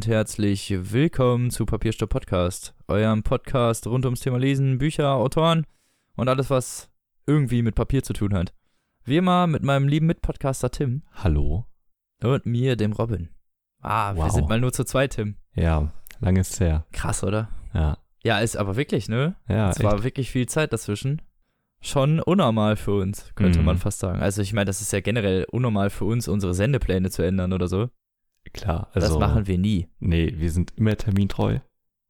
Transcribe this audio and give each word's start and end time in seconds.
Und 0.00 0.06
herzlich 0.06 0.72
willkommen 0.94 1.50
zu 1.50 1.66
Papierstopp 1.66 2.08
Podcast, 2.08 2.72
eurem 2.88 3.22
Podcast 3.22 3.86
rund 3.86 4.06
ums 4.06 4.20
Thema 4.20 4.38
Lesen, 4.38 4.78
Bücher, 4.78 5.10
Autoren 5.12 5.66
und 6.16 6.26
alles, 6.26 6.48
was 6.48 6.90
irgendwie 7.26 7.60
mit 7.60 7.74
Papier 7.74 8.02
zu 8.02 8.14
tun 8.14 8.32
hat. 8.32 8.54
Wie 9.04 9.18
immer 9.18 9.46
mit 9.46 9.62
meinem 9.62 9.88
lieben 9.88 10.06
Mitpodcaster 10.06 10.70
Tim 10.70 11.02
Hallo. 11.12 11.66
und 12.22 12.46
mir, 12.46 12.76
dem 12.76 12.92
Robin. 12.94 13.28
Ah, 13.82 14.14
wir 14.14 14.22
Wow. 14.22 14.30
sind 14.32 14.48
mal 14.48 14.58
nur 14.58 14.72
zu 14.72 14.84
zweit, 14.84 15.10
Tim. 15.16 15.36
Ja, 15.54 15.92
lange 16.18 16.40
ist 16.40 16.58
her. 16.60 16.86
Krass, 16.92 17.22
oder? 17.22 17.50
Ja. 17.74 17.98
Ja, 18.22 18.38
ist 18.38 18.56
aber 18.56 18.76
wirklich, 18.76 19.10
ne? 19.10 19.36
Ja, 19.48 19.68
es 19.68 19.82
war 19.82 20.02
wirklich 20.02 20.30
viel 20.30 20.46
Zeit 20.48 20.72
dazwischen. 20.72 21.20
Schon 21.82 22.20
unnormal 22.20 22.76
für 22.76 22.94
uns, 22.94 23.34
könnte 23.34 23.58
Mhm. 23.58 23.66
man 23.66 23.76
fast 23.76 23.98
sagen. 23.98 24.20
Also 24.22 24.40
ich 24.40 24.54
meine, 24.54 24.64
das 24.64 24.80
ist 24.80 24.94
ja 24.94 25.00
generell 25.00 25.44
unnormal 25.50 25.90
für 25.90 26.06
uns, 26.06 26.26
unsere 26.26 26.54
Sendepläne 26.54 27.10
zu 27.10 27.20
ändern 27.22 27.52
oder 27.52 27.68
so. 27.68 27.90
Klar. 28.52 28.88
Also, 28.92 29.08
das 29.08 29.18
machen 29.18 29.46
wir 29.46 29.58
nie. 29.58 29.88
Nee, 29.98 30.34
wir 30.36 30.50
sind 30.50 30.72
immer 30.76 30.96
termintreu. 30.96 31.58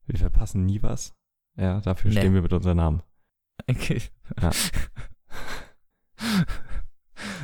Wir 0.06 0.18
verpassen 0.18 0.66
nie 0.66 0.82
was. 0.82 1.14
Ja, 1.56 1.80
dafür 1.80 2.10
Nee. 2.10 2.18
stehen 2.18 2.34
wir 2.34 2.42
mit 2.42 2.52
unserem 2.52 2.76
Namen. 2.76 3.02
Okay. 3.68 4.00
Ja. 4.40 4.50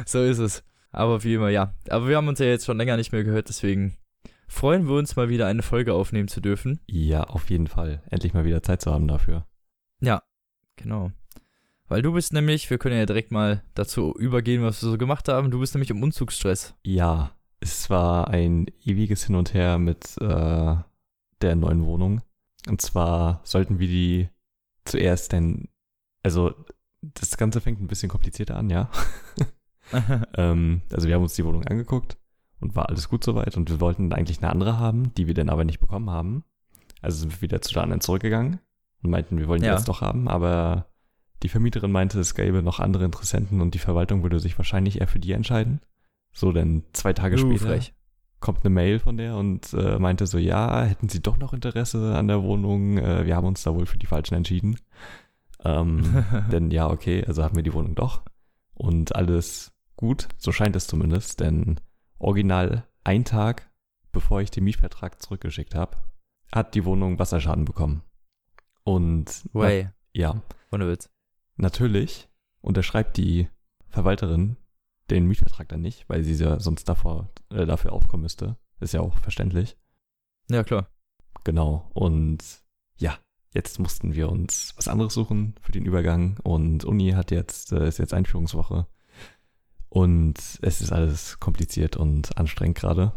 so 0.07 0.23
ist 0.23 0.39
es. 0.39 0.65
Aber 0.91 1.23
wie 1.25 1.35
immer, 1.35 1.51
ja. 1.51 1.75
Aber 1.91 2.09
wir 2.09 2.17
haben 2.17 2.29
uns 2.29 2.39
ja 2.39 2.47
jetzt 2.47 2.65
schon 2.65 2.79
länger 2.79 2.97
nicht 2.97 3.13
mehr 3.13 3.25
gehört, 3.25 3.49
deswegen 3.49 3.97
freuen 4.49 4.89
wir 4.89 4.95
uns 4.95 5.17
mal 5.17 5.29
wieder 5.29 5.47
eine 5.47 5.63
Folge 5.63 5.93
aufnehmen 5.93 6.29
zu 6.29 6.41
dürfen. 6.41 6.81
Ja, 6.87 7.25
auf 7.25 7.51
jeden 7.51 7.67
Fall. 7.67 8.03
Endlich 8.11 8.33
mal 8.33 8.45
wieder 8.45 8.63
Zeit 8.63 8.81
zu 8.81 8.93
haben 8.93 9.09
dafür. 9.09 9.47
Genau. 10.77 11.11
Weil 11.89 12.03
du 12.03 12.13
bist 12.13 12.33
nämlich, 12.33 12.69
wir 12.71 12.79
können 12.79 12.99
ja 12.99 13.07
direkt 13.07 13.33
mal 13.33 13.63
dazu 13.75 14.15
übergehen, 14.17 14.63
was 14.63 14.83
wir 14.83 14.91
so 14.91 14.99
gemacht 14.99 15.29
haben. 15.29 15.51
Du 15.51 15.61
bist 15.61 15.75
nämlich 15.75 15.91
im 15.91 16.03
Umzugsstress. 16.03 16.75
Ja, 16.83 17.33
es 17.61 17.89
war 17.91 18.29
ein 18.29 18.67
ewiges 18.85 19.25
Hin 19.25 19.35
und 19.37 19.55
Her 19.55 19.79
mit 19.79 20.17
äh, 20.21 20.77
der 21.43 21.57
neuen 21.57 21.85
Wohnung. 21.85 22.23
Und 22.69 22.81
zwar 22.81 23.41
sollten 23.45 23.79
wir 23.79 23.89
die 23.89 24.29
zuerst 24.85 25.33
denn, 25.33 25.69
also 26.23 26.53
das 27.03 27.37
Ganze 27.37 27.61
fängt 27.61 27.81
ein 27.81 27.87
bisschen 27.89 28.09
komplizierter 28.09 28.57
an, 28.57 28.71
ja. 28.71 28.91
Ähm, 30.35 30.83
also 30.93 31.07
wir 31.07 31.15
haben 31.15 31.23
uns 31.23 31.35
die 31.37 31.45
Wohnung 31.45 31.63
angeguckt 31.65 32.17
und 32.59 32.75
war 32.75 32.89
alles 32.89 33.09
gut 33.09 33.23
soweit 33.23 33.57
und 33.57 33.71
wir 33.71 33.81
wollten 33.81 34.13
eigentlich 34.13 34.39
eine 34.43 34.51
andere 34.51 34.81
haben, 34.81 35.15
die 35.15 35.29
wir 35.29 35.35
dann 35.35 35.49
aber 35.49 35.65
nicht 35.65 35.79
bekommen 35.79 36.11
haben. 36.11 36.43
Also 37.03 37.19
sind 37.21 37.33
wir 37.33 37.41
wieder 37.43 37.63
zu 37.63 37.73
der 37.73 37.85
anderen 37.85 38.01
zurückgegangen 38.01 38.59
und 39.05 39.11
meinten, 39.11 39.39
wir 39.39 39.47
wollen 39.47 39.61
die 39.61 39.69
Ja. 39.69 39.75
jetzt 39.75 39.89
doch 39.89 40.01
haben, 40.01 40.27
aber 40.27 40.87
die 41.45 41.49
Vermieterin 41.49 41.93
meinte, 41.93 42.19
es 42.19 42.35
gäbe 42.35 42.63
noch 42.65 42.81
andere 42.81 43.05
Interessenten 43.05 43.61
und 43.61 43.75
die 43.75 43.79
Verwaltung 43.79 44.25
würde 44.25 44.41
sich 44.41 44.59
wahrscheinlich 44.59 45.01
eher 45.01 45.07
für 45.07 45.21
die 45.21 45.31
entscheiden. 45.31 45.81
So, 46.37 46.53
denn 46.53 46.83
zwei 46.93 47.15
Tage 47.15 47.37
Uh, 47.37 47.39
später 47.39 47.67
frech. 47.69 47.95
kommt 48.41 48.59
eine 48.61 48.69
Mail 48.69 48.99
von 48.99 49.17
der 49.17 49.37
und 49.37 49.73
äh, 49.73 49.99
meinte 49.99 50.27
so, 50.27 50.37
ja, 50.37 50.83
hätten 50.83 51.09
Sie 51.09 51.23
doch 51.23 51.39
noch 51.39 51.55
Interesse 51.55 52.15
an 52.15 52.29
der 52.29 52.43
Wohnung? 52.43 52.99
Äh, 52.99 53.25
wir 53.25 53.35
haben 53.37 53.47
uns 53.47 53.63
da 53.63 53.75
wohl 53.75 53.87
für 53.87 53.97
die 53.97 54.05
Falschen 54.07 54.35
entschieden. 54.35 54.79
Ähm, 55.65 56.25
denn 56.53 56.71
ja, 56.71 56.91
okay, 56.91 57.25
also 57.25 57.43
haben 57.43 57.57
wir 57.57 57.63
die 57.63 57.73
Wohnung 57.73 57.95
doch. 57.95 58.21
Und 58.75 59.17
alles 59.17 59.73
gut, 59.97 60.29
so 60.37 60.53
scheint 60.53 60.77
es 60.77 60.87
zumindest, 60.87 61.41
denn 61.41 61.81
original 62.19 62.87
ein 63.03 63.25
Tag, 63.25 63.71
bevor 64.13 64.43
ich 64.43 64.51
den 64.51 64.65
Mietvertrag 64.65 65.23
zurückgeschickt 65.23 65.75
habe, 65.75 65.97
hat 66.55 66.75
die 66.75 66.85
Wohnung 66.85 67.19
Wasserschaden 67.19 67.65
bekommen. 67.65 68.03
Und 68.85 69.43
na, 69.55 69.61
Way. 69.61 69.89
ja, 70.13 70.43
Ohne 70.71 70.87
Witz. 70.87 71.09
natürlich 71.57 72.29
unterschreibt 72.61 73.17
die 73.17 73.49
Verwalterin 73.89 74.59
den 75.11 75.27
Mietvertrag 75.27 75.69
dann 75.69 75.81
nicht, 75.83 76.09
weil 76.09 76.23
sie 76.25 76.35
ja 76.35 76.59
sonst 76.61 76.89
davor, 76.89 77.31
äh, 77.51 77.67
dafür 77.67 77.93
aufkommen 77.93 78.23
müsste. 78.23 78.57
Ist 78.81 78.93
ja 78.95 79.01
auch 79.01 79.17
verständlich. 79.19 79.77
Ja, 80.51 80.65
klar. 80.65 80.89
Genau. 81.45 81.91
Und 81.95 82.39
ja, 82.99 83.17
jetzt 83.55 83.79
mussten 83.79 84.15
wir 84.15 84.31
uns 84.31 84.75
was 84.77 84.89
anderes 84.89 85.15
suchen 85.15 85.55
für 85.61 85.73
den 85.73 85.85
Übergang. 85.87 86.39
Und 86.43 86.85
Uni 86.85 87.11
hat 87.13 87.31
jetzt, 87.31 87.73
äh, 87.73 87.87
ist 87.89 87.99
jetzt 87.99 88.15
Einführungswoche. 88.15 88.87
Und 89.89 90.39
es 90.63 90.81
ist 90.81 90.93
alles 90.93 91.39
kompliziert 91.41 91.97
und 91.97 92.37
anstrengend 92.37 92.77
gerade. 92.79 93.13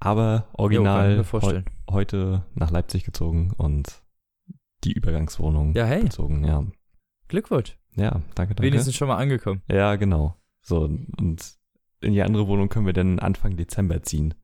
Aber 0.00 0.46
Jo, 0.52 0.64
original 0.64 1.18
heu 1.18 1.24
vorstellen. 1.24 1.64
heute 1.90 2.44
nach 2.54 2.70
Leipzig 2.70 3.04
gezogen 3.04 3.52
und 3.56 4.02
die 4.84 4.92
Übergangswohnung 4.92 5.74
Ja, 5.74 5.84
hey. 5.84 6.02
bezogen. 6.04 6.44
Ja, 6.44 6.64
Glückwunsch. 7.28 7.76
ja 7.96 8.10
danke, 8.34 8.54
danke. 8.54 8.62
Wenigstens 8.62 8.94
schon 8.96 9.08
mal 9.08 9.16
angekommen. 9.16 9.62
Ja, 9.68 9.96
genau. 9.96 10.36
So, 10.68 10.82
und 10.84 11.54
in 12.00 12.12
die 12.12 12.22
andere 12.22 12.46
Wohnung 12.46 12.68
können 12.68 12.84
wir 12.86 12.92
dann 12.92 13.18
Anfang 13.18 13.56
Dezember 13.56 14.02
ziehen. 14.02 14.34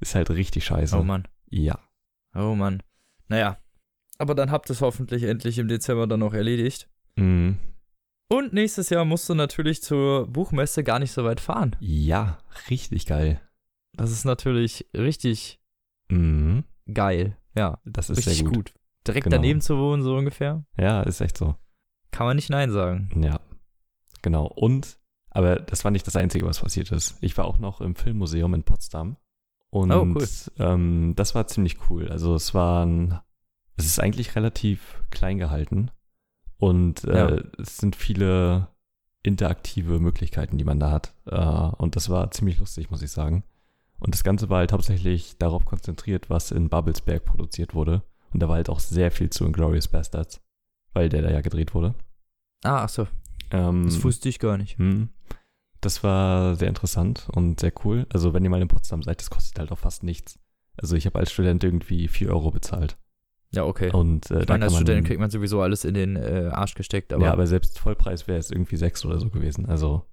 Ist 0.00 0.14
halt 0.14 0.30
richtig 0.30 0.64
scheiße. 0.64 0.96
Oh 0.98 1.02
Mann. 1.04 1.26
Ja. 1.50 1.78
Oh 2.34 2.54
Mann. 2.54 2.82
Naja. 3.28 3.58
Aber 4.18 4.34
dann 4.34 4.50
habt 4.50 4.68
ihr 4.68 4.72
es 4.72 4.80
hoffentlich 4.80 5.22
endlich 5.22 5.58
im 5.58 5.68
Dezember 5.68 6.06
dann 6.08 6.20
noch 6.20 6.34
erledigt. 6.34 6.88
Mhm. 7.16 7.58
Und 8.28 8.52
nächstes 8.52 8.90
Jahr 8.90 9.04
musst 9.04 9.28
du 9.28 9.34
natürlich 9.34 9.82
zur 9.82 10.26
Buchmesse 10.26 10.82
gar 10.84 10.98
nicht 10.98 11.12
so 11.12 11.24
weit 11.24 11.40
fahren. 11.40 11.76
Ja, 11.80 12.38
richtig 12.68 13.06
geil. 13.06 13.40
Das 13.92 14.10
ist 14.10 14.24
natürlich 14.24 14.86
richtig 14.96 15.60
Mhm. 16.10 16.64
geil. 16.92 17.36
Ja, 17.56 17.78
Das 17.84 18.10
ist 18.10 18.18
richtig 18.18 18.44
gut. 18.44 18.54
gut. 18.54 18.74
Direkt 19.06 19.24
Genau. 19.24 19.36
daneben 19.36 19.60
zu 19.60 19.78
wohnen, 19.78 20.02
so 20.02 20.16
ungefähr. 20.16 20.64
Ja, 20.76 21.02
ist 21.02 21.20
echt 21.20 21.38
so. 21.38 21.54
Kann 22.10 22.26
man 22.26 22.36
nicht 22.36 22.50
Nein 22.50 22.70
sagen. 22.70 23.10
Ja. 23.22 23.40
Genau. 24.22 24.46
Und, 24.46 24.97
aber 25.38 25.56
das 25.56 25.84
war 25.84 25.90
nicht 25.92 26.06
das 26.06 26.16
Einzige, 26.16 26.44
was 26.46 26.60
passiert 26.60 26.90
ist. 26.92 27.16
Ich 27.20 27.36
war 27.38 27.44
auch 27.44 27.58
noch 27.58 27.80
im 27.80 27.94
Filmmuseum 27.94 28.54
in 28.54 28.62
Potsdam. 28.64 29.16
Und 29.70 29.92
Oh, 29.92 30.02
cool. 30.02 30.26
ähm, 30.58 31.12
das 31.16 31.34
war 31.34 31.46
ziemlich 31.46 31.76
cool. 31.88 32.08
Also 32.08 32.34
es 32.34 32.54
waren, 32.54 33.18
es 33.76 33.86
ist 33.86 34.00
eigentlich 34.00 34.34
relativ 34.34 35.02
klein 35.10 35.38
gehalten. 35.38 35.90
Und 36.56 37.04
äh, 37.04 37.36
Ja. 37.36 37.42
es 37.58 37.76
sind 37.76 37.94
viele 37.94 38.68
interaktive 39.22 40.00
Möglichkeiten, 40.00 40.58
die 40.58 40.64
man 40.64 40.80
da 40.80 40.90
hat. 40.90 41.14
Äh, 41.26 41.36
und 41.36 41.96
das 41.96 42.08
war 42.08 42.30
ziemlich 42.30 42.58
lustig, 42.58 42.90
muss 42.90 43.02
ich 43.02 43.10
sagen. 43.10 43.44
Und 44.00 44.14
das 44.14 44.24
Ganze 44.24 44.48
war 44.48 44.58
halt 44.58 44.72
hauptsächlich 44.72 45.36
darauf 45.38 45.64
konzentriert, 45.64 46.30
was 46.30 46.50
in 46.50 46.68
Babelsberg 46.68 47.24
produziert 47.24 47.74
wurde. 47.74 48.02
Und 48.32 48.40
da 48.42 48.48
war 48.48 48.56
halt 48.56 48.70
auch 48.70 48.80
sehr 48.80 49.10
viel 49.10 49.30
zu 49.30 49.44
Inglourious 49.44 49.88
Bastards, 49.88 50.40
weil 50.94 51.08
der 51.08 51.22
da 51.22 51.30
ja 51.30 51.40
gedreht 51.40 51.74
wurde. 51.74 51.94
Ah, 52.64 52.84
ach 52.84 52.88
so. 52.88 53.06
Ähm, 53.50 53.84
Das 53.84 54.02
wusste 54.04 54.28
ich 54.28 54.38
gar 54.38 54.56
nicht. 54.58 54.78
hm. 54.78 55.08
Das 55.80 56.02
war 56.02 56.56
sehr 56.56 56.68
interessant 56.68 57.28
und 57.32 57.60
sehr 57.60 57.72
cool. 57.84 58.06
Also 58.12 58.34
wenn 58.34 58.42
ihr 58.44 58.50
mal 58.50 58.60
in 58.62 58.68
Potsdam 58.68 59.02
seid, 59.02 59.20
das 59.20 59.30
kostet 59.30 59.58
halt 59.58 59.70
auch 59.70 59.78
fast 59.78 60.02
nichts. 60.02 60.38
Also 60.76 60.96
ich 60.96 61.06
habe 61.06 61.18
als 61.18 61.30
Student 61.32 61.62
irgendwie 61.64 62.08
4 62.08 62.30
Euro 62.30 62.50
bezahlt. 62.50 62.96
Ja, 63.50 63.64
okay. 63.64 63.90
Und 63.92 64.30
äh, 64.30 64.42
ich 64.42 64.48
meine, 64.48 64.64
als 64.64 64.74
Student 64.76 65.06
kriegt 65.06 65.20
man 65.20 65.30
sowieso 65.30 65.62
alles 65.62 65.84
in 65.84 65.94
den 65.94 66.16
äh, 66.16 66.50
Arsch 66.52 66.74
gesteckt, 66.74 67.12
aber, 67.12 67.26
ja, 67.26 67.32
aber 67.32 67.46
selbst 67.46 67.78
Vollpreis 67.78 68.26
wäre 68.28 68.38
es 68.38 68.50
irgendwie 68.50 68.76
6 68.76 69.04
oder 69.06 69.18
so 69.18 69.30
gewesen. 69.30 69.66
Also 69.66 70.04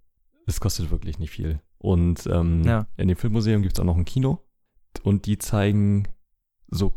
es 0.47 0.59
kostet 0.59 0.89
wirklich 0.91 1.19
nicht 1.19 1.31
viel. 1.31 1.59
Und 1.77 2.25
ähm, 2.27 2.63
Ja. 2.63 2.87
in 2.97 3.07
dem 3.07 3.17
Filmmuseum 3.17 3.61
gibt 3.61 3.77
es 3.77 3.79
auch 3.81 3.85
noch 3.85 3.97
ein 3.97 4.05
Kino 4.05 4.39
und 5.03 5.25
die 5.25 5.37
zeigen 5.37 6.07
so 6.67 6.93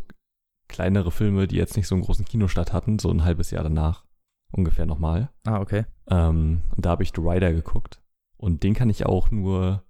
kleinere 0.69 1.11
Filme, 1.11 1.49
die 1.49 1.57
jetzt 1.57 1.77
nicht 1.77 1.89
so 1.89 1.95
einen 1.95 2.05
großen 2.05 2.25
Kinostart 2.25 2.73
hatten, 2.73 2.99
so 2.99 3.11
ein 3.11 3.25
halbes 3.25 3.51
Jahr 3.51 3.63
danach 3.65 4.05
ungefähr 4.53 4.87
nochmal. 4.87 5.31
ah, 5.47 5.61
okay. 5.61 5.85
Ähm, 6.11 6.63
und 6.77 6.85
da 6.87 6.91
habe 6.91 7.03
ich 7.03 7.13
The 7.15 7.21
Rider 7.23 7.53
geguckt. 7.53 8.01
Und 8.39 8.63
den 8.63 8.75
kann 8.75 8.89
ich 8.89 9.05
auch 9.05 9.31
nur 9.31 9.85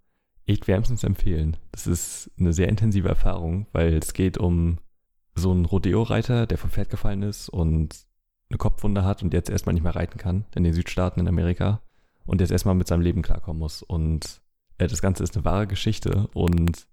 echt 0.47 0.67
wärmstens 0.67 1.05
empfehlen. 1.05 1.57
Das 1.71 1.87
ist 1.87 2.31
eine 2.39 2.53
sehr 2.53 2.69
intensive 2.69 3.09
Erfahrung, 3.09 3.67
weil 3.73 3.95
es 3.95 4.15
geht 4.15 4.39
um 4.39 4.79
so 5.35 5.53
einen 5.53 5.67
Rodeo-Reiter, 5.67 6.47
der 6.47 6.59
vom 6.59 6.71
Pferd 6.71 6.91
gefallen 6.91 7.23
ist 7.23 7.49
und 7.49 8.07
eine 8.51 8.59
Kopfwunde 8.59 9.05
hat 9.05 9.23
und 9.23 9.35
jetzt 9.35 9.51
erstmal 9.51 9.75
nicht 9.75 9.83
mehr 9.83 9.95
reiten 9.95 10.19
kann 10.19 10.47
in 10.55 10.65
den 10.65 10.73
Südstaaten 10.73 11.21
in 11.21 11.29
Amerika 11.29 11.83
und 12.25 12.41
jetzt 12.41 12.51
erstmal 12.51 12.75
mit 12.75 12.89
seinem 12.89 13.03
Leben 13.03 13.23
klarkommen 13.23 13.61
muss. 13.61 13.83
Und 13.83 14.41
äh, 14.79 14.87
das 14.87 15.03
Ganze 15.03 15.23
ist 15.23 15.37
eine 15.37 15.45
wahre 15.45 15.67
Geschichte 15.67 16.29
und 16.33 16.87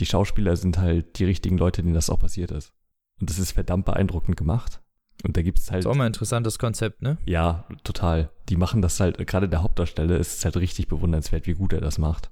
die 0.00 0.06
Schauspieler 0.06 0.56
sind 0.56 0.78
halt 0.78 1.18
die 1.18 1.24
richtigen 1.24 1.58
Leute, 1.58 1.82
denen 1.82 1.94
das 1.94 2.10
auch 2.10 2.20
passiert 2.20 2.50
ist. 2.50 2.72
Und 3.20 3.30
das 3.30 3.38
ist 3.38 3.52
verdammt 3.52 3.86
beeindruckend 3.86 4.36
gemacht. 4.36 4.80
Und 5.24 5.36
da 5.36 5.42
gibt 5.42 5.58
es 5.58 5.70
halt 5.70 5.80
Ist 5.80 5.86
auch 5.86 5.94
mal 5.94 6.04
ein 6.04 6.08
interessantes 6.08 6.58
Konzept, 6.58 7.02
ne? 7.02 7.18
ja, 7.24 7.66
total. 7.82 8.30
Die 8.48 8.56
machen 8.56 8.82
das 8.82 9.00
halt, 9.00 9.18
gerade 9.26 9.48
der 9.48 9.62
Hauptdarsteller 9.62 10.16
ist 10.16 10.38
es 10.38 10.44
halt 10.44 10.56
richtig 10.56 10.88
bewundernswert, 10.88 11.46
wie 11.46 11.54
gut 11.54 11.72
er 11.72 11.80
das 11.80 11.98
macht. 11.98 12.30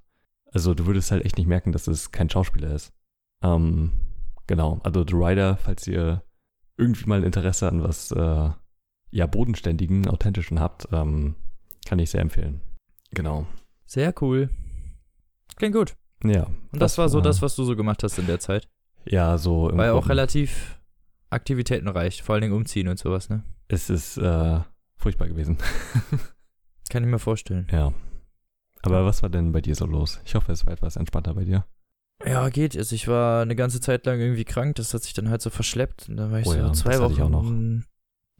Also 0.52 0.72
du 0.74 0.86
würdest 0.86 1.10
halt 1.10 1.24
echt 1.24 1.36
nicht 1.36 1.48
merken, 1.48 1.72
dass 1.72 1.88
es 1.88 2.12
kein 2.12 2.30
Schauspieler 2.30 2.70
ist. 2.70 2.92
Ähm, 3.42 3.92
genau, 4.46 4.80
also 4.84 5.04
The 5.06 5.14
Rider, 5.14 5.56
falls 5.56 5.86
ihr 5.86 6.22
irgendwie 6.76 7.06
mal 7.06 7.24
Interesse 7.24 7.68
an 7.68 7.82
was, 7.82 8.12
äh, 8.12 8.50
ja, 9.10 9.26
bodenständigen, 9.26 10.08
authentischen 10.08 10.60
habt, 10.60 10.88
ähm, 10.92 11.34
kann 11.86 11.98
ich 11.98 12.10
sehr 12.10 12.20
empfehlen. 12.20 12.60
Genau. 13.12 13.46
Sehr 13.86 14.14
cool. 14.20 14.50
Klingt 15.56 15.74
gut. 15.74 15.96
Ja. 16.24 16.46
Und 16.72 16.82
das, 16.82 16.98
war 16.98 17.08
so 17.08 17.20
das, 17.20 17.42
was 17.42 17.56
du 17.56 17.64
so 17.64 17.76
gemacht 17.76 18.02
hast 18.02 18.18
in 18.18 18.26
der 18.26 18.40
Zeit. 18.40 18.68
Ja, 19.04 19.38
so 19.38 19.70
War 19.72 19.86
ja 19.86 19.92
auch 19.92 20.08
relativ 20.08 20.75
aktivitätenreich, 21.30 22.22
vor 22.22 22.34
allen 22.34 22.42
Dingen 22.42 22.54
umziehen 22.54 22.88
und 22.88 22.98
sowas, 22.98 23.28
ne? 23.28 23.42
Es 23.68 23.90
ist 23.90 24.16
äh, 24.18 24.60
furchtbar 24.96 25.28
gewesen. 25.28 25.58
Kann 26.90 27.02
ich 27.04 27.10
mir 27.10 27.18
vorstellen. 27.18 27.66
ja. 27.72 27.92
Aber 28.82 29.04
was 29.04 29.20
war 29.22 29.30
denn 29.30 29.50
bei 29.50 29.60
dir 29.60 29.74
so 29.74 29.84
los? 29.84 30.20
Ich 30.24 30.36
hoffe, 30.36 30.52
es 30.52 30.64
war 30.64 30.72
etwas 30.72 30.94
entspannter 30.94 31.34
bei 31.34 31.44
dir. 31.44 31.66
Ja, 32.24 32.48
geht. 32.50 32.76
Also 32.76 32.94
ich 32.94 33.08
war 33.08 33.42
eine 33.42 33.56
ganze 33.56 33.80
Zeit 33.80 34.06
lang 34.06 34.20
irgendwie 34.20 34.44
krank, 34.44 34.76
das 34.76 34.94
hat 34.94 35.02
sich 35.02 35.12
dann 35.12 35.28
halt 35.28 35.42
so 35.42 35.50
verschleppt. 35.50 36.08
Und 36.08 36.18
dann 36.18 36.30
war 36.30 36.38
ich 36.38 36.46
Oh 36.46 36.52
so 36.52 36.58
ja, 36.58 36.72
zwei 36.72 37.00
Wochen 37.00 37.20
auch 37.22 37.28
noch. 37.28 37.50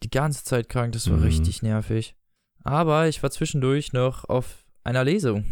die 0.04 0.10
ganze 0.10 0.44
Zeit 0.44 0.68
krank, 0.68 0.92
das 0.92 1.10
war 1.10 1.16
Mhm. 1.16 1.24
richtig 1.24 1.62
nervig. 1.62 2.14
Aber 2.62 3.08
ich 3.08 3.22
war 3.24 3.30
zwischendurch 3.32 3.92
noch 3.92 4.24
auf 4.28 4.64
einer 4.84 5.02
Lesung. 5.02 5.44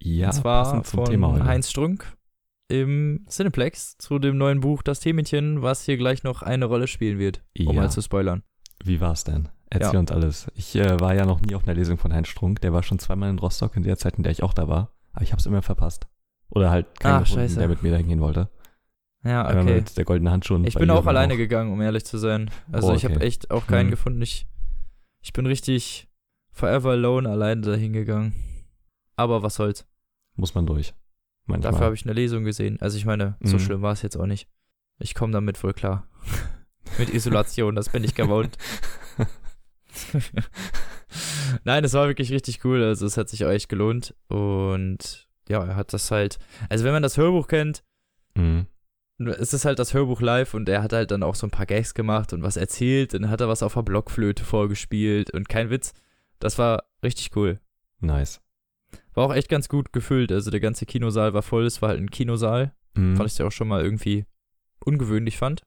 Ja, 0.00 0.28
und 0.28 0.32
zwar 0.32 0.64
passend 0.64 0.86
zum 0.86 1.00
von 1.00 1.10
Thema 1.10 1.32
heute. 1.32 1.44
Heinz 1.44 1.68
Strunk 1.68 2.10
im 2.68 3.24
Cineplex 3.28 3.96
zu 3.98 4.18
dem 4.18 4.36
neuen 4.36 4.60
Buch 4.60 4.82
Das 4.82 5.00
Teemädchen, 5.00 5.62
was 5.62 5.84
hier 5.84 5.96
gleich 5.96 6.22
noch 6.22 6.42
eine 6.42 6.66
Rolle 6.66 6.86
spielen 6.86 7.18
wird, 7.18 7.42
um 7.58 7.66
Ja. 7.66 7.72
mal 7.82 7.90
zu 7.90 8.02
spoilern. 8.02 8.42
Wie 8.84 9.00
war's 9.00 9.24
denn? 9.24 9.48
Erzähl 9.70 9.94
Ja. 9.94 9.98
uns 10.00 10.12
alles. 10.12 10.46
Ich 10.54 10.74
äh, 10.76 11.00
war 11.00 11.14
ja 11.14 11.26
noch 11.26 11.40
nie 11.40 11.54
auf 11.54 11.64
einer 11.64 11.74
Lesung 11.74 11.98
von 11.98 12.12
Heinz 12.12 12.28
Strunk. 12.28 12.60
Der 12.60 12.72
war 12.72 12.82
schon 12.82 12.98
zweimal 12.98 13.28
in 13.30 13.38
Rostock 13.38 13.76
in 13.76 13.82
der 13.82 13.96
Zeit, 13.98 14.14
in 14.16 14.22
der 14.22 14.32
ich 14.32 14.42
auch 14.42 14.54
da 14.54 14.68
war. 14.68 14.92
Aber 15.12 15.22
ich 15.22 15.32
hab's 15.32 15.46
immer 15.46 15.62
verpasst. 15.62 16.06
Oder 16.50 16.70
halt 16.70 17.00
keinen 17.00 17.12
Ach, 17.16 17.20
gefunden, 17.20 17.42
scheiße. 17.48 17.58
der 17.58 17.68
mit 17.68 17.82
mir 17.82 17.90
dahin 17.90 18.08
gehen 18.08 18.20
wollte. 18.20 18.48
Ja, 19.24 19.46
okay. 19.46 19.74
mit 19.74 19.96
der 19.96 20.04
goldenen 20.04 20.32
Handschuhe. 20.32 20.56
und 20.58 20.66
Ich 20.66 20.74
bin 20.74 20.90
auch 20.90 21.04
alleine 21.04 21.36
gegangen, 21.36 21.72
um 21.72 21.80
ehrlich 21.82 22.04
zu 22.04 22.18
sein. 22.18 22.50
Also 22.72 22.92
Oh, 22.92 22.94
ich 22.94 23.04
habe 23.04 23.16
okay. 23.16 23.24
echt 23.26 23.50
auch 23.50 23.66
keinen 23.66 23.86
Hm. 23.86 23.90
gefunden. 23.90 24.22
Ich, 24.22 24.46
ich 25.20 25.32
bin 25.32 25.44
richtig 25.44 26.08
forever 26.52 26.90
alone 26.90 27.28
alleine 27.28 27.60
dahin 27.62 27.92
gegangen. 27.92 28.32
Aber 29.16 29.42
was 29.42 29.56
soll's. 29.56 29.86
Muss 30.36 30.54
man 30.54 30.66
durch. 30.66 30.94
Manchmal. 31.48 31.72
Dafür 31.72 31.86
habe 31.86 31.94
ich 31.96 32.04
eine 32.04 32.12
Lesung 32.12 32.44
gesehen. 32.44 32.80
Also 32.80 32.96
ich 32.98 33.04
meine, 33.04 33.36
so 33.42 33.56
Mhm. 33.56 33.60
schlimm 33.60 33.82
war 33.82 33.92
es 33.92 34.02
jetzt 34.02 34.16
auch 34.16 34.26
nicht. 34.26 34.48
Ich 35.00 35.14
komme 35.14 35.32
damit 35.32 35.62
wohl 35.64 35.72
klar. 35.72 36.06
Mit 36.98 37.12
Isolation, 37.12 37.74
das 37.74 37.88
bin 37.88 38.04
ich 38.04 38.14
gewohnt. 38.14 38.56
Nein, 41.64 41.84
es 41.84 41.92
war 41.94 42.06
wirklich 42.06 42.30
richtig 42.32 42.64
cool. 42.64 42.82
Also 42.82 43.06
es 43.06 43.16
hat 43.16 43.28
sich 43.28 43.44
auch 43.44 43.50
echt 43.50 43.68
gelohnt. 43.68 44.14
Und 44.28 45.28
ja, 45.48 45.64
er 45.64 45.76
hat 45.76 45.92
das 45.92 46.10
halt. 46.10 46.38
Also 46.68 46.84
wenn 46.84 46.92
man 46.92 47.02
das 47.02 47.16
Hörbuch 47.16 47.48
kennt, 47.48 47.82
Mhm. 48.36 48.66
es 49.18 49.52
ist 49.52 49.64
halt 49.64 49.78
das 49.78 49.94
Hörbuch 49.94 50.20
live 50.20 50.54
und 50.54 50.68
er 50.68 50.82
hat 50.82 50.92
halt 50.92 51.10
dann 51.10 51.22
auch 51.22 51.34
so 51.34 51.46
ein 51.46 51.50
paar 51.50 51.66
Gags 51.66 51.94
gemacht 51.94 52.32
und 52.32 52.42
was 52.42 52.56
erzählt. 52.56 53.14
Dann 53.14 53.30
hat 53.30 53.40
er 53.40 53.48
was 53.48 53.62
auf 53.62 53.74
der 53.74 53.82
Blockflöte 53.82 54.44
vorgespielt 54.44 55.32
und 55.32 55.48
kein 55.48 55.70
Witz. 55.70 55.92
Das 56.38 56.58
war 56.58 56.84
richtig 57.02 57.34
cool. 57.36 57.58
Nice. 58.00 58.40
War 59.14 59.26
auch 59.26 59.34
echt 59.34 59.48
ganz 59.48 59.68
gut 59.68 59.92
gefüllt. 59.92 60.32
Also 60.32 60.50
der 60.50 60.60
ganze 60.60 60.86
Kinosaal 60.86 61.34
war 61.34 61.42
voll. 61.42 61.64
Es 61.66 61.82
war 61.82 61.90
halt 61.90 62.00
ein 62.00 62.10
Kinosaal. 62.10 62.72
Mhm. 62.98 63.18
weil 63.18 63.26
ich 63.26 63.32
es 63.32 63.38
ja 63.38 63.46
auch 63.46 63.52
schon 63.52 63.68
mal 63.68 63.82
irgendwie 63.82 64.26
ungewöhnlich 64.84 65.38
fand. 65.38 65.62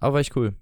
Aber 0.00 0.14
war 0.14 0.20
echt 0.20 0.36
cool. 0.36 0.54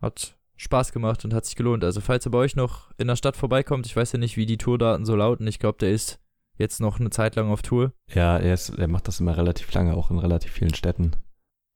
Hat 0.00 0.36
Spaß 0.56 0.92
gemacht 0.92 1.24
und 1.24 1.34
hat 1.34 1.44
sich 1.44 1.56
gelohnt. 1.56 1.84
Also 1.84 2.00
falls 2.00 2.26
ihr 2.26 2.30
bei 2.30 2.38
euch 2.38 2.56
noch 2.56 2.90
in 2.96 3.08
der 3.08 3.16
Stadt 3.16 3.36
vorbeikommt, 3.36 3.86
ich 3.86 3.94
weiß 3.94 4.12
ja 4.12 4.18
nicht, 4.18 4.36
wie 4.36 4.46
die 4.46 4.56
Tourdaten 4.56 5.04
so 5.04 5.14
lauten. 5.16 5.46
Ich 5.46 5.58
glaube, 5.58 5.78
der 5.78 5.90
ist 5.90 6.18
jetzt 6.56 6.80
noch 6.80 6.98
eine 6.98 7.10
Zeit 7.10 7.36
lang 7.36 7.50
auf 7.50 7.60
Tour. 7.60 7.92
Ja, 8.08 8.38
er, 8.38 8.54
ist, 8.54 8.70
er 8.70 8.88
macht 8.88 9.06
das 9.08 9.20
immer 9.20 9.36
relativ 9.36 9.70
lange, 9.74 9.94
auch 9.94 10.10
in 10.10 10.18
relativ 10.18 10.52
vielen 10.52 10.74
Städten. 10.74 11.12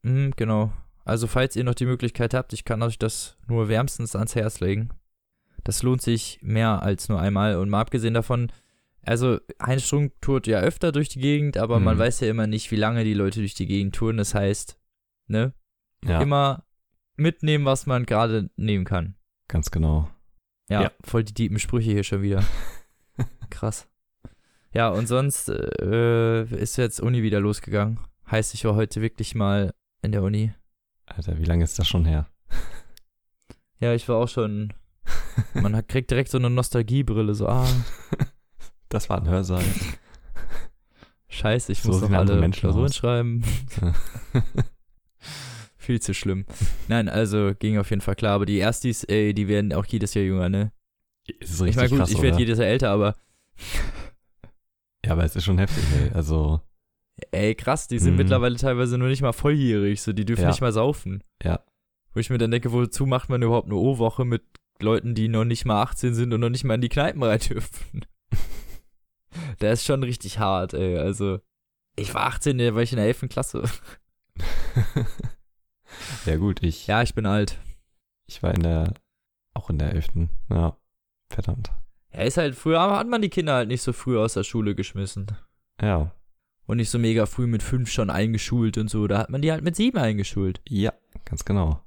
Mhm, 0.03 0.33
genau. 0.37 0.73
Also 1.05 1.27
falls 1.27 1.57
ihr 1.57 1.65
noch 1.65 1.75
die 1.75 1.87
Möglichkeit 1.87 2.33
habt, 2.33 2.55
ich 2.55 2.65
kann 2.65 2.83
euch 2.83 2.99
das 2.99 3.37
nur 3.47 3.69
wärmstens 3.69 4.17
ans 4.17 4.35
Herz 4.35 4.61
legen. 4.61 4.91
Das 5.65 5.83
lohnt 5.83 6.01
sich 6.01 6.39
mehr 6.41 6.83
als 6.83 7.11
nur 7.11 7.21
einmal. 7.21 7.57
Und 7.57 7.69
mal 7.69 7.81
abgesehen 7.81 8.15
davon, 8.15 8.51
also 9.03 9.39
Heinz 9.63 9.85
Strunk 9.87 10.13
tourt 10.21 10.47
ja 10.47 10.61
öfter 10.61 10.93
durch 10.93 11.09
die 11.09 11.21
Gegend, 11.21 11.57
aber 11.57 11.81
man 11.81 11.97
Mhm. 11.97 12.01
weiß 12.01 12.21
ja 12.21 12.29
immer 12.29 12.47
nicht, 12.47 12.71
wie 12.71 12.77
lange 12.77 13.05
die 13.05 13.15
Leute 13.15 13.41
durch 13.41 13.55
die 13.55 13.67
Gegend 13.67 13.95
touren. 13.95 14.17
Das 14.19 14.35
heißt, 14.35 14.79
ne, 15.29 15.53
Ja, 16.05 16.21
immer 16.21 16.65
mitnehmen, 17.17 17.65
was 17.65 17.87
man 17.87 18.07
gerade 18.07 18.51
nehmen 18.57 18.85
kann. 18.85 19.15
ganz 19.49 19.71
genau. 19.71 20.09
Ja, 20.69 20.83
Ja. 20.83 20.93
voll 21.03 21.25
die 21.25 21.35
tiefen 21.35 21.59
Sprüche 21.59 21.91
hier 21.91 22.05
schon 22.05 22.23
wieder. 22.23 22.43
Krass. 23.51 23.89
Ja, 24.73 24.89
und 24.91 25.09
sonst 25.09 25.49
äh, 25.49 26.45
ist 26.45 26.77
jetzt 26.77 27.01
Uni 27.01 27.23
wieder 27.25 27.41
losgegangen. 27.41 27.99
Heißt, 28.31 28.55
ich 28.55 28.65
war 28.65 28.77
heute 28.77 29.03
wirklich 29.03 29.35
mal 29.35 29.75
in 30.03 30.13
der 30.13 30.23
Uni. 30.23 30.53
Alter, 31.07 31.39
wie 31.39 31.45
lange 31.45 31.65
ist 31.65 31.77
das 31.79 31.89
schon 31.89 32.05
her? 32.05 32.29
Ja, 33.81 33.93
ich 33.95 34.09
war 34.09 34.17
auch 34.17 34.29
schon. 34.29 34.73
Man 35.55 35.75
hat, 35.75 35.89
kriegt 35.89 36.11
direkt 36.11 36.29
so 36.31 36.39
eine 36.39 36.51
Nostalgiebrille, 36.51 37.35
so, 37.35 37.49
ah, 37.49 37.67
Das 38.91 39.09
war 39.09 39.19
ein 39.19 39.29
Hörsaal. 39.29 39.65
scheiße, 41.29 41.73
ich 41.73 41.81
So 41.83 41.93
muss 41.93 42.01
noch 42.03 42.09
andere 42.11 42.33
alle 42.33 42.41
Menschen 42.41 42.61
Klausuren 42.61 42.87
aus. 42.87 42.97
schreiben. 42.97 43.43
Viel 45.77 46.01
zu 46.01 46.13
schlimm. 46.15 46.45
Nein, 46.89 47.09
also 47.09 47.53
ging 47.59 47.79
auf 47.79 47.89
jeden 47.91 48.03
Fall 48.03 48.15
klar, 48.17 48.35
aber 48.35 48.47
die 48.47 48.59
Erstis, 48.59 49.05
ey, 49.05 49.33
die 49.33 49.49
werden 49.49 49.73
auch 49.73 49.87
jedes 49.87 50.15
Jahr 50.15 50.25
jünger, 50.25 50.49
ne? 50.49 50.73
ist 51.27 51.55
Ich 51.55 51.61
richtig 51.61 51.77
meine, 51.77 51.89
gut, 51.89 51.99
krass, 52.01 52.11
ich 52.11 52.21
werde 52.23 52.39
jedes 52.39 52.59
Jahr 52.59 52.69
älter, 52.69 52.91
aber 52.91 53.17
Ja, 55.05 55.13
aber 55.13 55.25
es 55.25 55.35
ist 55.35 55.45
schon 55.45 55.59
heftig, 55.59 55.83
ey. 55.99 56.11
Also, 56.13 56.61
Ey, 57.33 57.55
krass, 57.55 57.87
die 57.89 57.99
sind 57.99 58.13
Mhm. 58.13 58.19
mittlerweile 58.19 58.57
teilweise 58.57 58.97
nur 58.99 59.09
nicht 59.09 59.21
mal 59.23 59.33
volljährig, 59.33 60.01
so 60.03 60.13
die 60.13 60.25
dürfen 60.25 60.43
Ja. 60.43 60.49
nicht 60.49 60.61
mal 60.63 60.73
saufen. 60.73 61.23
Ja. 61.43 61.61
Wo 62.13 62.21
ich 62.21 62.31
mir 62.31 62.39
dann 62.39 62.51
denke, 62.51 62.73
wozu 62.73 63.05
macht 63.07 63.29
man 63.29 63.43
überhaupt 63.43 63.67
eine 63.67 63.77
O-Woche 63.77 64.25
mit 64.25 64.43
Leuten, 64.81 65.15
die 65.15 65.29
noch 65.29 65.45
nicht 65.45 65.65
mal 65.67 65.83
18 65.83 66.15
sind 66.15 66.33
und 66.33 66.41
noch 66.41 66.49
nicht 66.49 66.65
mal 66.65 66.75
in 66.75 66.81
die 66.81 66.89
Kneipen 66.89 67.23
rein 67.23 67.39
dürfen? 67.41 68.05
Der 69.61 69.73
ist 69.73 69.85
schon 69.85 70.03
richtig 70.03 70.39
hart, 70.39 70.75
ey. 70.75 70.99
Also, 70.99 71.41
ich 71.97 72.15
war 72.15 72.27
18, 72.27 72.59
da 72.59 72.75
war 72.75 72.83
ich 72.83 72.93
in 72.93 72.97
der 72.97 73.07
11. 73.07 73.29
Klasse. 73.29 73.63
ja 76.27 76.37
gut, 76.37 76.63
ich, 76.63 76.87
Ja, 76.87 77.03
ich 77.03 77.15
bin 77.15 77.27
alt. 77.27 77.59
ich 78.27 78.43
war 78.43 78.55
in 78.55 78.63
der, 78.63 78.95
auch 79.55 79.71
in 79.71 79.79
der 79.79 79.93
11. 79.93 80.09
Ja, 80.51 80.77
verdammt. 81.29 81.71
Ja, 82.13 82.23
ist 82.23 82.37
halt, 82.37 82.55
früher 82.57 82.81
hat 82.81 83.07
man 83.09 83.23
die 83.23 83.29
Kinder 83.29 83.55
halt 83.55 83.69
nicht 83.69 83.83
so 83.83 83.93
früh 83.93 84.19
aus 84.19 84.35
der 84.35 84.45
Schule 84.45 84.75
geschmissen. 84.75 85.27
Ja, 85.81 86.13
Und 86.67 86.77
nicht 86.79 86.91
so 86.91 86.99
mega 86.99 87.27
früh 87.27 87.47
mit 87.47 87.63
fünf 87.63 87.91
schon 87.91 88.11
eingeschult 88.11 88.79
und 88.79 88.89
so. 88.89 89.07
Da 89.07 89.19
hat 89.19 89.31
man 89.31 89.43
die 89.43 89.51
halt 89.53 89.63
mit 89.65 89.77
sieben 89.77 89.99
eingeschult. 89.99 90.61
ja, 90.69 90.93
ganz 91.25 91.45
genau. 91.45 91.81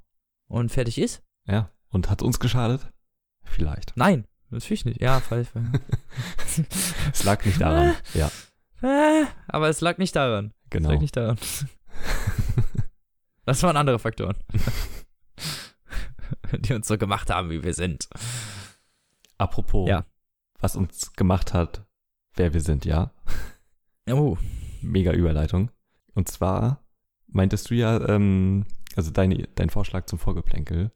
Und 0.46 0.70
fertig 0.70 0.98
ist? 0.98 1.22
Ja, 1.46 1.70
und 1.88 2.10
hat 2.10 2.22
uns 2.22 2.38
geschadet? 2.40 2.90
Vielleicht. 3.42 3.96
Nein, 3.96 4.26
natürlich 4.50 4.84
nicht. 4.84 5.00
Ja, 5.00 5.20
Pfeife. 5.20 5.60
Es 7.12 7.24
lag 7.24 7.44
nicht 7.44 7.60
daran. 7.60 7.94
Ja, 8.14 8.30
Äh, 8.82 9.24
aber 9.48 9.68
es 9.68 9.80
lag 9.80 9.98
nicht 9.98 10.14
daran. 10.14 10.52
Es 10.64 10.70
genau. 10.70 10.90
lag 10.90 11.00
nicht 11.00 11.16
daran. 11.16 11.38
Das 13.46 13.62
waren 13.62 13.76
andere 13.76 13.98
Faktoren. 13.98 14.36
die 16.60 16.72
uns 16.72 16.88
so 16.88 16.96
gemacht 16.96 17.28
haben, 17.30 17.50
wie 17.50 17.62
wir 17.62 17.74
sind. 17.74 18.08
Apropos, 19.36 19.88
Ja. 19.88 20.06
was 20.60 20.76
uns 20.76 21.12
gemacht 21.12 21.52
hat, 21.52 21.84
wer 22.36 22.54
wir 22.54 22.60
sind, 22.62 22.84
ja. 22.86 23.12
Oh, 24.08 24.38
Mega 24.80 25.12
Überleitung. 25.12 25.70
Und 26.14 26.28
zwar 26.28 26.82
meintest 27.26 27.68
du 27.70 27.74
ja, 27.74 28.00
ähm, 28.08 28.64
also 28.96 29.10
dein, 29.10 29.46
dein 29.56 29.68
Vorschlag 29.70 30.06
zum 30.06 30.18
Vorgeplänkel 30.18 30.90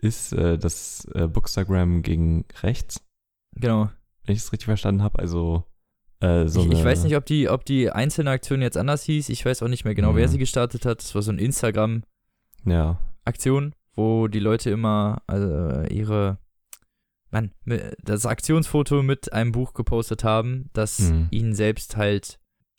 ist 0.00 0.32
äh, 0.32 0.58
das 0.58 1.06
äh, 1.14 1.26
Bookstagram 1.28 2.02
gegen 2.02 2.44
rechts, 2.62 3.00
genau. 3.54 3.90
wenn 4.24 4.34
ich 4.34 4.42
es 4.42 4.52
richtig 4.52 4.66
verstanden 4.66 5.02
habe. 5.02 5.18
Also 5.18 5.64
äh, 6.20 6.46
so 6.46 6.60
ich, 6.62 6.68
ich 6.70 6.76
eine- 6.76 6.84
weiß 6.84 7.04
nicht, 7.04 7.16
ob 7.16 7.26
die, 7.26 7.48
ob 7.48 7.64
die 7.64 7.90
einzelne 7.90 8.30
Aktion 8.30 8.62
jetzt 8.62 8.76
anders 8.76 9.02
hieß. 9.04 9.28
Ich 9.30 9.44
weiß 9.44 9.62
auch 9.62 9.68
nicht 9.68 9.84
mehr 9.84 9.94
genau, 9.94 10.14
wer 10.14 10.26
Mhm. 10.26 10.30
sie 10.32 10.38
gestartet 10.38 10.84
hat. 10.86 11.00
Das 11.02 11.14
war 11.14 11.22
so 11.22 11.30
eine 11.32 11.40
Instagram-Aktion, 11.40 13.64
Ja, 13.66 13.72
wo 13.94 14.28
die 14.28 14.40
Leute 14.40 14.70
immer 14.70 15.22
äh, 15.30 15.92
ihre, 15.94 16.38
Mann, 17.30 17.52
das 18.02 18.26
Aktionsfoto 18.26 19.02
mit 19.02 19.32
einem 19.32 19.52
Buch 19.52 19.74
gepostet 19.74 20.24
haben, 20.24 20.70
das 20.72 20.98
Mhm. 21.00 21.28
ihnen 21.30 21.54
selbst 21.54 21.96
halt, 21.96 22.38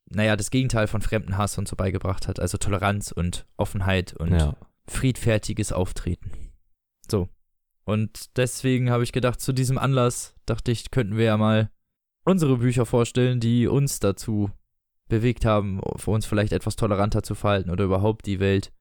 naja, 0.10 0.36
das 0.36 0.52
Gegenteil 0.52 0.88
von 0.88 1.02
Fremdenhass 1.02 1.58
und 1.58 1.68
so 1.68 1.76
beigebracht 1.76 2.28
hat. 2.28 2.40
Also 2.40 2.58
Toleranz 2.58 3.12
und 3.12 3.46
Offenheit 3.58 4.14
und 4.14 4.32
ja. 4.38 4.56
friedfertiges 4.88 5.72
Auftreten. 5.74 6.32
So. 7.12 7.30
Und 7.84 8.38
deswegen 8.38 8.90
habe 8.90 9.04
ich 9.04 9.12
gedacht, 9.12 9.40
zu 9.40 9.54
diesem 9.54 9.78
Anlass 9.78 10.36
dachte 10.46 10.72
ich, 10.72 10.90
könnten 10.92 11.18
wir 11.18 11.26
ja 11.26 11.38
mal 11.38 11.70
unsere 12.24 12.58
Bücher 12.58 12.86
vorstellen, 12.86 13.40
die 13.40 13.68
uns 13.68 14.00
dazu 14.00 14.50
bewegt 15.08 15.46
haben, 15.46 15.82
für 15.98 16.12
uns 16.12 16.26
vielleicht 16.26 16.52
etwas 16.52 16.76
toleranter 16.76 17.22
zu 17.22 17.36
verhalten 17.36 17.70
oder 17.70 17.86
überhaupt 17.86 18.26
die 18.26 18.40
Welt 18.40 18.72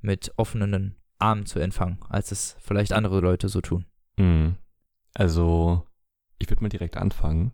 mit 0.00 0.32
offenen 0.36 0.96
Armen 1.18 1.46
zu 1.46 1.58
empfangen, 1.58 1.98
als 2.08 2.32
es 2.32 2.56
vielleicht 2.60 2.92
andere 2.92 3.20
Leute 3.20 3.48
so 3.48 3.60
tun. 3.60 3.84
Mhm. 4.16 4.56
Also, 5.12 5.84
ich 6.38 6.48
würde 6.50 6.62
mal 6.62 6.68
direkt 6.68 6.96
anfangen 6.96 7.52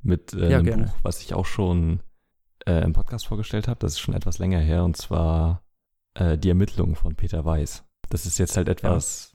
mit 0.00 0.32
äh, 0.32 0.50
Ja, 0.50 0.58
einem 0.58 0.66
gerne. 0.66 0.84
Buch, 0.84 0.94
was 1.02 1.20
ich 1.20 1.34
auch 1.34 1.46
schon 1.46 2.00
äh, 2.66 2.82
im 2.84 2.92
Podcast 2.92 3.26
vorgestellt 3.26 3.68
habe. 3.68 3.80
Das 3.80 3.92
ist 3.92 4.00
schon 4.00 4.14
etwas 4.14 4.38
länger 4.38 4.60
her 4.60 4.84
und 4.84 4.96
zwar 4.96 5.62
äh, 6.14 6.38
Die 6.38 6.48
Ermittlungen 6.48 6.94
von 6.94 7.16
Peter 7.16 7.44
Weiß. 7.44 7.84
Das 8.08 8.26
ist 8.26 8.38
jetzt 8.38 8.56
halt 8.56 8.68
etwas, 8.68 9.31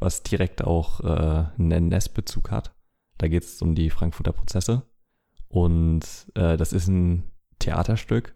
was 0.00 0.22
direkt 0.22 0.62
auch 0.64 1.00
äh, 1.00 1.50
einen 1.58 1.70
NS-Bezug 1.92 2.50
hat. 2.50 2.74
Da 3.18 3.28
geht 3.28 3.44
es 3.44 3.60
um 3.62 3.74
die 3.74 3.90
Frankfurter 3.90 4.32
Prozesse. 4.32 4.82
Und 5.48 6.04
äh, 6.34 6.56
das 6.56 6.72
ist 6.72 6.88
ein 6.88 7.30
Theaterstück 7.58 8.34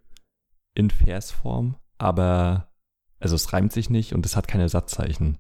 in 0.75 0.91
Versform, 0.91 1.77
aber 1.99 2.73
also 3.19 3.37
es 3.37 3.53
reimt 3.53 3.73
sich 3.73 3.89
nicht 3.89 4.13
und 4.13 4.27
es 4.27 4.37
hat 4.37 4.49
keine 4.49 4.69
Satzzeichen. 4.69 5.39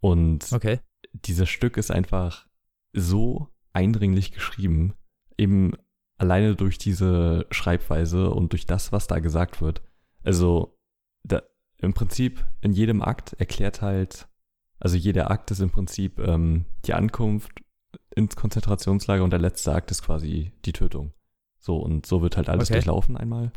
Und 0.00 0.52
Okay. 0.52 0.80
dieses 1.12 1.48
Stück 1.48 1.76
ist 1.76 1.90
einfach 1.90 2.46
so 2.92 3.48
eindringlich 3.72 4.32
geschrieben, 4.32 4.94
eben 5.38 5.72
alleine 6.18 6.54
durch 6.56 6.76
diese 6.78 7.46
Schreibweise 7.50 8.30
und 8.30 8.52
durch 8.52 8.66
das, 8.66 8.92
was 8.92 9.06
da 9.06 9.18
gesagt 9.18 9.62
wird. 9.62 9.82
Also 10.22 10.78
da, 11.24 11.42
im 11.78 11.94
Prinzip 11.94 12.44
in 12.60 12.72
jedem 12.72 13.00
Akt 13.00 13.32
erklärt 13.34 13.80
halt, 13.80 14.28
also 14.82 14.96
jeder 14.96 15.30
Akt 15.30 15.50
ist 15.50 15.60
im 15.60 15.70
Prinzip 15.70 16.18
ähm, 16.18 16.64
die 16.84 16.94
Ankunft 16.94 17.52
ins 18.14 18.36
Konzentrationslager 18.36 19.22
und 19.24 19.30
der 19.30 19.38
letzte 19.38 19.72
Akt 19.74 19.90
ist 19.90 20.02
quasi 20.02 20.52
die 20.64 20.72
Tötung. 20.72 21.12
So, 21.58 21.76
und 21.78 22.04
so 22.06 22.22
wird 22.22 22.36
halt 22.36 22.48
alles 22.48 22.68
Okay. 22.68 22.74
durchlaufen 22.74 23.16
einmal. 23.16 23.52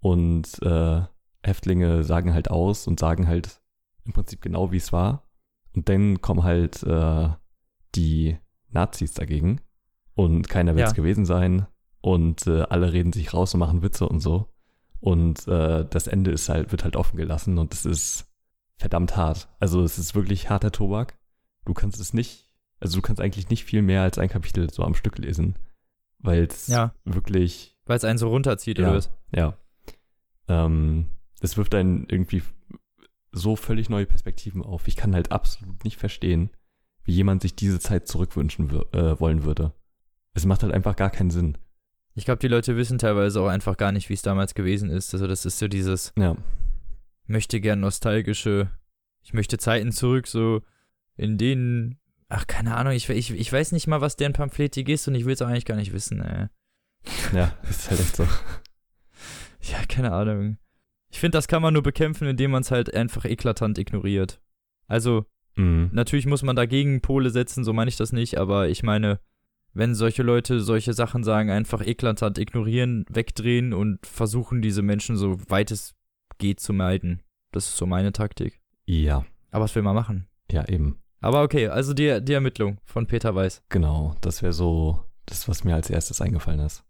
Und 0.00 0.60
äh, 0.62 1.02
Häftlinge 1.42 2.04
sagen 2.04 2.34
halt 2.34 2.50
aus 2.50 2.86
und 2.86 3.00
sagen 3.00 3.26
halt 3.26 3.60
im 4.04 4.12
Prinzip 4.12 4.42
genau, 4.42 4.70
wie 4.70 4.76
es 4.76 4.92
war. 4.92 5.28
Und 5.74 5.88
dann 5.88 6.20
kommen 6.20 6.42
halt 6.42 6.82
äh, 6.82 7.28
die 7.94 8.36
Nazis 8.70 9.14
dagegen 9.14 9.60
und 10.14 10.48
keiner 10.48 10.74
will 10.76 10.82
es 10.84 10.90
Ja. 10.90 10.94
gewesen 10.96 11.24
sein 11.24 11.66
und 12.00 12.46
äh, 12.46 12.62
alle 12.62 12.92
reden 12.92 13.12
sich 13.12 13.32
raus 13.32 13.54
und 13.54 13.60
machen 13.60 13.82
Witze 13.82 14.06
und 14.08 14.20
so. 14.20 14.48
Und 15.00 15.46
äh, 15.48 15.84
das 15.88 16.06
Ende 16.08 16.32
ist 16.32 16.48
halt, 16.48 16.70
wird 16.72 16.84
halt 16.84 16.96
offen 16.96 17.16
gelassen 17.16 17.56
und 17.58 17.72
es 17.72 17.86
ist 17.86 18.27
verdammt 18.78 19.16
hart. 19.16 19.48
Also 19.60 19.82
es 19.82 19.98
ist 19.98 20.14
wirklich 20.14 20.48
harter 20.50 20.72
Tobak. 20.72 21.18
Du 21.64 21.74
kannst 21.74 22.00
es 22.00 22.14
nicht, 22.14 22.50
also 22.80 22.96
du 22.96 23.02
kannst 23.02 23.20
eigentlich 23.20 23.50
nicht 23.50 23.64
viel 23.64 23.82
mehr 23.82 24.02
als 24.02 24.18
ein 24.18 24.28
Kapitel 24.28 24.70
so 24.70 24.82
am 24.84 24.94
Stück 24.94 25.18
lesen, 25.18 25.56
weil 26.18 26.44
es 26.44 26.68
Ja. 26.68 26.94
wirklich 27.04 27.76
Weil 27.84 27.96
es 27.96 28.04
einen 28.04 28.18
so 28.18 28.28
runterzieht, 28.28 28.78
Ja. 28.78 28.88
oder 28.88 28.96
was? 28.98 29.10
ja. 29.34 29.56
Ähm, 30.48 31.06
es 31.40 31.56
wirft 31.56 31.74
einen 31.74 32.06
irgendwie 32.08 32.42
so 33.32 33.56
völlig 33.56 33.90
neue 33.90 34.06
Perspektiven 34.06 34.62
auf. 34.62 34.88
Ich 34.88 34.96
kann 34.96 35.14
halt 35.14 35.30
absolut 35.32 35.84
nicht 35.84 35.96
verstehen, 35.98 36.50
wie 37.04 37.12
jemand 37.12 37.42
sich 37.42 37.54
diese 37.54 37.78
Zeit 37.80 38.08
zurückwünschen 38.08 38.70
äh, 38.92 39.20
wollen 39.20 39.44
würde. 39.44 39.72
Es 40.34 40.46
macht 40.46 40.62
halt 40.62 40.72
einfach 40.72 40.96
gar 40.96 41.10
keinen 41.10 41.30
Sinn. 41.30 41.58
Ich 42.14 42.24
glaube, 42.24 42.38
die 42.40 42.48
Leute 42.48 42.76
wissen 42.76 42.98
teilweise 42.98 43.40
auch 43.40 43.48
einfach 43.48 43.76
gar 43.76 43.92
nicht, 43.92 44.08
wie 44.08 44.14
es 44.14 44.22
damals 44.22 44.54
gewesen 44.54 44.90
ist. 44.90 45.12
Also 45.14 45.26
das 45.26 45.44
ist 45.46 45.58
so 45.58 45.68
dieses 45.68 46.12
Ja. 46.18 46.36
Möchte 47.28 47.60
gern 47.60 47.80
nostalgische, 47.80 48.70
ich 49.22 49.32
möchte 49.34 49.58
Zeiten 49.58 49.92
zurück, 49.92 50.26
so 50.26 50.62
in 51.16 51.38
denen, 51.38 51.98
ach, 52.28 52.46
keine 52.46 52.76
Ahnung, 52.76 52.92
ich, 52.92 53.08
ich, 53.08 53.30
ich 53.30 53.52
weiß 53.52 53.72
nicht 53.72 53.86
mal, 53.86 54.00
was 54.00 54.16
deren 54.16 54.32
Pamphletik 54.32 54.88
ist 54.88 55.06
und 55.08 55.14
ich 55.14 55.24
will 55.24 55.34
es 55.34 55.42
auch 55.42 55.48
eigentlich 55.48 55.64
gar 55.66 55.76
nicht 55.76 55.92
wissen, 55.92 56.20
ey. 56.20 56.46
Ja, 57.32 57.56
ist 57.68 57.90
halt 57.90 58.00
echt 58.00 58.16
so. 58.16 58.26
Ja, 59.60 59.84
keine 59.88 60.12
Ahnung. 60.12 60.56
Ich 61.10 61.18
finde, 61.18 61.36
das 61.36 61.48
kann 61.48 61.60
man 61.60 61.74
nur 61.74 61.82
bekämpfen, 61.82 62.26
indem 62.28 62.52
man 62.52 62.62
es 62.62 62.70
halt 62.70 62.94
einfach 62.94 63.24
eklatant 63.24 63.78
ignoriert. 63.78 64.40
Also, 64.86 65.26
Mhm. 65.56 65.90
natürlich 65.92 66.26
muss 66.26 66.44
man 66.44 66.54
dagegen 66.54 67.00
Pole 67.00 67.30
setzen, 67.30 67.64
so 67.64 67.72
meine 67.72 67.88
ich 67.88 67.96
das 67.96 68.12
nicht, 68.12 68.38
aber 68.38 68.68
ich 68.68 68.84
meine, 68.84 69.18
wenn 69.74 69.94
solche 69.96 70.22
Leute 70.22 70.60
solche 70.60 70.92
Sachen 70.92 71.24
sagen, 71.24 71.50
einfach 71.50 71.84
eklatant 71.84 72.38
ignorieren, 72.38 73.04
wegdrehen 73.10 73.72
und 73.72 74.06
versuchen, 74.06 74.62
diese 74.62 74.82
Menschen 74.82 75.16
so 75.16 75.36
weit 75.50 75.72
es 75.72 75.96
geht 76.38 76.60
zu 76.60 76.72
meiden. 76.72 77.22
Das 77.52 77.66
ist 77.68 77.76
so 77.76 77.86
meine 77.86 78.12
Taktik. 78.12 78.60
Ja, 78.86 79.24
Aber 79.50 79.64
was 79.64 79.74
will 79.74 79.82
man 79.82 79.94
machen? 79.94 80.26
ja, 80.50 80.66
eben. 80.68 80.98
Aber 81.20 81.42
okay, 81.42 81.66
also 81.68 81.94
die, 81.94 82.22
die 82.24 82.32
Ermittlung 82.32 82.78
von 82.84 83.06
Peter 83.06 83.34
Weiß. 83.34 83.62
Genau. 83.70 84.14
Das 84.20 84.40
wäre 84.42 84.52
so 84.52 85.04
das, 85.26 85.48
was 85.48 85.64
mir 85.64 85.74
als 85.74 85.90
erstes 85.90 86.20
eingefallen 86.20 86.60
ist. 86.60 86.84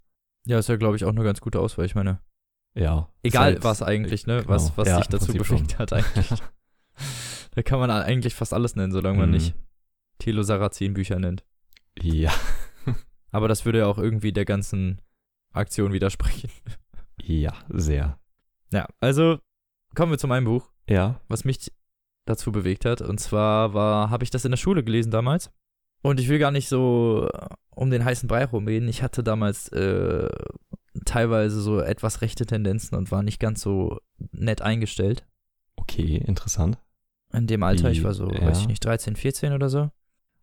Ja, 0.47 0.59
ist 0.59 0.69
ja, 0.69 0.76
glaube 0.76 0.97
ich, 0.97 1.05
auch 1.05 1.11
eine 1.11 1.25
ganz 1.25 1.40
gute 1.40 1.59
Auswahl. 1.61 1.87
Ich 1.87 1.95
meine, 1.95 2.21
Ja. 2.75 3.11
egal 3.23 3.55
halt- 3.55 3.64
was 3.64 3.83
eigentlich, 3.83 4.26
ne? 4.26 4.38
genau. 4.43 4.49
Was, 4.50 4.76
was 4.76 4.87
Ja, 4.87 4.99
dich 4.99 5.07
im 5.07 5.12
dazu 5.12 5.33
bewegt 5.33 5.47
schon. 5.73 5.78
hat 5.78 5.93
eigentlich. 5.95 6.28
da 7.55 7.62
kann 7.62 7.78
man 7.81 7.90
eigentlich 7.90 8.35
fast 8.35 8.52
alles 8.52 8.76
nennen, 8.76 8.93
solange 8.93 9.19
man 9.19 9.31
Mhm. 9.31 9.35
nicht 9.37 9.55
Thilo 10.19 10.43
Sarrazin 10.43 10.95
Bücher 10.95 11.19
nennt. 11.19 11.45
Ja. 12.00 12.33
Aber 13.31 13.49
das 13.49 13.64
würde 13.64 13.78
ja 13.81 13.87
auch 13.87 13.99
irgendwie 13.99 14.33
der 14.33 14.45
ganzen 14.45 15.00
Aktion 15.52 15.93
widersprechen. 15.93 16.50
Ja, 17.21 17.52
sehr. 17.69 18.19
Ja, 18.73 18.87
also 19.01 19.39
kommen 19.95 20.13
wir 20.13 20.19
zu 20.19 20.27
meinem 20.29 20.45
Buch, 20.45 20.69
Ja. 20.89 21.21
was 21.29 21.45
mich 21.45 21.73
dazu 22.27 22.53
bewegt 22.53 22.85
hat. 22.85 23.01
Und 23.01 23.19
zwar 23.19 23.73
war, 23.75 24.11
habe 24.11 24.25
ich 24.25 24.31
das 24.31 24.45
in 24.45 24.51
der 24.51 24.59
Schule 24.59 24.85
gelesen 24.85 25.11
damals. 25.11 25.51
Und 26.03 26.21
ich 26.21 26.29
will 26.29 26.39
gar 26.39 26.51
nicht 26.51 26.69
so 26.69 27.29
äh, 27.33 27.49
um 27.71 27.91
den 27.91 28.05
heißen 28.05 28.29
Brei 28.29 28.45
rumreden. 28.45 28.89
Ich 28.89 29.03
hatte 29.03 29.23
damals 29.25 29.69
äh, 29.73 30.29
teilweise 31.05 31.61
so 31.61 31.81
etwas 31.81 32.21
rechte 32.23 32.47
Tendenzen 32.47 32.97
und 32.97 33.11
war 33.11 33.23
nicht 33.23 33.41
ganz 33.41 33.61
so 33.63 33.99
nett 34.33 34.63
eingestellt. 34.63 35.27
Okay, 35.77 36.17
interessant. 36.27 36.79
In 37.33 37.47
dem 37.47 37.63
Alter, 37.63 37.89
Wie, 37.89 37.93
ich 37.93 38.05
war 38.05 38.15
so, 38.15 38.31
ja. 38.31 38.43
weiß 38.47 38.61
ich 38.61 38.69
nicht, 38.69 38.85
13, 38.85 39.17
14 39.17 39.53
oder 39.53 39.69
so. 39.69 39.91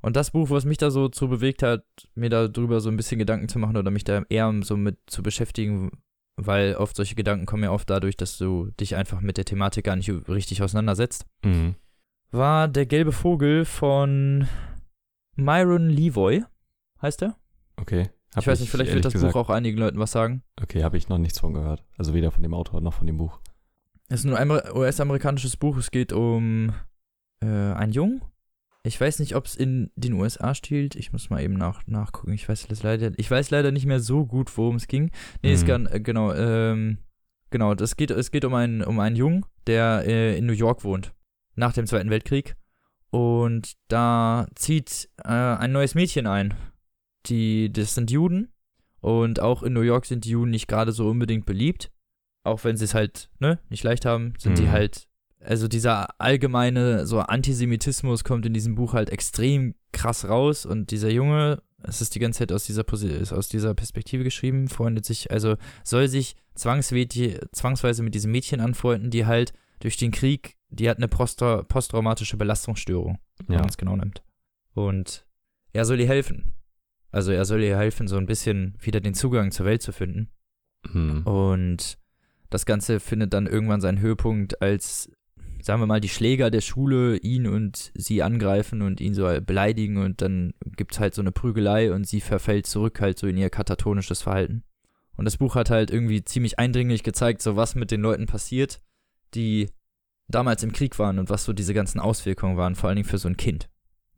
Und 0.01 0.15
das 0.15 0.31
Buch, 0.31 0.49
was 0.49 0.65
mich 0.65 0.77
da 0.77 0.91
so 0.91 1.09
zu 1.09 1.27
bewegt 1.29 1.63
hat, 1.63 1.83
mir 2.13 2.29
darüber 2.29 2.79
so 2.79 2.89
ein 2.89 2.97
bisschen 2.97 3.17
Gedanken 3.17 3.49
zu 3.49 3.57
machen 3.59 3.75
oder 3.77 3.89
mich 3.91 4.03
da 4.03 4.23
eher 4.29 4.53
so 4.61 4.77
mit 4.77 4.97
zu 5.07 5.23
beschäftigen, 5.23 5.91
weil 6.37 6.75
oft 6.75 6.95
solche 6.95 7.15
Gedanken 7.15 7.45
kommen 7.45 7.63
ja 7.63 7.71
oft 7.71 7.89
dadurch, 7.89 8.17
dass 8.17 8.37
du 8.37 8.71
dich 8.79 8.95
einfach 8.95 9.21
mit 9.21 9.37
der 9.37 9.45
Thematik 9.45 9.85
gar 9.85 9.95
nicht 9.95 10.09
richtig 10.27 10.61
auseinandersetzt, 10.63 11.25
Mhm. 11.43 11.75
war 12.31 12.67
Der 12.67 12.85
gelbe 12.85 13.11
Vogel 13.11 13.65
von 13.65 14.47
Myron 15.35 15.89
Levoy, 15.89 16.43
heißt 17.01 17.21
er? 17.23 17.35
Okay. 17.77 18.09
Hab 18.33 18.41
ich 18.43 18.47
weiß 18.47 18.59
nicht, 18.59 18.69
vielleicht 18.69 18.93
wird 18.93 19.05
das 19.05 19.13
gesagt, 19.13 19.33
Buch 19.33 19.39
auch 19.39 19.49
einigen 19.49 19.77
Leuten 19.77 19.97
was 19.99 20.11
sagen. 20.11 20.43
Okay, 20.61 20.83
habe 20.83 20.97
ich 20.97 21.07
noch 21.07 21.17
nichts 21.17 21.39
von 21.39 21.53
gehört. 21.53 21.83
Also 21.97 22.13
weder 22.13 22.31
von 22.31 22.43
dem 22.43 22.53
Autor 22.53 22.81
noch 22.81 22.93
von 22.93 23.07
dem 23.07 23.17
Buch. 23.17 23.39
Es 24.09 24.19
ist 24.23 24.25
ein 24.25 24.35
Amer- 24.35 24.75
US-amerikanisches 24.75 25.55
Buch. 25.57 25.77
Es 25.77 25.89
geht 25.89 26.11
um 26.11 26.73
äh, 27.41 27.45
einen 27.47 27.93
Jungen. 27.93 28.21
Ich 28.85 29.01
weiß 29.01 29.19
nicht, 29.19 29.35
ob 29.35 29.45
es 29.45 29.55
in 29.55 29.91
den 29.95 30.13
USA 30.13 30.53
stiehlt. 30.53 30.95
Ich 30.95 31.11
muss 31.11 31.29
mal 31.29 31.41
eben 31.41 31.55
nach, 31.55 31.81
nachgucken. 31.87 32.33
Ich 32.33 32.47
weiß 32.47 32.67
das 32.67 32.83
leider. 32.83 33.11
Ich 33.17 33.29
weiß 33.29 33.49
leider 33.49 33.71
nicht 33.71 33.85
mehr 33.85 33.99
so 33.99 34.25
gut, 34.25 34.55
worum 34.57 34.75
es 34.75 34.87
ging. 34.87 35.11
Nee, 35.41 35.53
es 35.53 35.63
Mhm. 35.63 35.67
kann, 35.67 35.85
äh, 35.87 35.99
genau, 35.99 36.31
ähm, 36.33 36.99
genau, 37.49 37.73
das 37.73 37.95
geht, 37.97 38.11
es 38.11 38.29
geht 38.31 38.45
um 38.45 38.53
einen, 38.53 38.83
um 38.83 38.99
einen 38.99 39.15
Jungen, 39.15 39.45
der 39.67 40.03
äh, 40.05 40.37
in 40.37 40.45
New 40.45 40.53
York 40.53 40.83
wohnt. 40.83 41.13
Nach 41.55 41.73
dem 41.73 41.87
Zweiten 41.87 42.09
Weltkrieg. 42.09 42.55
Und 43.09 43.73
da 43.87 44.47
zieht 44.55 45.09
äh, 45.23 45.29
ein 45.29 45.71
neues 45.71 45.95
Mädchen 45.95 46.27
ein. 46.27 46.53
Die, 47.27 47.71
das 47.71 47.95
sind 47.95 48.11
Juden. 48.11 48.51
Und 48.99 49.39
auch 49.39 49.63
in 49.63 49.73
New 49.73 49.81
York 49.81 50.05
sind 50.05 50.25
die 50.25 50.31
Juden 50.31 50.51
nicht 50.51 50.67
gerade 50.67 50.91
so 50.91 51.09
unbedingt 51.09 51.45
beliebt. 51.45 51.91
Auch 52.43 52.63
wenn 52.63 52.77
sie 52.77 52.85
es 52.85 52.93
halt, 52.93 53.29
ne, 53.39 53.59
nicht 53.69 53.83
leicht 53.83 54.05
haben, 54.05 54.33
sind 54.37 54.57
die 54.59 54.63
Mhm. 54.63 54.71
halt. 54.71 55.07
Also 55.39 55.67
dieser 55.67 56.19
allgemeine 56.19 57.05
so 57.05 57.19
Antisemitismus 57.19 58.23
kommt 58.23 58.45
in 58.45 58.53
diesem 58.53 58.75
Buch 58.75 58.93
halt 58.93 59.09
extrem 59.09 59.75
krass 59.91 60.27
raus. 60.27 60.65
Und 60.65 60.91
dieser 60.91 61.09
Junge, 61.11 61.61
es 61.83 62.01
ist 62.01 62.15
die 62.15 62.19
ganze 62.19 62.39
Zeit 62.39 62.51
aus 62.51 62.65
dieser, 62.65 62.83
Posi 62.83 63.21
aus 63.31 63.47
dieser 63.47 63.73
Perspektive 63.75 64.23
geschrieben, 64.23 64.67
freundet 64.67 65.05
sich, 65.05 65.29
also 65.31 65.55
soll 65.83 66.07
sich 66.07 66.35
zwangsweise, 66.55 67.39
zwangsweise 67.51 68.01
mit 68.01 68.15
diesem 68.15 68.31
Mädchen 68.31 68.59
anfreunden, 68.59 69.11
die 69.11 69.25
halt 69.25 69.53
durch 69.79 69.97
den 69.97 70.11
Krieg, 70.11 70.55
die 70.69 70.89
hat 70.89 70.97
eine 70.97 71.07
postra 71.07 71.61
posttraumatische 71.63 72.37
Belastungsstörung 72.37 73.19
wenn 73.47 73.53
Ja. 73.55 73.59
man 73.59 73.69
es 73.69 73.77
genau 73.77 73.95
nimmt. 73.95 74.23
Und 74.73 75.25
er 75.73 75.85
soll 75.85 75.99
ihr 75.99 76.07
helfen. 76.07 76.53
Also 77.11 77.31
er 77.31 77.45
soll 77.45 77.61
ihr 77.61 77.77
helfen, 77.77 78.07
so 78.07 78.17
ein 78.17 78.25
bisschen 78.25 78.77
wieder 78.81 78.99
den 79.01 79.13
Zugang 79.13 79.51
zur 79.51 79.65
Welt 79.65 79.81
zu 79.81 79.91
finden. 79.91 80.29
Mhm. 80.91 81.23
Und 81.23 81.97
das 82.49 82.65
Ganze 82.65 82.99
findet 82.99 83.33
dann 83.33 83.47
irgendwann 83.47 83.81
seinen 83.81 83.99
Höhepunkt, 83.99 84.61
als, 84.61 85.11
sagen 85.65 85.81
wir 85.81 85.87
mal, 85.87 85.99
die 85.99 86.09
Schläger 86.09 86.51
der 86.51 86.61
Schule 86.61 87.17
ihn 87.17 87.47
und 87.47 87.91
sie 87.95 88.21
angreifen 88.21 88.83
und 88.83 89.01
ihn 89.01 89.15
so 89.15 89.27
beleidigen 89.41 89.97
und 89.97 90.21
dann 90.21 90.53
gibt's 90.77 90.99
halt 90.99 91.15
so 91.15 91.23
eine 91.23 91.31
Prügelei 91.31 91.91
und 91.91 92.07
sie 92.07 92.21
verfällt 92.21 92.67
zurück 92.67 93.01
halt 93.01 93.17
so 93.17 93.25
in 93.25 93.35
ihr 93.35 93.49
katatonisches 93.49 94.21
Verhalten. 94.21 94.63
Und 95.17 95.25
das 95.25 95.37
Buch 95.37 95.55
hat 95.55 95.71
halt 95.71 95.89
irgendwie 95.89 96.23
ziemlich 96.23 96.59
eindringlich 96.59 97.01
gezeigt, 97.01 97.41
so 97.41 97.55
was 97.55 97.73
mit 97.73 97.89
den 97.89 98.01
Leuten 98.01 98.27
passiert, 98.27 98.79
die 99.33 99.71
damals 100.27 100.61
im 100.61 100.71
Krieg 100.71 100.99
waren 100.99 101.17
und 101.17 101.31
was 101.31 101.45
so 101.45 101.51
diese 101.51 101.73
ganzen 101.73 101.99
Auswirkungen 101.99 102.57
waren, 102.57 102.75
vor 102.75 102.89
allen 102.89 102.97
Dingen 102.97 103.09
für 103.09 103.17
so 103.17 103.27
ein 103.27 103.37
Kind. 103.37 103.67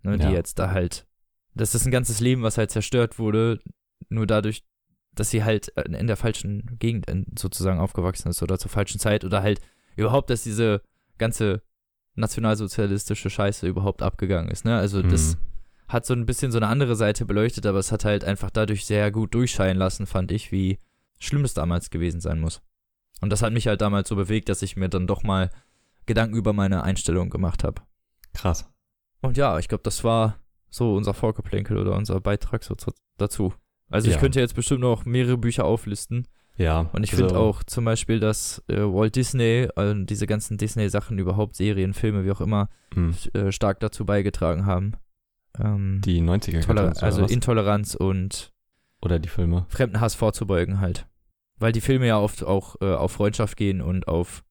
Ne, 0.03 0.17
die 0.17 0.25
Ja. 0.25 0.31
jetzt 0.31 0.59
da 0.59 0.71
halt, 0.71 1.07
das 1.53 1.75
ist 1.75 1.85
ein 1.85 1.91
ganzes 1.91 2.19
Leben, 2.19 2.43
was 2.43 2.57
halt 2.57 2.71
zerstört 2.71 3.19
wurde, 3.19 3.61
nur 4.09 4.27
dadurch, 4.27 4.65
dass 5.13 5.29
sie 5.29 5.45
halt 5.45 5.69
in 5.69 6.07
der 6.07 6.17
falschen 6.17 6.77
Gegend 6.77 7.05
sozusagen 7.39 7.79
aufgewachsen 7.79 8.27
ist 8.27 8.43
oder 8.43 8.59
zur 8.59 8.69
falschen 8.69 8.99
Zeit 8.99 9.23
oder 9.23 9.41
halt 9.43 9.61
überhaupt, 9.95 10.29
dass 10.29 10.43
diese 10.43 10.81
ganze 11.17 11.61
nationalsozialistische 12.15 13.29
Scheiße 13.29 13.67
überhaupt 13.67 14.01
abgegangen 14.01 14.49
ist. 14.51 14.65
Ne? 14.65 14.77
Also 14.77 15.01
das 15.01 15.35
Mhm. 15.35 15.39
hat 15.87 16.05
so 16.05 16.13
ein 16.13 16.25
bisschen 16.25 16.51
so 16.51 16.57
eine 16.57 16.67
andere 16.67 16.95
Seite 16.95 17.25
beleuchtet, 17.25 17.65
aber 17.65 17.79
es 17.79 17.91
hat 17.91 18.05
halt 18.05 18.23
einfach 18.23 18.49
dadurch 18.51 18.85
sehr 18.85 19.11
gut 19.11 19.33
durchscheinen 19.33 19.77
lassen, 19.77 20.05
fand 20.05 20.31
ich, 20.31 20.51
wie 20.51 20.79
schlimm 21.19 21.43
es 21.45 21.53
damals 21.53 21.89
gewesen 21.89 22.21
sein 22.21 22.39
muss. 22.39 22.61
Und 23.21 23.31
das 23.31 23.41
hat 23.41 23.53
mich 23.53 23.67
halt 23.67 23.81
damals 23.81 24.09
so 24.09 24.15
bewegt, 24.15 24.49
dass 24.49 24.61
ich 24.61 24.75
mir 24.77 24.89
dann 24.89 25.07
doch 25.07 25.23
mal 25.23 25.49
Gedanken 26.05 26.35
über 26.35 26.53
meine 26.53 26.83
Einstellung 26.83 27.29
gemacht 27.29 27.63
habe. 27.63 27.81
Krass. 28.33 28.69
Und 29.21 29.37
ja, 29.37 29.57
ich 29.57 29.67
glaube, 29.67 29.83
das 29.83 30.03
war 30.03 30.37
so 30.69 30.95
unser 30.95 31.13
Vorgeplänkel 31.13 31.77
oder 31.77 31.95
unser 31.95 32.19
Beitrag 32.21 32.63
so 32.63 32.75
zu, 32.75 32.91
dazu. 33.17 33.53
Also 33.89 34.07
ich 34.09 34.15
Ja. 34.15 34.19
könnte 34.19 34.39
jetzt 34.39 34.53
bestimmt 34.55 34.81
noch 34.81 35.05
mehrere 35.05 35.37
Bücher 35.37 35.65
auflisten. 35.65 36.27
Ja. 36.57 36.89
Und 36.93 37.03
ich 37.03 37.11
also, 37.13 37.25
finde 37.27 37.39
auch 37.39 37.63
zum 37.63 37.85
Beispiel, 37.85 38.19
dass 38.19 38.63
äh, 38.67 38.77
Walt 38.77 39.15
Disney, 39.15 39.67
äh, 39.75 39.93
diese 40.05 40.27
ganzen 40.27 40.57
Disney-Sachen 40.57 41.17
überhaupt, 41.19 41.55
Serien, 41.55 41.93
Filme, 41.93 42.25
wie 42.25 42.31
auch 42.31 42.41
immer, 42.41 42.69
mh, 42.95 43.15
äh, 43.33 43.51
stark 43.51 43.79
dazu 43.79 44.05
beigetragen 44.05 44.65
haben. 44.65 44.93
Ähm, 45.59 46.01
Die 46.03 46.21
90er 46.21 46.61
Toler 46.65 46.93
also? 47.01 47.25
Intoleranz 47.25 47.95
und 47.95 48.51
oder 49.01 49.19
die 49.19 49.29
Filme. 49.29 49.65
Fremdenhass 49.69 50.15
vorzubeugen 50.15 50.79
halt. 50.81 51.07
Weil 51.59 51.71
die 51.71 51.81
Filme 51.81 52.07
ja 52.07 52.19
oft 52.19 52.43
auch 52.43 52.75
äh, 52.81 52.93
auf 52.93 53.11
Freundschaft 53.11 53.57
gehen 53.57 53.81
und 53.81 54.07
auf 54.07 54.43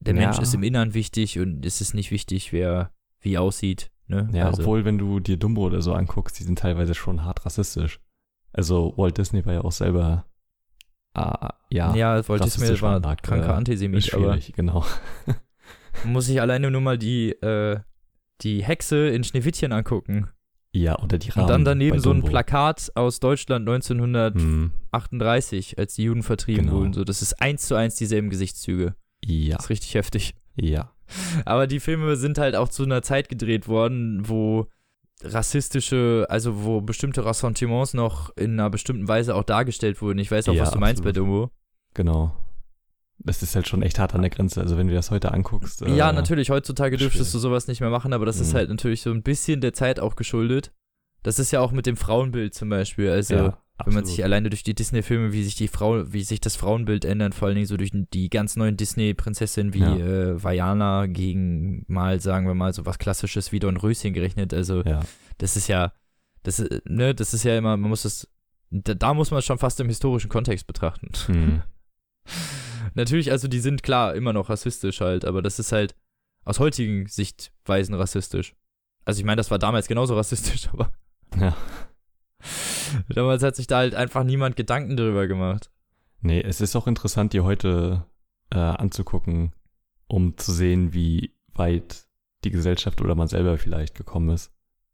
der 0.00 0.14
Mensch 0.14 0.36
Ja. 0.36 0.42
ist 0.42 0.54
im 0.54 0.62
Innern 0.64 0.94
wichtig 0.94 1.38
und 1.38 1.64
es 1.64 1.80
ist 1.80 1.94
nicht 1.94 2.10
wichtig, 2.10 2.52
wer 2.52 2.90
wie 3.20 3.38
aussieht. 3.38 3.90
Ne? 4.08 4.28
Ja, 4.32 4.46
also, 4.46 4.62
obwohl, 4.62 4.84
wenn 4.84 4.98
du 4.98 5.20
dir 5.20 5.36
Dumbo 5.36 5.62
oder 5.66 5.80
so 5.80 5.92
anguckst, 5.94 6.38
die 6.40 6.44
sind 6.44 6.58
teilweise 6.58 6.94
schon 6.94 7.24
hart 7.24 7.46
rassistisch. 7.46 8.00
Also 8.52 8.92
Walt 8.96 9.16
Disney 9.18 9.46
war 9.46 9.52
ja 9.54 9.60
auch 9.62 9.72
selber, 9.72 10.26
ah, 11.14 11.54
ja, 11.70 11.94
ja, 11.94 12.20
rassistisch 12.20 12.82
war 12.82 13.00
veranlagt, 13.00 13.22
kranker 13.22 13.50
äh, 13.50 13.56
Antisemit, 13.56 14.12
aber 14.14 14.32
schwierig, 14.38 14.52
genau. 14.54 14.84
man 16.02 16.02
muss 16.12 16.26
sich 16.26 16.40
alleine 16.40 16.70
nur 16.70 16.80
mal 16.80 16.98
die, 16.98 17.30
äh, 17.30 17.80
die 18.42 18.62
Hexe 18.64 19.08
in 19.08 19.24
Schneewittchen 19.24 19.72
angucken. 19.72 20.28
Ja, 20.74 20.98
oder 21.00 21.18
die 21.18 21.28
Rahmen 21.30 21.42
Und 21.44 21.50
dann 21.50 21.64
daneben 21.66 22.00
so 22.00 22.10
ein. 22.12 22.22
Plakat 22.22 22.90
aus 22.94 23.20
Deutschland 23.20 23.68
1938, 23.68 25.70
Hm, 25.70 25.74
als 25.78 25.94
die 25.94 26.04
Juden 26.04 26.22
vertrieben 26.22 26.64
Genau. 26.66 26.78
wurden. 26.78 26.92
So, 26.94 27.04
das 27.04 27.20
ist 27.22 27.40
eins 27.42 27.66
zu 27.66 27.74
eins 27.74 27.96
dieselben 27.96 28.30
Gesichtszüge. 28.30 28.94
ja, 29.24 29.56
Das 29.56 29.64
ist 29.66 29.70
richtig 29.70 29.94
heftig. 29.94 30.34
ja, 30.56 30.90
Aber 31.44 31.66
die 31.66 31.80
Filme 31.80 32.16
sind 32.16 32.38
halt 32.38 32.56
auch 32.56 32.68
zu 32.70 32.84
einer 32.84 33.02
Zeit 33.02 33.28
gedreht 33.28 33.68
worden, 33.68 34.26
wo 34.28 34.66
rassistische, 35.24 36.26
also 36.28 36.64
wo 36.64 36.80
bestimmte 36.80 37.24
Ressentiments 37.24 37.94
noch 37.94 38.30
in 38.36 38.52
einer 38.52 38.70
bestimmten 38.70 39.08
Weise 39.08 39.34
auch 39.34 39.44
dargestellt 39.44 40.00
wurden. 40.02 40.18
Ich 40.18 40.30
weiß 40.30 40.48
auch, 40.48 40.54
Ja, 40.54 40.62
was 40.62 40.70
du 40.72 40.78
meinst 40.78 41.02
bei 41.02 41.10
absolut. 41.10 41.28
Dumbo. 41.28 41.50
genau. 41.94 42.36
Das 43.24 43.40
ist 43.42 43.54
halt 43.54 43.68
schon 43.68 43.82
echt 43.82 44.00
hart 44.00 44.14
an 44.16 44.22
der 44.22 44.30
Grenze. 44.30 44.60
Also 44.60 44.76
wenn 44.76 44.88
du 44.88 44.94
das 44.94 45.12
heute 45.12 45.32
anguckst. 45.32 45.82
ja, 45.82 46.10
äh, 46.10 46.12
natürlich, 46.12 46.50
heutzutage 46.50 46.96
dürftest 46.96 47.30
schwierig. 47.30 47.32
du 47.34 47.38
sowas 47.38 47.68
nicht 47.68 47.80
mehr 47.80 47.90
machen, 47.90 48.12
aber 48.12 48.26
das 48.26 48.40
ist 48.40 48.52
Mhm. 48.52 48.56
halt 48.56 48.68
natürlich 48.70 49.02
so 49.02 49.10
ein 49.10 49.22
bisschen 49.22 49.60
der 49.60 49.72
Zeit 49.74 50.00
auch 50.00 50.16
geschuldet. 50.16 50.72
Das 51.22 51.38
ist 51.38 51.52
ja 51.52 51.60
auch 51.60 51.70
mit 51.70 51.86
dem 51.86 51.96
Frauenbild 51.96 52.52
zum 52.52 52.68
Beispiel. 52.68 53.10
Also, 53.10 53.34
ja, 53.34 53.58
wenn 53.84 53.94
man 53.94 54.02
absolut. 54.02 54.06
sich 54.16 54.24
alleine 54.24 54.50
durch 54.50 54.62
die 54.62 54.74
Disney-Filme, 54.74 55.32
wie 55.32 55.44
sich 55.44 55.54
die 55.54 55.68
Frau, 55.68 56.12
wie 56.12 56.22
sich 56.22 56.40
das 56.40 56.56
Frauenbild 56.56 57.04
ändert, 57.04 57.34
vor 57.34 57.48
allen 57.48 57.54
Dingen 57.56 57.66
so 57.66 57.76
durch 57.76 57.90
die 57.92 58.30
ganz 58.30 58.56
neuen 58.56 58.76
Disney-Prinzessinnen 58.76 59.74
wie 59.74 59.80
Ja. 59.80 59.96
äh, 59.96 60.42
Vajana 60.42 61.06
gegen 61.06 61.84
mal, 61.88 62.20
sagen 62.20 62.46
wir 62.46 62.54
mal, 62.54 62.72
so 62.72 62.86
was 62.86 62.98
Klassisches 62.98 63.52
wie 63.52 63.58
Dornröschen 63.58 64.12
gerechnet. 64.12 64.52
Also, 64.54 64.82
Ja, 64.82 65.00
das 65.38 65.56
ist 65.56 65.68
ja, 65.68 65.92
das 66.42 66.58
ist, 66.60 66.82
ne, 66.88 67.14
das 67.14 67.34
ist 67.34 67.44
ja 67.44 67.56
immer, 67.56 67.76
man 67.76 67.90
muss 67.90 68.02
das, 68.02 68.28
da, 68.70 68.94
da 68.94 69.14
muss 69.14 69.30
man 69.30 69.38
es 69.38 69.44
schon 69.44 69.58
fast 69.58 69.78
im 69.80 69.88
historischen 69.88 70.28
Kontext 70.30 70.66
betrachten. 70.66 71.10
hm, 71.26 71.62
Natürlich, 72.94 73.30
also 73.30 73.48
die 73.48 73.60
sind 73.60 73.82
klar 73.82 74.14
immer 74.14 74.32
noch 74.32 74.48
rassistisch 74.50 75.00
halt, 75.00 75.24
aber 75.24 75.40
das 75.42 75.58
ist 75.58 75.72
halt 75.72 75.94
aus 76.44 76.58
heutigen 76.58 77.06
Sichtweisen 77.06 77.94
rassistisch. 77.94 78.54
Also 79.04 79.20
ich 79.20 79.24
meine, 79.24 79.36
das 79.36 79.50
war 79.50 79.58
damals 79.58 79.88
genauso 79.88 80.14
rassistisch, 80.14 80.68
aber 80.72 80.92
ja. 81.40 81.56
Damals 83.08 83.42
hat 83.42 83.56
sich 83.56 83.66
da 83.66 83.78
halt 83.78 83.94
einfach 83.94 84.24
niemand 84.24 84.56
Gedanken 84.56 84.96
drüber 84.96 85.26
gemacht. 85.26 85.70
Nee, 86.20 86.40
es 86.40 86.60
ist 86.60 86.76
auch 86.76 86.86
interessant, 86.86 87.32
dir 87.32 87.44
heute 87.44 88.06
äh, 88.50 88.58
anzugucken, 88.58 89.52
um 90.06 90.36
zu 90.36 90.52
sehen, 90.52 90.92
wie 90.92 91.34
weit 91.54 92.04
die 92.44 92.50
Gesellschaft 92.50 93.00
oder 93.00 93.14
man 93.14 93.28
selber 93.28 93.58
vielleicht 93.58 93.94
gekommen 93.94 94.30
ist, 94.30 94.52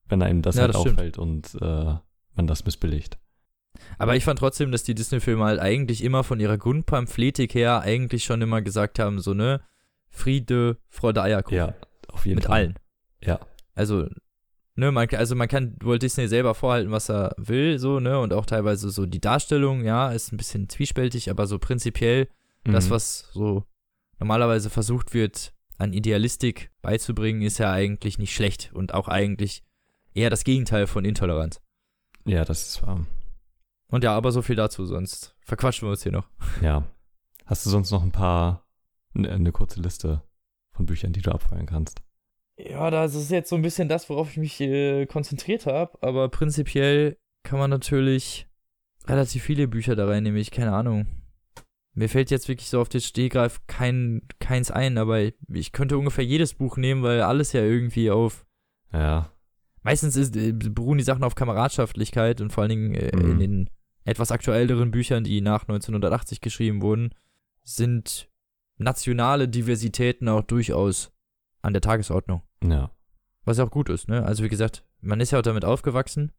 wenn 0.09 0.23
einem 0.23 0.43
das 0.43 0.57
Ja, 0.57 0.63
halt 0.63 0.75
das 0.75 0.81
stimmt. 0.81 0.97
auffällt 0.99 1.19
und 1.19 1.55
äh, 1.61 1.95
man 2.35 2.47
das 2.47 2.65
missbilligt. 2.65 3.19
Aber 3.99 4.17
ich 4.17 4.25
fand 4.25 4.39
trotzdem, 4.39 4.73
dass 4.73 4.83
die 4.83 4.95
Disney-Filme 4.95 5.45
halt 5.45 5.61
eigentlich 5.61 6.03
immer 6.03 6.25
von 6.25 6.41
ihrer 6.41 6.59
Grundpamphletik 6.59 7.55
her 7.55 7.81
eigentlich 7.81 8.25
schon 8.25 8.43
immer 8.43 8.63
gesagt 8.63 8.99
haben, 8.99 9.21
so, 9.21 9.35
ne, 9.35 9.61
Friede, 10.11 10.79
Freude, 10.89 11.23
Eierkuchen. 11.23 11.57
Ja, 11.59 11.75
auf 12.09 12.25
jeden 12.27 12.37
Mit 12.37 12.47
Fall. 12.47 12.55
allen. 12.55 12.75
Ja, 13.23 13.39
Also, 13.75 14.09
ne, 14.79 14.93
man, 14.93 15.09
also 15.11 15.35
man 15.35 15.49
kann 15.49 15.77
Walt 15.83 16.03
Disney 16.03 16.29
selber 16.29 16.55
vorhalten, 16.55 16.91
was 16.91 17.11
er 17.11 17.35
will, 17.37 17.79
so, 17.79 18.01
ne, 18.01 18.19
und 18.21 18.33
auch 18.33 18.47
teilweise 18.47 18.91
so 18.91 19.07
die 19.07 19.21
Darstellung, 19.21 19.85
ja, 19.85 20.11
ist 20.13 20.33
ein 20.33 20.37
bisschen 20.37 20.69
zwiespältig, 20.69 21.31
aber 21.31 21.47
so 21.47 21.59
prinzipiell 21.59 22.29
das, 22.65 22.87
Mhm. 22.87 22.91
was 22.91 23.31
so 23.33 23.65
normalerweise 24.19 24.71
versucht 24.71 25.15
wird, 25.15 25.53
an 25.79 25.93
Idealistik 25.93 26.71
beizubringen, 26.83 27.43
ist 27.43 27.59
ja 27.59 27.71
eigentlich 27.73 28.19
nicht 28.19 28.35
schlecht 28.35 28.71
und 28.73 28.95
auch 28.95 29.09
eigentlich 29.09 29.63
eher 30.15 30.29
das 30.31 30.43
Gegenteil 30.45 30.87
von 30.87 31.05
Intoleranz. 31.05 31.61
Ja, 32.25 32.45
das 32.45 32.69
ist 32.69 32.83
wahr. 32.83 33.07
Und 33.91 34.05
ja, 34.05 34.15
aber 34.15 34.33
so 34.33 34.43
viel 34.43 34.57
dazu, 34.57 34.85
sonst 34.87 35.35
verquatschen 35.41 35.87
wir 35.87 35.93
uns 35.93 36.03
hier 36.03 36.13
noch. 36.13 36.29
Ja. 36.63 36.85
Hast 37.47 37.65
du 37.65 37.71
sonst 37.71 37.91
noch 37.91 38.03
ein 38.03 38.13
paar, 38.13 38.67
eine, 39.15 39.31
eine 39.31 39.53
kurze 39.53 39.81
Liste 39.81 40.23
von 40.73 40.85
Büchern, 40.85 41.13
die 41.15 41.23
du 41.23 41.31
abfeuern 41.31 41.65
kannst? 41.65 42.03
Ja, 42.59 42.91
das 42.91 43.15
ist 43.15 43.31
jetzt 43.31 43.51
so 43.51 43.57
ein 43.57 43.63
bisschen 43.63 43.89
das, 43.89 44.11
worauf 44.11 44.31
ich 44.33 44.37
mich 44.37 44.61
äh, 44.61 45.07
konzentriert 45.07 45.67
habe, 45.67 45.97
aber 46.03 46.29
prinzipiell 46.29 47.17
kann 47.45 47.59
man 47.59 47.71
natürlich 47.71 48.49
relativ 49.07 49.45
viele 49.45 49.69
Bücher 49.69 49.95
da 49.97 50.07
rein, 50.07 50.25
nämlich, 50.25 50.51
keine 50.51 50.73
Ahnung. 50.73 51.07
Mir 51.95 52.09
fällt 52.09 52.31
jetzt 52.31 52.49
wirklich 52.49 52.69
so 52.69 52.81
auf 52.81 52.89
den 52.89 53.01
Stehgreif 53.01 53.61
kein, 53.67 54.23
keins 54.41 54.71
ein, 54.71 54.99
aber 54.99 55.21
ich 55.53 55.73
könnte 55.73 55.99
ungefähr 55.99 56.25
jedes 56.25 56.55
Buch 56.55 56.77
nehmen, 56.77 57.03
weil 57.03 57.23
alles 57.23 57.53
ja 57.53 57.63
irgendwie 57.63 58.11
auf. 58.11 58.45
Ja, 58.93 59.33
Meistens 59.83 60.17
ist, 60.17 60.37
äh, 60.37 60.53
beruhen 60.53 60.99
die 60.99 61.05
Sachen 61.05 61.25
auf 61.25 61.35
Kameradschaftlichkeit 61.35 62.41
und 62.41 62.53
vor 62.53 62.63
allen 62.63 62.71
Dingen 62.71 62.95
äh, 62.95 63.15
Mhm. 63.17 63.31
in 63.31 63.39
den 63.39 63.71
etwas 64.05 64.31
aktuelleren 64.33 64.91
Büchern, 64.91 65.25
die 65.25 65.41
nach 65.41 65.63
1980 65.63 66.41
geschrieben 66.41 66.83
wurden, 66.83 67.15
sind 67.63 68.29
nationale 68.77 69.49
Diversitäten 69.49 70.29
auch 70.29 70.43
durchaus 70.43 71.11
an 71.69 71.73
der 71.75 71.83
Tagesordnung. 71.83 72.43
ja. 72.63 72.91
Was 73.45 73.57
ja 73.57 73.65
auch 73.65 73.71
gut 73.71 73.89
ist, 73.89 74.09
ne? 74.09 74.25
Also 74.27 74.45
wie 74.45 74.49
gesagt, 74.51 74.85
man 75.01 75.21
ist 75.21 75.31
ja 75.31 75.39
auch 75.39 75.43
damit 75.43 75.65
aufgewachsen, 75.65 76.33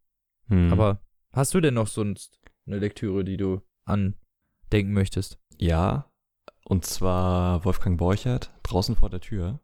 Hm. 0.48 0.72
aber 0.72 1.00
hast 1.32 1.52
du 1.54 1.60
denn 1.60 1.74
noch 1.74 1.88
sonst 1.88 2.38
eine 2.66 2.78
Lektüre, 2.78 3.24
die 3.24 3.36
du 3.36 3.62
andenken 3.84 4.92
möchtest? 4.92 5.38
Ja, 5.58 6.08
und 6.64 6.84
zwar 6.84 7.64
Wolfgang 7.64 7.98
Borchert, 7.98 8.52
draußen 8.62 8.94
vor 8.94 9.10
der 9.10 9.20
Tür. 9.20 9.58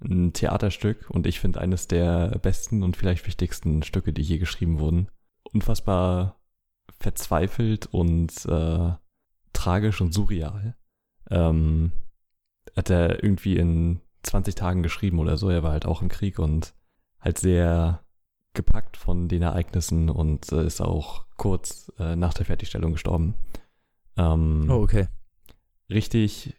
Ein 0.00 0.32
Theaterstück 0.32 1.10
und 1.10 1.26
ich 1.26 1.38
finde 1.38 1.60
eines 1.60 1.86
der 1.86 2.38
besten 2.38 2.82
und 2.82 2.96
vielleicht 2.96 3.26
wichtigsten 3.26 3.82
Stücke, 3.82 4.12
die 4.14 4.22
je 4.22 4.38
geschrieben 4.38 4.78
wurden. 4.78 5.08
Unfassbar 5.52 6.40
verzweifelt 6.98 7.86
und 7.86 8.32
äh, 8.46 8.92
tragisch 9.52 10.00
und 10.00 10.14
surreal. 10.14 10.76
Ähm, 11.30 11.92
hat 12.74 12.88
er 12.90 13.22
irgendwie 13.22 13.56
in 13.56 14.00
20 14.26 14.54
Tagen 14.54 14.82
geschrieben 14.82 15.18
oder 15.18 15.36
so. 15.36 15.48
Er 15.50 15.62
war 15.62 15.72
halt 15.72 15.86
auch 15.86 16.02
im 16.02 16.08
Krieg 16.08 16.38
und 16.38 16.74
halt 17.20 17.38
sehr 17.38 18.02
gepackt 18.54 18.96
von 18.96 19.28
den 19.28 19.42
Ereignissen 19.42 20.08
und 20.10 20.50
äh, 20.52 20.64
ist 20.66 20.80
auch 20.80 21.26
kurz 21.36 21.92
äh, 21.98 22.16
nach 22.16 22.34
der 22.34 22.46
Fertigstellung 22.46 22.92
gestorben. 22.92 23.34
Ähm, 24.16 24.66
Oh, 24.70 24.82
okay. 24.82 25.08
richtig, 25.90 26.54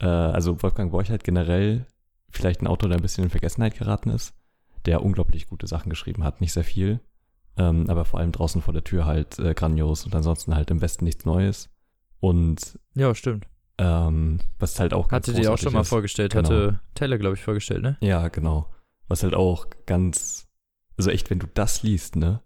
äh, 0.00 0.06
also 0.06 0.62
Wolfgang 0.62 0.90
Borchert 0.90 1.24
generell 1.24 1.86
vielleicht 2.30 2.60
ein 2.62 2.66
Autor, 2.66 2.88
der 2.88 2.98
ein 2.98 3.02
bisschen 3.02 3.24
in 3.24 3.30
Vergessenheit 3.30 3.78
geraten 3.78 4.10
ist, 4.10 4.34
der 4.84 5.02
unglaublich 5.02 5.48
gute 5.48 5.66
Sachen 5.66 5.88
geschrieben 5.90 6.24
hat, 6.24 6.40
nicht 6.40 6.52
sehr 6.52 6.64
viel, 6.64 7.00
ähm, 7.56 7.88
aber 7.88 8.04
vor 8.04 8.20
allem 8.20 8.32
draußen 8.32 8.60
vor 8.60 8.74
der 8.74 8.84
Tür 8.84 9.06
halt 9.06 9.38
äh, 9.38 9.54
grandios 9.54 10.04
und 10.04 10.14
ansonsten 10.14 10.54
halt 10.54 10.70
im 10.70 10.80
Westen 10.80 11.04
nichts 11.04 11.24
Neues. 11.24 11.70
Und 12.20 12.78
Ja, 12.94 13.14
stimmt. 13.14 13.46
Ähm, 13.78 14.40
was 14.58 14.80
halt 14.80 14.94
auch 14.94 15.08
ganz 15.08 15.28
Hatte 15.28 15.40
die 15.40 15.48
auch 15.48 15.58
schon 15.58 15.72
mal 15.72 15.82
ist, 15.82 15.88
vorgestellt, 15.88 16.32
Genau. 16.32 16.48
hatte 16.48 16.80
Taylor, 16.94 17.18
glaube 17.18 17.36
ich, 17.36 17.42
vorgestellt, 17.42 17.82
ne? 17.82 17.96
Ja, 18.00 18.28
genau. 18.28 18.72
Was 19.08 19.22
halt 19.22 19.34
auch 19.34 19.66
ganz, 19.86 20.48
also 20.96 21.10
echt, 21.10 21.30
wenn 21.30 21.38
du 21.38 21.46
das 21.52 21.82
liest, 21.82 22.16
ne, 22.16 22.42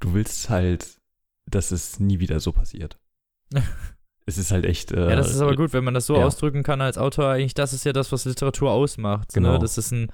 du 0.00 0.14
willst 0.14 0.48
halt, 0.50 0.98
dass 1.46 1.70
es 1.70 2.00
nie 2.00 2.18
wieder 2.18 2.40
so 2.40 2.52
passiert. 2.52 2.98
es 4.26 4.38
ist 4.38 4.50
halt 4.50 4.64
echt. 4.64 4.92
Äh, 4.92 5.10
ja, 5.10 5.16
das 5.16 5.30
ist 5.30 5.40
aber 5.40 5.56
gut, 5.56 5.72
wenn 5.72 5.84
man 5.84 5.94
das 5.94 6.06
so 6.06 6.16
ja. 6.16 6.24
ausdrücken 6.24 6.62
kann 6.62 6.80
als 6.80 6.98
Autor. 6.98 7.28
Eigentlich, 7.28 7.54
das 7.54 7.72
ist 7.72 7.84
ja 7.84 7.92
das, 7.92 8.12
was 8.12 8.24
Literatur 8.24 8.70
ausmacht. 8.70 9.32
Genau. 9.34 9.52
Ne? 9.52 9.58
Das 9.58 9.78
ist 9.78 9.92
ein, 9.92 10.12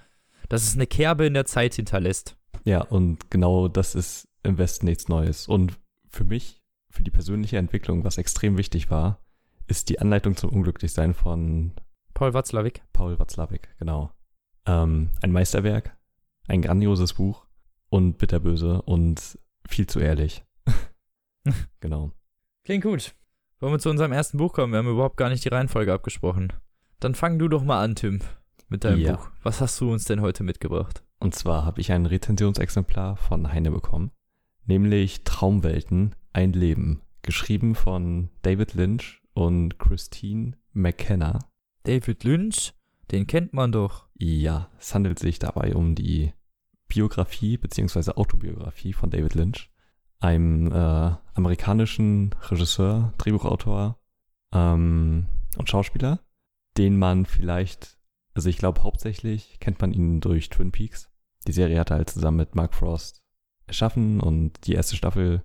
dass 0.48 0.64
es 0.64 0.74
eine 0.74 0.86
Kerbe 0.86 1.26
in 1.26 1.34
der 1.34 1.44
Zeit 1.44 1.74
hinterlässt. 1.74 2.36
Ja, 2.64 2.80
und 2.82 3.30
genau 3.30 3.68
das 3.68 3.94
ist 3.94 4.28
im 4.42 4.58
Westen 4.58 4.86
nichts 4.86 5.08
Neues. 5.08 5.46
Und 5.46 5.78
für 6.08 6.24
mich, 6.24 6.62
für 6.90 7.02
die 7.02 7.10
persönliche 7.10 7.58
Entwicklung, 7.58 8.04
was 8.04 8.18
extrem 8.18 8.58
wichtig 8.58 8.90
war, 8.90 9.20
ist 9.66 9.88
die 9.88 10.00
Anleitung 10.00 10.36
zum 10.36 10.50
Unglücklichsein 10.50 11.14
von 11.14 11.72
Paul 12.14 12.34
Watzlawick. 12.34 12.82
Paul 12.92 13.18
Watzlawick, 13.18 13.68
genau. 13.78 14.10
Ähm, 14.66 15.10
ein 15.22 15.32
Meisterwerk, 15.32 15.96
ein 16.48 16.62
grandioses 16.62 17.14
Buch 17.14 17.46
und 17.88 18.18
bitterböse 18.18 18.82
und 18.82 19.38
viel 19.68 19.86
zu 19.86 20.00
ehrlich. 20.00 20.44
genau. 21.80 22.12
Klingt 22.64 22.84
gut. 22.84 23.14
Wollen 23.60 23.72
wir 23.72 23.78
zu 23.78 23.90
unserem 23.90 24.12
ersten 24.12 24.38
Buch 24.38 24.52
kommen? 24.52 24.72
Wir 24.72 24.78
haben 24.78 24.90
überhaupt 24.90 25.16
gar 25.16 25.28
nicht 25.28 25.44
die 25.44 25.48
Reihenfolge 25.48 25.92
abgesprochen. 25.92 26.52
Dann 27.00 27.14
fang 27.14 27.38
du 27.38 27.48
doch 27.48 27.64
mal 27.64 27.82
an, 27.82 27.94
Tim, 27.94 28.20
mit 28.68 28.84
deinem 28.84 29.00
Ja. 29.00 29.16
Buch. 29.16 29.30
Was 29.42 29.60
hast 29.60 29.80
du 29.80 29.90
uns 29.92 30.04
denn 30.04 30.20
heute 30.20 30.42
mitgebracht? 30.42 31.02
Und 31.18 31.34
zwar 31.34 31.64
habe 31.64 31.80
ich 31.80 31.92
ein 31.92 32.06
Rezensionsexemplar 32.06 33.16
von 33.16 33.50
Heine 33.52 33.70
bekommen, 33.70 34.10
nämlich 34.66 35.24
Traumwelten, 35.24 36.14
ein 36.32 36.52
Leben, 36.52 37.02
geschrieben 37.22 37.74
von 37.74 38.30
David 38.42 38.74
Lynch 38.74 39.22
und 39.36 39.78
Christine 39.78 40.56
McKenna. 40.72 41.38
David 41.84 42.24
Lynch? 42.24 42.72
Den 43.12 43.26
kennt 43.26 43.52
man 43.52 43.70
doch. 43.70 44.08
Ja, 44.14 44.70
es 44.78 44.94
handelt 44.94 45.18
sich 45.18 45.38
dabei 45.38 45.76
um 45.76 45.94
die 45.94 46.32
Biografie 46.88 47.58
bzw. 47.58 48.12
Autobiografie 48.12 48.92
von 48.92 49.10
David 49.10 49.34
Lynch, 49.34 49.70
einem 50.20 50.72
äh, 50.72 51.14
amerikanischen 51.34 52.34
Regisseur, 52.48 53.12
Drehbuchautor 53.18 53.98
ähm, 54.52 55.26
und 55.58 55.68
Schauspieler, 55.68 56.20
den 56.78 56.98
man 56.98 57.26
vielleicht 57.26 57.98
Also 58.34 58.48
ich 58.48 58.58
glaube 58.58 58.82
hauptsächlich 58.82 59.60
kennt 59.60 59.80
man 59.80 59.92
ihn 59.92 60.20
durch 60.20 60.48
Twin 60.48 60.72
Peaks. 60.72 61.10
Die 61.46 61.52
Serie 61.52 61.78
hat 61.78 61.90
er 61.90 61.98
halt 61.98 62.10
zusammen 62.10 62.38
mit 62.38 62.54
Mark 62.54 62.74
Frost 62.74 63.22
erschaffen 63.66 64.20
und 64.20 64.66
die 64.66 64.72
erste 64.72 64.96
Staffel 64.96 65.42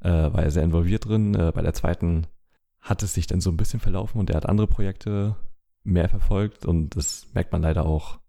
äh, 0.00 0.10
war 0.10 0.42
er 0.42 0.50
sehr 0.50 0.64
involviert 0.64 1.06
drin. 1.06 1.34
Äh, 1.34 1.52
bei 1.54 1.62
der 1.62 1.74
zweiten 1.74 2.26
hat 2.80 3.02
es 3.02 3.14
sich 3.14 3.26
dann 3.26 3.40
so 3.40 3.50
ein 3.50 3.56
bisschen 3.56 3.80
verlaufen 3.80 4.18
und 4.18 4.30
er 4.30 4.36
hat 4.36 4.46
andere 4.46 4.66
Projekte 4.66 5.36
mehr 5.82 6.08
verfolgt 6.08 6.64
und 6.64 6.96
das 6.96 7.26
merkt 7.34 7.52
man 7.52 7.62
leider 7.62 7.86
auch 7.86 8.20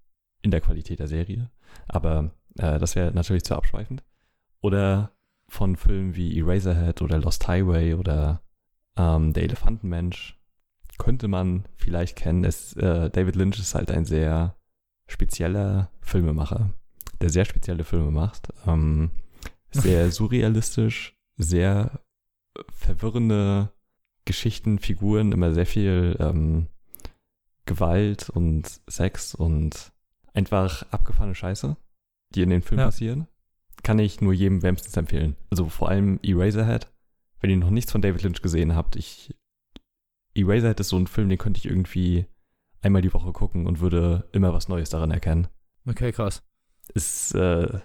in 0.42 0.52
der 0.52 0.62
Qualität 0.62 1.00
der 1.00 1.08
Serie. 1.08 1.50
Aber 1.88 2.32
äh, 2.58 2.80
das 2.80 2.96
wäre 2.96 3.12
natürlich 3.12 3.44
zu 3.44 3.56
abschweifend. 3.56 4.04
Oder 4.62 5.12
von 5.48 5.76
Filmen 5.76 6.16
wie 6.16 6.40
Eraserhead 6.40 7.02
oder 7.02 7.20
Lost 7.20 7.48
Highway 7.48 7.94
oder 7.94 8.42
ähm, 8.96 9.34
Der 9.34 9.44
Elefantenmensch 9.44 10.40
könnte 10.98 11.28
man 11.28 11.66
vielleicht 11.76 12.16
kennen. 12.16 12.44
Es, 12.44 12.74
äh, 12.74 13.10
David 13.10 13.36
Lynch 13.36 13.60
ist 13.60 13.76
halt 13.76 13.92
ein 13.92 14.06
sehr 14.06 14.56
spezieller 15.08 15.90
Filmemacher, 16.02 16.74
der 17.20 17.30
sehr 17.30 17.46
spezielle 17.46 17.84
Filme 17.84 18.12
macht. 18.12 18.54
Ähm, 18.68 19.12
sehr 19.72 20.12
surrealistisch, 20.12 21.18
sehr 21.38 22.02
verwirrende 22.72 23.72
Geschichten, 24.32 24.80
Figuren, 24.80 25.34
immer 25.34 25.54
sehr 25.54 25.66
viel 25.66 26.16
ähm, 26.22 26.68
Gewalt 27.66 28.30
und 28.30 28.80
Sex 28.88 29.36
und 29.36 29.92
einfach 30.34 30.84
abgefahrene 30.90 31.36
Scheiße, 31.36 31.76
die 32.34 32.42
in 32.42 32.50
den 32.50 32.62
Filmen 32.62 32.80
ja. 32.80 32.86
passieren. 32.86 33.28
Kann 33.84 34.00
ich 34.00 34.22
nur 34.22 34.32
jedem 34.32 34.64
wärmstens 34.64 34.96
empfehlen. 34.96 35.36
Also 35.50 35.68
vor 35.68 35.90
allem 35.90 36.18
Eraserhead. 36.24 36.90
Wenn 37.42 37.50
ihr 37.50 37.58
noch 37.58 37.72
nichts 37.72 37.92
von 37.92 38.02
David 38.02 38.24
Lynch 38.24 38.42
gesehen 38.42 38.74
habt, 38.74 38.96
ich 38.96 39.36
Eraserhead 40.34 40.80
ist 40.80 40.90
so 40.90 40.98
ein 40.98 41.08
Film, 41.08 41.28
den 41.28 41.38
könnte 41.38 41.58
ich 41.58 41.66
irgendwie 41.66 42.26
einmal 42.82 43.02
die 43.02 43.14
Woche 43.14 43.34
gucken 43.34 43.68
und 43.68 43.82
würde 43.82 44.30
immer 44.32 44.54
was 44.54 44.70
Neues 44.70 44.90
daran 44.90 45.12
erkennen. 45.12 45.50
Okay, 45.86 46.14
krass. 46.14 46.42
Ist 46.94 47.36
äh, 47.36 47.80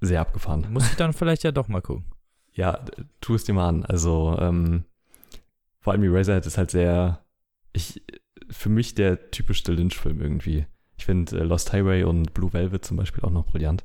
sehr 0.00 0.20
abgefahren. 0.20 0.66
Muss 0.72 0.90
ich 0.90 0.96
dann 0.96 1.12
vielleicht 1.12 1.44
ja 1.44 1.52
doch 1.52 1.68
mal 1.68 1.82
gucken. 1.82 2.04
Ja, 2.52 2.84
tu 3.20 3.36
es 3.36 3.44
dir 3.44 3.52
mal 3.52 3.68
an. 3.68 3.84
Also, 3.84 4.36
ähm, 4.40 4.84
vor 5.84 5.92
allem 5.92 6.02
Eraserhead 6.02 6.46
ist 6.46 6.56
halt 6.56 6.70
sehr, 6.70 7.22
ich, 7.74 8.02
für 8.48 8.70
mich 8.70 8.94
der 8.94 9.30
typischste 9.30 9.70
Lynch-Film 9.70 10.22
irgendwie. 10.22 10.64
Ich 10.96 11.04
finde 11.04 11.38
äh, 11.38 11.42
Lost 11.44 11.74
Highway 11.74 12.04
und 12.04 12.32
Blue 12.32 12.54
Velvet 12.54 12.86
zum 12.86 12.96
Beispiel 12.96 13.22
auch 13.22 13.30
noch 13.30 13.44
brillant. 13.44 13.84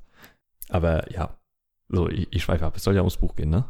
Aber 0.70 1.12
ja, 1.12 1.38
so, 1.90 2.08
ich, 2.08 2.30
ich 2.32 2.44
schweife 2.44 2.66
ab. 2.66 2.78
Es 2.78 2.84
soll 2.84 2.96
ja 2.96 3.02
ums 3.02 3.18
Buch 3.18 3.36
gehen, 3.36 3.50
ne? 3.50 3.66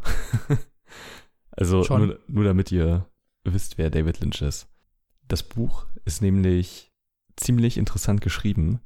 also, 1.51 1.83
nur, 1.97 2.19
nur 2.27 2.43
damit 2.43 2.71
ihr 2.71 3.07
wisst, 3.43 3.79
wer 3.79 3.89
David 3.89 4.19
Lynch 4.19 4.43
ist. 4.43 4.67
Das 5.27 5.41
Buch 5.41 5.87
ist 6.05 6.21
nämlich 6.21 6.91
ziemlich 7.35 7.77
interessant 7.77 8.21
geschrieben. 8.21 8.79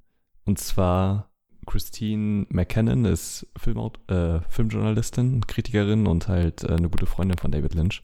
Und 0.45 0.57
zwar 0.57 1.33
Christine 1.65 2.45
McKinnon 2.47 3.03
ist 3.03 3.45
Filmaut 3.57 3.99
äh, 4.09 4.39
Filmjournalistin, 4.47 5.45
Kritikerin 5.47 6.07
und 6.07 6.29
halt 6.29 6.63
äh, 6.63 6.75
eine 6.75 6.89
gute 6.89 7.07
Freundin 7.07 7.37
von 7.37 7.51
David 7.51 7.73
Lynch. 7.73 8.03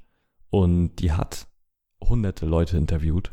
Und 0.50 0.96
die 0.96 1.12
hat 1.12 1.48
hunderte 2.02 2.46
Leute 2.46 2.78
interviewt 2.78 3.32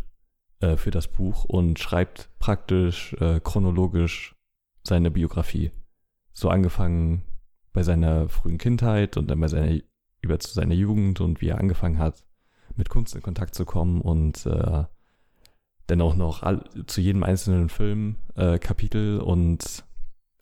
äh, 0.61 0.77
für 0.77 0.91
das 0.91 1.09
Buch 1.09 1.45
und 1.45 1.79
schreibt 1.79 2.31
praktisch 2.39 3.15
äh, 3.15 3.41
chronologisch 3.41 4.35
seine 4.83 5.11
Biografie. 5.11 5.71
So 6.33 6.49
angefangen 6.49 7.23
bei 7.73 7.83
seiner 7.83 8.29
frühen 8.29 8.59
Kindheit 8.59 9.17
und 9.17 9.31
dann 9.31 9.41
bei 9.41 9.49
seiner 9.49 9.81
über 10.23 10.39
zu 10.39 10.53
seiner 10.53 10.75
Jugend 10.75 11.21
und 11.21 11.41
wie 11.41 11.49
er 11.49 11.59
angefangen 11.59 11.99
hat, 11.99 12.25
mit 12.75 12.89
Kunst 12.89 13.15
in 13.15 13.23
Kontakt 13.23 13.55
zu 13.55 13.65
kommen 13.65 14.01
und 14.01 14.45
äh, 14.47 14.85
dann 15.87 16.01
auch 16.01 16.17
noch 16.17 16.43
all, 16.43 16.65
zu 16.87 17.01
jedem 17.01 17.23
einzelnen 17.23 17.69
Film 17.69 18.17
äh, 18.35 18.59
Kapitel 18.59 19.21
und 19.21 19.85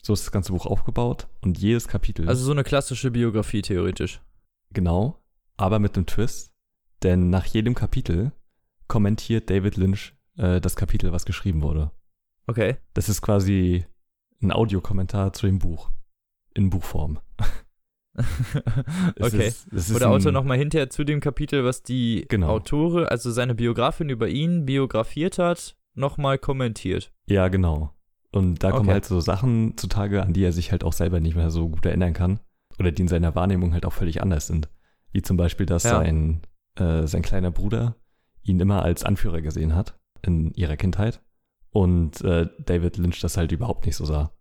so 0.02 0.12
ist 0.12 0.24
das 0.24 0.32
ganze 0.32 0.52
Buch 0.52 0.66
aufgebaut 0.66 1.28
und 1.40 1.58
jedes 1.58 1.88
Kapitel. 1.88 2.28
Also 2.28 2.44
so 2.44 2.52
eine 2.52 2.64
klassische 2.64 3.10
Biografie 3.10 3.62
theoretisch. 3.62 4.20
Genau, 4.72 5.22
aber 5.56 5.78
mit 5.78 5.96
einem 5.96 6.06
Twist, 6.06 6.53
denn 7.04 7.30
nach 7.30 7.46
jedem 7.46 7.74
Kapitel 7.74 8.32
kommentiert 8.88 9.50
David 9.50 9.76
Lynch 9.76 10.14
äh, 10.36 10.60
das 10.60 10.76
Kapitel, 10.76 11.12
was 11.12 11.24
geschrieben 11.24 11.62
wurde. 11.62 11.90
Okay. 12.46 12.76
Das 12.94 13.08
ist 13.08 13.22
quasi 13.22 13.86
ein 14.42 14.52
Audiokommentar 14.52 15.32
zu 15.32 15.46
dem 15.46 15.58
Buch 15.58 15.90
in 16.54 16.70
Buchform. 16.70 17.18
okay. 19.20 19.52
Ist, 19.70 19.94
Wo 19.94 19.98
der 19.98 20.10
Autor 20.10 20.32
nochmal 20.32 20.58
hinterher 20.58 20.90
zu 20.90 21.04
dem 21.04 21.20
Kapitel, 21.20 21.64
was 21.64 21.82
die 21.82 22.26
genau. 22.28 22.48
Autore, 22.48 23.10
also 23.10 23.30
seine 23.30 23.54
Biografin 23.54 24.08
über 24.08 24.28
ihn 24.28 24.66
biografiert 24.66 25.38
hat, 25.38 25.76
nochmal 25.94 26.38
kommentiert. 26.38 27.12
Ja, 27.26 27.48
genau. 27.48 27.92
Und 28.30 28.62
da 28.62 28.68
okay. 28.68 28.76
kommen 28.78 28.90
halt 28.90 29.04
so 29.04 29.20
Sachen 29.20 29.76
zutage, 29.76 30.22
an 30.22 30.32
die 30.32 30.44
er 30.44 30.52
sich 30.52 30.72
halt 30.72 30.84
auch 30.84 30.92
selber 30.92 31.20
nicht 31.20 31.36
mehr 31.36 31.50
so 31.50 31.68
gut 31.68 31.86
erinnern 31.86 32.12
kann. 32.12 32.40
Oder 32.78 32.90
die 32.90 33.02
in 33.02 33.08
seiner 33.08 33.34
Wahrnehmung 33.36 33.72
halt 33.72 33.86
auch 33.86 33.92
völlig 33.92 34.20
anders 34.20 34.48
sind. 34.48 34.68
Wie 35.12 35.22
zum 35.22 35.36
Beispiel, 35.36 35.66
dass 35.66 35.84
ja. 35.84 35.90
sein, 35.90 36.40
äh, 36.76 37.06
sein 37.06 37.22
kleiner 37.22 37.50
Bruder 37.50 37.96
ihn 38.42 38.60
immer 38.60 38.82
als 38.82 39.04
Anführer 39.04 39.40
gesehen 39.40 39.74
hat 39.74 39.98
in 40.22 40.52
ihrer 40.54 40.76
Kindheit. 40.76 41.22
Und 41.70 42.20
äh, 42.20 42.48
David 42.58 42.96
Lynch 42.98 43.20
das 43.20 43.36
halt 43.36 43.52
überhaupt 43.52 43.86
nicht 43.86 43.96
so 43.96 44.04
sah. 44.04 44.32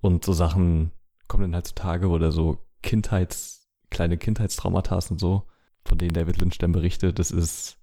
Und 0.00 0.24
so 0.24 0.32
Sachen 0.32 0.92
kommen 1.28 1.44
dann 1.44 1.54
halt 1.54 1.66
zutage 1.66 2.08
oder 2.08 2.32
so 2.32 2.58
Kindheits, 2.82 3.68
kleine 3.90 4.16
Kindheitstraumata 4.16 4.98
und 5.10 5.20
so, 5.20 5.46
von 5.84 5.98
denen 5.98 6.14
David 6.14 6.40
Lynch 6.40 6.58
dann 6.58 6.72
berichtet. 6.72 7.18
Das 7.18 7.30
ist 7.30 7.80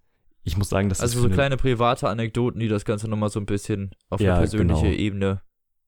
ich 0.47 0.55
muss 0.55 0.69
sagen, 0.69 0.87
das 0.87 1.01
also 1.01 1.11
ist. 1.11 1.17
Also 1.17 1.27
so 1.27 1.33
kleine 1.33 1.57
private 1.57 2.07
Anekdoten, 2.07 2.61
die 2.61 2.69
das 2.69 2.85
Ganze 2.85 3.09
nochmal 3.09 3.29
so 3.29 3.37
ein 3.37 3.45
bisschen 3.45 3.91
auf 4.09 4.21
ja, 4.21 4.31
eine 4.31 4.39
persönliche 4.43 4.85
genau. 4.85 4.97
Ebene 4.97 5.41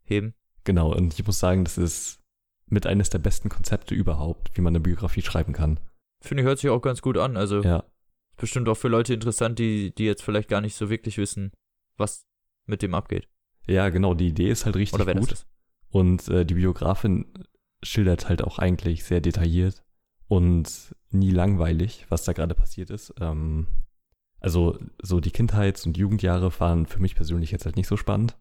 heben. 0.04 0.34
Genau, 0.66 0.94
und 0.94 1.18
ich 1.18 1.26
muss 1.26 1.40
sagen, 1.40 1.64
das 1.64 1.78
ist 1.78 2.20
mit 2.66 2.86
eines 2.86 3.10
der 3.10 3.20
besten 3.20 3.48
Konzepte 3.48 3.96
überhaupt, 3.96 4.52
wie 4.56 4.62
man 4.62 4.72
eine 4.72 4.82
Biografie 4.82 5.22
schreiben 5.22 5.54
kann. 5.54 5.80
Finde 6.22 6.44
ich, 6.44 6.48
hört 6.48 6.60
sich 6.60 6.70
auch 6.70 6.82
ganz 6.82 7.02
gut 7.02 7.18
an. 7.18 7.38
Also 7.38 7.64
ja. 7.64 7.86
Bestimmt 8.40 8.68
auch 8.70 8.76
für 8.76 8.88
Leute 8.88 9.14
interessant, 9.14 9.60
die, 9.60 9.94
die 9.94 10.06
jetzt 10.06 10.24
vielleicht 10.24 10.50
gar 10.50 10.62
nicht 10.62 10.76
so 10.76 10.90
wirklich 10.90 11.18
wissen, 11.18 11.52
was 11.98 12.26
mit 12.66 12.82
dem 12.82 12.94
abgeht. 12.94 13.28
Ja, 13.68 13.90
genau, 13.90 14.14
die 14.14 14.28
Idee 14.28 14.50
ist 14.50 14.66
halt 14.66 14.76
richtig 14.76 15.02
Oder 15.02 15.14
gut. 15.14 15.32
Das 15.32 15.46
und 15.92 16.28
äh, 16.28 16.46
die 16.46 16.54
Biografin 16.54 17.26
schildert 17.82 18.30
halt 18.30 18.44
auch 18.44 18.60
eigentlich 18.60 19.04
sehr 19.04 19.22
detailliert 19.22 19.84
und 20.28 20.96
nie 21.10 21.32
langweilig, 21.32 22.06
was 22.10 22.24
da 22.24 22.34
gerade 22.34 22.54
passiert 22.54 22.90
ist. 22.92 23.14
Ähm, 23.20 23.68
also 24.40 24.78
so 25.02 25.20
die 25.20 25.32
Kindheits- 25.32 25.86
und 25.86 25.98
Jugendjahre 25.98 26.52
waren 26.60 26.86
für 26.86 27.00
mich 27.00 27.16
persönlich 27.16 27.52
jetzt 27.52 27.66
halt 27.66 27.76
nicht 27.76 27.88
so 27.88 27.98
spannend 27.98 28.38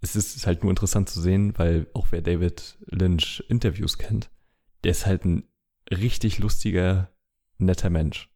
es 0.00 0.16
ist 0.16 0.46
halt 0.46 0.62
nur 0.62 0.70
interessant 0.70 1.08
zu 1.08 1.20
sehen, 1.20 1.56
weil 1.58 1.88
auch 1.94 2.08
wer 2.10 2.22
David 2.22 2.78
Lynch 2.86 3.44
Interviews 3.48 3.98
kennt, 3.98 4.30
der 4.84 4.92
ist 4.92 5.06
halt 5.06 5.24
ein 5.24 5.48
richtig 5.90 6.38
lustiger, 6.38 7.10
netter 7.58 7.90
Mensch. 7.90 8.30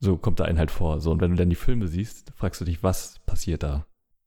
So 0.00 0.16
kommt 0.16 0.40
er 0.40 0.46
einen 0.46 0.58
halt 0.58 0.70
vor. 0.70 1.00
So, 1.00 1.10
und 1.10 1.20
wenn 1.20 1.32
du 1.32 1.36
dann 1.36 1.50
die 1.50 1.56
Filme 1.56 1.88
siehst, 1.88 2.32
fragst 2.36 2.60
du 2.60 2.64
dich, 2.64 2.82
was 2.82 3.18
passiert 3.26 3.62
da? 3.62 3.86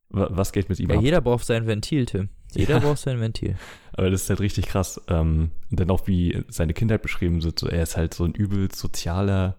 Was 0.09 0.51
geht 0.51 0.67
mit 0.67 0.79
ihm 0.79 0.89
ja, 0.89 0.97
ab? 0.97 1.03
jeder 1.03 1.21
braucht 1.21 1.45
sein 1.45 1.67
Ventil, 1.67 2.05
Tim. 2.05 2.29
Jeder 2.53 2.75
ja. 2.75 2.79
braucht 2.79 2.97
sein 2.97 3.21
Ventil. 3.21 3.55
Aber 3.93 4.09
das 4.09 4.23
ist 4.23 4.29
halt 4.29 4.41
richtig 4.41 4.67
krass. 4.67 4.99
Ähm, 5.07 5.51
und 5.69 5.79
dann 5.79 5.89
auch, 5.89 6.07
wie 6.07 6.43
seine 6.49 6.73
Kindheit 6.73 7.01
beschrieben 7.01 7.41
wird, 7.43 7.59
so, 7.59 7.67
er 7.67 7.83
ist 7.83 7.95
halt 7.95 8.13
so 8.13 8.25
ein 8.25 8.33
übel 8.33 8.69
sozialer, 8.73 9.57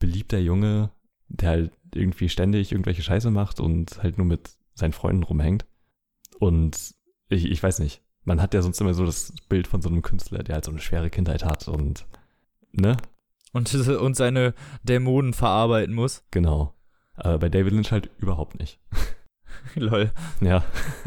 beliebter 0.00 0.38
Junge, 0.38 0.90
der 1.28 1.48
halt 1.50 1.72
irgendwie 1.94 2.28
ständig 2.28 2.72
irgendwelche 2.72 3.02
Scheiße 3.02 3.30
macht 3.30 3.60
und 3.60 4.02
halt 4.02 4.18
nur 4.18 4.26
mit 4.26 4.50
seinen 4.74 4.92
Freunden 4.92 5.22
rumhängt. 5.22 5.64
Und 6.40 6.94
ich, 7.28 7.44
ich 7.44 7.62
weiß 7.62 7.78
nicht, 7.78 8.02
man 8.24 8.42
hat 8.42 8.52
ja 8.54 8.62
sonst 8.62 8.80
immer 8.80 8.94
so 8.94 9.06
das 9.06 9.32
Bild 9.48 9.68
von 9.68 9.80
so 9.80 9.88
einem 9.88 10.02
Künstler, 10.02 10.42
der 10.42 10.56
halt 10.56 10.64
so 10.64 10.72
eine 10.72 10.80
schwere 10.80 11.10
Kindheit 11.10 11.44
hat 11.44 11.68
und, 11.68 12.06
ne? 12.72 12.96
Und, 13.54 13.74
und 13.88 14.16
seine 14.16 14.52
Dämonen 14.82 15.32
verarbeiten 15.32 15.94
muss. 15.94 16.22
Genau. 16.30 16.74
Aber 17.14 17.38
bei 17.38 17.48
David 17.48 17.72
Lynch 17.72 17.92
halt 17.92 18.10
überhaupt 18.18 18.58
nicht. 18.58 18.78
Lol. 19.74 20.12
Ja. 20.42 20.62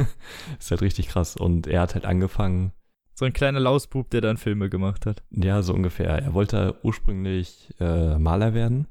ist 0.60 0.72
halt 0.72 0.82
richtig 0.82 1.10
krass. 1.10 1.38
Und 1.38 1.68
er 1.68 1.82
hat 1.82 1.94
halt 1.94 2.06
angefangen. 2.06 2.72
So 3.14 3.26
ein 3.26 3.34
kleiner 3.34 3.60
Lausbub, 3.60 4.10
der 4.10 4.22
dann 4.22 4.38
Filme 4.38 4.70
gemacht 4.70 5.06
hat. 5.06 5.24
Ja, 5.32 5.62
so 5.62 5.74
ungefähr. 5.74 6.10
Er 6.10 6.34
wollte 6.34 6.80
ursprünglich 6.82 7.74
äh, 7.80 8.18
Maler 8.18 8.54
werden. 8.54 8.88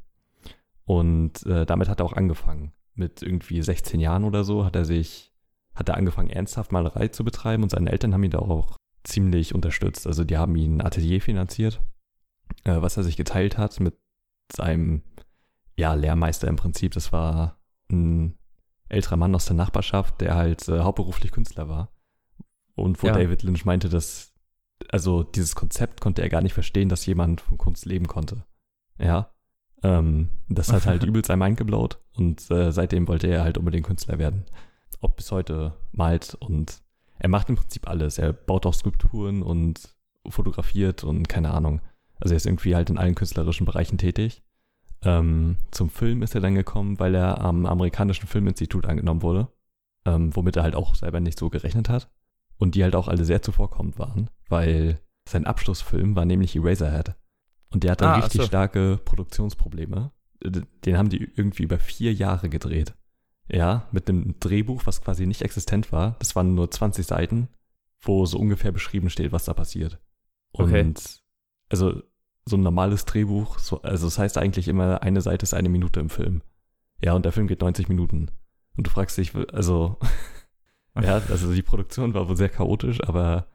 Und 0.85 1.45
äh, 1.47 1.67
damit 1.67 1.89
hat 1.89 2.01
er 2.01 2.07
auch 2.07 2.13
angefangen. 2.13 2.73
Mit 2.95 3.23
irgendwie 3.23 3.61
16 3.61 4.01
Jahren 4.01 4.25
oder 4.25 4.45
so 4.45 4.65
hat 4.65 4.77
er 4.77 4.85
sich 4.85 5.33
hat 5.77 5.91
er 5.91 5.97
angefangen, 5.97 6.31
ernsthaft 6.31 6.73
Malerei 6.73 7.09
zu 7.09 7.23
betreiben 7.23 7.63
und 7.63 7.69
seine 7.69 7.93
Eltern 7.93 8.15
haben 8.15 8.25
ihn 8.25 8.31
da 8.31 8.39
auch 8.39 8.77
ziemlich 9.05 9.55
unterstützt. 9.55 10.07
Also 10.07 10.25
die 10.25 10.39
haben 10.39 10.57
ihn 10.57 10.79
ein 10.79 10.87
Atelier 10.87 11.21
finanziert, 11.21 11.81
äh, 12.65 12.81
was 12.81 12.97
er 12.97 13.05
sich 13.05 13.17
geteilt 13.17 13.59
hat 13.59 13.81
mit 13.81 13.97
seinem 14.55 15.03
ja, 15.77 15.95
Lehrmeister 15.95 16.49
im 16.49 16.57
Prinzip. 16.57 16.93
Das 16.93 17.13
war 17.13 17.59
ein 17.91 18.37
älterer 18.89 19.17
Mann 19.17 19.35
aus 19.35 19.47
der 19.47 19.57
Nachbarschaft, 19.57 20.21
der 20.21 20.35
halt 20.35 20.69
äh, 20.69 20.81
hauptberuflich 20.81 21.33
Künstler 21.33 21.69
war. 21.69 21.93
Und 22.75 23.03
wo 23.03 23.09
ja. 23.09 23.15
David 23.15 23.43
Lynch 23.43 23.65
meinte, 23.65 23.89
dass, 23.89 24.33
also 24.91 25.23
dieses 25.23 25.55
Konzept 25.55 26.01
konnte 26.01 26.23
er 26.23 26.29
gar 26.29 26.43
nicht 26.43 26.55
verstehen, 26.55 26.89
dass 26.89 27.07
jemand 27.07 27.41
von 27.41 27.59
Kunst 27.59 27.87
leben 27.87 28.07
konnte. 28.07 28.45
Ja. 28.99 29.31
Ähm, 29.83 30.29
das 30.49 30.73
hat 30.73 30.87
halt 30.87 31.03
übelst 31.05 31.29
sein 31.29 31.39
Mind 31.39 31.57
geblaut 31.57 32.01
und 32.15 32.51
äh, 32.51 32.73
seitdem 32.73 33.09
wollte 33.09 33.27
er 33.27 33.43
halt 33.43 33.59
unbedingt 33.59 33.87
Künstler 33.87 34.19
werden. 34.19 34.45
auch 35.01 35.13
bis 35.13 35.33
heute 35.33 35.75
malt 35.93 36.35
und 36.35 36.83
er 37.19 37.29
macht 37.29 37.49
im 37.49 37.57
Prinzip 37.57 37.89
alles. 37.89 38.19
Er 38.19 38.33
baut 38.33 38.67
auch 38.67 38.75
Skulpturen 38.75 39.43
und 39.43 39.95
fotografiert 40.29 41.05
und 41.05 41.29
keine 41.29 41.53
Ahnung. 41.53 41.81
Also 42.21 42.35
er 42.35 42.37
ist 42.37 42.47
irgendwie 42.47 42.75
halt 42.75 42.91
in 42.91 42.99
allen 42.99 43.15
künstlerischen 43.15 43.67
Bereichen 43.67 43.99
tätig. 43.99 44.43
Ähm, 45.03 45.57
zum 45.71 45.91
Film 45.91 46.23
ist 46.23 46.35
er 46.35 46.41
dann 46.41 46.55
gekommen, 46.55 46.99
weil 46.99 47.15
er 47.15 47.41
am 47.41 47.67
amerikanischen 47.67 48.27
Filminstitut 48.27 48.87
angenommen 48.87 49.23
wurde, 49.23 49.49
ähm, 50.07 50.35
womit 50.35 50.57
er 50.57 50.63
halt 50.63 50.75
auch 50.75 50.95
selber 50.95 51.21
nicht 51.21 51.39
so 51.39 51.51
gerechnet 51.51 51.89
hat. 51.89 52.11
Und 52.59 52.75
die 52.75 52.83
halt 52.83 52.97
auch 52.97 53.09
alle 53.09 53.27
sehr 53.27 53.43
zuvorkommend 53.43 53.99
waren, 53.99 54.31
weil 54.49 54.99
sein 55.29 55.45
Abschlussfilm 55.47 56.17
war 56.17 56.25
nämlich 56.25 56.57
Eraserhead. 56.57 57.15
Und 57.69 57.85
der 57.85 57.91
hatte 57.93 58.07
Ah, 58.07 58.15
richtig 58.17 58.41
so. 58.41 58.47
starke 58.47 58.99
Produktionsprobleme. 59.05 60.11
Den 60.43 60.97
haben 60.97 61.11
die 61.11 61.19
irgendwie 61.37 61.65
über 61.65 61.79
vier 61.79 62.15
Jahre 62.15 62.49
gedreht. 62.49 62.95
Ja, 63.49 63.87
mit 63.93 64.09
einem 64.09 64.41
Drehbuch, 64.41 64.87
was 64.87 65.03
quasi 65.03 65.27
nicht 65.27 65.43
existent 65.43 65.93
war. 65.93 66.17
Das 66.19 66.35
waren 66.35 66.55
nur 66.55 66.71
20 66.71 67.07
Seiten, 67.07 67.49
wo 68.01 68.25
so 68.25 68.39
ungefähr 68.39 68.73
beschrieben 68.73 69.11
steht, 69.11 69.33
was 69.33 69.45
da 69.45 69.53
passiert. 69.53 69.99
Und 70.53 70.65
Okay. 70.67 70.95
Also 71.69 72.03
so 72.45 72.57
ein 72.57 72.63
normales 72.63 73.05
Drehbuch, 73.05 73.59
so, 73.59 73.83
also 73.83 74.07
das 74.07 74.19
heißt 74.19 74.39
eigentlich 74.39 74.69
immer, 74.69 75.03
eine 75.03 75.21
Seite 75.21 75.43
ist 75.45 75.55
eine 75.55 75.69
Minute 75.69 76.01
im 76.01 76.11
Film. 76.11 76.43
Ja, 77.03 77.15
und 77.15 77.25
der 77.25 77.33
Film 77.33 77.49
geht 77.49 77.61
90 77.61 77.89
Minuten. 77.89 78.31
Und 78.77 78.87
du 78.87 78.91
fragst 78.91 79.19
dich, 79.19 79.33
also, 79.53 79.99
ja, 81.01 81.21
also 81.29 81.53
die 81.53 81.63
Produktion 81.63 82.15
war 82.15 82.29
wohl 82.29 82.37
sehr 82.37 82.49
chaotisch, 82.49 83.03
aber 83.03 83.47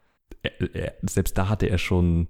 er, 0.41 0.76
er, 0.76 0.93
selbst 1.04 1.38
da 1.38 1.47
hatte 1.47 1.67
er 1.67 1.78
schon 1.78 2.28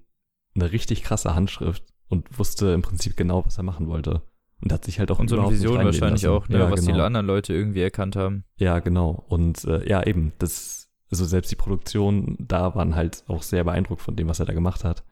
eine 0.55 0.71
richtig 0.71 1.03
krasse 1.03 1.33
Handschrift 1.35 1.83
und 2.09 2.37
wusste 2.37 2.71
im 2.73 2.81
Prinzip 2.81 3.17
genau, 3.17 3.45
was 3.45 3.57
er 3.57 3.63
machen 3.63 3.87
wollte. 3.87 4.21
Und 4.61 4.71
hat 4.71 4.85
sich 4.85 4.99
halt 4.99 5.09
auch 5.09 5.17
Und 5.17 5.29
so 5.29 5.39
eine 5.39 5.49
Vision 5.49 5.83
wahrscheinlich 5.83 6.21
lassen. 6.21 6.35
auch, 6.35 6.47
ne, 6.47 6.59
ja, 6.59 6.71
was 6.71 6.81
genau. 6.81 6.93
die 6.97 7.01
anderen 7.01 7.25
Leute 7.25 7.53
irgendwie 7.53 7.81
erkannt 7.81 8.15
haben. 8.15 8.43
Ja, 8.57 8.79
genau. 8.79 9.25
Und 9.27 9.63
äh, 9.65 9.87
ja, 9.89 10.05
eben, 10.05 10.33
das, 10.37 10.89
also 11.09 11.25
selbst 11.25 11.51
die 11.51 11.55
Produktion 11.55 12.35
da 12.39 12.75
waren 12.75 12.95
halt 12.95 13.23
auch 13.27 13.41
sehr 13.41 13.63
beeindruckt 13.63 14.01
von 14.01 14.15
dem, 14.15 14.27
was 14.27 14.39
er 14.39 14.45
da 14.45 14.53
gemacht 14.53 14.83
hat. 14.83 15.03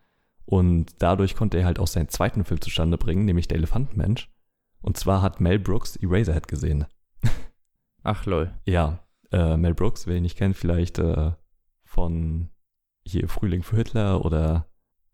Und 0.50 0.96
dadurch 0.98 1.36
konnte 1.36 1.60
er 1.60 1.66
halt 1.66 1.78
auch 1.78 1.86
seinen 1.86 2.10
zweiten 2.10 2.44
Film 2.44 2.60
zustande 2.60 2.98
bringen, 2.98 3.24
nämlich 3.24 3.48
Der 3.48 3.58
Elefantenmensch. 3.58 4.32
Und 4.82 4.98
zwar 4.98 5.22
hat 5.22 5.40
Mel 5.40 5.60
Brooks 5.60 5.96
Eraserhead 5.98 6.48
gesehen. 6.48 6.88
Ach 8.04 8.26
lol. 8.26 8.52
Ja, 8.66 9.06
äh, 9.32 9.58
Mel 9.58 9.76
Brooks, 9.76 10.08
wer 10.08 10.16
ihn 10.16 10.24
nicht 10.24 10.40
kennt, 10.40 10.58
vielleicht 10.58 10.98
äh, 10.98 11.34
von 11.84 12.50
hier 13.06 13.30
Frühling 13.30 13.62
für 13.62 13.76
Hitler 13.76 14.26
oder 14.26 14.66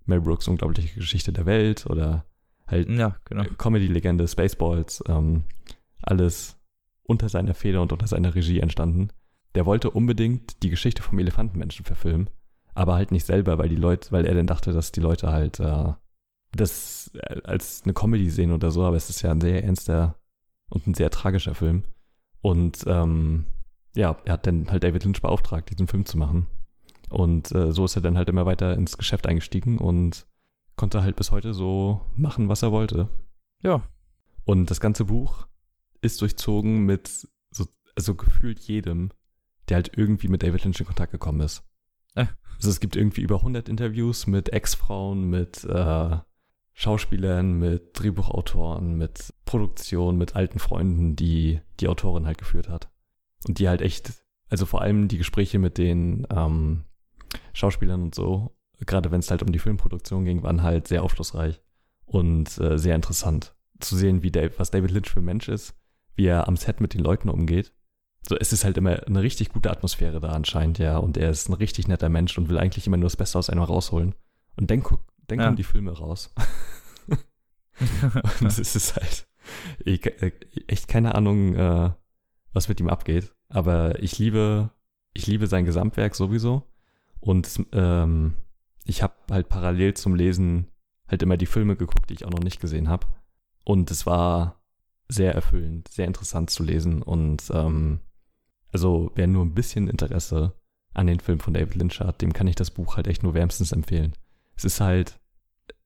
Mel 0.06 0.22
Brooks 0.22 0.48
Unglaubliche 0.48 0.96
Geschichte 0.96 1.34
der 1.34 1.46
Welt 1.46 1.86
oder 1.86 2.24
halt 2.66 2.88
Ja, 2.90 3.18
genau. 3.26 3.44
Comedy-Legende, 3.58 4.30
Spaceballs, 4.30 5.04
ähm, 5.10 5.44
alles 6.02 6.58
unter 7.04 7.28
seiner 7.28 7.56
Feder 7.56 7.82
und 7.82 7.92
unter 7.92 8.08
seiner 8.08 8.36
Regie 8.36 8.62
entstanden. 8.62 9.10
Der 9.54 9.66
wollte 9.66 9.90
unbedingt 9.90 10.64
die 10.64 10.70
Geschichte 10.70 11.02
vom 11.02 11.20
Elefantenmenschen 11.20 11.84
verfilmen, 11.84 12.30
aber 12.76 12.96
halt 12.96 13.12
nicht 13.12 13.26
selber, 13.26 13.58
weil 13.58 13.70
die 13.70 13.76
Leute, 13.76 14.12
weil 14.12 14.26
er 14.26 14.36
dann 14.36 14.48
dachte, 14.48 14.74
dass 14.74 14.92
die 14.92 15.00
Leute 15.00 15.32
halt 15.32 15.60
äh, 15.60 15.94
das 16.52 17.12
äh, 17.16 17.42
als 17.44 17.82
eine 17.84 17.94
Comedy 17.94 18.30
sehen 18.30 18.52
oder 18.52 18.70
so, 18.70 18.84
aber 18.84 18.98
es 18.98 19.10
ist 19.10 19.22
ja 19.22 19.32
ein 19.32 19.42
sehr 19.42 19.64
ernster 19.64 20.16
und 20.70 20.86
ein 20.86 20.94
sehr 20.94 21.10
tragischer 21.10 21.56
Film. 21.56 21.84
Und 22.42 22.84
ähm, 22.86 23.46
ja, 23.96 24.18
er 24.26 24.34
hat 24.34 24.46
dann 24.46 24.70
halt 24.70 24.84
David 24.84 25.06
Lynch 25.06 25.22
beauftragt, 25.22 25.70
diesen 25.72 25.88
Film 25.88 26.06
zu 26.06 26.18
machen. 26.18 26.48
Und 27.10 27.52
äh, 27.54 27.72
so 27.72 27.86
ist 27.86 27.96
er 27.96 28.02
dann 28.02 28.18
halt 28.18 28.30
immer 28.30 28.46
weiter 28.46 28.74
ins 28.76 28.98
Geschäft 28.98 29.26
eingestiegen 29.26 29.78
und 29.78 30.28
konnte 30.76 31.02
halt 31.02 31.16
bis 31.16 31.32
heute 31.32 31.54
so 31.54 32.02
machen, 32.16 32.50
was 32.50 32.62
er 32.62 32.72
wollte. 32.72 33.10
Ja. 33.64 33.84
Und 34.44 34.70
das 34.70 34.82
ganze 34.82 35.06
Buch 35.06 35.48
ist 36.02 36.22
durchzogen 36.22 36.86
mit 36.86 37.28
so, 37.52 37.66
also 37.96 38.16
gefühlt 38.16 38.60
jedem, 38.60 39.12
der 39.70 39.76
halt 39.76 39.98
irgendwie 39.98 40.28
mit 40.28 40.44
David 40.44 40.66
Lynch 40.66 40.80
in 40.82 40.86
Kontakt 40.86 41.14
gekommen 41.14 41.40
ist. 41.42 41.64
Äh. 42.16 42.26
Also 42.56 42.70
es 42.70 42.80
gibt 42.80 42.96
irgendwie 42.96 43.22
über 43.22 43.38
100 43.38 43.70
Interviews 43.70 44.28
mit 44.28 44.50
Ex-Frauen, 44.54 45.30
mit 45.30 45.64
äh, 45.64 46.18
Schauspielern, 46.74 47.54
mit 47.58 47.92
Drehbuchautoren, 47.94 48.96
mit 48.98 49.34
Produktion, 49.46 50.18
mit 50.18 50.36
alten 50.36 50.60
Freunden, 50.60 51.16
die 51.16 51.62
die 51.80 51.88
Autorin 51.88 52.26
halt 52.26 52.38
geführt 52.38 52.70
hat. 52.70 52.90
Und 53.48 53.60
die 53.60 53.70
halt 53.70 53.82
echt, 53.82 54.14
also 54.50 54.66
vor 54.66 54.82
allem 54.82 55.08
die 55.08 55.18
Gespräche 55.18 55.58
mit 55.60 55.78
den 55.78 56.28
ähm, 56.30 56.84
Schauspielern 57.54 58.02
und 58.02 58.16
so, 58.16 58.56
gerade 58.86 59.12
wenn 59.12 59.20
es 59.20 59.32
halt 59.32 59.42
um 59.42 59.52
die 59.52 59.60
Filmproduktion 59.60 60.26
ging, 60.26 60.44
waren 60.44 60.64
halt 60.64 60.88
sehr 60.88 61.04
aufschlussreich 61.04 61.62
und 62.06 62.58
äh, 62.60 62.78
sehr 62.78 62.96
interessant 62.96 63.56
zu 63.80 63.96
sehen, 63.96 64.24
wie 64.24 64.32
Dave, 64.32 64.54
was 64.58 64.72
David 64.72 64.92
Lynch 64.92 65.10
für 65.10 65.20
ein 65.20 65.26
Mensch 65.26 65.48
ist, 65.48 65.76
wie 66.16 66.26
er 66.26 66.48
am 66.48 66.58
Set 66.58 66.82
mit 66.82 66.94
den 66.94 67.02
Leuten 67.02 67.30
umgeht. 67.30 67.74
So, 68.28 68.36
es 68.38 68.52
ist 68.54 68.64
halt 68.66 68.78
immer 68.78 69.06
eine 69.06 69.22
richtig 69.22 69.50
gute 69.50 69.70
Atmosphäre 69.70 70.20
da 70.20 70.30
anscheinend, 70.30 70.80
ja, 70.80 70.98
und 70.98 71.16
er 71.18 71.30
ist 71.30 71.48
ein 71.50 71.54
richtig 71.54 71.88
netter 71.88 72.10
Mensch 72.10 72.38
und 72.38 72.50
will 72.50 72.58
eigentlich 72.58 72.88
immer 72.88 72.98
nur 72.98 73.06
das 73.06 73.18
Beste 73.18 73.38
aus 73.38 73.50
einem 73.50 73.62
rausholen. 73.62 74.16
Und 74.56 74.72
dann, 74.72 74.82
guck, 74.82 75.02
dann 75.28 75.40
Ja. 75.40 75.46
kommen 75.46 75.58
die 75.58 75.64
Filme 75.64 75.92
raus. 75.92 76.34
Und 78.40 78.48
es 78.48 78.76
ist 78.76 78.96
halt 78.96 79.28
ich, 79.84 80.06
äh, 80.06 80.32
echt 80.68 80.88
keine 80.88 81.14
Ahnung, 81.16 81.56
äh, 81.56 81.92
was 82.54 82.70
mit 82.70 82.80
ihm 82.80 82.88
abgeht. 82.90 83.34
Aber 83.50 84.02
ich 84.02 84.18
liebe, 84.18 84.70
ich 85.14 85.28
liebe 85.28 85.48
sein 85.48 85.66
Gesamtwerk 85.66 86.16
sowieso. 86.16 86.64
Und 87.20 87.62
ähm, 87.74 88.36
ich 88.86 89.04
habe 89.04 89.14
halt 89.30 89.50
parallel 89.50 89.94
zum 89.96 90.16
Lesen 90.16 90.68
halt 91.08 91.22
immer 91.22 91.38
die 91.38 91.46
Filme 91.46 91.76
geguckt, 91.76 92.10
die 92.10 92.14
ich 92.14 92.26
auch 92.26 92.32
noch 92.32 92.40
nicht 92.44 92.62
gesehen 92.62 92.88
habe. 92.88 93.08
Und 93.66 93.92
es 93.92 94.06
war 94.06 94.62
sehr 95.10 95.36
erfüllend, 95.36 95.90
sehr 95.90 96.08
interessant 96.08 96.50
zu 96.50 96.64
lesen. 96.64 97.02
Und 97.02 97.44
ähm, 97.54 98.00
also 98.72 99.12
wer 99.16 99.28
nur 99.28 99.46
ein 99.46 99.54
bisschen 99.54 99.88
Interesse 99.88 100.54
an 100.94 101.08
den 101.08 101.20
Film 101.20 101.40
von 101.40 101.54
David 101.54 101.76
Lynch 101.76 102.00
hat, 102.00 102.22
dem 102.22 102.34
kann 102.34 102.48
ich 102.48 102.56
das 102.56 102.72
Buch 102.72 102.96
halt 102.96 103.08
echt 103.08 103.24
nur 103.24 103.34
wärmstens 103.34 103.72
empfehlen. 103.72 104.14
Es 104.56 104.64
ist 104.64 104.80
halt, 104.80 105.20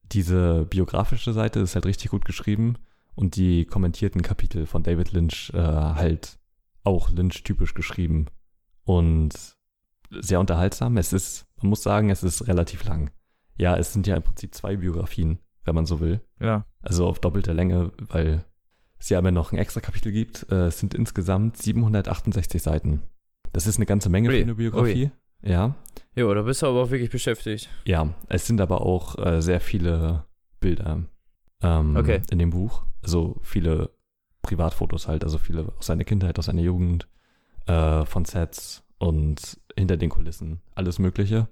diese 0.04 0.66
biografische 0.66 1.34
Seite 1.34 1.60
ist 1.60 1.76
halt 1.76 1.86
richtig 1.86 2.12
gut 2.12 2.26
geschrieben 2.26 2.76
und 3.16 3.36
die 3.36 3.66
kommentierten 3.66 4.22
Kapitel 4.22 4.66
von 4.66 4.84
David 4.84 5.12
Lynch 5.12 5.52
äh, 5.54 5.58
halt 5.60 6.40
auch 6.84 7.10
Lynch-typisch 7.10 7.74
geschrieben 7.74 8.28
und 8.84 9.34
sehr 10.12 10.40
unterhaltsam. 10.40 10.98
Es 10.98 11.14
ist, 11.14 11.46
man 11.58 11.70
muss 11.70 11.84
sagen, 11.84 12.10
es 12.10 12.24
ist 12.24 12.48
relativ 12.48 12.84
lang. 12.86 13.12
Ja, 13.58 13.76
es 13.76 13.94
sind 13.94 14.08
ja 14.08 14.16
im 14.16 14.24
Prinzip 14.24 14.56
zwei 14.56 14.78
Biografien, 14.78 15.40
wenn 15.66 15.76
man 15.76 15.86
so 15.86 16.00
will. 16.00 16.22
ja. 16.40 16.66
Also 16.82 17.06
auf 17.08 17.20
doppelter 17.20 17.54
Länge, 17.54 17.92
weil 18.00 18.46
es 19.00 19.10
ja 19.10 19.20
immer 19.20 19.32
noch 19.32 19.52
ein 19.52 19.58
extra 19.58 19.80
Kapitel 19.82 20.12
gibt. 20.12 20.46
Äh, 20.52 20.68
es 20.68 20.80
sind 20.80 20.94
insgesamt 20.94 21.58
768 21.58 22.62
Seiten. 22.62 23.02
Das 23.54 23.66
ist 23.68 23.78
eine 23.78 23.86
ganze 23.86 24.10
Menge 24.10 24.30
Ui, 24.30 24.36
für 24.38 24.44
eine 24.44 24.56
Biografie. 24.56 25.12
Ja. 25.42 25.76
Jo, 26.16 26.34
da 26.34 26.42
bist 26.42 26.62
du 26.62 26.68
aber 26.68 26.84
auch 26.84 26.92
wirklich 26.92 27.10
beschäftigt. 27.10 27.70
Ja, 27.86 28.14
es 28.28 28.46
sind 28.46 28.60
aber 28.62 28.82
auch 28.82 29.18
äh, 29.26 29.42
sehr 29.42 29.62
viele 29.62 30.26
Bilder 30.60 31.04
ähm, 31.62 31.96
Okay. 31.96 32.22
in 32.30 32.40
dem 32.40 32.50
Buch. 32.50 32.84
Also 33.02 33.38
viele 33.42 33.92
Privatfotos 34.42 35.08
halt, 35.08 35.24
also 35.24 35.38
viele 35.38 35.72
aus 35.78 35.86
seiner 35.88 36.04
Kindheit, 36.04 36.38
aus 36.38 36.46
seiner 36.46 36.62
Jugend, 36.62 37.08
äh, 37.68 38.06
von 38.06 38.26
Sets 38.26 38.84
und 38.98 39.60
hinter 39.78 39.96
den 39.98 40.10
Kulissen, 40.10 40.62
alles 40.76 41.00
Mögliche. 41.00 41.48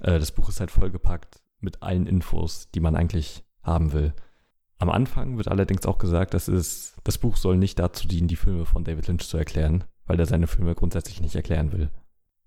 Äh, 0.00 0.18
das 0.18 0.32
Buch 0.32 0.48
ist 0.48 0.58
halt 0.60 0.70
vollgepackt 0.72 1.40
mit 1.60 1.82
allen 1.82 2.06
Infos, 2.06 2.68
die 2.74 2.80
man 2.80 2.96
eigentlich 2.96 3.44
haben 3.62 3.92
will. 3.92 4.12
Am 4.80 4.88
Anfang 4.88 5.36
wird 5.36 5.48
allerdings 5.48 5.84
auch 5.84 5.98
gesagt, 5.98 6.32
dass 6.32 6.48
es, 6.48 6.96
das 7.04 7.18
Buch 7.18 7.36
soll 7.36 7.58
nicht 7.58 7.78
dazu 7.78 8.08
dienen, 8.08 8.28
die 8.28 8.36
Filme 8.36 8.64
von 8.64 8.82
David 8.82 9.08
Lynch 9.08 9.28
zu 9.28 9.36
erklären, 9.36 9.84
weil 10.06 10.18
er 10.18 10.24
seine 10.24 10.46
Filme 10.46 10.74
grundsätzlich 10.74 11.20
nicht 11.20 11.36
erklären 11.36 11.70
will. 11.72 11.90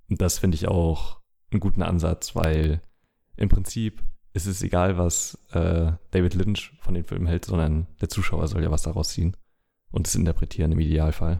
Und 0.09 0.19
das 0.19 0.39
finde 0.39 0.55
ich 0.55 0.67
auch 0.67 1.21
einen 1.51 1.59
guten 1.59 1.83
Ansatz, 1.83 2.35
weil 2.35 2.81
im 3.37 3.49
Prinzip 3.49 4.03
ist 4.33 4.47
es 4.47 4.63
egal, 4.63 4.97
was 4.97 5.37
äh, 5.51 5.91
David 6.09 6.33
Lynch 6.33 6.73
von 6.81 6.95
den 6.95 7.03
Filmen 7.03 7.27
hält, 7.27 7.45
sondern 7.45 7.85
der 8.01 8.09
Zuschauer 8.09 8.47
soll 8.47 8.63
ja 8.63 8.71
was 8.71 8.81
daraus 8.81 9.09
ziehen 9.09 9.37
und 9.91 10.07
es 10.07 10.15
interpretieren 10.15 10.71
im 10.71 10.79
Idealfall. 10.79 11.39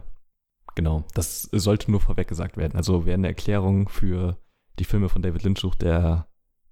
Genau, 0.76 1.04
das 1.14 1.42
sollte 1.50 1.90
nur 1.90 2.00
vorweg 2.00 2.28
gesagt 2.28 2.56
werden. 2.56 2.76
Also 2.76 3.04
wer 3.04 3.14
eine 3.14 3.26
Erklärung 3.26 3.88
für 3.88 4.38
die 4.78 4.84
Filme 4.84 5.08
von 5.08 5.22
David 5.22 5.42
Lynch 5.42 5.58
sucht, 5.58 5.82
der 5.82 6.28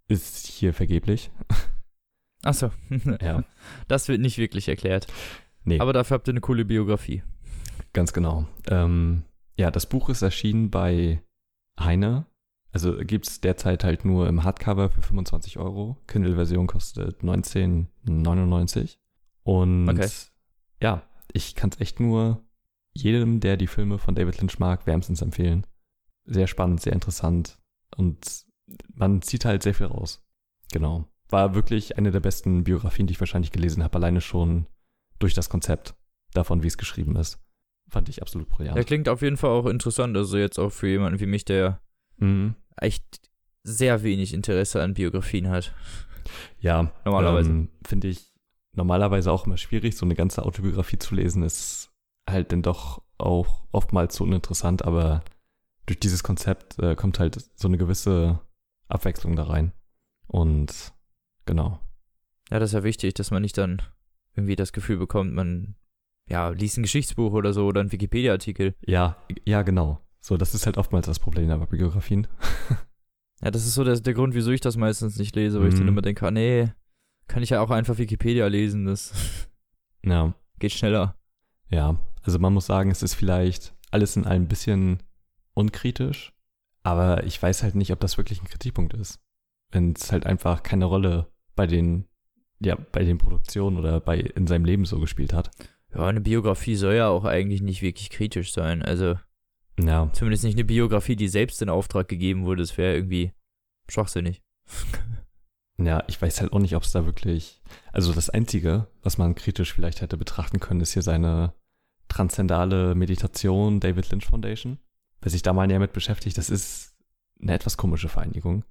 ist 0.06 0.46
hier 0.46 0.74
vergeblich. 0.74 1.32
Achso. 2.44 2.70
Ja. 3.20 3.44
Das 3.88 4.08
wird 4.08 4.20
nicht 4.20 4.38
wirklich 4.38 4.68
erklärt. 4.68 5.06
Nee, 5.64 5.78
Aber 5.80 5.92
dafür 5.92 6.16
habt 6.16 6.28
ihr 6.28 6.32
eine 6.32 6.40
coole 6.40 6.64
Biografie. 6.64 7.22
ganz 7.92 8.12
genau. 8.12 8.46
Ähm, 8.68 9.22
ja, 9.56 9.70
das 9.70 9.86
Buch 9.86 10.08
ist 10.08 10.22
erschienen 10.22 10.70
bei 10.70 11.22
Heine. 11.78 12.26
Also 12.72 12.96
gibt 12.96 13.28
es 13.28 13.40
derzeit 13.40 13.84
halt 13.84 14.04
nur 14.04 14.26
im 14.28 14.42
Hardcover 14.44 14.88
für 14.90 15.02
25 15.02 15.58
Euro. 15.58 15.98
Kindle-Version 16.08 16.66
kostet 16.66 17.22
19,99. 17.22 18.96
Und 19.44 19.88
Okay. 19.88 20.08
ja, 20.80 21.02
ich 21.32 21.54
kann 21.54 21.70
es 21.70 21.80
echt 21.80 22.00
nur 22.00 22.42
jedem, 22.94 23.40
der 23.40 23.56
die 23.56 23.66
Filme 23.66 23.98
von 23.98 24.14
David 24.14 24.40
Lynch 24.40 24.58
mag, 24.58 24.86
wärmstens 24.86 25.22
empfehlen. 25.22 25.66
Sehr 26.24 26.46
spannend, 26.46 26.80
sehr 26.80 26.92
interessant 26.92 27.58
und 27.96 28.44
man 28.94 29.22
zieht 29.22 29.44
halt 29.44 29.62
sehr 29.62 29.74
viel 29.74 29.86
raus. 29.86 30.24
Genau. 30.72 31.06
War 31.32 31.54
wirklich 31.54 31.96
eine 31.98 32.10
der 32.10 32.20
besten 32.20 32.64
Biografien, 32.64 33.06
die 33.06 33.12
ich 33.12 33.20
wahrscheinlich 33.20 33.52
gelesen 33.52 33.82
habe, 33.82 33.96
alleine 33.98 34.20
schon 34.20 34.66
durch 35.18 35.34
das 35.34 35.48
Konzept 35.48 35.94
davon, 36.34 36.62
wie 36.62 36.66
es 36.68 36.78
geschrieben 36.78 37.16
ist. 37.16 37.38
Fand 37.88 38.08
ich 38.08 38.22
absolut 38.22 38.48
brillant. 38.48 38.76
Der 38.76 38.84
klingt 38.84 39.08
auf 39.08 39.22
jeden 39.22 39.36
Fall 39.36 39.50
auch 39.50 39.66
interessant. 39.66 40.16
Also 40.16 40.36
jetzt 40.38 40.58
auch 40.58 40.70
für 40.70 40.88
jemanden 40.88 41.20
wie 41.20 41.26
mich, 41.26 41.44
der 41.44 41.80
Mhm. 42.18 42.54
echt 42.76 43.20
sehr 43.64 44.02
wenig 44.02 44.32
Interesse 44.34 44.82
an 44.82 44.94
Biografien 44.94 45.48
hat. 45.48 45.74
Ja, 46.60 46.92
Normalerweise. 47.04 47.50
Ähm, 47.50 47.68
Finde 47.86 48.08
ich 48.08 48.32
normalerweise 48.74 49.30
auch 49.32 49.46
immer 49.46 49.56
schwierig. 49.56 49.96
So 49.96 50.06
eine 50.06 50.14
ganze 50.14 50.44
Autobiografie 50.44 50.98
zu 50.98 51.14
lesen 51.14 51.42
ist 51.42 51.90
halt 52.28 52.52
dann 52.52 52.62
doch 52.62 53.02
auch 53.18 53.62
oftmals 53.72 54.14
so 54.16 54.24
uninteressant, 54.24 54.84
aber 54.84 55.22
durch 55.86 55.98
dieses 56.00 56.22
Konzept 56.22 56.78
äh, 56.78 56.94
kommt 56.94 57.18
halt 57.18 57.38
so 57.56 57.68
eine 57.68 57.76
gewisse 57.78 58.40
Abwechslung 58.88 59.36
da 59.36 59.44
rein. 59.44 59.72
Und 60.26 60.92
genau. 61.46 61.80
Ja, 62.50 62.58
das 62.58 62.70
ist 62.70 62.74
ja 62.74 62.84
wichtig, 62.84 63.14
dass 63.14 63.30
man 63.30 63.42
nicht 63.42 63.56
dann 63.58 63.82
irgendwie 64.34 64.56
das 64.56 64.72
Gefühl 64.72 64.96
bekommt, 64.98 65.32
man 65.34 65.74
ja, 66.28 66.48
liest 66.50 66.78
ein 66.78 66.82
Geschichtsbuch 66.82 67.32
oder 67.32 67.52
so 67.52 67.66
oder 67.66 67.80
einen 67.80 67.92
Wikipedia-Artikel. 67.92 68.74
Ja, 68.86 69.16
ja, 69.44 69.62
genau. 69.62 70.00
So, 70.20 70.36
das 70.36 70.54
ist 70.54 70.66
halt 70.66 70.78
oftmals 70.78 71.06
das 71.06 71.18
Problem 71.18 71.48
bei 71.48 71.66
Biografien. 71.66 72.26
Ja, 73.44 73.50
das 73.50 73.66
ist 73.66 73.74
so 73.74 73.82
der, 73.82 73.98
der 73.98 74.14
Grund, 74.14 74.34
wieso 74.36 74.52
ich 74.52 74.60
das 74.60 74.76
meistens 74.76 75.18
nicht 75.18 75.34
lese, 75.34 75.60
weil 75.60 75.66
ich 75.66 75.74
dann 75.74 75.82
Mhm. 75.82 75.88
immer 75.88 76.02
denke, 76.02 76.24
ah, 76.24 76.30
nee, 76.30 76.70
kann 77.26 77.42
ich 77.42 77.50
ja 77.50 77.60
auch 77.60 77.70
einfach 77.70 77.98
Wikipedia 77.98 78.46
lesen, 78.46 78.84
das 78.86 79.12
Ja, 80.04 80.32
geht 80.60 80.70
schneller. 80.70 81.16
ja. 81.68 81.98
Also 82.22 82.38
man 82.38 82.52
muss 82.54 82.66
sagen, 82.66 82.92
es 82.92 83.02
ist 83.02 83.14
vielleicht 83.14 83.74
alles 83.90 84.14
in 84.16 84.26
allem 84.26 84.42
ein 84.44 84.48
bisschen 84.48 85.02
unkritisch, 85.54 86.32
aber 86.84 87.24
ich 87.24 87.42
weiß 87.42 87.64
halt 87.64 87.74
nicht, 87.74 87.90
ob 87.92 87.98
das 87.98 88.16
wirklich 88.16 88.40
ein 88.40 88.46
Kritikpunkt 88.46 88.94
ist. 88.94 89.18
Wenn 89.72 89.92
es 89.94 90.12
halt 90.12 90.24
einfach 90.24 90.62
keine 90.62 90.84
Rolle 90.84 91.31
bei 91.54 91.66
den, 91.66 92.06
ja, 92.60 92.76
bei 92.92 93.04
den 93.04 93.18
Produktionen 93.18 93.76
oder 93.78 94.00
bei 94.00 94.18
in 94.18 94.46
seinem 94.46 94.64
Leben 94.64 94.84
so 94.84 94.98
gespielt 95.00 95.32
hat. 95.32 95.50
Ja, 95.94 96.06
eine 96.06 96.20
Biografie 96.20 96.76
soll 96.76 96.94
ja 96.94 97.08
auch 97.08 97.24
eigentlich 97.24 97.62
nicht 97.62 97.82
wirklich 97.82 98.10
kritisch 98.10 98.52
sein. 98.52 98.82
Also 98.82 99.16
Ja, 99.78 100.10
zumindest 100.12 100.44
nicht 100.44 100.54
eine 100.54 100.64
Biografie, 100.64 101.16
die 101.16 101.28
selbst 101.28 101.60
in 101.62 101.68
Auftrag 101.68 102.08
gegeben 102.08 102.44
wurde. 102.44 102.62
Das 102.62 102.78
wäre 102.78 102.94
irgendwie 102.94 103.32
schwachsinnig. 103.88 104.42
ja, 105.78 106.02
ich 106.06 106.20
weiß 106.20 106.40
halt 106.40 106.52
auch 106.52 106.60
nicht, 106.60 106.76
ob 106.76 106.82
es 106.82 106.92
da 106.92 107.04
wirklich. 107.04 107.60
Also 107.92 108.12
das 108.12 108.30
Einzige, 108.30 108.88
was 109.02 109.18
man 109.18 109.34
kritisch 109.34 109.72
vielleicht 109.72 110.00
hätte 110.00 110.16
betrachten 110.16 110.60
können, 110.60 110.80
ist 110.80 110.92
hier 110.92 111.02
seine 111.02 111.52
transzendale 112.08 112.94
Meditation 112.94 113.80
David 113.80 114.10
Lynch 114.10 114.26
Foundation. 114.26 114.78
Wer 115.20 115.30
sich 115.30 115.42
da 115.42 115.52
mal 115.52 115.66
näher 115.66 115.78
mit 115.78 115.92
beschäftigt, 115.92 116.36
das 116.36 116.50
ist 116.50 116.94
eine 117.40 117.54
etwas 117.54 117.76
komische 117.76 118.08
Vereinigung, 118.08 118.64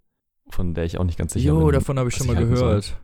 von 0.51 0.73
der 0.73 0.85
ich 0.85 0.97
auch 0.97 1.03
nicht 1.03 1.17
ganz 1.17 1.33
sicher 1.33 1.47
Jo, 1.49 1.65
bin. 1.65 1.73
davon 1.73 1.97
habe 1.99 2.09
ich 2.09 2.15
schon 2.15 2.27
ich 2.27 2.33
mal 2.33 2.45
soll. 2.45 2.55
gehört. 2.55 2.97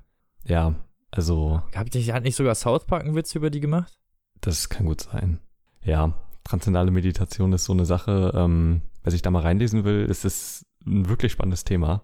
Ja, 0.45 0.75
also 1.12 1.62
Hat 1.75 1.93
nicht, 1.93 2.12
hat 2.13 2.23
nicht 2.23 2.36
sogar 2.36 2.55
South 2.55 2.86
Park 2.86 3.03
einen 3.05 3.15
Witz 3.15 3.33
über 3.36 3.49
die 3.49 3.60
gemacht? 3.60 3.97
das 4.41 4.69
kann 4.69 4.86
gut 4.86 5.01
sein. 5.01 5.39
Ja, 5.83 6.13
transzendale 6.43 6.91
Meditation 6.91 7.53
ist 7.53 7.65
so 7.65 7.73
eine 7.73 7.86
Sache, 7.86 8.31
ähm, 8.36 8.81
wer 9.03 9.12
sich 9.12 9.21
da 9.23 9.31
mal 9.31 9.41
reinlesen 9.41 9.83
will, 9.83 10.05
ist 10.05 10.25
es 10.25 10.65
ein 10.86 11.10
wirklich 11.10 11.31
spannendes 11.31 11.63
Thema, 11.63 12.03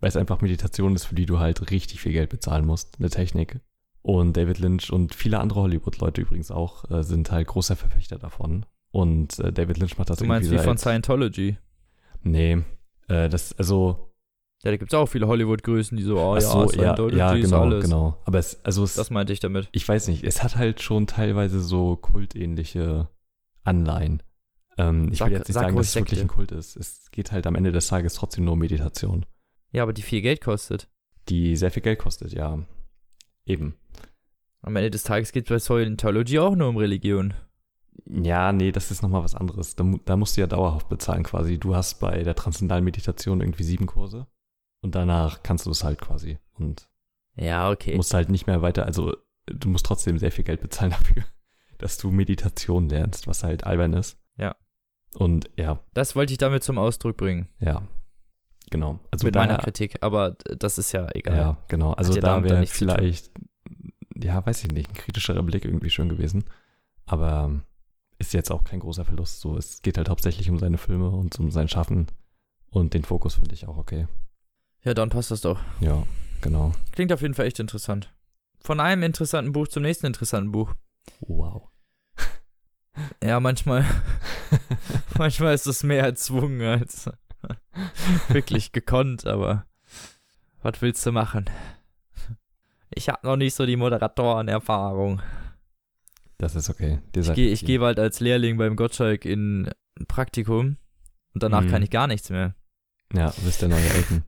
weil 0.00 0.08
es 0.08 0.16
einfach 0.16 0.40
Meditation 0.42 0.94
ist, 0.94 1.04
für 1.06 1.14
die 1.14 1.26
du 1.26 1.38
halt 1.38 1.70
richtig 1.70 2.00
viel 2.00 2.12
Geld 2.12 2.28
bezahlen 2.30 2.66
musst, 2.66 2.96
eine 2.98 3.08
Technik. 3.10 3.60
Und 4.02 4.36
David 4.36 4.58
Lynch 4.58 4.90
und 4.92 5.14
viele 5.14 5.40
andere 5.40 5.60
Hollywood-Leute 5.62 6.20
übrigens 6.22 6.50
auch 6.50 6.90
äh, 6.90 7.02
sind 7.02 7.30
halt 7.30 7.46
großer 7.48 7.76
Verfechter 7.76 8.18
davon. 8.18 8.66
Und 8.92 9.38
äh, 9.40 9.52
David 9.52 9.78
Lynch 9.78 9.96
macht 9.98 10.10
das 10.10 10.18
Du 10.18 10.24
meinst 10.26 10.50
wie 10.50 10.54
irgendwie 10.54 10.68
von 10.68 10.76
seit- 10.76 10.92
Scientology? 11.04 11.56
Nee, 12.22 12.62
äh, 13.08 13.28
das, 13.28 13.52
also, 13.58 14.09
Ja, 14.62 14.70
da 14.72 14.76
gibt 14.76 14.92
es 14.92 14.98
auch 14.98 15.06
viele 15.06 15.26
Hollywood-Größen, 15.26 15.96
die 15.96 16.02
so, 16.02 16.18
oh 16.18 16.34
ach 16.36 16.40
so, 16.42 16.70
ja, 16.72 16.94
ja, 16.94 17.08
ja, 17.08 17.34
genau, 17.34 17.62
alles. 17.62 17.84
genau. 17.84 18.18
Aber 18.26 18.38
es, 18.38 18.62
also 18.64 18.84
es, 18.84 18.94
Das 18.94 19.10
meinte 19.10 19.32
ich 19.32 19.40
damit. 19.40 19.68
ich 19.72 19.88
weiß 19.88 20.08
nicht, 20.08 20.22
es 20.22 20.42
hat 20.42 20.56
halt 20.56 20.82
schon 20.82 21.06
teilweise 21.06 21.60
so 21.60 21.96
kultähnliche 21.96 23.08
Anleihen. 23.64 24.22
Ähm, 24.76 25.08
ich 25.10 25.18
Sag- 25.18 25.28
will 25.30 25.38
jetzt 25.38 25.48
nicht 25.48 25.54
sag 25.54 25.62
sagen, 25.64 25.76
dass 25.76 25.88
es 25.88 25.94
wirklich 25.96 26.20
ein 26.20 26.28
Kult 26.28 26.52
ist. 26.52 26.76
Es 26.76 27.10
geht 27.10 27.32
halt 27.32 27.46
am 27.46 27.54
Ende 27.54 27.72
des 27.72 27.88
Tages 27.88 28.14
trotzdem 28.14 28.44
nur 28.44 28.52
um 28.52 28.58
Meditation, 28.58 29.24
Ja, 29.72 29.82
aber 29.82 29.94
die 29.94 30.02
viel 30.02 30.20
Geld 30.20 30.42
kostet. 30.42 30.88
die 31.30 31.56
sehr 31.56 31.70
viel 31.70 31.82
Geld 31.82 31.98
kostet, 31.98 32.32
ja. 32.32 32.58
Eben. 33.46 33.76
Am 34.62 34.76
Ende 34.76 34.90
des 34.90 35.04
Tages 35.04 35.32
geht 35.32 35.44
es 35.44 35.48
bei 35.48 35.58
Scientology 35.58 36.38
auch 36.38 36.54
nur 36.54 36.68
um 36.68 36.76
Religion. 36.76 37.32
Ja, 38.06 38.52
nee, 38.52 38.72
das 38.72 38.90
ist 38.90 39.02
nochmal 39.02 39.22
was 39.24 39.34
anderes. 39.34 39.74
Da, 39.74 39.84
da 40.04 40.16
musst 40.16 40.36
du 40.36 40.42
ja 40.42 40.46
dauerhaft 40.46 40.88
bezahlen 40.90 41.22
quasi. 41.22 41.58
Du 41.58 41.74
hast 41.74 41.98
bei 42.00 42.22
der 42.22 42.34
transzendentalen 42.34 42.84
Meditation 42.84 43.40
irgendwie 43.40 43.62
sieben 43.64 43.86
Kurse 43.86 44.26
und 44.82 44.94
danach 44.94 45.42
kannst 45.42 45.66
du 45.66 45.70
es 45.70 45.84
halt 45.84 46.00
quasi. 46.00 46.38
Und 46.58 46.88
Ja, 47.36 47.70
okay. 47.70 47.96
musst 47.96 48.14
halt 48.14 48.28
nicht 48.28 48.46
mehr 48.46 48.62
weiter, 48.62 48.86
also 48.86 49.16
du 49.46 49.68
musst 49.68 49.86
trotzdem 49.86 50.18
sehr 50.18 50.32
viel 50.32 50.44
Geld 50.44 50.60
bezahlen 50.60 50.90
dafür, 50.98 51.24
dass 51.78 51.98
du 51.98 52.10
Meditation 52.10 52.88
lernst, 52.88 53.26
was 53.26 53.42
halt 53.42 53.64
albern 53.64 53.92
ist. 53.94 54.18
Ja. 54.36 54.56
Und 55.14 55.50
ja, 55.56 55.80
Das 55.94 56.14
wollte 56.14 56.32
ich 56.32 56.38
damit 56.38 56.62
zum 56.62 56.78
Ausdruck 56.78 57.16
bringen. 57.16 57.48
Ja, 57.58 57.82
genau. 58.70 59.00
Also 59.10 59.26
mit 59.26 59.34
meiner 59.34 59.58
Kritik. 59.58 60.02
Aber 60.02 60.36
das 60.44 60.78
ist 60.78 60.92
ja 60.92 61.08
egal. 61.14 61.36
Ja, 61.36 61.56
genau. 61.68 61.92
Also 61.92 62.14
ja 62.14 62.20
da 62.20 62.44
wäre 62.44 62.66
vielleicht, 62.66 63.30
ja, 64.14 64.44
weiß 64.44 64.64
ich 64.64 64.70
nicht, 64.70 64.88
ein 64.88 64.94
kritischerer 64.94 65.42
Blick 65.42 65.64
irgendwie 65.64 65.90
schön 65.90 66.08
gewesen. 66.08 66.44
Aber 67.06 67.44
ähm, 67.46 67.62
ist 68.18 68.34
jetzt 68.34 68.52
auch 68.52 68.62
kein 68.62 68.80
großer 68.80 69.04
Verlust. 69.04 69.40
So, 69.40 69.56
es 69.56 69.82
geht 69.82 69.96
halt 69.96 70.08
hauptsächlich 70.08 70.48
um 70.50 70.58
seine 70.58 70.78
Filme 70.78 71.10
und 71.10 71.38
um 71.40 71.50
sein 71.50 71.68
Schaffen. 71.68 72.06
Und 72.70 72.94
den 72.94 73.02
Fokus 73.02 73.34
finde 73.34 73.54
ich 73.54 73.66
auch 73.66 73.78
okay. 73.78 74.06
Ja, 74.82 74.94
dann 74.94 75.10
passt 75.10 75.30
das 75.30 75.40
doch. 75.42 75.60
Ja, 75.80 76.06
genau. 76.40 76.72
Klingt 76.92 77.12
auf 77.12 77.20
jeden 77.22 77.34
Fall 77.34 77.46
echt 77.46 77.58
interessant. 77.60 78.12
Von 78.60 78.80
einem 78.80 79.02
interessanten 79.02 79.52
Buch 79.52 79.68
zum 79.68 79.82
nächsten 79.82 80.06
interessanten 80.06 80.52
Buch. 80.52 80.74
Wow. 81.20 81.68
Ja, 83.22 83.40
manchmal, 83.40 83.84
manchmal 85.18 85.54
ist 85.54 85.66
es 85.66 85.82
mehr 85.84 86.02
erzwungen 86.04 86.60
als 86.60 87.08
wirklich 88.28 88.72
gekonnt, 88.72 89.26
aber 89.26 89.64
was 90.62 90.82
willst 90.82 91.06
du 91.06 91.12
machen? 91.12 91.48
Ich 92.90 93.08
habe 93.08 93.26
noch 93.26 93.36
nicht 93.36 93.54
so 93.54 93.64
die 93.64 93.76
Moderatorenerfahrung. 93.76 95.22
Das 96.36 96.56
ist 96.56 96.68
okay. 96.68 96.98
Dir 97.14 97.20
Ich 97.20 97.32
gehe 97.34 97.48
verziehen. 97.50 97.66
geh 97.66 97.78
bald 97.78 97.98
als 98.00 98.20
Lehrling 98.20 98.58
beim 98.58 98.74
Gottschalk 98.76 99.24
in 99.24 99.68
ein 99.98 100.06
Praktikum 100.06 100.76
und 101.32 101.42
danach 101.42 101.62
Mhm. 101.62 101.68
kann 101.70 101.82
ich 101.82 101.90
gar 101.90 102.06
nichts 102.08 102.28
mehr. 102.28 102.54
Ja, 103.14 103.30
du 103.30 103.40
bist 103.42 103.62
der 103.62 103.68
neue 103.68 103.88
Elton. 103.88 104.24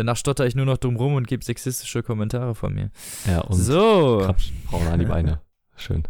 Danach 0.00 0.16
stotter 0.16 0.46
ich 0.46 0.54
nur 0.54 0.64
noch 0.64 0.78
dumm 0.78 0.96
rum 0.96 1.12
und 1.12 1.28
gebe 1.28 1.44
sexistische 1.44 2.02
Kommentare 2.02 2.54
von 2.54 2.72
mir. 2.72 2.90
Ja, 3.26 3.42
und 3.42 3.58
so, 3.58 4.22
krapsch 4.24 4.50
Frauen 4.64 4.88
an 4.88 4.98
die 4.98 5.04
Beine. 5.04 5.42
Schön. 5.76 6.04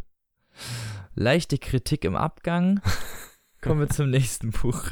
leichte 1.16 1.58
Kritik 1.58 2.04
im 2.04 2.14
Abgang. 2.14 2.80
Kommen 3.60 3.80
wir 3.80 3.88
zum 3.88 4.10
nächsten 4.10 4.52
Buch. 4.52 4.84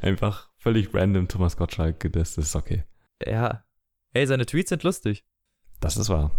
Einfach 0.00 0.48
völlig 0.56 0.94
random 0.94 1.28
Thomas 1.28 1.58
Gottschalk 1.58 2.00
gedisst, 2.00 2.38
das 2.38 2.46
ist 2.46 2.56
okay. 2.56 2.84
Ja. 3.22 3.62
Ey, 4.14 4.26
seine 4.26 4.46
Tweets 4.46 4.70
sind 4.70 4.82
lustig. 4.82 5.26
Das 5.78 5.98
ist 5.98 6.08
wahr. 6.08 6.30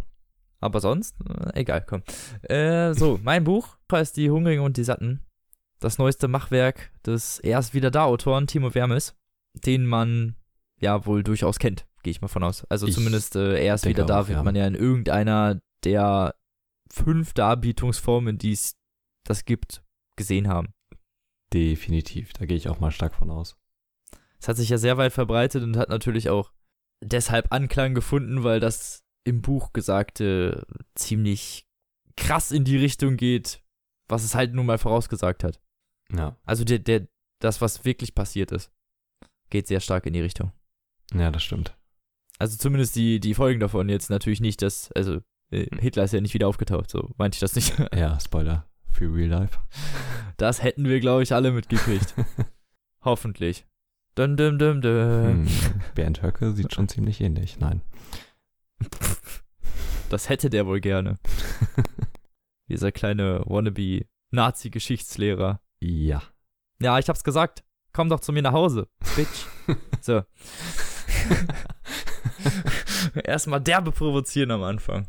Aber 0.60 0.80
sonst, 0.80 1.17
äh, 1.30 1.60
egal, 1.60 1.86
komm. 1.86 2.02
Äh, 2.41 2.95
so, 2.95 3.19
mein 3.21 3.43
Buch 3.43 3.78
heißt 3.91 4.17
Die 4.17 4.32
Hungrigen 4.32 4.63
und 4.63 4.76
die 4.78 4.84
Satten. 4.84 5.21
Das 5.80 6.00
neueste 6.00 6.28
Machwerk 6.28 6.89
des 7.06 7.38
erst 7.38 7.76
wieder 7.76 7.91
da 7.91 8.06
Autoren 8.06 8.47
Timo 8.47 8.73
Wermes, 8.73 9.15
den 9.54 9.86
man 9.86 10.36
ja 10.79 11.05
wohl 11.05 11.23
durchaus 11.23 11.59
kennt, 11.59 11.87
gehe 12.03 12.11
ich 12.11 12.21
mal 12.21 12.27
von 12.27 12.43
aus. 12.43 12.65
Also 12.65 12.87
Ich 12.87 12.93
zumindest 12.93 13.35
äh, 13.35 13.63
erst 13.63 13.85
denke 13.85 13.97
wieder 13.97 14.05
da 14.05 14.21
auch, 14.21 14.27
wird 14.27 14.37
ja. 14.37 14.43
man 14.43 14.55
ja 14.55 14.67
in 14.67 14.75
irgendeiner 14.75 15.59
der 15.83 16.35
fünf 16.91 17.33
Darbietungsformen, 17.33 18.37
die 18.37 18.51
es 18.51 18.75
das 19.25 19.45
gibt, 19.45 19.83
gesehen 20.15 20.47
haben. 20.47 20.73
Definitiv. 21.54 22.33
Da 22.33 22.45
gehe 22.45 22.58
ich 22.58 22.69
auch 22.69 22.79
mal 22.79 22.91
stark 22.91 23.15
von 23.15 23.29
aus. 23.29 23.58
Es 24.39 24.47
hat 24.47 24.58
sich 24.58 24.69
ja 24.69 24.77
sehr 24.77 24.97
weit 24.97 25.13
verbreitet 25.13 25.63
und 25.63 25.77
hat 25.77 25.89
natürlich 25.89 26.29
auch 26.29 26.52
deshalb 27.04 27.52
Anklang 27.52 27.93
gefunden, 27.93 28.43
weil 28.43 28.60
das 28.60 29.04
im 29.23 29.41
Buch 29.41 29.73
Gesagte 29.73 30.65
ziemlich 30.95 31.65
krass 32.15 32.52
in 32.52 32.63
die 32.63 32.77
Richtung 32.77 33.17
geht, 33.17 33.62
was 34.08 34.23
es 34.23 34.35
halt 34.35 34.54
nun 34.54 34.65
mal 34.65 34.77
vorausgesagt 34.77 35.43
hat. 35.43 35.60
Ja. 36.13 36.37
Also 36.43 36.63
der, 36.63 36.79
der, 36.79 37.08
das, 37.39 37.62
was 37.62 37.85
wirklich 37.85 38.15
passiert 38.15 38.52
ist, 38.52 38.71
geht 39.49 39.67
sehr 39.67 39.79
stark 39.79 40.06
in 40.06 40.13
die 40.13 40.21
Richtung. 40.21 40.52
Ja, 41.13 41.31
das 41.31 41.43
stimmt. 41.43 41.75
Also 42.39 42.58
zumindest 42.58 42.95
die, 42.95 43.19
die 43.19 43.33
Folgen 43.33 43.60
davon 43.60 43.89
jetzt 43.89 44.10
natürlich 44.10 44.41
nicht, 44.41 44.62
dass, 44.62 44.91
also 44.91 45.19
äh, 45.51 45.65
Hitler 45.79 46.03
ist 46.03 46.13
ja 46.13 46.21
nicht 46.21 46.33
wieder 46.33 46.47
aufgetaucht, 46.47 46.89
so 46.89 47.10
meinte 47.17 47.35
ich 47.35 47.39
das 47.39 47.55
nicht. 47.55 47.73
Ja, 47.95 48.19
Spoiler 48.19 48.67
für 48.91 49.13
Real 49.13 49.29
Life. 49.29 49.60
Das 50.37 50.63
hätten 50.63 50.85
wir, 50.85 50.99
glaube 50.99 51.23
ich, 51.23 51.33
alle 51.33 51.51
mitgekriegt. 51.51 52.15
Hoffentlich. 53.03 53.65
Dum, 54.15 54.35
dum, 54.35 54.58
dum, 54.58 54.81
dum. 54.81 55.45
Hm. 55.45 55.47
Bernd 55.93 56.23
Höcke 56.23 56.51
sieht 56.53 56.73
schon 56.73 56.89
ziemlich 56.89 57.21
ähnlich. 57.21 57.60
Nein. 57.60 57.81
Das 60.10 60.29
hätte 60.29 60.49
der 60.49 60.65
wohl 60.65 60.79
gerne. 60.79 61.17
Dieser 62.69 62.93
kleine 62.93 63.41
wannabe 63.45 64.05
Nazi-Geschichtslehrer. 64.31 65.60
Ja. 65.81 66.23
Ja, 66.81 66.97
ich 66.97 67.10
hab's 67.10 67.25
gesagt. 67.25 67.65
Komm 67.91 68.08
doch 68.08 68.21
zu 68.21 68.31
mir 68.31 68.41
nach 68.41 68.53
Hause, 68.53 68.87
Bitch. 69.17 69.47
So. 69.99 70.23
Erstmal 73.23 73.61
derbe 73.61 73.91
provozieren 73.91 74.51
am 74.51 74.63
Anfang. 74.63 75.07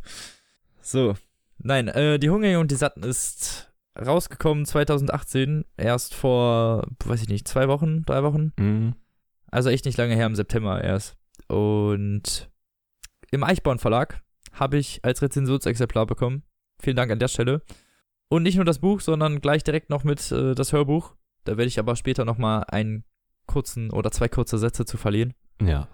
So. 0.80 1.14
Nein, 1.58 1.88
äh, 1.88 2.18
Die 2.18 2.30
Hungrigen 2.30 2.58
und 2.58 2.70
die 2.70 2.76
Satten 2.76 3.02
ist 3.02 3.72
rausgekommen 3.98 4.64
2018, 4.64 5.64
erst 5.76 6.14
vor, 6.14 6.86
weiß 7.04 7.22
ich 7.22 7.28
nicht, 7.28 7.48
zwei 7.48 7.68
Wochen, 7.68 8.04
drei 8.04 8.22
Wochen. 8.22 8.52
Mhm. 8.56 8.94
Also 9.50 9.70
echt 9.70 9.86
nicht 9.86 9.98
lange 9.98 10.14
her, 10.14 10.26
im 10.26 10.36
September 10.36 10.82
erst. 10.82 11.16
Und 11.48 12.48
im 13.30 13.42
Eichborn 13.42 13.78
Verlag 13.78 14.22
habe 14.52 14.76
ich 14.78 15.00
als 15.02 15.22
Rezensionsexemplar 15.22 16.06
bekommen. 16.06 16.42
Vielen 16.80 16.96
Dank 16.96 17.10
an 17.10 17.18
der 17.18 17.28
Stelle. 17.28 17.62
Und 18.28 18.42
nicht 18.42 18.56
nur 18.56 18.64
das 18.64 18.78
Buch, 18.78 19.00
sondern 19.00 19.40
gleich 19.40 19.64
direkt 19.64 19.90
noch 19.90 20.04
mit 20.04 20.30
äh, 20.30 20.54
das 20.54 20.72
Hörbuch. 20.72 21.14
Da 21.44 21.52
werde 21.56 21.68
ich 21.68 21.78
aber 21.78 21.96
später 21.96 22.24
nochmal 22.24 22.64
einen 22.68 23.04
kurzen 23.46 23.90
oder 23.90 24.10
zwei 24.10 24.28
kurze 24.28 24.58
Sätze 24.58 24.84
zu 24.84 24.96
verlieren. 24.96 25.34
Ja. 25.62 25.88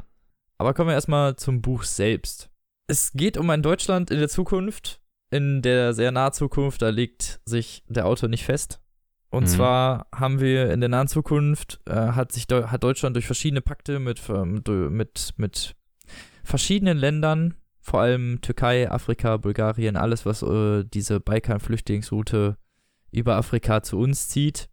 Aber 0.59 0.75
kommen 0.75 0.89
wir 0.89 0.95
erstmal 0.95 1.37
zum 1.37 1.63
Buch 1.63 1.83
selbst. 1.83 2.51
Es 2.87 3.13
geht 3.13 3.37
um 3.37 3.49
ein 3.51 3.63
Deutschland 3.63 4.11
in 4.11 4.19
der 4.19 4.29
Zukunft, 4.29 5.01
in 5.31 5.63
der 5.63 5.95
sehr 5.95 6.13
nahen 6.13 6.33
Zukunft, 6.33 6.83
da 6.83 6.91
legt 6.91 7.41
sich 7.45 7.83
der 7.89 8.07
Autor 8.07 8.29
nicht 8.29 8.45
fest. 8.45 8.81
Und 9.31 9.45
Mhm. 9.45 9.49
zwar 9.49 10.07
haben 10.15 10.39
wir 10.39 10.71
in 10.73 10.81
der 10.81 10.89
nahen 10.91 11.09
Zukunft, 11.09 11.81
äh, 11.87 11.93
hat 11.95 12.31
sich 12.31 12.47
hat 12.51 12.85
Deutschland 12.85 13.17
durch 13.17 13.27
verschiedene 13.27 13.63
Pakte 13.63 13.99
mit, 13.99 14.21
mit, 14.65 15.35
mit 15.37 15.75
verschiedenen 16.45 16.99
Ländern, 16.99 17.55
vor 17.81 18.01
allem 18.01 18.41
Türkei, 18.43 18.89
Afrika, 18.91 19.37
Bulgarien, 19.39 19.97
alles, 19.97 20.25
was 20.25 20.43
äh, 20.43 20.85
diese 20.85 21.19
Balkan-Flüchtlingsroute 21.21 22.57
über 23.11 23.37
Afrika 23.37 23.83
zu 23.83 23.99
uns 23.99 24.29
zieht, 24.29 24.69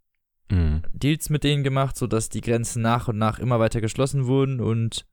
Mhm. 0.49 0.81
Deals 0.91 1.29
mit 1.29 1.45
denen 1.45 1.63
gemacht, 1.63 1.95
sodass 1.95 2.27
die 2.27 2.41
Grenzen 2.41 2.81
nach 2.81 3.07
und 3.07 3.17
nach 3.17 3.39
immer 3.39 3.61
weiter 3.61 3.79
geschlossen 3.79 4.25
wurden 4.27 4.59
und 4.59 5.05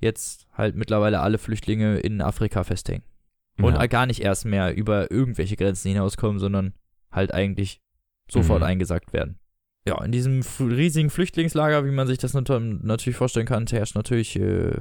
jetzt 0.00 0.46
halt 0.52 0.74
mittlerweile 0.76 1.20
alle 1.20 1.38
Flüchtlinge 1.38 1.98
in 1.98 2.20
Afrika 2.20 2.64
festhängen. 2.64 3.04
Und 3.58 3.74
ja. 3.74 3.86
gar 3.86 4.06
nicht 4.06 4.20
erst 4.20 4.44
mehr 4.44 4.74
über 4.76 5.10
irgendwelche 5.10 5.56
Grenzen 5.56 5.88
hinauskommen, 5.88 6.40
sondern 6.40 6.74
halt 7.12 7.32
eigentlich 7.32 7.80
sofort 8.28 8.60
Mhm. 8.60 8.66
eingesackt 8.66 9.12
werden. 9.12 9.38
Ja, 9.86 10.02
in 10.02 10.10
diesem 10.12 10.40
riesigen 10.58 11.10
Flüchtlingslager, 11.10 11.84
wie 11.84 11.90
man 11.92 12.06
sich 12.06 12.18
das 12.18 12.34
nat 12.34 12.48
natürlich 12.48 13.16
vorstellen 13.16 13.46
kann, 13.46 13.66
herrscht 13.66 13.94
natürlich 13.94 14.34
äh, 14.36 14.72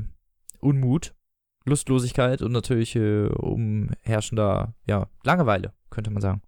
Unmut, 0.59 1.14
Lustlosigkeit 1.66 2.41
und 2.41 2.51
natürlich 2.53 2.95
äh, 2.95 3.28
umherrschender, 3.28 4.74
ja, 4.88 5.07
Langeweile, 5.24 5.74
könnte 5.89 6.09
man 6.09 6.22
sagen. 6.22 6.41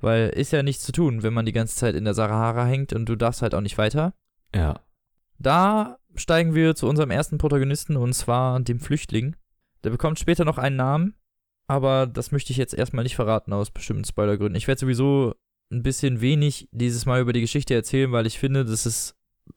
Weil 0.00 0.30
ist 0.30 0.52
ja 0.52 0.62
nichts 0.62 0.84
zu 0.84 0.92
tun, 0.92 1.22
wenn 1.22 1.34
man 1.34 1.44
die 1.46 1.52
ganze 1.52 1.76
Zeit 1.76 1.94
in 1.94 2.04
der 2.04 2.14
Sahara 2.14 2.64
hängt 2.66 2.92
und 2.92 3.06
du 3.08 3.16
darfst 3.16 3.42
halt 3.42 3.54
auch 3.54 3.60
nicht 3.60 3.78
weiter. 3.78 4.14
ja. 4.54 4.80
Da 5.40 5.97
steigen 6.14 6.54
wir 6.54 6.74
zu 6.74 6.88
unserem 6.88 7.10
ersten 7.10 7.38
Protagonisten 7.38 7.96
und 7.96 8.12
zwar 8.14 8.58
dem 8.60 8.80
Flüchtling. 8.80 9.36
Der 9.84 9.90
bekommt 9.90 10.18
später 10.18 10.44
noch 10.44 10.58
einen 10.58 10.76
Namen, 10.76 11.14
aber 11.66 12.06
das 12.06 12.32
möchte 12.32 12.52
ich 12.52 12.56
jetzt 12.56 12.74
erstmal 12.74 13.04
nicht 13.04 13.16
verraten 13.16 13.52
aus 13.52 13.70
bestimmten 13.70 14.04
Spoilergründen. 14.04 14.56
Ich 14.56 14.66
werde 14.66 14.80
sowieso 14.80 15.34
ein 15.70 15.82
bisschen 15.82 16.20
wenig 16.20 16.68
dieses 16.72 17.06
Mal 17.06 17.20
über 17.20 17.32
die 17.32 17.42
Geschichte 17.42 17.74
erzählen, 17.74 18.10
weil 18.10 18.26
ich 18.26 18.38
finde, 18.38 18.64
das 18.64 18.86
ist, 18.86 19.14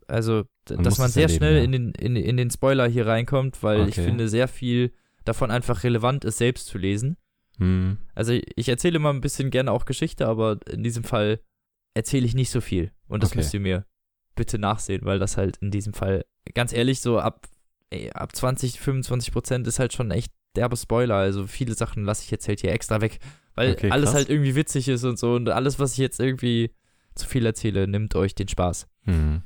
also, 0.07 0.43
Man 0.69 0.83
dass 0.83 0.97
man 0.99 1.09
sehr 1.09 1.23
erleben, 1.23 1.37
schnell 1.37 1.57
ja. 1.57 1.63
in, 1.63 1.71
den, 1.71 1.91
in, 1.91 2.15
in 2.15 2.37
den 2.37 2.51
Spoiler 2.51 2.87
hier 2.87 3.07
reinkommt, 3.07 3.63
weil 3.63 3.87
ich 3.87 3.97
Okay. 3.97 4.03
finde, 4.05 4.27
sehr 4.27 4.47
viel 4.47 4.91
davon 5.23 5.51
einfach 5.51 5.83
relevant 5.83 6.25
ist, 6.25 6.37
selbst 6.37 6.67
zu 6.67 6.77
lesen. 6.77 7.17
Mhm. 7.57 7.97
Also 8.13 8.33
ich 8.33 8.67
erzähle 8.69 8.97
immer 8.97 9.11
ein 9.13 9.21
bisschen 9.21 9.49
gerne 9.51 9.71
auch 9.71 9.85
Geschichte, 9.85 10.27
aber 10.27 10.57
in 10.69 10.83
diesem 10.83 11.03
Fall 11.03 11.39
erzähle 11.93 12.25
ich 12.25 12.35
nicht 12.35 12.49
so 12.51 12.59
viel. 12.61 12.91
Und 13.07 13.23
das 13.23 13.31
Okay. 13.31 13.39
müsst 13.39 13.53
ihr 13.53 13.59
mir 13.59 13.85
bitte 14.36 14.57
nachsehen, 14.59 15.05
weil 15.05 15.19
das 15.19 15.38
halt 15.38 15.57
in 15.57 15.71
diesem 15.71 15.93
Fall, 15.93 16.25
ganz 16.53 16.73
ehrlich, 16.73 17.01
so 17.01 17.19
ab, 17.19 17.47
ey, 17.89 18.11
ab 18.11 18.36
20, 18.36 18.79
25 18.79 19.32
Prozent 19.34 19.67
ist 19.67 19.79
halt 19.79 19.93
schon 19.93 20.11
echt 20.11 20.32
derbe 20.55 20.77
Spoiler. 20.77 21.15
Also 21.15 21.47
viele 21.47 21.73
Sachen 21.73 22.03
lasse 22.05 22.23
ich 22.23 22.32
jetzt 22.32 22.47
halt 22.47 22.61
hier 22.61 22.71
extra 22.71 23.01
weg, 23.01 23.19
weil 23.55 23.71
Okay, 23.71 23.89
alles 23.91 24.09
krass. 24.11 24.15
halt 24.15 24.29
irgendwie 24.29 24.55
witzig 24.55 24.88
ist 24.88 25.03
und 25.03 25.17
so. 25.19 25.36
Und 25.36 25.49
alles, 25.49 25.79
was 25.79 25.93
ich 25.93 25.97
jetzt 25.99 26.19
irgendwie 26.19 26.73
zu 27.15 27.27
viel 27.27 27.45
erzähle, 27.45 27.88
nimmt 27.88 28.15
euch 28.15 28.36
den 28.36 28.47
Spaß. 28.47 28.88
Mhm. 29.05 29.43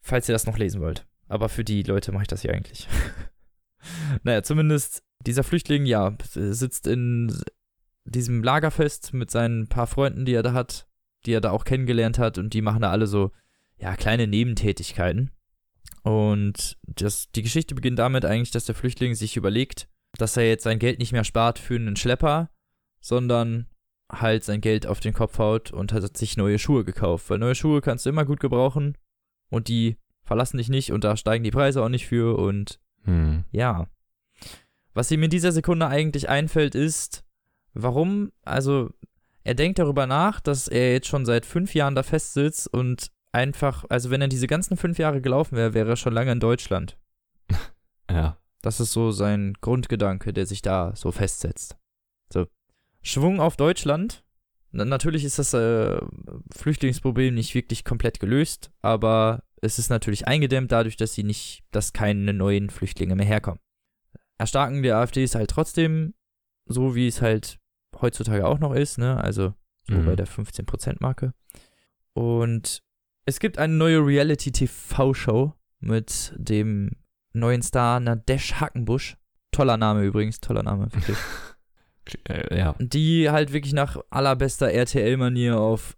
Falls 0.00 0.28
ihr 0.28 0.32
das 0.32 0.46
noch 0.46 0.58
lesen 0.58 0.80
wollt. 0.80 1.06
Aber 1.28 1.48
für 1.48 1.64
die 1.64 1.82
Leute 1.82 2.12
mache 2.12 2.22
ich 2.22 2.28
das 2.28 2.42
hier 2.42 2.54
eigentlich. 2.54 2.88
naja, 4.22 4.42
zumindest 4.42 5.02
dieser 5.26 5.42
Flüchtling, 5.44 5.84
ja, 5.84 6.16
sitzt 6.32 6.86
in 6.86 7.38
diesem 8.04 8.42
Lager 8.42 8.70
fest 8.70 9.12
mit 9.12 9.30
seinen 9.30 9.68
paar 9.68 9.86
Freunden, 9.86 10.24
die 10.24 10.32
er 10.32 10.42
da 10.42 10.52
hat, 10.52 10.86
die 11.26 11.32
er 11.32 11.40
da 11.40 11.50
auch 11.50 11.64
kennengelernt 11.64 12.18
hat 12.18 12.38
und 12.38 12.54
die 12.54 12.62
machen 12.62 12.80
da 12.82 12.90
alle 12.90 13.06
so, 13.06 13.32
ja, 13.78 13.96
kleine 13.96 14.26
Nebentätigkeiten. 14.26 15.30
Und 16.02 16.76
das, 16.82 17.30
die 17.32 17.42
Geschichte 17.42 17.74
beginnt 17.74 17.98
damit 17.98 18.24
eigentlich, 18.24 18.50
dass 18.50 18.64
der 18.64 18.74
Flüchtling 18.74 19.14
sich 19.14 19.36
überlegt, 19.36 19.88
dass 20.16 20.36
er 20.36 20.48
jetzt 20.48 20.64
sein 20.64 20.78
Geld 20.78 20.98
nicht 20.98 21.12
mehr 21.12 21.24
spart 21.24 21.58
für 21.58 21.76
einen 21.76 21.96
Schlepper, 21.96 22.50
sondern 23.00 23.66
halt 24.10 24.42
sein 24.44 24.60
Geld 24.60 24.86
auf 24.86 25.00
den 25.00 25.12
Kopf 25.12 25.38
haut 25.38 25.70
und 25.70 25.92
hat 25.92 26.16
sich 26.16 26.36
neue 26.36 26.58
Schuhe 26.58 26.84
gekauft. 26.84 27.28
Weil 27.28 27.38
neue 27.38 27.54
Schuhe 27.54 27.80
kannst 27.80 28.06
du 28.06 28.10
immer 28.10 28.24
gut 28.24 28.40
gebrauchen 28.40 28.96
und 29.50 29.68
die 29.68 29.98
verlassen 30.22 30.58
dich 30.58 30.68
nicht 30.68 30.92
und 30.92 31.04
da 31.04 31.16
steigen 31.16 31.44
die 31.44 31.50
Preise 31.50 31.82
auch 31.82 31.88
nicht 31.88 32.06
für 32.06 32.38
und 32.38 32.80
Mhm. 33.04 33.44
ja. 33.52 33.88
Was 34.92 35.10
ihm 35.10 35.22
in 35.22 35.30
dieser 35.30 35.52
Sekunde 35.52 35.86
eigentlich 35.86 36.28
einfällt, 36.28 36.74
ist, 36.74 37.24
warum, 37.72 38.32
also 38.42 38.90
er 39.44 39.54
denkt 39.54 39.78
darüber 39.78 40.06
nach, 40.06 40.40
dass 40.40 40.68
er 40.68 40.92
jetzt 40.92 41.06
schon 41.06 41.24
seit 41.24 41.46
fünf 41.46 41.74
Jahren 41.74 41.94
da 41.94 42.02
festsitzt 42.02 42.68
und 42.72 43.08
einfach, 43.32 43.84
also 43.88 44.10
wenn 44.10 44.20
er 44.20 44.28
diese 44.28 44.46
ganzen 44.46 44.76
fünf 44.76 44.98
Jahre 44.98 45.20
gelaufen 45.20 45.56
wäre, 45.56 45.74
wäre 45.74 45.90
er 45.90 45.96
schon 45.96 46.12
lange 46.14 46.32
in 46.32 46.40
Deutschland. 46.40 46.98
Ja. 48.10 48.38
Das 48.62 48.80
ist 48.80 48.92
so 48.92 49.12
sein 49.12 49.52
Grundgedanke, 49.60 50.32
der 50.32 50.44
sich 50.46 50.62
da 50.62 50.96
so 50.96 51.12
festsetzt. 51.12 51.76
So. 52.32 52.46
Schwung 53.02 53.38
auf 53.38 53.56
Deutschland. 53.56 54.24
Na, 54.72 54.84
natürlich 54.84 55.24
ist 55.24 55.38
das 55.38 55.54
äh, 55.54 56.00
Flüchtlingsproblem 56.56 57.34
nicht 57.34 57.54
wirklich 57.54 57.84
komplett 57.84 58.18
gelöst, 58.18 58.70
aber 58.82 59.44
es 59.62 59.78
ist 59.78 59.90
natürlich 59.90 60.26
eingedämmt 60.26 60.72
dadurch, 60.72 60.96
dass 60.96 61.14
sie 61.14 61.22
nicht, 61.22 61.62
dass 61.70 61.92
keine 61.92 62.32
neuen 62.32 62.68
Flüchtlinge 62.70 63.14
mehr 63.14 63.26
herkommen. 63.26 63.60
Erstarken 64.38 64.82
der 64.82 64.96
AfD 64.96 65.22
ist 65.22 65.34
halt 65.34 65.50
trotzdem 65.50 66.14
so, 66.66 66.94
wie 66.94 67.06
es 67.08 67.22
halt 67.22 67.58
heutzutage 68.00 68.46
auch 68.46 68.58
noch 68.58 68.72
ist, 68.74 68.98
ne? 68.98 69.18
Also 69.22 69.54
so 69.86 69.94
Mhm. 69.94 70.04
bei 70.06 70.16
der 70.16 70.26
15%-Marke. 70.26 71.32
Und 72.12 72.82
es 73.28 73.40
gibt 73.40 73.58
eine 73.58 73.74
neue 73.74 73.98
Reality-TV-Show 73.98 75.52
mit 75.80 76.32
dem 76.36 76.92
neuen 77.34 77.60
Star 77.60 78.00
Nadesh 78.00 78.54
Hackenbusch. 78.54 79.18
Toller 79.50 79.76
Name 79.76 80.02
übrigens, 80.02 80.40
toller 80.40 80.62
Name, 80.62 80.90
wirklich. 80.92 81.16
Äh, 82.26 82.58
ja. 82.58 82.74
die 82.78 83.28
halt 83.28 83.52
wirklich 83.52 83.74
nach 83.74 83.98
allerbester 84.08 84.72
RTL-Manier 84.72 85.60
auf 85.60 85.94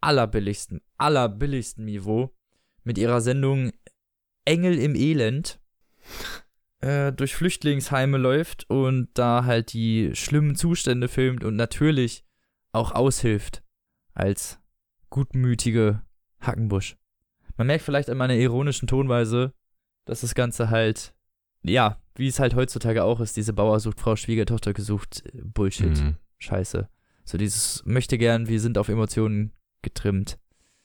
allerbilligsten, 0.00 0.80
allerbilligsten 0.96 1.84
Niveau 1.84 2.34
mit 2.82 2.96
ihrer 2.96 3.20
Sendung 3.20 3.70
Engel 4.46 4.78
im 4.78 4.94
Elend 4.94 5.60
äh, 6.80 7.12
durch 7.12 7.34
Flüchtlingsheime 7.34 8.16
läuft 8.16 8.70
und 8.70 9.10
da 9.12 9.44
halt 9.44 9.74
die 9.74 10.12
schlimmen 10.14 10.56
Zustände 10.56 11.08
filmt 11.08 11.44
und 11.44 11.56
natürlich 11.56 12.24
auch 12.72 12.92
aushilft 12.92 13.62
als 14.14 14.60
gutmütige 15.10 16.00
Hackenbusch. 16.40 16.96
Man 17.56 17.66
merkt 17.66 17.84
vielleicht 17.84 18.08
an 18.10 18.16
meiner 18.18 18.34
ironischen 18.34 18.88
Tonweise, 18.88 19.52
dass 20.06 20.22
das 20.22 20.34
Ganze 20.34 20.70
halt, 20.70 21.14
ja, 21.62 21.98
wie 22.14 22.26
es 22.28 22.40
halt 22.40 22.54
heutzutage 22.54 23.04
auch 23.04 23.20
ist, 23.20 23.36
diese 23.36 23.52
Bauer 23.52 23.80
sucht 23.80 24.00
Frau, 24.00 24.16
Schwiegertochter 24.16 24.72
gesucht, 24.72 25.22
äh, 25.26 25.42
Bullshit, 25.44 25.98
Mhm. 26.00 26.16
Scheiße. 26.38 26.88
So 27.24 27.38
dieses 27.38 27.82
möchte 27.84 28.16
gern, 28.18 28.48
wir 28.48 28.60
sind 28.60 28.78
auf 28.78 28.88
Emotionen 28.88 29.52
getrimmt, 29.82 30.38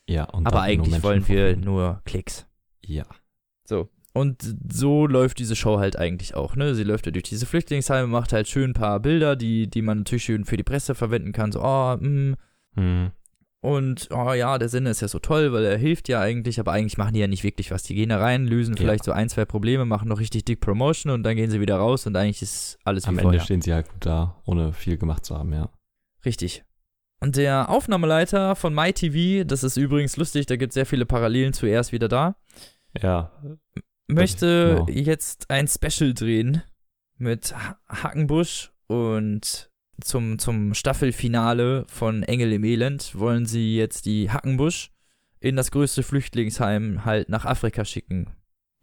Ja, 0.08 0.26
und 0.26 0.46
aber 0.46 0.62
eigentlich 0.62 1.02
wollen 1.02 1.28
wir 1.28 1.56
nur 1.58 2.02
Klicks. 2.06 2.46
Ja. 2.86 3.06
So. 3.64 3.90
Und 4.14 4.56
so 4.72 5.08
läuft 5.08 5.40
diese 5.40 5.56
Show 5.56 5.80
halt 5.80 5.98
eigentlich 5.98 6.36
auch, 6.36 6.56
ne? 6.56 6.74
Sie 6.76 6.84
läuft 6.84 7.06
ja 7.06 7.12
durch 7.12 7.24
diese 7.24 7.46
Flüchtlingsheime, 7.46 8.08
macht 8.08 8.32
halt 8.32 8.48
schön 8.48 8.70
ein 8.72 8.74
paar 8.74 9.00
Bilder, 9.02 9.36
die, 9.36 9.68
die 9.68 9.82
man 9.82 10.00
natürlich 10.00 10.24
schön 10.26 10.46
für 10.46 10.56
die 10.56 10.64
Presse 10.64 10.94
verwenden 10.96 11.32
kann. 11.34 11.52
So, 11.52 11.62
oh, 11.64 11.98
mm, 11.98 12.36
Mhm. 12.76 13.12
Und, 13.66 14.10
oh 14.12 14.34
ja, 14.34 14.58
der 14.60 14.70
Sender 14.70 14.92
ist 14.92 15.02
ja 15.02 15.08
so 15.08 15.18
toll, 15.18 15.52
weil 15.52 15.64
er 15.66 15.78
hilft 15.78 16.08
ja 16.08 16.22
eigentlich, 16.22 16.60
aber 16.60 16.72
eigentlich 16.74 16.98
machen 17.00 17.14
die 17.16 17.20
ja 17.20 17.28
nicht 17.28 17.44
wirklich 17.44 17.72
was. 17.72 17.82
Die 17.84 17.96
gehen 17.96 18.10
da 18.10 18.20
rein, 18.20 18.46
lösen 18.46 18.76
Ja. 18.76 18.82
vielleicht 18.82 19.04
so 19.04 19.12
ein, 19.12 19.28
zwei 19.28 19.46
Probleme, 19.46 19.86
machen 19.86 20.08
noch 20.08 20.20
richtig 20.20 20.46
dick 20.46 20.60
Promotion 20.62 21.12
und 21.12 21.24
dann 21.24 21.36
gehen 21.36 21.50
sie 21.50 21.60
wieder 21.60 21.78
raus 21.78 22.06
und 22.06 22.16
eigentlich 22.16 22.44
ist 22.44 22.78
alles 22.84 23.06
wie 23.06 23.10
Am 23.10 23.18
Ende 23.18 23.40
stehen 23.40 23.62
sie 23.62 23.74
halt 23.74 23.90
gut 23.90 24.06
da, 24.06 24.40
ohne 24.46 24.72
viel 24.72 24.98
gemacht 24.98 25.26
zu 25.26 25.36
haben, 25.36 25.52
ja. 25.52 25.70
Richtig. 26.24 26.64
Und 27.22 27.38
der 27.38 27.70
Aufnahmeleiter 27.70 28.56
von 28.56 28.74
MyTV, 28.76 29.46
das 29.48 29.64
ist 29.64 29.78
übrigens 29.78 30.16
lustig, 30.18 30.46
da 30.46 30.58
gibt 30.58 30.72
es 30.72 30.74
sehr 30.76 30.86
viele 30.86 31.06
Parallelen 31.08 31.54
zu 31.54 31.66
Er 31.66 31.80
ist 31.80 31.92
wieder 31.92 32.08
da, 32.08 32.36
Ja. 33.02 33.32
möchte 34.08 34.86
genau. 34.86 35.00
jetzt 35.00 35.50
ein 35.50 35.68
Special 35.68 36.14
drehen 36.14 36.62
mit 37.18 37.56
Ha- 37.56 37.80
Hackenbusch 37.90 38.72
und 38.88 39.72
zum, 40.02 40.40
zum 40.40 40.74
Staffelfinale 40.74 41.86
von 41.88 42.24
Engel 42.24 42.54
im 42.54 42.64
Elend 42.64 43.18
wollen 43.18 43.46
sie 43.46 43.76
jetzt 43.76 44.06
die 44.06 44.30
Hackenbusch 44.32 44.92
in 45.40 45.56
das 45.56 45.72
größte 45.72 46.04
Flüchtlingsheim 46.04 47.06
halt 47.06 47.30
nach 47.30 47.46
Afrika 47.46 47.86
schicken, 47.86 48.28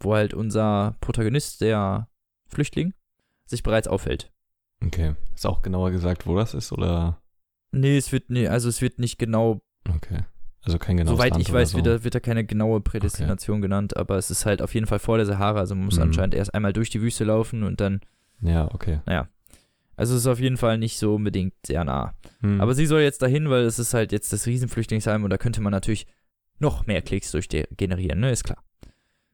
wo 0.00 0.14
halt 0.14 0.34
unser 0.34 0.96
Protagonist, 1.00 1.60
der 1.60 2.08
Flüchtling, 2.48 2.94
sich 3.46 3.62
bereits 3.62 3.88
aufhält. 3.88 4.30
Okay. 4.84 5.14
Ist 5.34 5.46
auch 5.46 5.62
genauer 5.62 5.90
gesagt, 5.90 6.26
wo 6.26 6.36
das 6.36 6.54
ist, 6.54 6.72
oder? 6.72 7.20
Nee, 7.72 7.96
es 7.96 8.12
wird, 8.12 8.30
nee, 8.30 8.48
also 8.48 8.68
es 8.68 8.80
wird 8.82 8.98
nicht 8.98 9.18
genau 9.18 9.60
Okay. 9.88 10.20
Also 10.64 10.78
kein 10.78 10.96
genaues 10.96 11.16
Soweit 11.16 11.32
Land 11.32 11.42
ich 11.42 11.52
weiß, 11.52 11.70
so. 11.70 11.76
wird, 11.78 11.86
da, 11.86 12.04
wird 12.04 12.14
da 12.14 12.20
keine 12.20 12.44
genaue 12.44 12.80
Prädestination 12.80 13.60
genannt, 13.60 13.96
aber 13.96 14.16
es 14.16 14.30
ist 14.30 14.46
halt 14.46 14.62
auf 14.62 14.74
jeden 14.74 14.86
Fall 14.86 15.00
vor 15.00 15.16
der 15.16 15.26
Sahara. 15.26 15.58
Also 15.58 15.74
man 15.74 15.86
muss 15.86 15.96
Mhm. 15.96 16.02
anscheinend 16.02 16.34
erst 16.36 16.54
einmal 16.54 16.72
durch 16.72 16.88
die 16.88 17.00
Wüste 17.02 17.24
laufen 17.24 17.64
und 17.64 17.80
dann. 17.80 18.00
Ja, 18.42 18.72
okay. 18.72 19.00
Also 19.96 20.14
es 20.14 20.20
ist 20.22 20.26
auf 20.26 20.40
jeden 20.40 20.56
Fall 20.56 20.78
nicht 20.78 20.98
so 20.98 21.14
unbedingt 21.16 21.54
sehr 21.66 21.84
nah. 21.84 22.14
Hm. 22.40 22.60
Aber 22.60 22.74
sie 22.74 22.86
soll 22.86 23.02
jetzt 23.02 23.22
dahin, 23.22 23.50
weil 23.50 23.62
es 23.64 23.78
ist 23.78 23.94
halt 23.94 24.12
jetzt 24.12 24.32
das 24.32 24.46
Riesenflüchtlingsheim 24.46 25.24
und 25.24 25.30
da 25.30 25.38
könnte 25.38 25.60
man 25.60 25.70
natürlich 25.70 26.06
noch 26.58 26.86
mehr 26.86 27.02
Klicks 27.02 27.30
durch 27.32 27.48
generieren, 27.48 28.20
ne? 28.20 28.30
Ist 28.30 28.44
klar. 28.44 28.62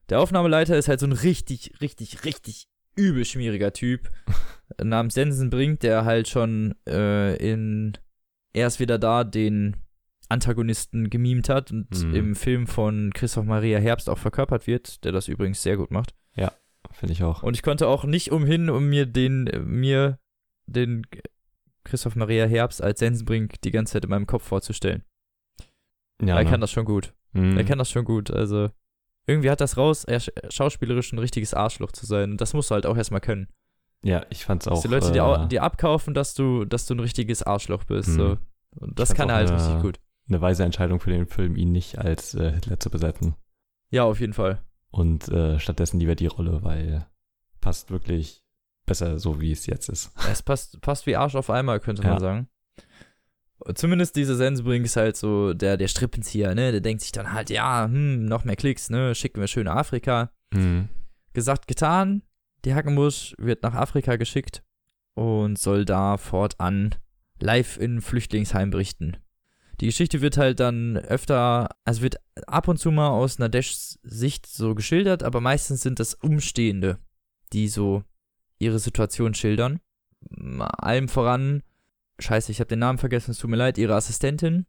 Der 0.09 0.21
Aufnahmeleiter 0.21 0.77
ist 0.77 0.89
halt 0.89 1.01
so 1.01 1.07
ein 1.07 1.13
richtig, 1.13 1.73
richtig, 1.81 2.25
richtig 2.25 2.67
übel 2.97 3.25
schmieriger 3.25 3.73
Typ 3.73 4.09
namens 4.83 5.15
Sensenbrink, 5.15 5.81
der 5.81 6.05
halt 6.05 6.29
schon 6.29 6.75
äh, 6.89 7.37
in 7.37 7.97
Er 8.55 8.67
ist 8.67 8.81
wieder 8.81 8.99
da 8.99 9.25
den 9.25 9.77
Antagonisten 10.29 11.09
gemimt 11.11 11.49
hat 11.49 11.71
und 11.71 11.89
Mhm. 12.05 12.15
im 12.15 12.35
Film 12.37 12.67
von 12.67 13.13
Christoph 13.15 13.45
Maria 13.47 13.79
Herbst 13.79 14.11
auch 14.11 14.19
verkörpert 14.19 14.67
wird, 14.67 15.05
der 15.05 15.13
das 15.13 15.29
übrigens 15.29 15.63
sehr 15.63 15.77
gut 15.77 15.91
macht. 15.91 16.15
Finde 16.93 17.13
ich 17.13 17.23
auch. 17.23 17.43
Und 17.43 17.55
ich 17.55 17.63
konnte 17.63 17.87
auch 17.87 18.05
nicht 18.05 18.33
umhin, 18.33 18.71
um 18.71 18.89
mir 18.89 19.05
den, 19.05 19.47
äh, 19.47 19.59
mir 19.59 20.19
den 20.69 21.07
Christoph 21.85 22.17
Maria 22.17 22.47
Herbst 22.47 22.83
als 22.83 22.99
Sensenbrink 22.99 23.61
die 23.63 23.71
ganze 23.71 23.95
Zeit 23.95 24.05
in 24.05 24.11
meinem 24.11 24.27
Kopf 24.27 24.45
vorzustellen. 24.45 25.03
ja, 26.23 26.37
er 26.39 26.45
ne? 26.45 26.51
kann 26.51 26.61
das 26.61 26.71
schon 26.71 26.85
gut. 26.85 27.15
Hm. 27.33 27.57
Er 27.57 27.65
kann 27.65 27.79
das 27.79 27.91
schon 27.91 28.05
gut. 28.05 28.31
Also, 28.31 28.71
irgendwie 29.27 29.51
hat 29.51 29.61
das 29.61 29.77
raus, 29.77 30.05
er 30.05 30.21
sch- 30.21 30.53
schauspielerisch 30.53 31.13
ein 31.13 31.19
richtiges 31.19 31.55
Arschloch 31.55 31.93
zu 31.93 32.07
sein. 32.07 32.33
Und 32.33 32.41
das 32.41 32.55
musst 32.55 32.71
du 32.71 32.75
halt 32.75 32.87
auch 32.87 32.97
erstmal 32.97 33.21
können. 33.21 33.49
Ja, 34.03 34.25
ich 34.31 34.45
fand's 34.45 34.67
auch. 34.69 34.73
Dass 34.75 34.83
die 34.83 34.89
Leute 34.89 35.09
äh, 35.09 35.13
dir, 35.13 35.25
au- 35.25 35.47
dir 35.47 35.63
abkaufen, 35.63 36.15
dass 36.15 36.35
du, 36.35 36.65
dass 36.65 36.87
du 36.87 36.95
ein 36.95 37.01
richtiges 37.01 37.43
Arschloch 37.43 37.85
bist. 37.85 38.09
Mhm. 38.11 38.15
So. 38.17 38.39
Und 38.77 38.99
das 38.99 39.15
kann 39.15 39.29
er 39.29 39.37
halt 39.37 39.51
eine- 39.51 39.59
richtig 39.59 39.83
gut. 39.83 40.01
eine 40.29 40.41
weise 40.41 40.65
Entscheidung 40.65 41.01
für 41.01 41.11
den 41.11 41.27
Film, 41.27 41.57
ihn 41.57 41.73
nicht 41.73 41.99
als 41.99 42.35
äh, 42.35 42.53
Hitler 42.53 42.79
zu 42.81 42.91
besetzen. 42.91 43.35
Ja, 43.91 44.05
auf 44.05 44.21
jeden 44.21 44.35
Fall. 44.35 44.63
Und 44.91 45.29
äh, 45.29 45.59
stattdessen 45.59 46.01
lieber 46.01 46.15
die 46.15 46.27
Rolle, 46.27 46.63
weil 46.63 47.07
passt 47.61 47.91
wirklich 47.91 48.43
besser 48.89 49.19
so, 49.19 49.41
wie 49.41 49.53
es 49.53 49.67
jetzt 49.67 49.89
ist. 49.89 50.11
Es 50.31 50.43
passt, 50.43 50.81
passt 50.81 51.07
wie 51.07 51.15
Arsch 51.17 51.35
auf 51.37 51.51
einmal, 51.51 51.79
könnte 51.81 52.03
man 52.03 52.15
Ja. 52.15 52.21
sagen. 52.21 52.49
Zumindest 53.75 54.15
diese 54.15 54.37
Sensenbrink 54.37 54.85
ist 54.85 54.97
halt 54.97 55.17
so 55.17 55.53
der, 55.53 55.77
der 55.77 55.89
Strippenzieher, 55.89 56.55
ne? 56.55 56.71
Der 56.71 56.81
denkt 56.81 57.03
sich 57.03 57.11
dann 57.13 57.33
halt, 57.33 57.51
ja, 57.51 57.87
hm, 57.87 58.25
noch 58.25 58.45
mehr 58.45 58.55
Klicks, 58.57 58.89
ne? 58.89 59.15
Schicken 59.15 59.41
wir 59.41 59.49
schön 59.49 59.65
nach 59.65 59.77
Afrika. 59.77 60.31
Hm. 60.55 60.89
Gesagt, 61.33 61.67
getan. 61.67 62.23
Die 62.65 62.75
Hackenbusch 62.75 63.35
wird 63.39 63.63
nach 63.63 63.75
Afrika 63.75 64.17
geschickt 64.17 64.63
und 65.15 65.59
soll 65.59 65.85
da 65.85 66.17
fortan 66.17 66.95
live 67.41 67.77
in 67.79 68.01
Flüchtlingsheim 68.01 68.71
berichten. 68.71 69.17
Die 69.81 69.87
Geschichte 69.87 70.21
wird 70.21 70.37
halt 70.37 70.59
dann 70.61 70.97
öfter, 70.97 71.69
also 71.85 72.03
wird 72.03 72.17
ab 72.49 72.67
und 72.69 72.79
zu 72.79 72.91
mal 72.91 73.11
aus 73.11 73.39
Nadeshs 73.39 73.99
Sicht 74.03 74.47
so 74.47 74.75
geschildert, 74.75 75.23
aber 75.23 75.41
meistens 75.41 75.83
sind 75.83 76.01
das 76.01 76.15
Umstehende, 76.15 76.99
die 77.53 77.69
so 77.69 78.03
ihre 78.59 78.79
Situation 78.79 79.35
schildern. 79.35 79.81
Allem 80.59 81.09
voran, 81.09 81.63
scheiße, 82.19 82.51
ich 82.53 82.61
habe 82.61 82.69
den 82.69 82.81
Namen 82.81 82.99
vergessen, 82.99 83.31
es 83.31 83.39
tut 83.39 83.51
mir 83.51 83.57
leid, 83.57 83.79
ihre 83.79 83.95
Assistentin. 83.95 84.67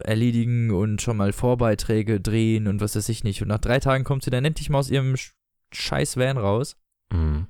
erledigen 0.00 0.70
und 0.70 1.00
schon 1.02 1.16
mal 1.16 1.32
Vorbeiträge 1.32 2.20
drehen 2.20 2.66
und 2.66 2.80
was 2.80 2.96
weiß 2.96 3.08
ich 3.08 3.24
nicht. 3.24 3.42
Und 3.42 3.48
nach 3.48 3.58
drei 3.58 3.78
Tagen 3.80 4.04
kommt 4.04 4.24
sie 4.24 4.30
dann 4.30 4.44
endlich 4.44 4.70
mal 4.70 4.78
aus 4.78 4.90
ihrem 4.90 5.14
Sch- 5.14 5.32
scheiß 5.72 6.16
Van 6.16 6.38
raus. 6.38 6.76
Hm. 7.12 7.46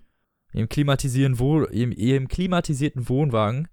Ihrem, 0.52 0.68
klimatisieren 0.68 1.38
Woh 1.38 1.64
ihrem, 1.66 1.92
ihrem 1.92 2.28
klimatisierten 2.28 3.08
Wohnwagen. 3.08 3.68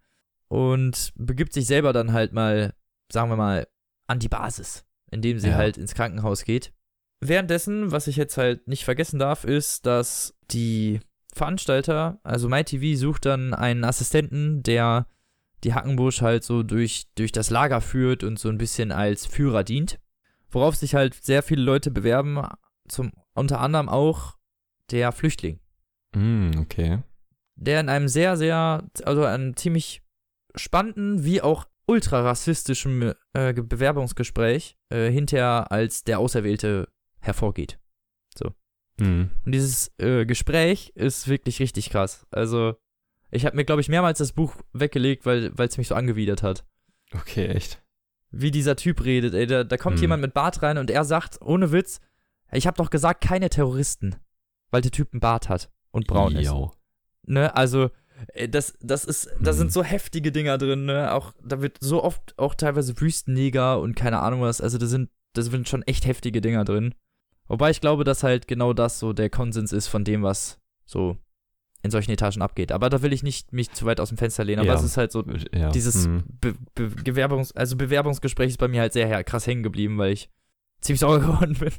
Und 0.48 1.14
begibt 1.16 1.54
sich 1.54 1.66
selber 1.66 1.94
dann 1.94 2.14
halt 2.14 2.32
mal, 2.34 2.74
sagen 3.12 3.30
wir 3.30 3.38
mal, 3.38 3.68
an 4.08 4.20
die 4.20 4.30
Basis, 4.30 4.86
indem 5.12 5.40
sie 5.40 5.50
Ja. 5.50 5.56
halt 5.56 5.78
ins 5.78 5.96
Krankenhaus 5.96 6.44
geht. 6.44 6.74
Währenddessen, 7.22 7.92
was 7.92 8.08
ich 8.08 8.18
jetzt 8.18 8.38
halt 8.38 8.68
nicht 8.68 8.84
vergessen 8.86 9.18
darf, 9.18 9.46
ist, 9.46 9.86
dass 9.86 10.38
die 10.52 11.00
Veranstalter, 11.34 12.20
also 12.24 12.50
MyTV 12.50 12.98
sucht 13.00 13.26
dann 13.26 13.54
einen 13.54 13.84
Assistenten, 13.84 14.62
der 14.62 15.08
die 15.64 15.74
Hackenbusch 15.74 16.22
halt 16.22 16.44
so 16.44 16.64
durch, 16.64 17.08
durch 17.16 17.32
das 17.32 17.50
Lager 17.50 17.82
führt 17.82 18.24
und 18.24 18.38
so 18.40 18.50
ein 18.50 18.58
bisschen 18.58 18.92
als 18.92 19.26
Führer 19.26 19.64
dient. 19.64 20.00
Worauf 20.50 20.76
sich 20.76 20.94
halt 20.96 21.16
sehr 21.16 21.42
viele 21.44 21.64
Leute 21.64 21.90
bewerben, 21.90 22.42
zum, 22.88 23.12
unter 23.34 23.60
anderem 23.60 23.90
auch 23.90 24.38
der 24.92 25.12
Flüchtling 25.12 25.60
Hm, 26.16 26.52
okay. 26.60 27.02
der 27.56 27.80
in 27.80 27.90
einem 27.90 28.08
sehr, 28.08 28.38
sehr, 28.38 28.88
also 29.04 29.24
einem 29.26 29.56
ziemlich 29.56 30.04
spannenden 30.56 31.24
wie 31.24 31.42
auch 31.42 31.66
ultra 31.88 32.22
rassistischen 32.22 33.14
äh, 33.34 33.54
Ge- 33.54 33.64
Bewerbungsgespräch 33.64 34.78
äh, 34.90 35.10
hinterher 35.10 35.72
als 35.72 36.04
der 36.04 36.20
Auserwählte 36.20 36.88
hervorgeht. 37.20 37.80
Hm. 39.00 39.32
Und 39.44 39.52
dieses 39.52 39.92
äh, 39.98 40.24
Gespräch 40.24 40.92
ist 40.94 41.28
wirklich 41.28 41.60
richtig 41.60 41.90
krass. 41.90 42.28
Also, 42.30 42.76
ich 43.34 43.46
habe 43.46 43.56
mir, 43.56 43.66
glaube 43.66 43.82
ich, 43.82 43.90
mehrmals 43.90 44.20
das 44.20 44.32
Buch 44.32 44.56
weggelegt, 44.74 45.26
weil 45.26 45.52
es 45.58 45.78
mich 45.78 45.88
so 45.88 45.96
angewidert 45.96 46.44
hat. 46.44 46.66
Okay, 47.14 47.48
echt. 47.48 47.82
Wie 48.32 48.52
dieser 48.52 48.76
Typ 48.76 49.04
redet, 49.04 49.34
ey. 49.34 49.46
Da, 49.46 49.64
da 49.64 49.78
kommt 49.78 49.98
Hm. 49.98 50.02
jemand 50.02 50.22
mit 50.22 50.34
Bart 50.34 50.62
rein 50.64 50.78
und 50.78 50.90
er 50.90 51.04
sagt, 51.06 51.40
ohne 51.42 51.72
Witz, 51.72 52.00
ich 52.52 52.66
habe 52.68 52.78
doch 52.78 52.90
gesagt, 52.90 53.22
keine 53.22 53.50
Terroristen. 53.50 54.16
Weil 54.72 54.82
der 54.82 54.92
Typ 54.92 55.10
einen 55.14 55.20
Bart 55.20 55.50
hat 55.50 55.70
und 55.92 56.08
braun 56.08 56.36
ist. 56.36 56.46
Yo. 56.48 56.72
Ne, 57.28 57.56
also 57.56 57.90
das, 58.50 58.74
das 58.82 59.06
ist, 59.06 59.30
da 59.40 59.52
Mhm. 59.52 59.58
sind 59.58 59.72
so 59.74 59.84
heftige 59.84 60.32
Dinger 60.32 60.58
drin, 60.58 60.86
ne? 60.86 61.14
Auch, 61.14 61.34
da 61.44 61.62
wird 61.62 61.78
so 61.82 62.04
oft 62.04 62.38
auch 62.40 62.56
teilweise 62.56 63.00
Wüstenneger 63.00 63.80
und 63.80 63.96
keine 63.96 64.20
Ahnung 64.20 64.42
was, 64.42 64.62
also 64.62 64.78
da 64.78 64.86
sind, 64.88 65.10
da 65.34 65.42
sind 65.42 65.68
schon 65.70 65.84
echt 65.84 66.06
heftige 66.06 66.42
Dinger 66.42 66.64
drin. 66.66 66.96
Wobei 67.48 67.70
ich 67.70 67.82
glaube, 67.82 68.04
dass 68.04 68.24
halt 68.24 68.48
genau 68.48 68.74
das 68.74 69.00
so 69.00 69.14
der 69.14 69.30
Konsens 69.30 69.72
ist 69.74 69.88
von 69.88 70.04
dem, 70.04 70.24
was 70.24 70.60
so 70.86 71.18
in 71.84 71.92
solchen 71.92 72.12
Etagen 72.12 72.42
abgeht. 72.42 72.72
Aber 72.72 72.90
da 72.90 73.02
will 73.02 73.14
ich 73.14 73.22
nicht 73.24 73.54
mich 73.54 73.72
zu 73.72 73.86
weit 73.86 74.00
aus 74.00 74.10
dem 74.10 74.18
Fenster 74.18 74.44
lehnen, 74.44 74.60
aber 74.62 74.70
Ja. 74.70 74.76
es 74.76 74.84
ist 74.84 74.98
halt 74.98 75.12
so, 75.12 75.24
Ja. 75.54 75.70
dieses 75.70 76.06
Hm. 76.06 76.24
Be 76.42 76.56
Be 76.76 76.90
Gewerbungs 76.90 77.52
also 77.52 77.76
Bewerbungsgespräch 77.76 78.50
ist 78.50 78.58
bei 78.58 78.68
mir 78.70 78.82
halt 78.82 78.94
sehr 78.94 79.24
krass 79.24 79.46
hängen 79.46 79.64
geblieben, 79.64 79.98
weil 79.98 80.14
ich 80.14 80.30
ziemlich 80.82 81.02
sauer 81.02 81.20
geworden 81.20 81.56
bin. 81.60 81.74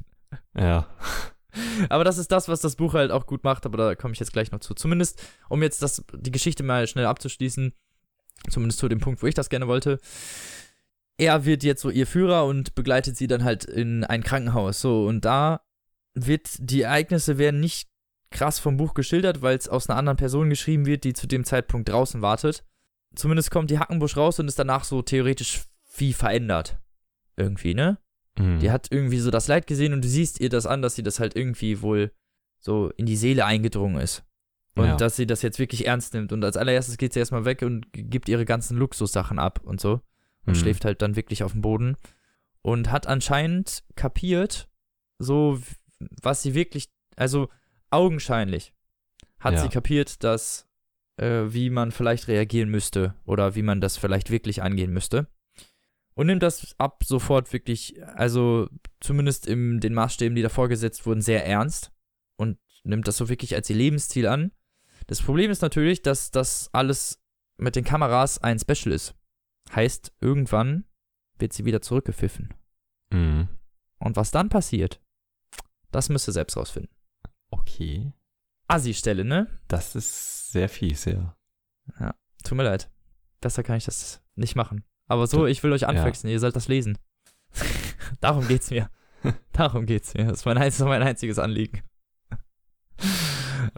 Ja. 0.56 0.86
Aber 1.88 2.04
das 2.04 2.18
ist 2.18 2.30
das, 2.32 2.48
was 2.48 2.60
das 2.60 2.76
Buch 2.76 2.94
halt 2.94 3.10
auch 3.12 3.26
gut 3.26 3.44
macht, 3.44 3.64
aber 3.64 3.78
da 3.78 3.94
komme 3.94 4.12
ich 4.12 4.18
jetzt 4.18 4.32
gleich 4.32 4.50
noch 4.50 4.58
zu. 4.58 4.74
Zumindest, 4.74 5.22
um 5.48 5.62
jetzt 5.62 5.82
das, 5.82 6.04
die 6.12 6.32
Geschichte 6.32 6.64
mal 6.64 6.88
schnell 6.88 7.06
abzuschließen, 7.06 7.72
zumindest 8.50 8.80
zu 8.80 8.88
dem 8.88 8.98
Punkt, 8.98 9.22
wo 9.22 9.26
ich 9.28 9.34
das 9.34 9.48
gerne 9.50 9.68
wollte. 9.68 10.00
Er 11.16 11.44
wird 11.44 11.62
jetzt 11.62 11.82
so 11.82 11.90
ihr 11.90 12.08
Führer 12.08 12.44
und 12.46 12.74
begleitet 12.74 13.16
sie 13.16 13.28
dann 13.28 13.44
halt 13.44 13.64
in 13.64 14.02
ein 14.02 14.24
Krankenhaus. 14.24 14.80
So, 14.80 15.06
und 15.06 15.24
da 15.24 15.60
wird, 16.14 16.48
die 16.58 16.82
Ereignisse 16.82 17.38
werden 17.38 17.60
nicht 17.60 17.88
krass 18.34 18.58
vom 18.58 18.76
Buch 18.76 18.92
geschildert, 18.94 19.40
weil 19.40 19.56
es 19.56 19.68
aus 19.68 19.88
einer 19.88 19.98
anderen 19.98 20.18
Person 20.18 20.50
geschrieben 20.50 20.84
wird, 20.84 21.04
die 21.04 21.14
zu 21.14 21.26
dem 21.26 21.44
Zeitpunkt 21.44 21.88
draußen 21.88 22.20
wartet. 22.20 22.64
zumindest 23.16 23.50
kommt 23.52 23.70
die 23.70 23.78
Hackenbusch 23.78 24.16
raus 24.16 24.40
und 24.40 24.48
ist 24.48 24.58
danach 24.58 24.82
so 24.84 25.00
theoretisch 25.00 25.62
wie 25.96 26.12
verändert. 26.12 26.78
Irgendwie, 27.36 27.72
ne? 27.74 27.98
Mhm. 28.36 28.58
Die 28.58 28.72
hat 28.72 28.88
irgendwie 28.90 29.20
so 29.20 29.30
das 29.30 29.46
Leid 29.46 29.68
gesehen 29.68 29.92
und 29.92 30.02
du 30.04 30.08
siehst 30.08 30.40
ihr 30.40 30.48
das 30.48 30.66
an, 30.66 30.82
dass 30.82 30.96
sie 30.96 31.04
das 31.04 31.20
halt 31.20 31.36
irgendwie 31.36 31.80
wohl 31.80 32.10
so 32.58 32.90
in 32.96 33.06
die 33.06 33.14
Seele 33.16 33.44
eingedrungen 33.44 34.00
ist. 34.00 34.24
Und 34.74 34.86
Ja. 34.86 34.96
dass 34.96 35.14
sie 35.14 35.26
das 35.28 35.42
jetzt 35.42 35.60
wirklich 35.60 35.86
ernst 35.86 36.12
nimmt. 36.14 36.32
Und 36.32 36.42
als 36.44 36.56
allererstes 36.56 36.96
geht 36.96 37.12
sie 37.12 37.20
erstmal 37.20 37.44
weg 37.44 37.62
und 37.62 37.86
gibt 37.92 38.28
ihre 38.28 38.44
ganzen 38.44 38.76
Luxussachen 38.76 39.38
ab 39.38 39.60
und 39.62 39.80
so. 39.80 40.00
Und 40.44 40.54
Mhm. 40.56 40.60
schläft 40.60 40.84
halt 40.84 41.00
dann 41.00 41.14
wirklich 41.14 41.44
auf 41.44 41.52
dem 41.52 41.60
Boden. 41.60 41.96
Und 42.62 42.90
hat 42.90 43.06
anscheinend 43.06 43.84
kapiert, 43.94 44.68
so 45.20 45.60
was 46.20 46.42
sie 46.42 46.54
wirklich, 46.54 46.88
also 47.14 47.48
augenscheinlich, 47.94 48.72
hat 49.38 49.54
Ja. 49.54 49.62
sie 49.62 49.68
kapiert, 49.68 50.22
dass, 50.24 50.66
äh, 51.16 51.42
wie 51.48 51.70
man 51.70 51.92
vielleicht 51.92 52.28
reagieren 52.28 52.68
müsste 52.68 53.14
oder 53.24 53.54
wie 53.54 53.62
man 53.62 53.80
das 53.80 53.96
vielleicht 53.96 54.30
wirklich 54.30 54.62
angehen 54.62 54.92
müsste. 54.92 55.26
Und 56.14 56.26
nimmt 56.26 56.42
das 56.42 56.74
ab 56.78 57.02
sofort 57.04 57.52
wirklich, 57.52 58.00
also 58.14 58.68
zumindest 59.00 59.46
in 59.46 59.80
den 59.80 59.94
Maßstäben, 59.94 60.36
die 60.36 60.42
davor 60.42 60.68
gesetzt 60.68 61.06
wurden, 61.06 61.22
sehr 61.22 61.44
ernst 61.44 61.90
und 62.36 62.58
nimmt 62.84 63.08
das 63.08 63.16
so 63.16 63.28
wirklich 63.28 63.54
als 63.54 63.68
ihr 63.68 63.76
Lebensstil 63.76 64.26
an. 64.28 64.52
Das 65.08 65.20
Problem 65.20 65.50
ist 65.50 65.62
natürlich, 65.62 66.02
dass 66.02 66.30
das 66.30 66.70
alles 66.72 67.20
mit 67.56 67.74
den 67.76 67.84
Kameras 67.84 68.38
ein 68.38 68.58
Special 68.58 68.92
ist. 68.94 69.14
Heißt, 69.74 70.12
irgendwann 70.20 70.84
wird 71.38 71.52
sie 71.52 71.64
wieder 71.64 71.82
zurückgepfiffen. 71.82 72.54
Mhm. 73.10 73.48
Und 73.98 74.16
was 74.16 74.30
dann 74.30 74.48
passiert, 74.48 75.00
das 75.90 76.08
müsst 76.08 76.28
ihr 76.28 76.32
selbst 76.32 76.56
rausfinden. 76.56 76.90
Okay. 77.58 78.12
Assi-Stelle, 78.68 79.24
ne? 79.24 79.46
Das 79.68 79.94
ist 79.94 80.50
sehr 80.52 80.68
fies, 80.68 81.04
ja. 81.04 81.36
Tut 82.44 82.56
mir 82.56 82.64
leid. 82.64 82.90
Besser 83.40 83.62
kann 83.62 83.76
ich 83.76 83.84
das 83.84 84.22
nicht 84.34 84.56
machen. 84.56 84.84
Aber 85.06 85.26
so, 85.26 85.46
ich 85.46 85.62
will 85.62 85.72
euch 85.72 85.86
anfixen, 85.86 86.30
ihr 86.30 86.40
sollt 86.40 86.56
das 86.56 86.68
lesen. 86.68 86.98
Darum 88.20 88.48
geht's 88.48 88.70
mir. 88.70 88.90
Darum 89.52 89.86
geht's 89.86 90.14
mir. 90.14 90.24
Das 90.24 90.40
ist 90.40 90.46
mein, 90.46 90.58
einz 90.58 90.78
mein 90.80 91.02
einziges 91.02 91.38
Anliegen. 91.38 91.82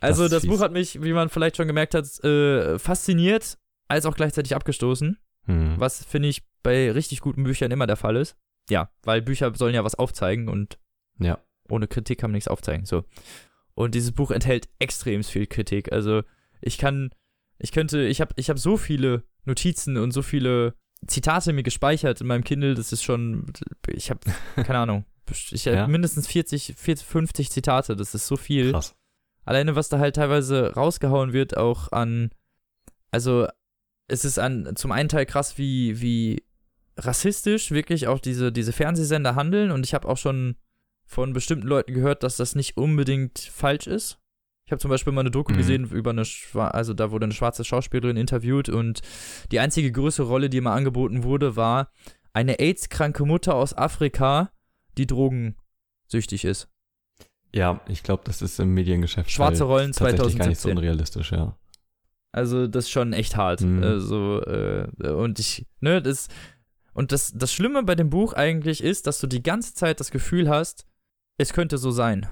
Also, 0.00 0.28
das, 0.28 0.42
fies. 0.42 0.50
Buch 0.50 0.60
hat 0.60 0.72
mich, 0.72 1.02
wie 1.02 1.12
man 1.12 1.28
vielleicht 1.28 1.56
schon 1.56 1.66
gemerkt 1.66 1.94
hat, 1.94 2.04
äh, 2.24 2.78
fasziniert, 2.78 3.58
als 3.88 4.06
auch 4.06 4.14
gleichzeitig 4.16 4.54
abgestoßen. 4.54 5.18
Mhm. 5.46 5.74
Was, 5.78 6.04
finde 6.04 6.28
ich, 6.28 6.42
bei 6.62 6.90
richtig 6.90 7.20
guten 7.20 7.44
Büchern 7.44 7.70
immer 7.70 7.86
der 7.86 7.96
Fall 7.96 8.16
ist. 8.16 8.36
Ja, 8.68 8.90
weil 9.02 9.22
Bücher 9.22 9.52
sollen 9.54 9.74
ja 9.74 9.84
was 9.84 9.94
aufzeigen 9.94 10.48
und 10.48 10.78
Ja. 11.18 11.38
ohne 11.68 11.86
Kritik 11.86 12.18
kann 12.20 12.30
man 12.30 12.34
nichts 12.36 12.48
aufzeigen. 12.48 12.84
So. 12.84 13.04
Und 13.76 13.94
dieses 13.94 14.12
Buch 14.12 14.30
enthält 14.30 14.68
extrem 14.78 15.22
viel 15.22 15.46
Kritik. 15.46 15.92
Also 15.92 16.22
ich 16.62 16.78
kann, 16.78 17.10
ich 17.58 17.72
könnte, 17.72 18.02
ich 18.02 18.22
habe 18.22 18.32
ich 18.36 18.48
hab 18.48 18.58
so 18.58 18.78
viele 18.78 19.24
Notizen 19.44 19.98
und 19.98 20.12
so 20.12 20.22
viele 20.22 20.74
Zitate 21.06 21.52
mir 21.52 21.62
gespeichert 21.62 22.22
in 22.22 22.26
meinem 22.26 22.42
Kindle, 22.42 22.74
das 22.74 22.90
ist 22.90 23.04
schon, 23.04 23.52
ich 23.86 24.10
habe, 24.10 24.20
keine 24.56 24.78
Ahnung, 24.78 25.04
ich 25.50 25.66
habe 25.66 25.76
Ja? 25.76 25.86
mindestens 25.86 26.26
40, 26.26 26.74
40, 26.74 27.06
50 27.06 27.50
Zitate, 27.50 27.96
das 27.96 28.14
ist 28.14 28.26
so 28.26 28.36
viel. 28.36 28.72
Krass. 28.72 28.96
Alleine, 29.44 29.76
was 29.76 29.90
da 29.90 29.98
halt 29.98 30.16
teilweise 30.16 30.72
rausgehauen 30.72 31.34
wird, 31.34 31.58
auch 31.58 31.92
an, 31.92 32.30
also 33.10 33.46
es 34.08 34.24
ist 34.24 34.38
an, 34.38 34.74
zum 34.74 34.90
einen 34.90 35.10
Teil 35.10 35.26
krass, 35.26 35.58
wie, 35.58 36.00
wie 36.00 36.44
rassistisch 36.96 37.72
wirklich 37.72 38.08
auch 38.08 38.20
diese, 38.20 38.52
diese 38.52 38.72
Fernsehsender 38.72 39.34
handeln 39.34 39.70
und 39.70 39.84
ich 39.84 39.92
habe 39.92 40.08
auch 40.08 40.16
schon 40.16 40.56
von 41.06 41.32
bestimmten 41.32 41.66
Leuten 41.66 41.94
gehört, 41.94 42.22
dass 42.22 42.36
das 42.36 42.54
nicht 42.54 42.76
unbedingt 42.76 43.38
falsch 43.38 43.86
ist. 43.86 44.18
Ich 44.66 44.72
habe 44.72 44.80
zum 44.80 44.90
Beispiel 44.90 45.12
mal 45.12 45.20
eine 45.20 45.30
Doku 45.30 45.52
Mhm. 45.52 45.56
gesehen 45.56 45.84
über 45.90 46.10
eine, 46.10 46.24
Schwa 46.24 46.68
also 46.68 46.92
da 46.92 47.12
wurde 47.12 47.24
eine 47.24 47.34
schwarze 47.34 47.64
Schauspielerin 47.64 48.16
interviewt 48.16 48.68
und 48.68 49.00
die 49.52 49.60
einzige 49.60 49.92
größere 49.92 50.26
Rolle, 50.26 50.50
die 50.50 50.60
mal 50.60 50.74
angeboten 50.74 51.22
wurde, 51.22 51.54
war 51.54 51.92
eine 52.32 52.58
AIDS-kranke 52.58 53.24
Mutter 53.24 53.54
aus 53.54 53.72
Afrika, 53.78 54.50
die 54.98 55.06
drogensüchtig 55.06 56.44
ist. 56.44 56.68
Ja, 57.54 57.80
ich 57.88 58.02
glaube, 58.02 58.24
das 58.26 58.42
ist 58.42 58.58
im 58.58 58.74
Mediengeschäft 58.74 59.30
Schwarze 59.30 59.60
halt 59.60 59.70
Rollen 59.70 59.92
tatsächlich 59.92 60.36
gar 60.36 60.48
nicht 60.48 60.58
so 60.60 60.68
2017. 60.68 60.76
unrealistisch, 60.78 61.32
ja. 61.32 61.56
Also 62.32 62.66
das 62.66 62.84
ist 62.86 62.90
schon 62.90 63.12
echt 63.12 63.36
hart. 63.36 63.62
Mhm. 63.62 63.82
Also, 63.82 64.42
äh, 64.42 64.88
und 65.12 65.38
ich, 65.38 65.64
ne, 65.80 66.02
das, 66.02 66.28
und 66.92 67.12
das, 67.12 67.32
das 67.34 67.52
Schlimme 67.52 67.82
bei 67.84 67.94
dem 67.94 68.10
Buch 68.10 68.34
eigentlich 68.34 68.82
ist, 68.82 69.06
dass 69.06 69.20
du 69.20 69.26
die 69.26 69.42
ganze 69.42 69.74
Zeit 69.74 70.00
das 70.00 70.10
Gefühl 70.10 70.50
hast, 70.50 70.86
es 71.38 71.52
könnte 71.52 71.78
so 71.78 71.90
sein. 71.90 72.28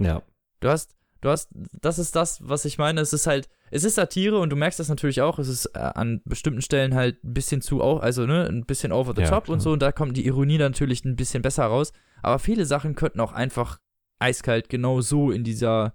Ja. 0.00 0.22
Du 0.60 0.68
hast, 0.68 0.96
du 1.20 1.28
hast, 1.28 1.50
das 1.80 1.98
ist 1.98 2.14
das, 2.16 2.48
was 2.48 2.64
ich 2.64 2.78
meine. 2.78 3.00
Es 3.00 3.12
ist 3.12 3.26
halt, 3.26 3.48
es 3.70 3.84
ist 3.84 3.96
Satire 3.96 4.38
und 4.38 4.50
du 4.50 4.56
merkst 4.56 4.78
das 4.78 4.88
natürlich 4.88 5.20
auch. 5.20 5.38
Es 5.38 5.48
ist 5.48 5.66
äh, 5.74 5.78
an 5.78 6.20
bestimmten 6.24 6.62
Stellen 6.62 6.94
halt 6.94 7.22
ein 7.24 7.34
bisschen 7.34 7.60
zu, 7.60 7.82
also 7.82 8.26
ne, 8.26 8.46
ein 8.46 8.64
bisschen 8.64 8.92
over 8.92 9.14
the 9.14 9.22
Ja, 9.22 9.28
top 9.28 9.44
klar. 9.44 9.54
und 9.54 9.60
so. 9.60 9.72
Und 9.72 9.82
da 9.82 9.92
kommt 9.92 10.16
die 10.16 10.26
Ironie 10.26 10.58
natürlich 10.58 11.04
ein 11.04 11.16
bisschen 11.16 11.42
besser 11.42 11.66
raus. 11.66 11.92
Aber 12.22 12.38
viele 12.38 12.64
Sachen 12.64 12.94
könnten 12.94 13.20
auch 13.20 13.32
einfach 13.32 13.78
eiskalt 14.18 14.68
genau 14.68 15.00
so 15.00 15.30
in 15.30 15.44
dieser 15.44 15.94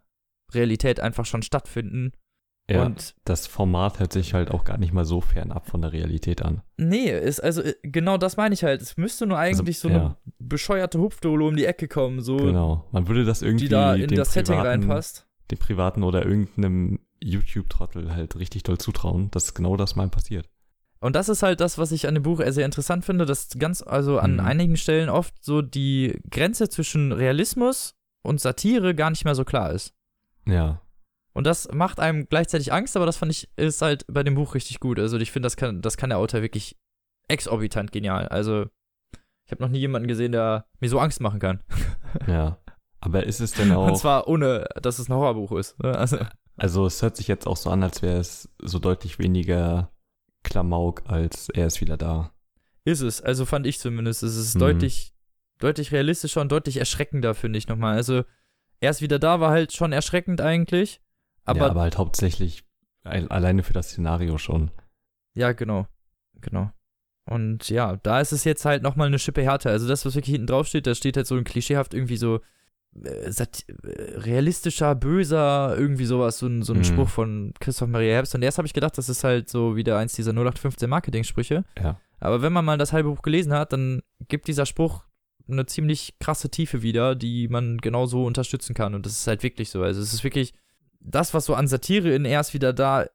Realität 0.54 1.00
einfach 1.00 1.26
schon 1.26 1.42
stattfinden. 1.42 2.12
Ja, 2.70 2.84
Und 2.84 3.16
das 3.26 3.46
Format 3.46 4.00
hört 4.00 4.14
sich 4.14 4.34
halt 4.34 4.50
auch 4.50 4.64
gar 4.64 4.78
nicht 4.78 4.94
mal 4.94 5.04
so 5.04 5.20
fernab 5.20 5.68
von 5.68 5.82
der 5.82 5.92
Realität 5.92 6.42
an. 6.42 6.62
Nee, 6.78 7.10
ist 7.12 7.42
also 7.44 7.62
äh, 7.62 7.76
genau 7.84 8.18
das 8.18 8.38
meine 8.38 8.54
ich 8.54 8.64
halt. 8.64 8.82
Es 8.82 8.96
müsste 8.96 9.26
nur 9.26 9.38
eigentlich 9.38 9.80
so 9.80 9.90
eine 9.90 9.98
ja. 9.98 10.18
bescheuerte 10.40 10.98
Hupfdolo 11.00 11.50
um 11.50 11.58
die 11.58 11.66
Ecke 11.66 11.90
kommen, 11.90 12.22
so 12.22 12.38
Genau. 12.38 12.88
Man 12.92 13.08
würde 13.10 13.26
das 13.26 13.42
irgendwie 13.42 13.66
die 13.66 13.70
da 13.70 13.96
in 13.96 14.08
dem 14.08 14.16
das 14.18 14.32
Setting 14.32 14.56
privaten, 14.56 14.82
reinpasst. 14.84 15.28
dem 15.52 15.58
privaten 15.60 16.04
oder 16.04 16.26
irgendeinem 16.26 17.00
YouTube-Trottel 17.22 18.14
halt 18.16 18.38
richtig 18.38 18.64
doll 18.64 18.78
zutrauen, 18.78 19.30
dass 19.32 19.54
genau 19.54 19.76
das 19.76 19.96
mal 19.98 20.08
passiert. 20.10 20.50
Und 21.02 21.18
das 21.18 21.28
ist 21.28 21.44
halt 21.44 21.60
das, 21.60 21.78
was 21.78 21.92
ich 21.92 22.08
an 22.08 22.14
dem 22.14 22.24
Buch 22.24 22.42
sehr 22.48 22.64
interessant 22.66 23.04
finde, 23.04 23.26
dass 23.26 23.50
ganz, 23.60 23.82
also 23.82 24.20
an 24.20 24.36
Mhm. 24.36 24.40
einigen 24.40 24.78
Stellen 24.78 25.10
oft 25.10 25.34
so 25.44 25.62
die 25.62 26.18
Grenze 26.32 26.70
zwischen 26.70 27.12
Realismus 27.12 27.96
und 28.22 28.40
Satire 28.40 28.96
gar 28.96 29.10
nicht 29.10 29.26
mehr 29.26 29.36
so 29.36 29.44
klar 29.44 29.72
ist. 29.72 29.94
Ja. 30.48 30.80
Und 31.34 31.46
das 31.48 31.68
macht 31.74 32.00
einem 32.00 32.28
gleichzeitig 32.30 32.72
Angst, 32.72 32.96
aber 32.96 33.06
das 33.08 33.18
fand 33.18 33.32
ich, 33.32 33.50
ist 33.56 33.82
halt 33.82 34.06
bei 34.08 34.22
dem 34.24 34.36
Buch 34.36 34.54
richtig 34.56 34.80
gut. 34.80 35.00
Also 35.00 35.18
ich 35.18 35.32
finde, 35.32 35.48
das 35.48 35.58
kann, 35.58 35.82
das 35.82 35.98
kann 35.98 36.10
der 36.12 36.20
Autor 36.20 36.42
wirklich 36.42 36.78
exorbitant 37.28 37.92
genial. 37.92 38.28
Also 38.28 38.68
ich 39.46 39.52
habe 39.52 39.62
noch 39.64 39.70
nie 39.70 39.80
jemanden 39.80 40.08
gesehen, 40.08 40.32
der 40.32 40.66
mir 40.80 40.90
so 40.90 41.00
Angst 41.00 41.22
machen 41.22 41.40
kann. 41.40 41.62
Ja. 42.28 42.60
Aber 43.00 43.24
ist 43.26 43.42
es 43.42 43.54
denn 43.54 43.72
Und 43.72 43.78
auch, 43.92 44.00
zwar 44.00 44.28
ohne, 44.28 44.66
dass 44.82 45.00
es 45.00 45.10
ein 45.10 45.16
Horrorbuch 45.16 45.52
ist. 45.54 45.78
ne? 45.84 45.98
Also, 45.98 46.20
also 46.56 46.86
es 46.86 47.02
hört 47.02 47.18
sich 47.18 47.28
jetzt 47.28 47.48
auch 47.48 47.58
so 47.58 47.70
an, 47.72 47.82
als 47.84 48.02
wäre 48.04 48.20
es 48.20 48.48
so 48.62 48.78
deutlich 48.80 49.18
weniger 49.20 49.92
Klamauk 50.44 51.02
als 51.08 51.50
er 51.50 51.66
ist 51.68 51.82
wieder 51.82 51.98
da. 51.98 52.32
ist 52.86 53.02
es, 53.02 53.20
also 53.22 53.46
fand 53.46 53.66
ich 53.66 53.80
zumindest. 53.80 54.24
Es 54.24 54.36
ist 54.38 54.56
Mhm. 54.56 54.60
deutlich, 54.60 55.14
deutlich 55.60 55.92
realistischer 55.92 56.40
und 56.42 56.52
deutlich 56.52 56.78
erschreckender, 56.78 57.34
finde 57.34 57.58
ich 57.58 57.68
nochmal. 57.68 57.96
Also, 57.96 58.24
erst 58.80 59.02
wieder 59.02 59.20
da 59.20 59.40
war 59.40 59.50
halt 59.52 59.74
schon 59.74 59.92
erschreckend 59.92 60.40
eigentlich. 60.42 61.02
Aber 61.46 61.60
ja, 61.60 61.66
aber 61.70 61.82
halt 61.82 61.98
hauptsächlich 61.98 62.64
al- 63.04 63.28
alleine 63.30 63.64
für 63.64 63.74
das 63.74 63.90
Szenario 63.90 64.38
schon. 64.38 64.72
Ja, 65.34 65.52
genau. 65.54 65.88
Genau. 66.42 66.72
Und 67.26 67.70
ja, 67.70 67.96
da 67.98 68.20
ist 68.20 68.32
es 68.34 68.44
jetzt 68.44 68.66
halt 68.66 68.84
nochmal 68.84 69.08
eine 69.08 69.20
Schippe 69.20 69.42
härter. 69.44 69.70
Also 69.70 69.88
das, 69.88 70.06
was 70.06 70.16
wirklich 70.16 70.34
hinten 70.34 70.48
drauf 70.48 70.68
steht, 70.68 70.88
da 70.88 70.94
steht 70.96 71.16
halt 71.18 71.28
so 71.28 71.36
ein 71.36 71.44
klischeehaft 71.46 71.94
irgendwie 71.94 72.18
so 72.18 72.42
äh, 73.02 73.30
äh, 73.30 74.18
realistischer, 74.20 74.94
böser, 74.96 75.76
irgendwie 75.78 76.06
sowas, 76.06 76.38
so 76.40 76.48
ein, 76.48 76.62
so 76.64 76.74
ein 76.74 76.80
Mhm. 76.80 76.84
Spruch 76.84 77.10
von 77.10 77.54
Christoph 77.60 77.90
Maria 77.90 78.14
Herbst. 78.14 78.36
Und 78.36 78.42
erst 78.44 78.58
habe 78.58 78.66
ich 78.68 78.74
gedacht, 78.74 78.98
das 78.98 79.10
ist 79.10 79.24
halt 79.24 79.50
so 79.50 79.76
wieder 79.76 79.98
eins 79.98 80.14
dieser 80.14 80.32
0815 80.34 80.90
Marketing-Sprüche. 80.90 81.64
Ja. 81.82 82.00
Aber 82.20 82.42
wenn 82.42 82.54
man 82.54 82.66
mal 82.66 82.78
das 82.78 82.94
halbe 82.94 83.10
Buch 83.10 83.22
gelesen 83.22 83.54
hat, 83.54 83.74
dann 83.74 84.02
gibt 84.28 84.48
dieser 84.48 84.66
Spruch 84.66 85.04
eine 85.48 85.66
ziemlich 85.66 86.16
krasse 86.20 86.50
Tiefe 86.50 86.82
wieder, 86.84 87.16
die 87.16 87.48
man 87.50 87.78
genauso 87.80 88.26
unterstützen 88.26 88.74
kann. 88.74 88.94
Und 88.96 89.06
das 89.06 89.14
ist 89.14 89.28
halt 89.28 89.44
wirklich 89.44 89.70
so. 89.70 89.82
Also 89.82 90.02
es 90.02 90.14
ist 90.14 90.24
wirklich 90.24 90.54
das, 91.06 91.34
was 91.34 91.46
so 91.46 91.54
an 91.56 91.68
Satire 91.68 92.14
in 92.14 92.26
erst 92.26 92.54
wieder 92.54 92.74
da 92.74 93.06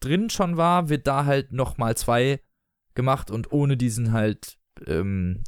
drin 0.00 0.30
schon 0.30 0.56
war, 0.56 0.88
wird 0.88 1.06
da 1.06 1.24
halt 1.24 1.52
noch 1.52 1.78
mal 1.78 1.96
zwei 1.96 2.40
gemacht 2.94 3.30
und 3.30 3.52
ohne 3.52 3.76
diesen 3.76 4.12
halt 4.12 4.58
ähm, 4.86 5.44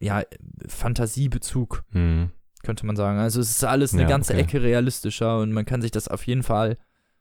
ja 0.00 0.22
Fantasiebezug 0.68 1.84
Hm. 1.92 2.30
könnte 2.62 2.86
man 2.86 2.96
sagen. 2.96 3.18
Also 3.18 3.40
es 3.40 3.50
ist 3.50 3.64
alles 3.64 3.92
eine 3.92 4.02
Ja, 4.02 4.08
ganze 4.08 4.32
okay. 4.32 4.42
Ecke 4.42 4.62
realistischer 4.62 5.38
und 5.38 5.52
man 5.52 5.64
kann 5.64 5.82
sich 5.82 5.90
das 5.90 6.08
auf 6.08 6.26
jeden 6.26 6.42
Fall 6.42 6.78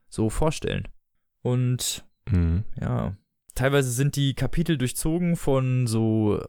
so 0.09 0.29
vorstellen. 0.29 0.87
Und 1.41 2.05
Hm. 2.29 2.63
ja, 2.79 3.15
teilweise 3.53 3.91
sind 3.91 4.15
die 4.15 4.33
Kapitel 4.33 4.77
durchzogen 4.77 5.35
von 5.35 5.85
so 5.87 6.41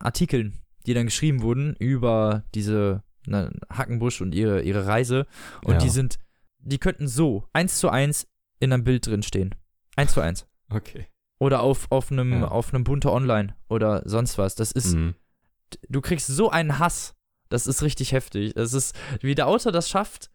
Artikeln, 0.00 0.54
die 0.86 0.94
dann 0.94 1.06
geschrieben 1.06 1.42
wurden 1.42 1.76
über 1.78 2.44
diese 2.54 3.02
ne, 3.26 3.52
Hackenbusch 3.70 4.20
und 4.20 4.34
ihre, 4.34 4.62
ihre 4.62 4.86
Reise. 4.86 5.26
Und 5.64 5.74
Ja. 5.74 5.78
die 5.78 5.88
sind, 5.88 6.18
die 6.64 6.78
könnten 6.78 7.06
so 7.08 7.44
eins 7.52 7.78
zu 7.78 7.88
eins 7.90 8.26
in 8.60 8.72
einem 8.72 8.84
Bild 8.84 9.06
drin 9.06 9.22
stehen. 9.22 9.54
Eins 9.96 10.12
zu 10.12 10.20
eins. 10.20 10.46
Okay. 10.70 11.06
Oder 11.38 11.60
auf, 11.60 11.86
auf 11.90 12.10
einem, 12.10 12.32
Ja. 12.32 12.48
auf 12.48 12.72
einem 12.72 12.84
bunter 12.84 13.12
Online 13.12 13.54
oder 13.68 14.02
sonst 14.06 14.38
was. 14.38 14.54
Das 14.54 14.72
ist, 14.72 14.92
Hm. 14.94 15.14
du 15.88 16.00
kriegst 16.00 16.26
so 16.26 16.50
einen 16.50 16.78
Hass. 16.78 17.14
Das 17.48 17.66
ist 17.66 17.82
richtig 17.82 18.12
heftig. 18.12 18.54
Das 18.54 18.72
ist, 18.72 18.94
wie 19.20 19.34
der 19.34 19.46
Autor 19.46 19.70
das 19.72 19.88
schafft, 19.88 20.30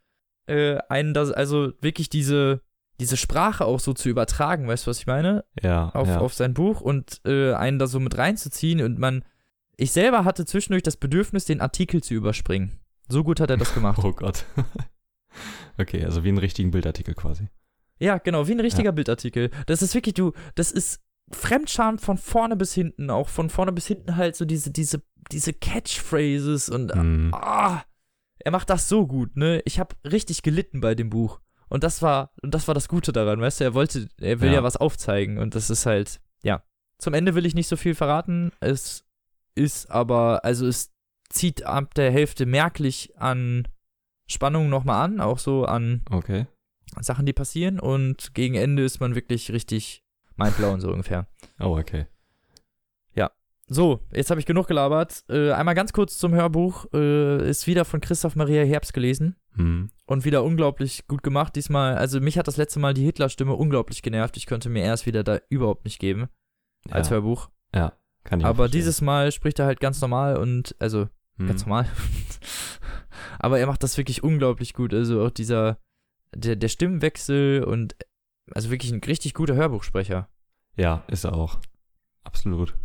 äh, 0.47 0.77
einen 0.89 1.13
das, 1.13 1.31
also 1.31 1.73
wirklich 1.81 2.09
diese, 2.09 2.61
diese 2.99 3.17
Sprache 3.17 3.65
auch 3.65 3.79
so 3.79 3.93
zu 3.93 4.09
übertragen, 4.09 4.67
weißt 4.67 4.85
du, 4.85 4.89
was 4.89 4.99
ich 4.99 5.07
meine? 5.07 5.45
Ja. 5.61 5.89
Auf, 5.89 6.07
ja. 6.07 6.19
auf 6.19 6.33
sein 6.33 6.53
Buch 6.53 6.81
und 6.81 7.21
äh, 7.25 7.53
einen 7.53 7.79
da 7.79 7.87
so 7.87 7.99
mit 7.99 8.17
reinzuziehen 8.17 8.81
und 8.81 8.99
man. 8.99 9.23
Ich 9.77 9.93
selber 9.93 10.25
hatte 10.25 10.45
zwischendurch 10.45 10.83
das 10.83 10.97
Bedürfnis, 10.97 11.45
den 11.45 11.61
Artikel 11.61 12.03
zu 12.03 12.13
überspringen. 12.13 12.79
So 13.07 13.23
gut 13.23 13.39
hat 13.39 13.49
er 13.49 13.55
das 13.57 13.73
gemacht. 13.73 13.99
oh 14.03 14.11
Gott. 14.11 14.45
Okay, 15.77 16.03
also 16.05 16.23
wie 16.23 16.29
einen 16.29 16.37
richtigen 16.37 16.71
Bildartikel 16.71 17.13
quasi. 17.15 17.47
Ja, 17.99 18.17
genau, 18.17 18.47
wie 18.47 18.53
ein 18.53 18.59
richtiger 18.59 18.91
Bildartikel. 18.91 19.51
Das 19.65 19.81
ist 19.81 19.93
wirklich, 19.93 20.15
du, 20.15 20.31
das 20.55 20.71
ist 20.71 21.01
Fremdscham 21.31 21.99
von 21.99 22.17
vorne 22.17 22.55
bis 22.55 22.73
hinten, 22.73 23.09
auch 23.09 23.29
von 23.29 23.49
vorne 23.49 23.71
bis 23.71 23.87
hinten 23.87 24.15
halt 24.15 24.35
so 24.35 24.45
diese, 24.45 24.71
diese, 24.71 25.01
diese 25.31 25.53
Catchphrases 25.53 26.69
und 26.69 26.95
Mhm. 26.95 27.33
ah, 27.33 27.83
er 28.39 28.51
macht 28.51 28.69
das 28.69 28.87
so 28.89 29.05
gut, 29.05 29.35
ne? 29.35 29.61
Ich 29.65 29.79
habe 29.79 29.95
richtig 30.09 30.41
gelitten 30.43 30.79
bei 30.81 30.95
dem 30.95 31.09
Buch. 31.09 31.41
Und 31.67 31.83
das 31.83 32.01
war, 32.01 32.31
und 32.41 32.53
das 32.55 32.67
war 32.67 32.73
das 32.73 32.87
Gute 32.87 33.11
daran, 33.11 33.41
weißt 33.41 33.59
du, 33.59 33.63
er 33.65 33.73
wollte, 33.75 34.07
er 34.19 34.39
will 34.41 34.47
ja, 34.49 34.55
Ja. 34.55 34.63
was 34.63 34.77
aufzeigen 34.77 35.37
und 35.37 35.53
das 35.55 35.69
ist 35.69 35.85
halt, 35.85 36.19
ja. 36.41 36.63
Zum 36.97 37.13
Ende 37.13 37.35
will 37.35 37.45
ich 37.45 37.53
nicht 37.53 37.67
so 37.67 37.75
viel 37.75 37.93
verraten. 37.95 38.51
Es 38.59 39.05
ist 39.55 39.91
aber, 39.91 40.43
also 40.45 40.65
es 40.67 40.91
zieht 41.29 41.63
ab 41.63 41.93
der 41.93 42.11
Hälfte 42.11 42.45
merklich 42.47 43.15
an 43.17 43.67
Spannung 44.29 44.69
nochmal 44.69 45.03
an, 45.03 45.19
auch 45.19 45.39
so 45.39 45.65
an 45.65 46.03
Okay. 46.09 46.47
Sachen, 47.01 47.25
die 47.25 47.33
passieren 47.33 47.79
und 47.79 48.33
gegen 48.33 48.55
Ende 48.55 48.83
ist 48.83 48.99
man 48.99 49.15
wirklich 49.15 49.51
richtig 49.51 50.03
mindblown, 50.37 50.79
so 50.81 50.89
ungefähr. 50.91 51.27
Oh, 51.59 51.77
okay. 51.77 52.05
So, 53.71 53.99
jetzt 54.11 54.31
habe 54.31 54.39
ich 54.39 54.47
genug 54.47 54.67
gelabert. 54.67 55.23
Äh, 55.29 55.51
einmal 55.51 55.75
ganz 55.75 55.93
kurz 55.93 56.17
zum 56.17 56.33
Hörbuch. 56.33 56.87
Äh, 56.91 57.47
ist 57.47 57.67
wieder 57.67 57.85
von 57.85 58.01
Christoph 58.01 58.35
Maria 58.35 58.63
Herbst 58.63 58.93
gelesen 58.93 59.35
Hm. 59.53 59.91
und 60.07 60.25
wieder 60.25 60.43
unglaublich 60.43 61.07
gut 61.07 61.21
gemacht. 61.21 61.55
Diesmal, 61.55 61.95
also 61.95 62.19
mich 62.19 62.37
hat 62.39 62.47
das 62.47 62.57
letzte 62.57 62.79
Mal 62.79 62.95
die 62.95 63.03
Hitler-Stimme 63.05 63.53
unglaublich 63.53 64.01
genervt. 64.01 64.37
Ich 64.37 64.47
konnte 64.47 64.69
mir 64.69 64.83
erst 64.83 65.05
wieder 65.05 65.23
da 65.23 65.39
überhaupt 65.49 65.85
nicht 65.85 65.99
geben 65.99 66.29
als 66.89 67.09
ja. 67.09 67.15
Hörbuch. 67.15 67.49
ja, 67.75 67.93
kann 68.23 68.39
ich 68.39 68.45
Aber 68.47 68.69
dieses 68.69 69.01
Mal 69.01 69.31
spricht 69.31 69.59
er 69.59 69.67
halt 69.67 69.79
ganz 69.79 70.01
normal 70.01 70.37
und, 70.37 70.75
also 70.79 71.07
Hm. 71.39 71.47
ganz 71.47 71.65
normal. 71.65 71.87
Aber 73.39 73.59
er 73.59 73.67
macht 73.67 73.83
das 73.83 73.97
wirklich 73.97 74.23
unglaublich 74.23 74.73
gut. 74.73 74.93
Also 74.93 75.23
auch 75.25 75.31
dieser, 75.31 75.79
der, 76.35 76.55
der 76.55 76.67
Stimmenwechsel 76.67 77.63
und, 77.63 77.95
also 78.53 78.69
wirklich 78.69 78.91
ein 78.91 79.03
richtig 79.03 79.33
guter 79.33 79.55
Hörbuchsprecher. 79.55 80.29
Ja, 80.75 81.03
ist 81.07 81.23
er 81.23 81.33
auch. 81.33 81.59
Absolut. 82.23 82.75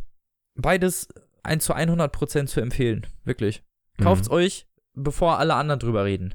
beides 0.55 1.09
ein 1.43 1.61
zu 1.61 1.75
100% 1.75 2.47
zu 2.47 2.61
empfehlen. 2.61 3.07
Wirklich. 3.25 3.63
Kauft's 4.01 4.29
Mhm. 4.29 4.35
euch, 4.35 4.67
bevor 4.95 5.39
alle 5.39 5.55
anderen 5.55 5.81
drüber 5.81 6.05
reden. 6.05 6.35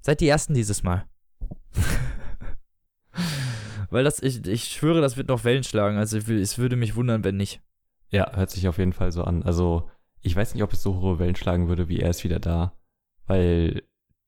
Seid 0.00 0.20
die 0.20 0.28
Ersten 0.28 0.54
dieses 0.54 0.82
Mal. 0.84 1.06
Weil 3.90 4.04
das, 4.04 4.22
ich, 4.22 4.46
ich 4.46 4.64
schwöre, 4.64 5.00
das 5.00 5.16
wird 5.16 5.28
noch 5.28 5.44
Wellen 5.44 5.64
schlagen. 5.64 5.98
Also 5.98 6.18
es 6.18 6.58
würde 6.58 6.76
mich 6.76 6.96
wundern, 6.96 7.24
wenn 7.24 7.36
nicht. 7.36 7.60
Ja, 8.10 8.34
hört 8.36 8.50
sich 8.50 8.68
auf 8.68 8.78
jeden 8.78 8.92
Fall 8.92 9.12
so 9.12 9.24
an. 9.24 9.42
Also, 9.42 9.90
ich 10.24 10.34
weiß 10.34 10.54
nicht, 10.54 10.62
ob 10.62 10.72
es 10.72 10.82
so 10.82 11.00
hohe 11.00 11.18
Wellen 11.18 11.36
schlagen 11.36 11.68
würde, 11.68 11.88
wie 11.88 12.00
er 12.00 12.10
ist 12.10 12.24
wieder 12.24 12.40
da. 12.40 12.72
Weil 13.26 13.84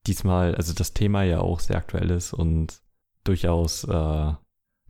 diesmal, 0.06 0.54
also 0.54 0.72
das 0.72 0.92
Thema 0.92 1.24
ja 1.24 1.40
auch 1.40 1.58
sehr 1.58 1.76
aktuell 1.76 2.10
ist 2.10 2.32
und 2.32 2.80
durchaus, 3.24 3.84
äh, 3.84 4.32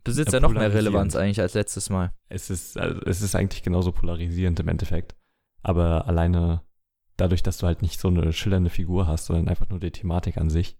Besitzt 0.03 0.31
Ja, 0.31 0.39
ja 0.39 0.41
noch 0.47 0.53
mehr. 0.53 0.73
Relevanz 0.73 1.17
eigentlich 1.17 1.41
als 1.41 1.53
letztes 1.53 1.89
Mal. 1.89 2.13
es 2.29 2.49
ist, 2.49 2.77
also 2.77 3.01
es 3.01 3.21
ist 3.21 3.35
eigentlich 3.35 3.61
genauso 3.61 3.91
polarisierend 3.91 4.57
im 4.61 4.69
Endeffekt. 4.69 5.17
Aber 5.63 6.07
alleine 6.07 6.61
dadurch, 7.17 7.43
dass 7.43 7.57
du 7.57 7.67
halt 7.67 7.81
nicht 7.81 7.99
so 7.99 8.07
eine 8.07 8.31
schillernde 8.31 8.69
Figur 8.69 9.05
hast, 9.05 9.25
sondern 9.25 9.49
einfach 9.49 9.67
nur 9.67 9.81
die 9.81 9.91
Thematik 9.91 10.37
an 10.37 10.49
sich, 10.49 10.77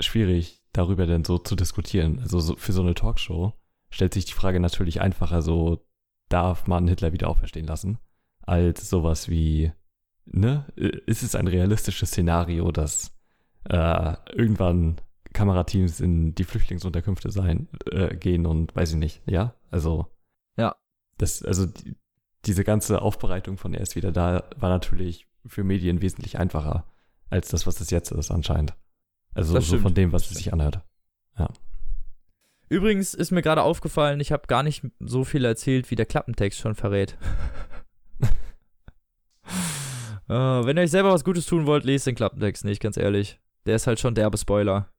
schwierig 0.00 0.60
darüber 0.72 1.06
denn 1.06 1.22
so 1.22 1.38
zu 1.38 1.54
diskutieren. 1.54 2.18
Also 2.18 2.40
so, 2.40 2.56
für 2.56 2.72
so 2.72 2.82
eine 2.82 2.94
Talkshow 2.94 3.52
stellt 3.90 4.12
sich 4.12 4.24
die 4.24 4.32
Frage 4.32 4.58
natürlich 4.58 5.00
einfacher, 5.00 5.40
so 5.40 5.86
darf 6.28 6.66
man 6.66 6.88
Hitler 6.88 7.12
wieder 7.12 7.28
auferstehen 7.28 7.68
lassen, 7.68 7.98
als 8.46 8.88
sowas 8.90 9.28
wie, 9.28 9.72
ne, 10.26 10.66
ist 10.76 11.22
es 11.22 11.34
ein 11.34 11.46
realistisches 11.46 12.10
Szenario, 12.10 12.70
dass 12.72 13.12
äh, 13.68 14.14
irgendwann 14.32 14.96
Kamerateams 15.32 16.00
in 16.00 16.34
die 16.34 16.44
Flüchtlingsunterkünfte 16.44 17.30
sein, 17.30 17.68
äh, 17.90 18.14
gehen 18.14 18.46
und 18.46 18.74
weiß 18.76 18.92
ich 18.92 18.98
nicht, 18.98 19.22
ja, 19.26 19.54
also 19.70 20.06
Ja. 20.56 20.76
das, 21.18 21.42
also 21.42 21.66
die, 21.66 21.96
diese 22.44 22.64
ganze 22.64 23.02
Aufbereitung 23.02 23.56
von 23.56 23.74
er 23.74 23.80
ist 23.80 23.96
wieder 23.96 24.12
da, 24.12 24.44
war 24.56 24.68
natürlich 24.68 25.26
für 25.46 25.64
Medien 25.64 26.02
wesentlich 26.02 26.38
einfacher 26.38 26.86
als 27.30 27.48
das, 27.48 27.66
was 27.66 27.80
es 27.80 27.90
jetzt 27.90 28.12
ist 28.12 28.30
anscheinend. 28.30 28.74
Also 29.34 29.58
so 29.58 29.78
von 29.78 29.94
dem, 29.94 30.12
was 30.12 30.30
es 30.30 30.36
sich 30.36 30.52
anhört. 30.52 30.80
Übrigens 32.68 33.14
ist 33.14 33.30
mir 33.30 33.42
gerade 33.42 33.62
aufgefallen, 33.62 34.20
ich 34.20 34.32
habe 34.32 34.46
gar 34.46 34.62
nicht 34.62 34.86
so 34.98 35.24
viel 35.24 35.44
erzählt, 35.44 35.90
wie 35.90 35.96
der 35.96 36.06
Klappentext 36.06 36.58
schon 36.58 36.74
verrät. 36.74 37.16
äh, 40.28 40.66
wenn 40.66 40.76
ihr 40.76 40.82
euch 40.82 40.90
selber 40.90 41.12
was 41.12 41.24
Gutes 41.24 41.46
tun 41.46 41.66
wollt, 41.66 41.84
lest 41.84 42.06
den 42.06 42.14
Klappentext 42.14 42.64
nicht, 42.64 42.80
ganz 42.80 42.96
ehrlich. 42.96 43.40
Der 43.66 43.76
ist 43.76 43.86
halt 43.86 44.00
schon 44.00 44.14
derbe 44.14 44.38
Spoiler. 44.38 44.90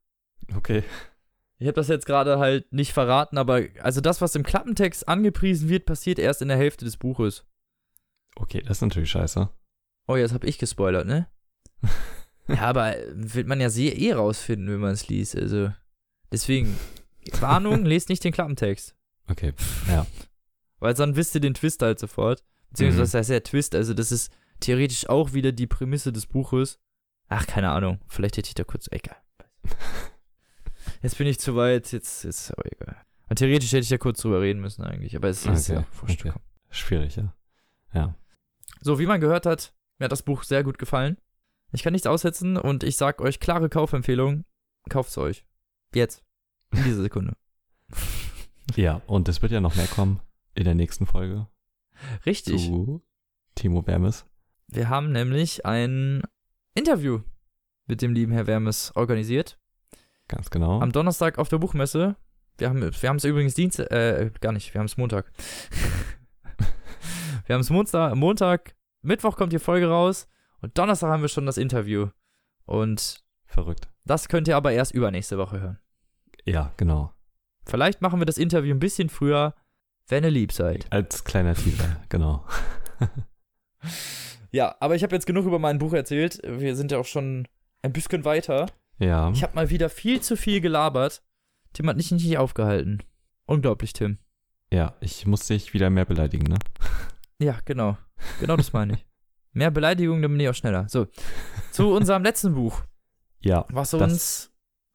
Okay. 0.56 0.84
Ich 1.58 1.68
habe 1.68 1.76
das 1.76 1.88
jetzt 1.88 2.06
gerade 2.06 2.38
halt 2.38 2.72
nicht 2.74 2.92
verraten, 2.92 3.38
aber 3.38 3.62
also 3.82 4.02
das, 4.02 4.22
was 4.22 4.36
im 4.36 4.44
Klappentext 4.44 5.08
angepriesen 5.08 5.70
wird, 5.70 5.86
passiert 5.86 6.20
erst 6.20 6.42
in 6.42 6.50
der 6.50 6.58
Hälfte 6.58 6.84
des 6.84 6.98
Buches. 6.98 7.46
Okay, 8.36 8.62
das 8.62 8.78
ist 8.78 8.82
natürlich 8.82 9.12
scheiße. 9.12 9.50
Oh, 10.08 10.16
jetzt 10.18 10.34
habe 10.34 10.48
ich 10.48 10.58
gespoilert, 10.58 11.08
ne? 11.08 11.28
ja, 12.48 12.62
aber 12.62 12.96
wird 13.14 13.48
man 13.48 13.62
ja 13.62 13.70
sehr 13.70 13.98
eh 13.98 14.14
rausfinden, 14.14 14.70
wenn 14.70 14.82
man 14.82 14.92
es 14.92 15.08
liest. 15.08 15.38
Also 15.38 15.72
deswegen 16.32 16.78
Warnung, 17.40 17.86
lest 17.86 18.10
nicht 18.10 18.24
den 18.24 18.34
Klappentext, 18.34 18.96
Okay, 19.32 19.54
ja. 19.88 20.06
weil 20.80 20.94
dann 20.94 21.16
wisst 21.16 21.36
ihr 21.36 21.42
den 21.42 21.54
Twist 21.54 21.82
halt 21.82 22.00
sofort. 22.00 22.44
Beziehungsweise 22.76 23.02
Mhm. 23.02 23.04
das 23.06 23.14
heißt 23.14 23.30
ja 23.30 23.40
Twist, 23.42 23.76
also 23.76 23.94
das 23.94 24.12
ist 24.12 24.32
theoretisch 24.60 25.08
auch 25.10 25.34
wieder 25.34 25.52
die 25.52 25.68
Prämisse 25.68 26.12
des 26.14 26.26
Buches. 26.26 26.80
Ach, 27.28 27.46
keine 27.48 27.72
Ahnung, 27.72 28.00
vielleicht 28.08 28.38
hätte 28.38 28.48
ich 28.50 28.54
da 28.56 28.64
kurz 28.64 28.88
egal. 28.92 29.18
Jetzt 31.02 31.18
bin 31.18 31.28
ich 31.28 31.40
zu 31.40 31.56
weit, 31.56 31.92
jetzt 31.92 32.26
ist 32.26 32.52
aber 32.52 32.64
egal. 32.72 32.96
Und 33.28 33.38
theoretisch 33.40 33.72
hätte 33.72 33.84
ich 33.84 33.90
ja 33.90 33.98
kurz 33.98 34.22
drüber 34.22 34.42
reden 34.42 34.62
müssen 34.62 34.84
eigentlich, 34.84 35.16
aber 35.16 35.30
es 35.30 35.46
ist 35.46 35.70
Okay, 35.70 35.80
ja 35.82 35.86
wurscht. 36.02 36.26
okay. 36.26 36.34
Schwierig, 36.70 37.16
ja. 37.16 37.34
Ja. 37.94 38.16
So, 38.82 39.00
wie 39.00 39.06
man 39.08 39.20
gehört 39.20 39.46
hat, 39.46 39.74
mir 39.98 40.06
hat 40.06 40.12
das 40.12 40.22
Buch 40.24 40.44
sehr 40.44 40.64
gut 40.64 40.78
gefallen. 40.78 41.18
Ich 41.72 41.82
kann 41.84 41.94
nichts 41.94 42.08
aussetzen 42.08 42.56
und 42.58 42.84
ich 42.84 42.98
sag 42.98 43.20
euch 43.22 43.40
klare 43.40 43.70
Kaufempfehlung. 43.70 44.46
Kauft's 44.90 45.18
euch. 45.18 45.44
Jetzt. 45.94 46.24
In 46.72 46.84
dieser 46.84 47.02
Sekunde. 47.02 47.36
Ja, 48.76 49.02
und 49.06 49.30
es 49.30 49.44
wird 49.44 49.52
ja 49.52 49.62
noch 49.62 49.76
mehr 49.76 49.86
kommen 49.86 50.20
in 50.56 50.64
der 50.64 50.74
nächsten 50.74 51.06
Folge 51.06 51.48
Richtig. 52.26 52.66
zu 52.66 53.04
Timo 53.56 53.86
Wermes. 53.88 54.26
Wir 54.68 54.90
haben 54.90 55.12
nämlich 55.12 55.66
ein 55.66 56.24
Interview 56.74 57.22
mit 57.88 58.02
dem 58.02 58.14
lieben 58.14 58.32
Herr 58.32 58.48
Wermes 58.48 58.96
organisiert. 58.96 59.58
Ganz 60.28 60.50
genau. 60.50 60.82
Am 60.82 60.92
Donnerstag 60.92 61.38
auf 61.38 61.50
der 61.50 61.60
Buchmesse. 61.60 62.16
Wir 62.58 62.70
haben 62.70 62.82
wir 62.82 62.90
es 62.90 63.24
übrigens 63.24 63.54
Dienstag, 63.54 63.92
äh, 63.92 64.32
gar 64.40 64.52
nicht, 64.52 64.74
wir 64.74 64.80
haben 64.80 64.86
es 64.86 64.98
Montag. 64.98 65.32
wir 67.46 67.54
haben 67.54 67.62
es 67.62 67.70
Montag, 67.70 68.16
Montag, 68.16 68.76
Mittwoch 69.02 69.36
kommt 69.36 69.52
die 69.54 69.60
Folge 69.60 69.88
raus 69.88 70.28
und 70.62 70.78
Donnerstag 70.78 71.10
haben 71.10 71.22
wir 71.22 71.30
schon 71.30 71.46
das 71.46 71.58
Interview. 71.58 72.08
Und 72.66 73.24
Verrückt. 73.46 73.90
das 74.06 74.30
könnt 74.30 74.48
ihr 74.48 74.56
aber 74.56 74.72
erst 74.72 74.94
übernächste 74.94 75.38
Woche 75.38 75.60
hören. 75.60 75.80
Ja, 76.46 76.72
genau. 76.78 77.14
Vielleicht 77.66 78.02
machen 78.02 78.20
wir 78.20 78.26
das 78.26 78.38
Interview 78.38 78.74
ein 78.74 78.80
bisschen 78.80 79.10
früher, 79.10 79.54
wenn 80.08 80.24
ihr 80.24 80.32
lieb 80.32 80.52
seid. 80.52 80.86
Als 80.92 81.24
kleiner 81.24 81.56
Teaser, 81.56 81.98
genau. 82.10 82.46
Ja, 84.52 84.76
aber 84.80 84.96
ich 84.96 85.04
habe 85.04 85.16
jetzt 85.16 85.26
genug 85.28 85.46
über 85.46 85.60
mein 85.60 85.80
Buch 85.80 85.94
erzählt. 85.94 86.40
Wir 86.46 86.76
sind 86.76 86.92
ja 86.92 86.98
auch 86.98 87.06
schon 87.06 87.48
ein 87.82 87.92
bisschen 87.94 88.24
weiter. 88.26 88.68
Ja. 89.00 89.30
Ich 89.32 89.44
habe 89.44 89.54
mal 89.56 89.70
wieder 89.70 89.90
viel 89.90 90.22
zu 90.22 90.38
viel 90.38 90.62
gelabert. 90.62 91.22
Tim 91.74 91.90
hat 91.90 91.98
nicht, 91.98 92.12
nicht 92.12 92.38
aufgehalten. 92.38 93.04
Unglaublich, 93.46 93.92
Tim. 93.94 94.18
Ja, 94.72 94.96
ich 95.02 95.26
muss 95.28 95.46
dich 95.48 95.74
wieder 95.74 95.90
mehr 95.90 96.06
beleidigen, 96.06 96.46
ne? 96.48 96.58
Ja, 97.40 97.60
genau. 97.66 97.98
Genau 98.40 98.56
das 98.56 98.72
meine 98.74 98.94
ich. 98.94 99.06
Mehr 99.52 99.72
Beleidigung, 99.72 100.22
dann 100.22 100.32
bin 100.32 100.40
ich 100.40 100.50
auch 100.50 100.56
schneller. 100.56 100.88
So, 100.90 101.08
zu 101.72 101.94
unserem 101.94 102.24
letzten 102.24 102.56
Buch, 102.56 102.82
Ja, 103.42 103.66
was 103.70 103.94
uns 103.94 104.52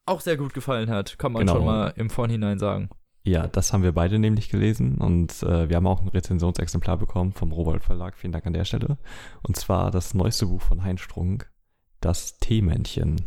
auch 0.07 0.21
sehr 0.21 0.37
gut 0.37 0.55
gefallen 0.55 0.91
hat, 0.91 1.19
kann 1.19 1.33
man 1.33 1.41
Genau. 1.41 1.55
schon 1.57 1.65
mal 1.67 1.93
im 1.97 2.11
Vorhinein 2.11 2.59
sagen. 2.59 2.89
Ja, 3.23 3.47
das 3.47 3.73
haben 3.73 3.83
wir 3.83 3.93
beide 3.93 4.19
nämlich 4.19 4.49
gelesen 4.49 4.97
und 4.99 5.43
äh, 5.43 5.69
wir 5.69 5.77
haben 5.77 5.87
auch 5.87 6.01
ein 6.01 6.09
Rezensionsexemplar 6.09 6.97
bekommen 6.97 7.33
vom 7.33 7.53
Robert 7.53 7.83
Verlag. 7.85 8.17
Vielen 8.17 8.33
Dank 8.33 8.47
an 8.47 8.55
der 8.55 8.65
Stelle. 8.65 8.99
Und 9.43 9.57
zwar 9.57 9.91
das 9.91 10.15
neueste 10.15 10.47
Buch 10.47 10.63
von 10.63 10.83
Heinz 10.83 11.01
Strunk, 11.01 11.51
Das 12.01 12.39
Teemännchen. 12.39 13.21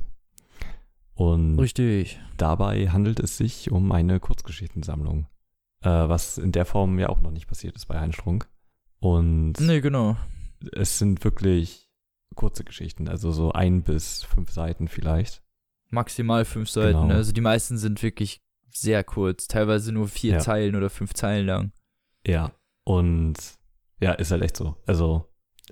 Und 1.14 1.60
Richtig. 1.60 2.20
dabei 2.38 2.90
handelt 2.90 3.20
es 3.20 3.38
sich 3.38 3.72
um 3.72 3.92
eine 3.92 4.20
Kurzgeschichtensammlung, 4.20 5.28
äh, 5.82 5.90
was 5.90 6.40
in 6.40 6.52
der 6.52 6.66
Form 6.66 6.98
ja 6.98 7.10
auch 7.10 7.22
noch 7.22 7.32
nicht 7.32 7.48
passiert 7.48 7.76
ist 7.76 7.86
bei 7.86 8.00
Heinz 8.00 8.16
Strunk. 8.16 8.50
Und 9.00 9.60
Nee, 9.60 9.82
genau. 9.82 10.18
es 10.72 10.98
sind 10.98 11.24
wirklich 11.24 11.88
kurze 12.36 12.64
Geschichten, 12.64 13.08
also 13.08 13.32
so 13.32 13.52
ein 13.52 13.84
bis 13.84 14.24
fünf 14.24 14.50
Seiten 14.50 14.88
vielleicht. 14.88 15.44
Maximal 15.90 16.46
fünf 16.46 16.70
Seiten. 16.70 17.00
Genau. 17.02 17.14
Also 17.14 17.32
die 17.32 17.42
meisten 17.42 17.78
sind 17.78 18.02
wirklich 18.02 18.42
sehr 18.76 19.04
kurz, 19.04 19.48
teilweise 19.48 19.92
nur 19.92 20.08
vier 20.08 20.34
Ja. 20.34 20.40
Zeilen 20.40 20.76
oder 20.76 20.90
fünf 20.90 21.14
Zeilen 21.14 21.46
lang. 21.46 21.72
Ja, 22.26 22.52
und 22.86 23.36
ja, 24.02 24.14
ist 24.14 24.32
halt 24.32 24.42
echt 24.44 24.58
so. 24.58 24.76
Also 24.86 25.30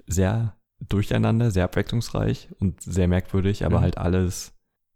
sehr 0.08 0.58
durcheinander, 0.88 1.52
sehr 1.52 1.66
abwechslungsreich 1.66 2.50
und 2.60 2.82
sehr 2.82 3.08
merkwürdig, 3.08 3.66
aber 3.66 3.80
Mhm. 3.80 3.82
halt 3.84 3.98
alles 3.98 4.54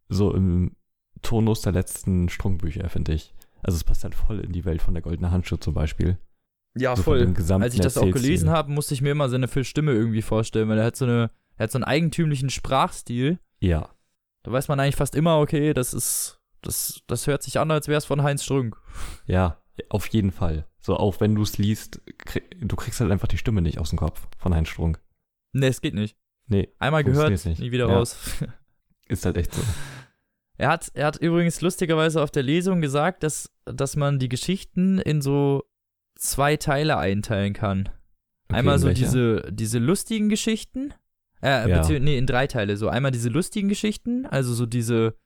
so 0.09 0.33
im 0.33 0.75
Tonus 1.21 1.61
der 1.61 1.73
letzten 1.73 2.29
Strungbücher, 2.29 2.87
finde 2.89 3.13
ich. 3.13 3.33
Also 3.63 3.75
es 3.77 3.83
passt 3.83 4.03
halt 4.03 4.15
voll 4.15 4.39
in 4.39 4.51
die 4.51 4.65
Welt 4.65 4.81
von 4.81 4.93
der 4.93 5.01
Goldene 5.03 5.31
Handschuhe 5.31 5.59
zum 5.59 5.73
Beispiel. 5.73 6.17
Ja, 6.77 6.95
So 6.95 7.11
gesamten 7.11 7.63
Als 7.63 7.73
ich 7.73 7.79
das 7.79 7.97
auch 7.97 8.11
gelesen 8.11 8.49
habe, 8.49 8.71
musste 8.71 8.93
ich 8.93 9.01
mir 9.01 9.11
immer 9.11 9.29
seine 9.29 9.47
Stimme 9.63 9.93
irgendwie 9.93 10.21
vorstellen, 10.21 10.69
weil 10.69 10.77
er 10.77 10.85
hat 10.85 10.95
so 10.95 11.05
eine, 11.05 11.31
er 11.57 11.63
hat 11.63 11.71
so 11.71 11.77
einen 11.77 11.85
eigentümlichen 11.85 12.49
Sprachstil. 12.49 13.39
Ja, 13.59 13.89
Da 14.43 14.51
weiß 14.51 14.67
man 14.67 14.79
eigentlich 14.79 14.97
fast 14.97 15.15
immer, 15.15 15.39
okay, 15.39 15.73
das 15.73 15.93
ist, 15.93 16.34
das, 16.65 17.01
das 17.07 17.27
hört 17.27 17.43
sich 17.43 17.59
an, 17.59 17.71
als 17.71 17.87
wäre 17.87 17.97
es 17.97 18.05
von 18.05 18.23
Heinz 18.23 18.43
Strunk. 18.43 18.75
ja, 19.25 19.61
auf 19.89 20.07
jeden 20.07 20.31
Fall. 20.31 20.67
So, 20.79 20.95
auch 20.97 21.19
wenn 21.19 21.35
du 21.35 21.41
es 21.41 21.57
liest, 21.57 22.01
krieg, 22.19 22.43
du 22.61 22.75
kriegst 22.75 22.99
halt 23.01 23.11
einfach 23.11 23.27
die 23.27 23.37
Stimme 23.37 23.61
nicht 23.61 23.79
aus 23.79 23.89
dem 23.89 23.99
Kopf 23.99 24.27
von 24.37 24.53
Heinz 24.53 24.69
Strunk. 24.69 25.01
Nee, 25.53 25.67
es 25.67 25.81
geht 25.81 25.93
nicht. 25.95 26.15
Nee, 26.47 26.69
Einmal 26.79 27.03
gehört, 27.03 27.31
nicht. 27.45 27.59
nie 27.59 27.71
wieder 27.71 27.87
Ja. 27.89 27.95
raus. 27.97 28.17
ist 29.07 29.25
halt 29.25 29.37
echt 29.37 29.53
so. 29.53 29.61
Er 30.57 30.69
hat, 30.69 30.89
er 30.93 31.07
hat 31.07 31.17
übrigens 31.17 31.59
lustigerweise 31.61 32.21
auf 32.21 32.31
der 32.31 32.43
Lesung 32.43 32.81
gesagt, 32.81 33.23
dass, 33.23 33.51
dass 33.65 33.95
man 33.95 34.19
die 34.19 34.29
Geschichten 34.29 34.99
in 34.99 35.21
so 35.21 35.63
zwei 36.15 36.55
Teile 36.55 36.97
einteilen 36.97 37.53
kann. 37.53 37.89
Okay, 38.47 38.59
Einmal 38.59 38.75
in 38.75 38.81
so 38.81 38.89
diese, 38.91 39.51
diese 39.51 39.79
lustigen 39.79 40.29
Geschichten. 40.29 40.93
Äh, 41.41 41.69
Ja. 41.69 41.87
nee, 41.99 42.17
in 42.17 42.27
drei 42.27 42.47
Teile. 42.47 42.77
So 42.77 42.87
einmal 42.87 43.11
diese 43.11 43.29
lustigen 43.29 43.67
Geschichten, 43.67 44.25
also 44.25 44.53
so 44.53 44.65
diese, 44.65 45.17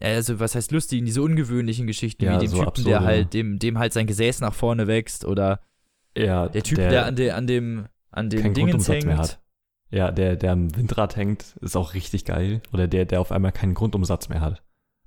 also 0.00 0.38
was 0.40 0.54
heißt 0.54 0.72
lustigen, 0.72 1.06
diese 1.06 1.22
ungewöhnlichen 1.22 1.86
Geschichten, 1.86 2.24
Ja, 2.24 2.34
wie 2.36 2.46
dem 2.46 2.48
so 2.48 2.64
Typen, 2.64 2.84
der 2.84 2.96
absurde- 2.98 3.04
halt, 3.06 3.34
dem, 3.34 3.58
dem 3.58 3.78
halt 3.78 3.92
sein 3.92 4.06
Gesäß 4.06 4.40
nach 4.40 4.54
vorne 4.54 4.86
wächst 4.86 5.24
oder 5.24 5.60
Ja, 6.16 6.48
der 6.48 6.62
Typ, 6.62 6.76
der, 6.76 7.06
an, 7.06 7.16
der, 7.16 7.36
an 7.36 7.46
dem, 7.46 7.86
an 8.10 8.28
dem 8.30 8.54
Dingens 8.54 8.86
Grundumsatz 8.86 9.04
mehr 9.04 9.16
hängt. 9.16 9.28
hat. 9.30 9.40
Ja, 9.90 10.10
der, 10.10 10.36
der 10.36 10.52
am 10.52 10.74
Windrad 10.76 11.16
hängt, 11.16 11.56
ist 11.60 11.76
auch 11.76 11.94
richtig 11.94 12.24
geil. 12.24 12.60
Oder 12.72 12.88
der, 12.88 13.04
der 13.04 13.20
auf 13.20 13.30
einmal 13.32 13.52
keinen 13.52 13.74
Grundumsatz 13.74 14.28
mehr 14.28 14.40
hat. 14.40 14.62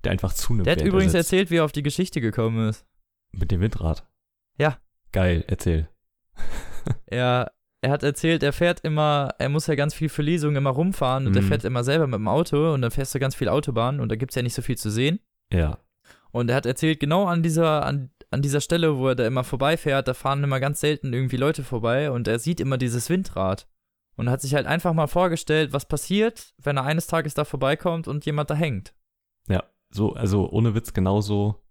Der 0.06 0.12
einfach 0.14 0.34
zunimmt. 0.34 0.66
Der 0.68 0.76
hat 0.78 0.82
übrigens 0.82 1.12
sitzt. 1.12 1.26
erzählt, 1.34 1.52
wie 1.52 1.58
er 1.58 1.66
auf 1.66 1.74
die 1.74 1.84
Geschichte 1.84 2.22
gekommen 2.22 2.70
ist. 2.70 2.86
Mit 3.32 3.52
dem 3.52 3.60
Windrad. 3.60 4.08
Ja. 4.58 4.78
Geil, 5.12 5.44
erzähl. 5.48 5.90
Er, 7.08 7.52
er 7.82 7.92
hat 7.92 8.04
erzählt, 8.04 8.44
er 8.44 8.54
fährt 8.54 8.82
immer, 8.82 9.30
er 9.40 9.50
muss 9.50 9.68
ja 9.68 9.76
ganz 9.76 9.94
viel 9.94 10.10
für 10.10 10.22
Lesungen 10.22 10.58
immer 10.58 10.72
rumfahren 10.72 11.28
und 11.28 11.36
er 11.36 11.42
Mhm. 11.42 11.48
fährt 11.48 11.64
immer 11.64 11.84
selber 11.84 12.08
mit 12.08 12.16
dem 12.16 12.28
Auto 12.28 12.74
und 12.74 12.82
dann 12.82 12.92
fährst 12.92 13.16
du 13.16 13.20
ganz 13.20 13.36
viel 13.36 13.50
Autobahn 13.50 14.00
und 14.00 14.10
da 14.10 14.16
gibt's 14.16 14.36
ja 14.36 14.42
nicht 14.42 14.54
so 14.54 14.62
viel 14.62 14.78
zu 14.78 14.90
sehen. 14.92 15.20
Ja. 15.54 15.78
Und 16.32 16.50
er 16.50 16.56
hat 16.58 16.66
erzählt, 16.66 17.00
genau 17.00 17.26
an 17.26 17.42
dieser, 17.42 17.86
an, 17.86 18.12
an 18.32 18.42
dieser 18.42 18.62
Stelle, 18.62 18.98
wo 18.98 19.08
er 19.08 19.16
da 19.16 19.26
immer 19.26 19.44
vorbeifährt, 19.44 20.08
da 20.08 20.14
fahren 20.14 20.44
immer 20.44 20.60
ganz 20.60 20.80
selten 20.80 21.14
irgendwie 21.14 21.38
Leute 21.38 21.64
vorbei 21.64 22.12
und 22.12 22.28
er 22.28 22.38
sieht 22.40 22.60
immer 22.60 22.78
dieses 22.78 23.10
Windrad. 23.10 23.68
Und 24.16 24.30
hat 24.30 24.42
sich 24.42 24.54
halt 24.54 24.68
einfach 24.68 24.92
mal 24.94 25.08
vorgestellt, 25.08 25.72
was 25.72 25.88
passiert, 25.88 26.54
wenn 26.62 26.76
er 26.76 26.84
eines 26.84 27.08
Tages 27.08 27.34
da 27.36 27.46
vorbeikommt 27.46 28.10
und 28.10 28.26
jemand 28.26 28.50
da 28.50 28.56
hängt. 28.56 28.94
Ja, 29.48 29.64
so, 29.92 30.12
also 30.14 30.50
ohne 30.52 30.76
Witz 30.76 30.92
genauso 30.94 31.64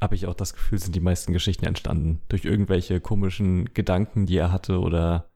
habe 0.00 0.16
ich 0.16 0.26
auch 0.26 0.34
das 0.34 0.54
Gefühl, 0.54 0.78
sind 0.80 0.96
die 0.96 1.00
meisten 1.00 1.32
Geschichten 1.32 1.64
entstanden. 1.66 2.20
Durch 2.28 2.44
irgendwelche 2.44 3.00
komischen 3.00 3.72
Gedanken, 3.74 4.26
die 4.26 4.36
er 4.36 4.50
hatte 4.50 4.80
oder 4.80 5.30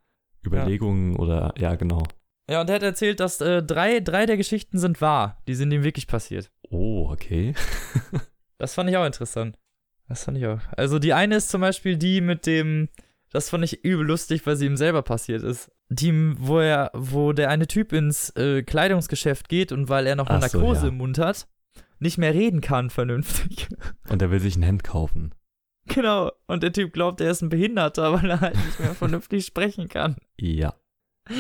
Überlegungen 0.49 1.16
oder, 1.16 1.55
ja, 1.59 1.74
genau. 1.76 2.03
Ja, 2.51 2.62
und 2.62 2.70
er 2.70 2.76
hat 2.76 2.82
erzählt, 2.82 3.20
dass 3.20 3.40
äh, 3.40 3.62
drei, 3.62 4.01
drei 4.01 4.26
der 4.26 4.36
Geschichten 4.36 4.78
sind 4.78 5.01
wahr. 5.01 5.42
Die 5.46 5.55
sind 5.55 5.70
ihm 5.70 5.84
wirklich 5.84 6.07
passiert. 6.07 6.51
Oh, 6.70 7.09
okay. 7.11 7.55
Das 8.59 8.74
fand 8.74 8.90
ich 8.90 8.96
auch 8.96 9.07
interessant. 9.07 9.57
Das 10.09 10.24
fand 10.24 10.36
ich 10.36 10.46
auch. 10.46 10.61
Also 10.76 10.99
die 10.99 11.12
eine 11.12 11.36
ist 11.36 11.49
zum 11.49 11.61
Beispiel 11.61 11.96
die 11.96 12.20
mit 12.20 12.44
dem, 12.44 12.88
das 13.30 13.51
fand 13.51 13.64
ich 13.64 13.84
übel 13.84 14.05
lustig, 14.05 14.46
weil 14.46 14.57
sie 14.57 14.66
ihm 14.66 14.76
selber 14.76 15.03
passiert 15.03 15.42
ist. 15.42 15.70
Die, 15.88 16.12
wo 16.38 16.59
er, 16.59 16.90
wo 16.92 17.32
der 17.32 17.51
eine 17.51 17.66
Typ 17.66 17.92
ins 17.92 18.30
äh, 18.30 18.62
Kleidungsgeschäft 18.62 19.49
geht 19.49 19.70
und 19.70 19.88
weil 19.88 20.07
er 20.07 20.16
noch 20.16 20.26
eine 20.26 20.44
Ach 20.44 20.49
so, 20.49 20.59
Narkose 20.59 20.82
ja. 20.82 20.88
im 20.88 20.96
Mund 20.96 21.18
hat, 21.18 21.46
nicht 22.01 22.18
mehr 22.18 22.34
reden 22.34 22.61
kann 22.61 22.90
vernünftig. 22.90 23.68
Und 24.09 24.20
er 24.20 24.30
will 24.30 24.40
sich 24.40 24.57
ein 24.57 24.62
Hemd 24.62 24.84
kaufen. 24.84 25.34
genau. 25.95 26.32
Und 26.47 26.62
der 26.62 26.72
Typ 26.72 26.93
glaubt, 26.93 27.20
er 27.20 27.30
ist 27.30 27.43
ein 27.43 27.49
Behinderter, 27.49 28.12
weil 28.22 28.30
er 28.30 28.41
halt 28.41 28.57
nicht 28.57 28.80
mehr 28.80 28.95
vernünftig 28.95 29.47
sprechen 29.47 29.89
kann. 29.89 30.16
Ja. 30.39 30.74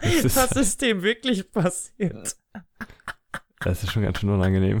Das 0.00 0.24
ist, 0.24 0.36
Was 0.36 0.52
ist 0.52 0.80
dem 0.80 1.02
wirklich 1.02 1.50
passiert? 1.50 2.36
das 3.60 3.82
ist 3.82 3.92
schon 3.92 4.02
ganz 4.04 4.20
schön 4.20 4.30
unangenehm. 4.30 4.78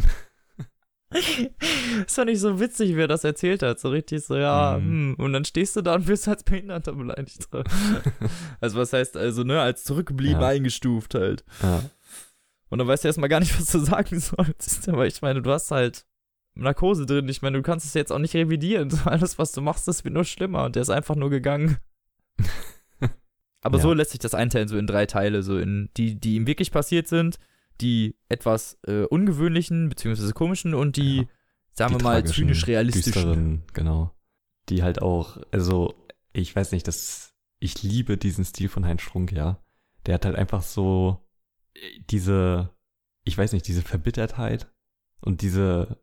Das 1.10 2.14
fand 2.14 2.30
ich 2.30 2.40
so 2.40 2.60
witzig, 2.60 2.96
wie 2.96 3.00
er 3.00 3.08
das 3.08 3.24
erzählt 3.24 3.62
hat. 3.62 3.80
So 3.80 3.88
richtig 3.90 4.24
so, 4.24 4.36
ja, 4.36 4.76
hm. 4.76 5.14
und 5.18 5.32
dann 5.32 5.44
stehst 5.44 5.74
du 5.76 5.82
da 5.82 5.94
und 5.94 6.06
wirst 6.06 6.28
als 6.28 6.44
Behinderter 6.44 6.92
beleidigt. 6.92 7.48
So. 7.50 7.62
also 8.60 8.78
was 8.78 8.92
heißt 8.92 9.16
also, 9.16 9.42
ne, 9.44 9.60
als 9.60 9.84
zurückgeblieben 9.84 10.40
Ja. 10.40 10.48
eingestuft 10.48 11.14
halt. 11.14 11.44
Ja. 11.62 11.82
Und 12.68 12.78
dann 12.78 12.88
weißt 12.88 13.04
du 13.04 13.08
erstmal 13.08 13.28
gar 13.28 13.40
nicht, 13.40 13.58
was 13.58 13.70
du 13.70 13.78
sagen 13.78 14.18
sollst. 14.20 14.88
Aber 14.88 15.06
ich 15.06 15.22
meine, 15.22 15.42
du 15.42 15.50
hast 15.50 15.70
halt 15.70 16.06
Narkose 16.56 17.06
drin. 17.06 17.28
Ich 17.28 17.42
meine, 17.42 17.56
du 17.58 17.62
kannst 17.62 17.86
es 17.86 17.94
jetzt 17.94 18.10
auch 18.12 18.18
nicht 18.18 18.34
revidieren. 18.34 18.90
Alles, 19.04 19.38
was 19.38 19.52
du 19.52 19.60
machst, 19.60 19.86
das 19.88 20.04
wird 20.04 20.14
nur 20.14 20.24
schlimmer. 20.24 20.64
Und 20.64 20.74
der 20.76 20.82
ist 20.82 20.90
einfach 20.90 21.14
nur 21.14 21.30
gegangen. 21.30 21.76
Aber 23.62 23.78
Ja. 23.78 23.82
so 23.82 23.92
lässt 23.92 24.10
sich 24.12 24.20
das 24.20 24.34
einteilen, 24.34 24.68
so 24.68 24.76
in 24.78 24.86
drei 24.86 25.06
Teile, 25.06 25.42
so 25.42 25.58
in 25.58 25.90
die, 25.96 26.14
die 26.20 26.36
ihm 26.36 26.46
wirklich 26.46 26.70
passiert 26.70 27.08
sind, 27.08 27.38
die 27.80 28.16
etwas 28.28 28.78
äh, 28.86 29.02
ungewöhnlichen 29.04 29.88
beziehungsweise 29.88 30.32
komischen 30.32 30.74
und 30.74 30.96
die, 30.96 31.16
Ja. 31.18 31.24
sagen 31.72 31.94
Die 31.94 32.00
wir 32.00 32.04
mal, 32.04 32.24
zynisch 32.24 32.66
realistischen. 32.66 33.62
genau. 33.72 34.12
Die 34.68 34.82
halt 34.82 35.02
auch, 35.02 35.38
also, 35.50 35.94
ich 36.32 36.54
weiß 36.54 36.72
nicht, 36.72 36.86
das, 36.88 37.34
ich 37.58 37.82
liebe 37.82 38.16
diesen 38.16 38.44
Stil 38.44 38.68
von 38.68 38.84
Heinz 38.84 39.02
Strunk, 39.02 39.32
ja. 39.32 39.62
Der 40.06 40.14
hat 40.14 40.24
halt 40.26 40.36
einfach 40.36 40.62
so 40.62 41.26
äh, 41.74 41.80
diese, 42.10 42.70
ich 43.24 43.36
weiß 43.36 43.52
nicht, 43.52 43.66
diese 43.66 43.82
Verbittertheit 43.82 44.70
und 45.20 45.42
diese, 45.42 45.98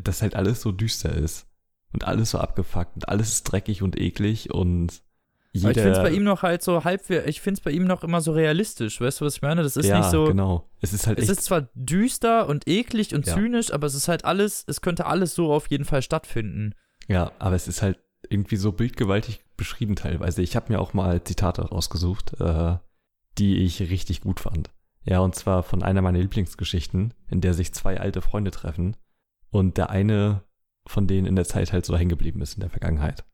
dass 0.00 0.22
halt 0.22 0.34
alles 0.36 0.60
so 0.60 0.72
düster 0.72 1.12
ist 1.12 1.46
und 1.92 2.04
alles 2.04 2.30
so 2.30 2.38
abgefuckt 2.38 2.96
und 2.96 3.08
alles 3.08 3.28
ist 3.28 3.44
dreckig 3.44 3.82
und 3.82 3.98
eklig 3.98 4.52
und 4.52 5.02
jeder, 5.52 5.68
Aber 5.68 5.76
ich 5.76 5.82
finde 5.82 5.98
es 5.98 6.02
bei 6.02 6.10
ihm 6.10 6.24
noch 6.24 6.42
halt 6.42 6.62
so 6.64 6.82
halb, 6.82 7.08
ich 7.08 7.40
finde 7.40 7.58
es 7.58 7.64
bei 7.64 7.70
ihm 7.70 7.84
noch 7.84 8.02
immer 8.02 8.20
so 8.20 8.32
realistisch, 8.32 9.00
weißt 9.00 9.20
du, 9.20 9.24
was 9.24 9.36
ich 9.36 9.42
meine? 9.42 9.62
Das 9.62 9.76
ist 9.76 9.86
ja, 9.86 9.98
nicht 10.00 10.10
so, 10.10 10.24
genau. 10.24 10.68
Es 10.80 10.92
ist 10.92 11.06
halt 11.06 11.20
es 11.20 11.28
ist 11.28 11.44
zwar 11.44 11.68
düster 11.74 12.48
und 12.48 12.66
eklig 12.66 13.14
und 13.14 13.24
Ja. 13.24 13.34
zynisch, 13.34 13.72
aber 13.72 13.86
es 13.86 13.94
ist 13.94 14.08
halt 14.08 14.24
alles, 14.24 14.64
es 14.66 14.80
könnte 14.80 15.06
alles 15.06 15.36
so 15.36 15.52
auf 15.52 15.68
jeden 15.68 15.84
Fall 15.84 16.02
stattfinden. 16.02 16.74
Ja, 17.06 17.30
aber 17.38 17.54
es 17.54 17.68
ist 17.68 17.82
halt 17.82 18.00
irgendwie 18.28 18.56
so 18.56 18.72
bildgewaltig 18.72 19.44
beschrieben 19.56 19.94
teilweise. 19.94 20.42
Ich 20.42 20.56
habe 20.56 20.72
mir 20.72 20.80
auch 20.80 20.92
mal 20.92 21.22
Zitate 21.22 21.62
rausgesucht, 21.62 22.40
äh, 22.40 22.76
die 23.38 23.58
ich 23.58 23.78
richtig 23.80 24.22
gut 24.22 24.40
fand. 24.40 24.70
Ja, 25.04 25.20
und 25.20 25.36
zwar 25.36 25.62
von 25.62 25.84
einer 25.84 26.02
meiner 26.02 26.18
Lieblingsgeschichten, 26.18 27.14
in 27.28 27.40
der 27.40 27.54
sich 27.54 27.72
zwei 27.74 28.00
alte 28.00 28.22
Freunde 28.22 28.50
treffen 28.50 28.96
und 29.54 29.76
der 29.76 29.90
eine 29.90 30.42
von 30.86 31.06
denen 31.06 31.26
in 31.26 31.36
der 31.36 31.46
Zeit 31.46 31.72
halt 31.72 31.86
so 31.86 31.96
hängen 31.96 32.10
geblieben 32.10 32.42
ist 32.42 32.54
in 32.54 32.60
der 32.60 32.70
Vergangenheit. 32.70 33.24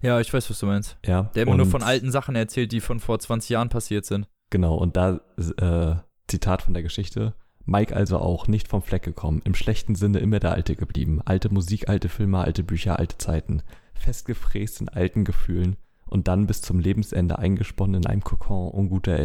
Ja, 0.00 0.20
ich 0.20 0.32
weiß, 0.32 0.48
was 0.48 0.60
du 0.60 0.66
meinst. 0.66 0.96
Ja, 1.04 1.24
Der 1.34 1.42
immer 1.42 1.56
nur 1.56 1.66
von 1.66 1.82
alten 1.82 2.10
Sachen 2.10 2.36
erzählt, 2.36 2.72
die 2.72 2.80
von 2.80 3.00
vor 3.00 3.18
20 3.18 3.50
Jahren 3.50 3.68
passiert 3.68 4.06
sind. 4.06 4.28
Genau, 4.50 4.76
und 4.76 4.96
da, 4.96 5.20
äh, 5.36 5.96
Zitat 6.28 6.62
von 6.62 6.74
der 6.74 6.82
Geschichte. 6.82 7.34
Mike 7.66 7.94
also 7.94 8.18
auch 8.18 8.46
nicht 8.46 8.68
vom 8.68 8.82
Fleck 8.82 9.02
gekommen, 9.02 9.42
im 9.44 9.54
schlechten 9.54 9.96
Sinne 9.96 10.20
immer 10.20 10.38
der 10.38 10.52
Alte 10.52 10.76
geblieben. 10.76 11.20
Alte 11.24 11.52
Musik, 11.52 11.88
alte 11.88 12.08
Filme, 12.08 12.38
alte 12.38 12.62
Bücher, 12.62 12.98
alte 12.98 13.18
Zeiten. 13.18 13.62
Festgefräst 13.94 14.80
in 14.80 14.88
alten 14.88 15.24
Gefühlen 15.24 15.76
und 16.06 16.28
dann 16.28 16.46
bis 16.46 16.62
zum 16.62 16.78
Lebensende 16.78 17.38
eingesponnen 17.38 18.02
in 18.02 18.06
einem 18.06 18.22
Kokon 18.22 18.70
unguter. 18.70 19.18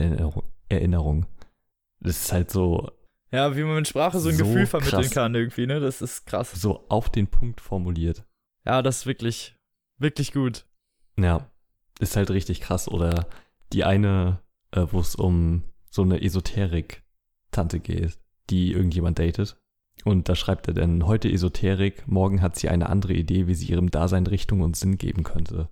Erinnerung. 0.69 1.25
Das 1.99 2.21
ist 2.21 2.31
halt 2.31 2.49
so, 2.51 2.89
Ja, 3.31 3.55
wie 3.55 3.63
man 3.63 3.75
mit 3.75 3.87
Sprache 3.87 4.19
so 4.19 4.29
ein 4.29 4.35
So 4.35 4.45
Gefühl 4.45 4.65
vermitteln 4.65 5.03
krass. 5.03 5.13
kann 5.13 5.35
irgendwie, 5.35 5.67
ne? 5.67 5.79
Das 5.79 6.01
ist 6.01 6.25
krass. 6.25 6.51
so 6.51 6.85
auf 6.89 7.09
den 7.09 7.27
Punkt 7.27 7.61
formuliert. 7.61 8.25
Ja, 8.65 8.81
das 8.81 8.99
ist 8.99 9.05
wirklich, 9.05 9.55
wirklich 9.97 10.31
gut. 10.33 10.65
Ja, 11.17 11.49
ist 11.99 12.15
halt 12.15 12.31
richtig 12.31 12.61
krass. 12.61 12.87
Oder 12.87 13.27
die 13.71 13.83
eine, 13.83 14.39
äh, 14.71 14.85
wo 14.89 14.99
es 14.99 15.15
um 15.15 15.63
so 15.91 16.01
eine 16.01 16.21
Esoterik-Tante 16.21 17.79
geht, 17.79 18.17
die 18.49 18.71
irgendjemand 18.71 19.19
datet. 19.19 19.57
Und 20.05 20.29
da 20.29 20.35
schreibt 20.35 20.67
er 20.67 20.73
dann, 20.73 21.05
heute 21.05 21.29
Esoterik, 21.29 22.07
morgen 22.07 22.41
hat 22.41 22.55
sie 22.57 22.69
eine 22.69 22.89
andere 22.89 23.13
Idee, 23.13 23.47
wie 23.47 23.53
sie 23.53 23.67
ihrem 23.67 23.91
Dasein 23.91 24.25
Richtung 24.27 24.61
und 24.61 24.75
Sinn 24.77 24.97
geben 24.97 25.23
könnte. 25.23 25.69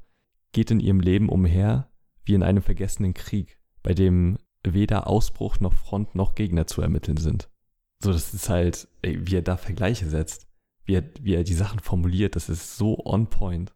Geht 0.51 0.69
in 0.69 0.79
ihrem 0.79 0.99
Leben 0.99 1.29
umher, 1.29 1.89
wie 2.25 2.33
in 2.33 2.43
einem 2.43 2.61
vergessenen 2.61 3.13
Krieg, 3.13 3.57
bei 3.83 3.93
dem 3.93 4.37
weder 4.74 5.07
Ausbruch 5.07 5.59
noch 5.59 5.74
Front 5.74 6.15
noch 6.15 6.36
Gegner 6.36 6.68
zu 6.68 6.82
ermitteln 6.82 7.18
sind. 7.18 7.49
So, 8.03 8.11
das 8.11 8.34
ist 8.34 8.49
halt, 8.49 8.88
ey, 9.01 9.20
wie 9.26 9.38
er 9.38 9.41
da 9.41 9.57
Vergleiche 9.57 10.07
setzt, 10.07 10.47
wie 10.86 10.95
er, 10.95 11.03
wie 11.22 11.36
er 11.36 11.43
die 11.43 11.53
Sachen 11.53 11.80
formuliert, 11.80 12.36
das 12.36 12.49
ist 12.49 12.78
so 12.78 13.03
on 13.05 13.28
point. 13.28 13.74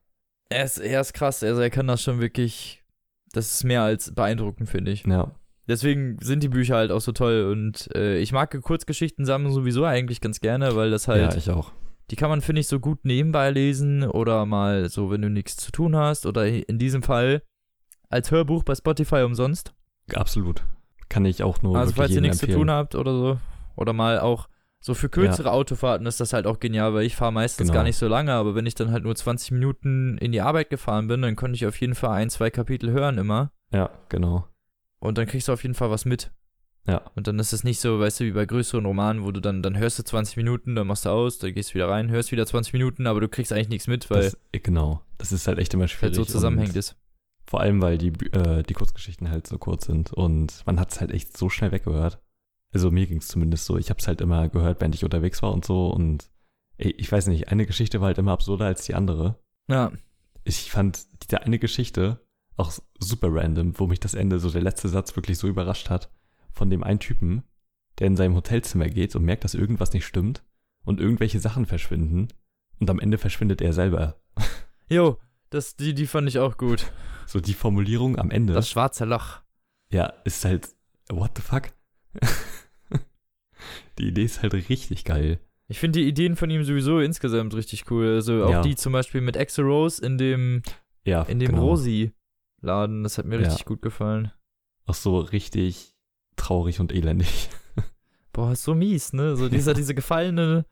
Er 0.50 0.66
ist, 0.66 0.78
er 0.78 1.02
ist 1.02 1.14
krass, 1.14 1.44
also 1.44 1.62
er 1.62 1.70
kann 1.70 1.88
das 1.88 2.02
schon 2.02 2.20
wirklich, 2.20 2.84
das 3.32 3.54
ist 3.54 3.64
mehr 3.64 3.82
als 3.84 4.14
beeindruckend, 4.14 4.70
finde 4.70 4.92
ich. 4.92 5.06
Ja, 5.06 5.34
deswegen 5.68 6.18
sind 6.22 6.44
die 6.44 6.50
Bücher 6.50 6.76
halt 6.76 6.92
auch 6.92 7.02
so 7.02 7.12
toll 7.12 7.50
und 7.52 7.90
äh, 7.96 8.18
ich 8.18 8.32
mag 8.32 8.60
Kurzgeschichten 8.62 9.26
sammeln 9.26 9.54
sowieso 9.54 9.86
eigentlich 9.86 10.22
ganz 10.22 10.40
gerne, 10.40 10.76
weil 10.76 10.92
das 10.92 11.08
halt 11.08 11.32
ja, 11.32 11.38
ich 11.38 11.50
auch. 11.50 11.72
die 12.12 12.16
kann 12.16 12.30
man, 12.30 12.42
finde 12.42 12.62
ich, 12.62 12.68
so 12.68 12.80
gut 12.80 13.06
nebenbei 13.06 13.50
lesen 13.50 14.04
oder 14.04 14.46
mal 14.46 14.90
so, 14.90 15.10
wenn 15.10 15.22
du 15.22 15.30
nichts 15.30 15.56
zu 15.58 15.72
tun 15.72 15.96
hast 15.96 16.26
oder 16.26 16.46
in 16.46 16.78
diesem 16.78 17.04
Fall 17.04 17.42
als 18.10 18.30
Hörbuch 18.32 18.64
bei 18.64 18.76
Spotify 18.76 19.24
umsonst. 19.24 19.74
Absolut. 20.14 20.64
Kann 21.12 21.26
ich 21.26 21.44
auch 21.44 21.62
nur 21.62 21.78
also 21.78 21.94
falls 21.94 22.12
ihr 22.12 22.22
nichts 22.22 22.38
zu 22.40 22.46
empfehlen. 22.46 22.62
tun 22.68 22.72
habt 22.72 22.96
oder 22.96 23.12
so. 23.14 23.38
Oder 23.76 23.92
mal 23.94 24.20
auch 24.20 24.48
so 24.80 24.94
für 24.94 25.10
kürzere 25.10 25.52
Autofahrten 25.52 26.08
ist 26.08 26.20
das 26.20 26.34
halt 26.34 26.48
auch 26.48 26.60
genial, 26.60 26.94
weil 26.94 27.04
ich 27.06 27.16
fahre 27.16 27.32
meistens 27.34 27.68
Genau. 27.68 27.74
gar 27.80 27.84
nicht 27.84 27.98
so 27.98 28.08
lange, 28.08 28.32
aber 28.34 28.56
wenn 28.56 28.66
ich 28.66 28.74
dann 28.76 28.92
halt 28.92 29.04
nur 29.04 29.16
20 29.16 29.52
Minuten 29.52 30.18
in 30.18 30.32
die 30.32 30.42
Arbeit 30.42 30.70
gefahren 30.70 31.08
bin, 31.08 31.22
dann 31.22 31.36
konnte 31.36 31.56
ich 31.56 31.66
auf 31.68 31.80
jeden 31.80 31.94
Fall 31.96 32.12
ein, 32.12 32.30
zwei 32.30 32.50
Kapitel 32.50 32.92
hören 32.92 33.18
immer. 33.18 33.52
Ja, 33.74 33.90
genau. 34.10 34.48
Und 35.00 35.18
dann 35.18 35.28
kriegst 35.28 35.48
du 35.50 35.54
auf 35.54 35.64
jeden 35.64 35.76
Fall 35.76 35.92
was 35.92 36.06
mit. 36.06 36.32
Ja. 36.88 37.02
Und 37.16 37.28
dann 37.28 37.38
ist 37.38 37.54
es 37.54 37.64
nicht 37.64 37.80
so, 37.80 38.00
weißt 38.00 38.22
du, 38.22 38.24
wie 38.24 38.32
bei 38.32 38.46
größeren 38.46 38.86
Romanen, 38.86 39.24
wo 39.24 39.32
du 39.32 39.40
dann, 39.40 39.62
dann 39.62 39.78
hörst 39.78 40.00
du 40.00 40.04
20 40.04 40.36
Minuten, 40.38 40.74
dann 40.76 40.88
machst 40.88 41.06
du 41.06 41.10
aus, 41.10 41.38
dann 41.38 41.54
gehst 41.54 41.72
du 41.72 41.74
wieder 41.76 41.90
rein, 41.90 42.10
hörst 42.10 42.32
wieder 42.32 42.46
20 42.48 42.74
Minuten, 42.74 43.06
aber 43.06 43.20
du 43.22 43.28
kriegst 43.28 43.54
eigentlich 43.54 43.70
nichts 43.70 43.86
mit, 43.88 44.10
weil 44.10 44.24
Das, 44.24 44.38
genau. 44.64 45.02
Das 45.20 45.32
ist 45.32 45.48
halt 45.48 45.60
echt 45.60 45.74
immer 45.76 45.88
schwierig. 45.88 46.16
halt 46.18 46.26
so 46.26 46.26
zusammenhängt 46.26 46.76
ist. 46.76 46.96
Vor 47.52 47.60
allem, 47.60 47.82
weil 47.82 47.98
die, 47.98 48.14
äh, 48.32 48.64
die 48.64 48.74
Kurzgeschichten 48.74 49.30
halt 49.30 49.46
so 49.46 49.58
kurz 49.58 49.86
sind 49.86 50.14
und 50.14 50.66
man 50.66 50.80
hat 50.80 50.94
es 50.94 51.02
halt 51.02 51.12
echt 51.12 51.36
so 51.36 51.50
schnell 51.50 51.74
weggehört. 51.74 52.22
Also 52.72 52.92
mir 52.92 53.06
ging 53.06 53.18
es 53.18 53.28
zumindest 53.28 53.66
so. 53.66 53.76
Ich 53.76 53.90
habe 53.90 54.00
es 54.00 54.08
halt 54.08 54.22
immer 54.22 54.48
gehört, 54.48 54.80
während 54.80 54.96
ich 54.96 55.04
unterwegs 55.04 55.44
war 55.44 55.52
und 55.52 55.66
so 55.66 55.90
und 55.90 56.32
ey, 56.78 56.92
ich 56.92 57.12
weiß 57.12 57.28
nicht, 57.28 57.50
eine 57.50 57.66
Geschichte 57.66 58.00
war 58.00 58.08
halt 58.08 58.20
immer 58.20 58.32
absurder 58.32 58.68
als 58.68 58.86
die 58.86 58.96
andere. 58.96 59.38
Ja, 59.68 59.92
Ich 60.46 60.72
fand 60.72 61.06
diese 61.24 61.42
eine 61.42 61.60
Geschichte 61.60 62.26
auch 62.56 62.72
super 63.00 63.28
random, 63.30 63.78
wo 63.78 63.86
mich 63.86 64.00
das 64.00 64.14
Ende, 64.14 64.40
so 64.40 64.50
der 64.50 64.62
letzte 64.62 64.88
Satz 64.88 65.14
wirklich 65.18 65.38
so 65.38 65.50
überrascht 65.50 65.90
hat, 65.90 66.10
von 66.54 66.70
dem 66.70 66.86
einen 66.86 67.00
Typen, 67.02 67.44
der 68.00 68.08
in 68.08 68.16
seinem 68.16 68.36
Hotelzimmer 68.36 68.88
geht 68.88 69.14
und 69.14 69.26
merkt, 69.26 69.44
dass 69.44 69.56
irgendwas 69.56 69.92
nicht 69.92 70.06
stimmt 70.06 70.42
und 70.86 71.02
irgendwelche 71.02 71.42
Sachen 71.42 71.66
verschwinden 71.66 72.30
und 72.80 72.90
am 72.90 73.02
Ende 73.02 73.18
verschwindet 73.18 73.62
er 73.62 73.74
selber. 73.74 74.22
jo, 74.88 75.18
das, 75.50 75.76
die, 75.76 75.94
die 75.94 76.08
fand 76.08 76.30
ich 76.30 76.40
auch 76.40 76.56
gut. 76.56 76.94
So 77.32 77.40
die 77.40 77.54
Formulierung 77.54 78.18
am 78.18 78.30
Ende. 78.30 78.52
Das 78.52 78.70
schwarze 78.70 79.06
Loch. 79.06 79.40
Ja, 79.90 80.08
ist 80.26 80.44
halt, 80.44 80.68
what 81.10 81.32
the 81.38 81.42
fuck? 81.42 81.70
die 83.98 84.08
Idee 84.10 84.24
ist 84.26 84.42
halt 84.42 84.54
richtig 84.54 85.06
geil. 85.06 85.40
Ich 85.70 85.80
finde 85.80 86.00
die 86.00 86.08
Ideen 86.10 86.36
von 86.36 86.50
ihm 86.50 86.66
sowieso 86.66 87.00
insgesamt 87.00 87.54
richtig 87.54 87.90
cool. 87.90 88.16
Also 88.16 88.44
auch 88.44 88.50
Ja. 88.52 88.62
die 88.62 88.76
zum 88.76 88.92
Beispiel 88.92 89.22
mit 89.22 89.38
Axel 89.38 89.64
Rose 89.64 90.06
in 90.06 90.18
dem, 90.18 90.62
Ja, 91.06 91.22
in 91.24 91.40
dem 91.40 91.52
genau. 91.52 91.70
Rosi-Laden, 91.70 93.04
das 93.04 93.18
hat 93.18 93.26
mir 93.26 93.40
Ja. 93.40 93.48
richtig 93.48 93.64
gut 93.66 93.82
gefallen. 93.82 94.32
Auch 94.86 94.94
so 94.96 95.18
richtig 95.20 95.96
traurig 96.36 96.82
und 96.82 96.92
elendig. 96.92 97.50
Boah, 98.34 98.52
ist 98.52 98.64
so 98.64 98.76
mies, 98.76 99.14
ne? 99.14 99.38
So 99.38 99.48
dieser, 99.48 99.74
diese 99.74 99.96
gefallene. 99.96 100.66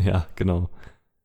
ja, 0.00 0.26
genau. 0.36 0.70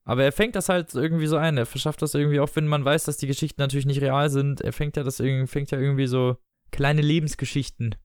Aber 0.06 0.24
er 0.24 0.32
fängt 0.32 0.56
das 0.56 0.68
halt 0.70 0.93
irgendwie 0.93 1.28
so 1.28 1.38
ein. 1.38 1.58
Er 1.58 1.66
verschafft 1.66 2.01
das 2.01 2.14
irgendwie, 2.14 2.39
auch 2.39 2.49
wenn 2.56 2.68
man 2.68 2.84
weiß, 2.84 3.06
dass 3.06 3.18
die 3.18 3.28
Geschichten 3.28 3.62
natürlich 3.62 3.86
nicht 3.86 4.01
real 4.01 4.30
sind. 4.30 4.60
Er 4.62 4.74
fängt 4.74 4.97
ja 4.97 5.04
das 5.04 5.20
irgendwie, 5.20 5.47
fängt 5.47 5.72
ja 5.72 5.80
irgendwie 5.80 6.08
so 6.08 6.38
kleine 6.72 7.01
Lebensgeschichten 7.01 7.95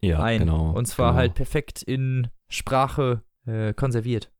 Ja, 0.00 0.22
ein. 0.22 0.40
genau. 0.40 0.70
Und 0.70 0.86
zwar 0.86 1.10
genau. 1.10 1.18
halt 1.18 1.34
perfekt 1.34 1.82
in 1.82 2.28
Sprache 2.48 3.22
äh, 3.46 3.74
konserviert. 3.74 4.32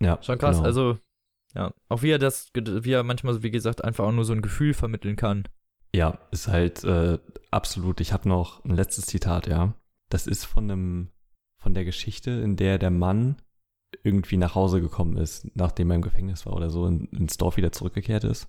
ja, 0.00 0.22
Schon 0.22 0.38
krass. 0.38 0.56
Genau. 0.58 0.66
Also, 0.66 0.98
ja. 1.54 1.72
Auch 1.88 2.02
wie 2.02 2.10
er 2.10 2.18
das, 2.18 2.50
wie 2.54 2.92
er 2.92 3.02
manchmal, 3.02 3.42
wie 3.42 3.50
gesagt, 3.50 3.82
einfach 3.82 4.04
auch 4.04 4.12
nur 4.12 4.24
so 4.24 4.32
ein 4.32 4.42
Gefühl 4.42 4.72
vermitteln 4.74 5.16
kann. 5.16 5.44
Ja, 5.92 6.18
ist 6.30 6.46
halt 6.46 6.84
äh, 6.84 7.18
absolut. 7.50 8.00
Ich 8.00 8.12
habe 8.12 8.28
noch 8.28 8.64
ein 8.64 8.76
letztes 8.76 9.06
Zitat, 9.06 9.48
ja. 9.48 9.74
Das 10.08 10.28
ist 10.28 10.44
von 10.44 10.70
einem, 10.70 11.08
von 11.58 11.74
der 11.74 11.84
Geschichte, 11.84 12.30
in 12.30 12.54
der 12.54 12.78
der 12.78 12.90
Mann 12.90 13.36
irgendwie 14.02 14.36
nach 14.36 14.54
Hause 14.54 14.80
gekommen 14.80 15.16
ist, 15.16 15.46
nachdem 15.54 15.90
er 15.90 15.96
im 15.96 16.02
Gefängnis 16.02 16.46
war 16.46 16.54
oder 16.54 16.70
so, 16.70 16.86
in, 16.86 17.06
ins 17.06 17.36
Dorf 17.36 17.56
wieder 17.56 17.72
zurückgekehrt 17.72 18.24
ist. 18.24 18.48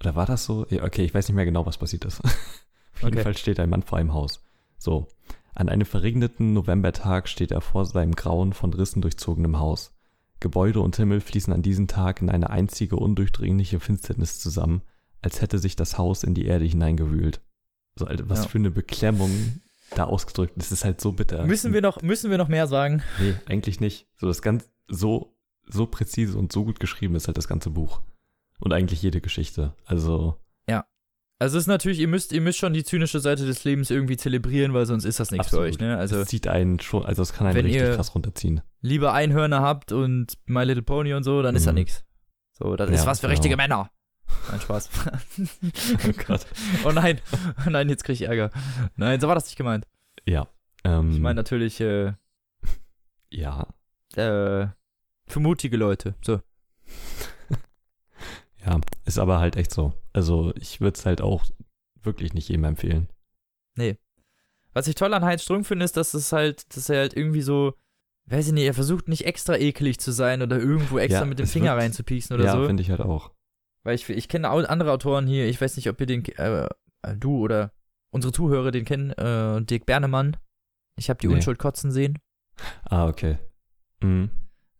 Oder 0.00 0.14
war 0.14 0.26
das 0.26 0.44
so? 0.44 0.66
Ja, 0.70 0.84
okay, 0.84 1.04
ich 1.04 1.14
weiß 1.14 1.28
nicht 1.28 1.36
mehr 1.36 1.44
genau, 1.44 1.66
was 1.66 1.78
passiert 1.78 2.04
ist. 2.04 2.20
Auf 2.24 3.02
jeden 3.02 3.14
Okay. 3.14 3.22
Fall 3.22 3.36
steht 3.36 3.60
ein 3.60 3.70
Mann 3.70 3.82
vor 3.82 3.98
einem 3.98 4.12
Haus. 4.12 4.44
So. 4.78 5.08
An 5.54 5.68
einem 5.68 5.86
verregneten 5.86 6.52
Novembertag 6.52 7.28
steht 7.28 7.50
er 7.50 7.60
vor 7.60 7.84
seinem 7.84 8.14
grauen, 8.14 8.52
von 8.52 8.72
Rissen 8.72 9.02
durchzogenem 9.02 9.58
Haus. 9.58 9.92
Gebäude 10.40 10.80
und 10.80 10.96
Himmel 10.96 11.20
fließen 11.20 11.52
an 11.52 11.62
diesem 11.62 11.88
Tag 11.88 12.22
in 12.22 12.30
eine 12.30 12.50
einzige 12.50 12.94
undurchdringliche 12.96 13.80
Finsternis 13.80 14.38
zusammen, 14.38 14.82
als 15.20 15.40
hätte 15.40 15.58
sich 15.58 15.74
das 15.74 15.98
Haus 15.98 16.22
in 16.22 16.34
die 16.34 16.46
Erde 16.46 16.64
hineingewühlt. 16.64 17.40
So, 17.96 18.06
Alter, 18.06 18.28
was 18.28 18.44
Ja. 18.44 18.48
für 18.48 18.58
eine 18.58 18.70
Beklemmung 18.70 19.30
da 19.94 20.04
ausgedrückt. 20.04 20.52
Das 20.56 20.72
ist 20.72 20.84
halt 20.84 21.00
so 21.00 21.12
bitter. 21.12 21.44
Müssen 21.46 21.72
wir 21.72 21.80
noch, 21.82 22.02
müssen 22.02 22.30
wir 22.30 22.38
noch 22.38 22.48
mehr 22.48 22.66
sagen? 22.66 23.02
Nee, 23.20 23.34
eigentlich 23.46 23.80
nicht. 23.80 24.06
So 24.16 24.26
das 24.26 24.42
ganz 24.42 24.70
so 24.88 25.34
so 25.70 25.86
präzise 25.86 26.38
und 26.38 26.50
so 26.52 26.64
gut 26.64 26.80
geschrieben 26.80 27.14
ist 27.14 27.26
halt 27.26 27.36
das 27.36 27.46
ganze 27.48 27.68
Buch 27.70 28.00
und 28.58 28.72
eigentlich 28.72 29.02
jede 29.02 29.20
Geschichte. 29.20 29.74
Also 29.84 30.36
Also 31.40 31.56
es 31.56 31.62
ist 31.64 31.68
natürlich, 31.68 32.00
ihr 32.00 32.08
müsst, 32.08 32.32
ihr 32.32 32.40
müsst 32.40 32.58
schon 32.58 32.72
die 32.72 32.82
zynische 32.82 33.20
Seite 33.20 33.46
des 33.46 33.62
Lebens 33.62 33.90
irgendwie 33.90 34.16
zelebrieren, 34.16 34.74
weil 34.74 34.86
sonst 34.86 35.04
ist 35.04 35.20
das 35.20 35.30
nichts 35.30 35.50
für 35.50 35.58
Absolut. 35.58 35.74
euch, 35.74 35.78
ne? 35.78 35.96
Also 35.96 36.16
es 36.16 36.26
zieht 36.30 36.48
einen 36.48 36.80
schon, 36.80 37.04
also 37.06 37.22
es 37.22 37.32
kann 37.32 37.46
einen 37.46 37.64
richtig 37.64 37.94
krass 37.94 38.12
runterziehen. 38.12 38.60
lieber 38.80 39.12
Einhörner 39.12 39.60
habt 39.62 39.92
und 39.92 40.32
My 40.46 40.64
Little 40.64 40.82
Pony 40.82 41.14
und 41.14 41.22
so, 41.22 41.40
dann 41.42 41.54
ist 41.54 41.64
da 41.64 41.70
Mhm. 41.70 41.76
nichts. 41.76 42.04
So, 42.58 42.74
das 42.74 42.90
ist 42.90 43.02
Ja, 43.02 43.06
was 43.06 43.20
für 43.20 43.28
genau. 43.28 43.34
richtige 43.36 43.56
Männer. 43.56 43.88
Nein, 44.50 44.60
Spaß. 44.60 44.90
Oh 46.08 46.12
Gott. 46.26 46.46
oh 46.84 46.90
nein, 46.92 47.20
oh 47.66 47.70
nein, 47.70 47.88
jetzt 47.88 48.04
krieg 48.04 48.14
ich 48.14 48.22
Ärger. 48.28 48.50
Nein, 48.96 49.20
so 49.20 49.28
war 49.28 49.34
das 49.34 49.46
nicht 49.46 49.56
gemeint. 49.56 49.86
Ja. 50.26 50.48
Ähm, 50.84 51.10
Ich 51.12 51.18
meine 51.20 51.34
natürlich, 51.36 51.80
äh, 51.80 52.12
ja, 53.30 53.66
äh, 54.14 54.66
für 55.26 55.40
mutige 55.40 55.76
Leute. 55.76 56.14
So. 56.22 56.40
ja, 58.64 58.80
ist 59.04 59.18
aber 59.18 59.38
halt 59.40 59.56
echt 59.56 59.72
so. 59.72 59.92
Also 60.12 60.52
ich 60.56 60.80
würde 60.80 60.98
es 60.98 61.06
halt 61.06 61.20
auch 61.20 61.44
wirklich 62.02 62.32
nicht 62.34 62.48
jedem 62.48 62.64
empfehlen. 62.64 63.08
Was 64.74 64.86
ich 64.86 64.94
toll 64.94 65.12
an 65.14 65.24
Heinz 65.24 65.42
Strunk 65.42 65.66
finde, 65.66 65.84
ist, 65.84 65.96
dass 65.96 66.14
es 66.14 66.30
halt, 66.30 66.76
dass 66.76 66.88
er 66.88 66.98
halt 67.00 67.16
irgendwie 67.16 67.40
so, 67.42 67.74
weiß 68.26 68.46
ich 68.48 68.52
nicht, 68.52 68.64
er 68.66 68.74
versucht 68.74 69.08
nicht 69.08 69.24
extra 69.26 69.56
eklig 69.56 69.98
zu 69.98 70.12
sein 70.12 70.40
oder 70.42 70.56
irgendwo 70.58 70.98
extra 70.98 71.20
Ja, 71.20 71.26
mit 71.26 71.38
dem 71.40 71.46
Finger 71.48 71.72
wirkt- 71.72 71.82
reinzupieksen 71.82 72.36
oder 72.36 72.44
ja, 72.44 72.52
so. 72.52 72.66
finde 72.66 72.82
ich 72.82 72.90
halt 72.90 73.00
auch. 73.00 73.32
Weil 73.88 73.94
ich, 73.94 74.06
ich 74.10 74.28
kenne 74.28 74.50
andere 74.50 74.92
Autoren 74.92 75.26
hier, 75.26 75.46
ich 75.48 75.58
weiß 75.58 75.76
nicht, 75.76 75.88
ob 75.88 75.98
ihr 75.98 76.04
den, 76.06 76.22
äh, 76.36 76.68
du 77.16 77.38
oder 77.38 77.72
unsere 78.10 78.34
Zuhörer 78.34 78.70
den 78.70 78.84
kennen, 78.84 79.12
äh, 79.12 79.62
Dirk 79.62 79.86
Bernemann. 79.86 80.36
Ich 80.96 81.08
habe 81.08 81.18
die 81.20 81.26
Nee. 81.28 81.36
Unschuld 81.36 81.58
kotzen 81.58 81.90
sehen. 81.90 82.18
Ah, 82.84 83.06
okay. 83.08 83.38
Mhm. 84.02 84.28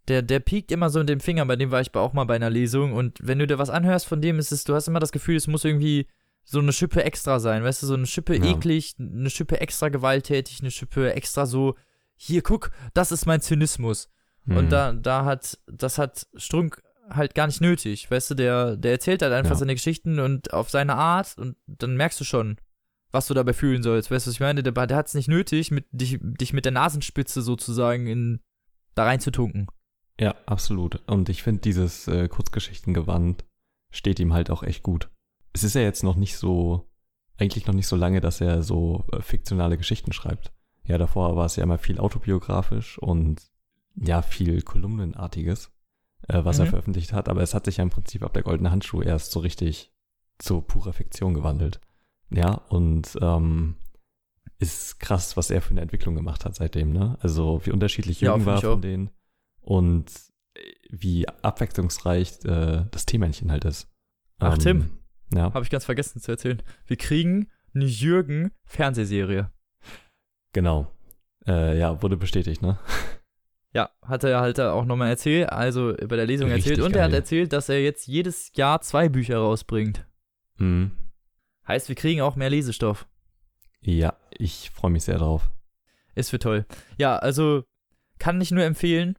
Der, 0.08 0.20
der 0.20 0.40
piekt 0.40 0.70
immer 0.72 0.90
so 0.90 0.98
mit 0.98 1.08
dem 1.08 1.20
Finger, 1.20 1.46
bei 1.46 1.56
dem 1.56 1.70
war 1.70 1.80
ich 1.80 1.94
auch 1.94 2.12
mal 2.12 2.24
bei 2.24 2.36
einer 2.36 2.50
Lesung. 2.50 2.92
Und 2.92 3.18
wenn 3.22 3.38
du 3.38 3.46
dir 3.46 3.58
was 3.58 3.70
anhörst 3.70 4.04
von 4.04 4.20
dem, 4.20 4.38
ist 4.38 4.52
es, 4.52 4.64
du 4.64 4.74
hast 4.74 4.88
immer 4.88 5.00
das 5.00 5.12
Gefühl, 5.12 5.36
es 5.36 5.46
muss 5.46 5.64
irgendwie 5.64 6.06
so 6.44 6.58
eine 6.58 6.74
Schippe 6.74 7.02
extra 7.02 7.40
sein, 7.40 7.64
weißt 7.64 7.82
du, 7.82 7.86
so 7.86 7.94
eine 7.94 8.04
Schippe 8.06 8.36
Ja. 8.36 8.44
eklig, 8.44 8.94
eine 8.98 9.30
Schippe 9.30 9.58
extra 9.62 9.88
gewalttätig, 9.88 10.60
eine 10.60 10.70
Schippe 10.70 11.14
extra 11.14 11.46
so, 11.46 11.76
hier, 12.16 12.42
guck, 12.42 12.72
das 12.92 13.10
ist 13.10 13.24
mein 13.24 13.40
Zynismus. 13.40 14.10
Und 14.46 14.66
Mhm. 14.66 14.68
da, 14.70 14.92
da 14.92 15.24
hat, 15.24 15.58
das 15.66 15.96
hat 15.96 16.26
Strunk 16.36 16.82
halt 17.10 17.34
gar 17.34 17.46
nicht 17.46 17.60
nötig, 17.60 18.10
weißt 18.10 18.30
du, 18.30 18.34
der, 18.34 18.76
der 18.76 18.92
erzählt 18.92 19.22
halt 19.22 19.32
einfach 19.32 19.52
Ja. 19.52 19.56
seine 19.56 19.74
Geschichten 19.74 20.18
und 20.18 20.52
auf 20.52 20.70
seine 20.70 20.94
Art 20.96 21.36
und 21.38 21.56
dann 21.66 21.96
merkst 21.96 22.20
du 22.20 22.24
schon, 22.24 22.56
was 23.10 23.26
du 23.26 23.34
dabei 23.34 23.52
fühlen 23.54 23.82
sollst, 23.82 24.10
weißt 24.10 24.26
du, 24.26 24.28
was 24.30 24.34
ich 24.34 24.40
meine? 24.40 24.62
Der, 24.62 24.72
der 24.86 24.96
hat 24.96 25.06
es 25.06 25.14
nicht 25.14 25.28
nötig, 25.28 25.70
mit, 25.70 25.86
dich, 25.90 26.18
dich 26.20 26.52
mit 26.52 26.64
der 26.64 26.72
Nasenspitze 26.72 27.40
sozusagen 27.42 28.06
in, 28.06 28.40
da 28.94 29.04
reinzutunken. 29.04 29.66
Ja, 30.20 30.34
absolut. 30.46 31.02
Und 31.08 31.28
ich 31.28 31.42
finde, 31.42 31.60
dieses 31.60 32.08
äh, 32.08 32.28
Kurzgeschichtengewand 32.28 33.44
steht 33.90 34.20
ihm 34.20 34.32
halt 34.32 34.50
auch 34.50 34.62
echt 34.62 34.82
gut. 34.82 35.08
Es 35.52 35.64
ist 35.64 35.74
ja 35.74 35.80
jetzt 35.80 36.02
noch 36.02 36.16
nicht 36.16 36.36
so, 36.36 36.90
eigentlich 37.38 37.66
noch 37.66 37.74
nicht 37.74 37.86
so 37.86 37.96
lange, 37.96 38.20
dass 38.20 38.40
er 38.40 38.62
so 38.62 39.04
äh, 39.12 39.22
fiktionale 39.22 39.78
Geschichten 39.78 40.12
schreibt. 40.12 40.52
Ja, 40.84 40.98
davor 40.98 41.36
war 41.36 41.46
es 41.46 41.56
ja 41.56 41.62
immer 41.62 41.78
viel 41.78 41.98
autobiografisch 41.98 42.98
und 42.98 43.40
ja, 43.94 44.22
viel 44.22 44.62
Kolumnenartiges, 44.62 45.70
äh, 46.28 46.44
was 46.44 46.58
er 46.58 46.66
Mhm. 46.66 46.70
veröffentlicht 46.70 47.12
hat. 47.12 47.28
Aber 47.28 47.42
es 47.42 47.54
hat 47.54 47.64
sich 47.66 47.78
ja 47.78 47.82
im 47.82 47.90
Prinzip 47.90 48.22
ab 48.22 48.32
der 48.34 48.42
Goldene 48.42 48.70
Handschuh 48.70 49.02
erst 49.02 49.32
so 49.32 49.40
richtig 49.40 49.92
zu 50.38 50.60
purer 50.60 50.92
Fiktion 50.92 51.34
gewandelt. 51.34 51.80
Ja, 52.30 52.52
und 52.68 53.18
ähm, 53.20 53.76
ist 54.58 55.00
krass, 55.00 55.36
was 55.36 55.50
er 55.50 55.60
für 55.62 55.70
eine 55.70 55.80
Entwicklung 55.80 56.14
gemacht 56.14 56.44
hat 56.44 56.54
seitdem, 56.54 56.92
ne? 56.92 57.16
Also 57.20 57.60
wie 57.64 57.70
unterschiedlich 57.70 58.20
Ja, 58.20 58.30
Jürgen 58.30 58.44
find 58.44 58.46
war 58.46 58.58
auch. 58.58 58.72
von 58.74 58.82
denen 58.82 59.10
und 59.60 60.10
äh, 60.54 60.60
wie 60.90 61.28
abwechslungsreich 61.28 62.44
äh, 62.44 62.84
das 62.90 63.06
Themänchen 63.06 63.50
halt 63.50 63.64
ist. 63.64 63.88
Ach, 64.38 64.54
Ähm, 64.54 64.58
Tim. 64.58 64.90
Ja, 65.34 65.52
Habe 65.52 65.62
ich 65.64 65.70
ganz 65.70 65.84
vergessen 65.84 66.20
zu 66.20 66.30
erzählen. 66.32 66.62
Wir 66.86 66.96
kriegen 66.96 67.48
eine 67.74 67.84
Jürgen-Fernsehserie. 67.84 69.50
genau. 70.52 70.90
Äh, 71.46 71.78
ja, 71.78 72.02
wurde 72.02 72.16
bestätigt, 72.16 72.60
ne? 72.62 72.78
Ja, 73.74 73.90
hat 74.02 74.24
er 74.24 74.40
halt 74.40 74.58
auch 74.60 74.84
nochmal 74.84 75.10
erzählt, 75.10 75.50
also 75.50 75.94
bei 75.94 76.16
der 76.16 76.26
Lesung 76.26 76.50
Richtig 76.50 76.72
erzählt. 76.72 76.86
Und 76.86 76.96
er 76.96 77.04
hat 77.04 77.10
geil. 77.10 77.20
erzählt, 77.20 77.52
dass 77.52 77.68
er 77.68 77.82
jetzt 77.82 78.06
jedes 78.06 78.50
Jahr 78.54 78.80
zwei 78.80 79.08
Bücher 79.08 79.38
rausbringt. 79.38 80.06
Mhm. 80.56 80.92
Heißt, 81.66 81.88
wir 81.88 81.96
kriegen 81.96 82.22
auch 82.22 82.34
mehr 82.34 82.48
Lesestoff. 82.50 83.06
Ja, 83.80 84.14
ich 84.30 84.70
freue 84.70 84.90
mich 84.90 85.04
sehr 85.04 85.18
drauf. 85.18 85.50
Es 86.14 86.32
wird 86.32 86.42
toll. 86.42 86.66
Ja, 86.96 87.16
also 87.16 87.64
kann 88.18 88.40
ich 88.40 88.50
nur 88.50 88.64
empfehlen, 88.64 89.16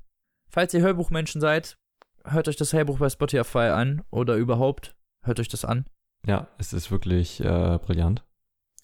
falls 0.50 0.74
ihr 0.74 0.82
Hörbuchmenschen 0.82 1.40
seid, 1.40 1.78
hört 2.26 2.48
euch 2.48 2.58
das 2.58 2.74
Hörbuch 2.74 2.98
bei 3.00 3.10
Spotify 3.10 3.70
an 3.70 4.02
oder 4.10 4.36
überhaupt 4.36 4.96
hört 5.22 5.40
euch 5.40 5.48
das 5.48 5.64
an. 5.64 5.86
Ja, 6.26 6.48
es 6.58 6.74
ist 6.74 6.92
wirklich 6.92 7.40
äh, 7.40 7.80
brillant. 7.82 8.26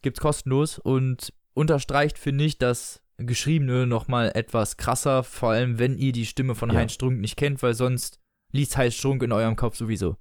Gibt's 0.01 0.21
kostenlos 0.21 0.79
und 0.79 1.33
unterstreicht, 1.53 2.17
finde 2.17 2.45
ich, 2.45 2.57
das 2.57 3.01
Geschriebene 3.17 3.87
nochmal 3.87 4.31
etwas 4.35 4.77
krasser, 4.77 5.23
vor 5.23 5.51
allem 5.51 5.79
wenn 5.79 5.97
ihr 5.97 6.11
die 6.11 6.25
Stimme 6.25 6.55
von 6.55 6.69
Ja. 6.69 6.79
Heinz 6.79 6.93
Strunk 6.93 7.19
nicht 7.19 7.37
kennt, 7.37 7.63
weil 7.63 7.73
sonst 7.73 8.19
liest 8.51 8.75
Heinz 8.77 8.95
Strunk 8.95 9.23
in 9.23 9.31
eurem 9.31 9.55
Kopf 9.55 9.77
sowieso. 9.77 10.17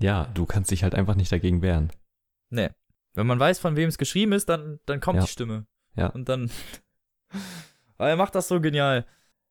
Ja, 0.00 0.24
du 0.34 0.46
kannst 0.46 0.70
dich 0.70 0.82
halt 0.82 0.94
einfach 0.94 1.14
nicht 1.14 1.30
dagegen 1.32 1.60
wehren. 1.62 1.92
Nee. 2.48 2.70
Wenn 3.14 3.26
man 3.26 3.38
weiß, 3.40 3.58
von 3.58 3.76
wem 3.76 3.88
es 3.88 3.98
geschrieben 3.98 4.32
ist, 4.32 4.48
dann, 4.48 4.80
dann 4.86 5.00
kommt 5.00 5.16
Ja. 5.16 5.22
die 5.24 5.30
Stimme. 5.30 5.66
Ja. 5.96 6.06
Und 6.06 6.28
dann. 6.28 6.50
Aber 7.98 8.08
er 8.08 8.16
macht 8.16 8.34
das 8.34 8.48
so 8.48 8.60
genial. 8.60 9.04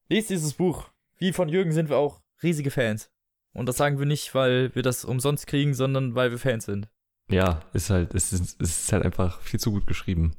Liest 0.07 0.29
dieses 0.29 0.53
Buch. 0.53 0.89
Wie 1.17 1.33
von 1.33 1.49
Jürgen 1.49 1.71
sind 1.71 1.89
wir 1.89 1.97
auch 1.97 2.21
riesige 2.41 2.71
Fans. 2.71 3.11
Und 3.53 3.65
das 3.67 3.77
sagen 3.77 3.99
wir 3.99 4.05
nicht, 4.05 4.33
weil 4.33 4.73
wir 4.73 4.81
das 4.83 5.05
umsonst 5.05 5.45
kriegen, 5.47 5.73
sondern 5.73 6.15
weil 6.15 6.31
wir 6.31 6.39
Fans 6.39 6.65
sind. 6.65 6.89
Ja, 7.29 7.61
ist 7.73 7.89
halt, 7.89 8.15
es 8.15 8.31
ist, 8.33 8.59
es 8.61 8.79
ist 8.83 8.93
halt 8.93 9.03
einfach 9.05 9.41
viel 9.41 9.59
zu 9.59 9.71
gut 9.71 9.85
geschrieben. 9.85 10.35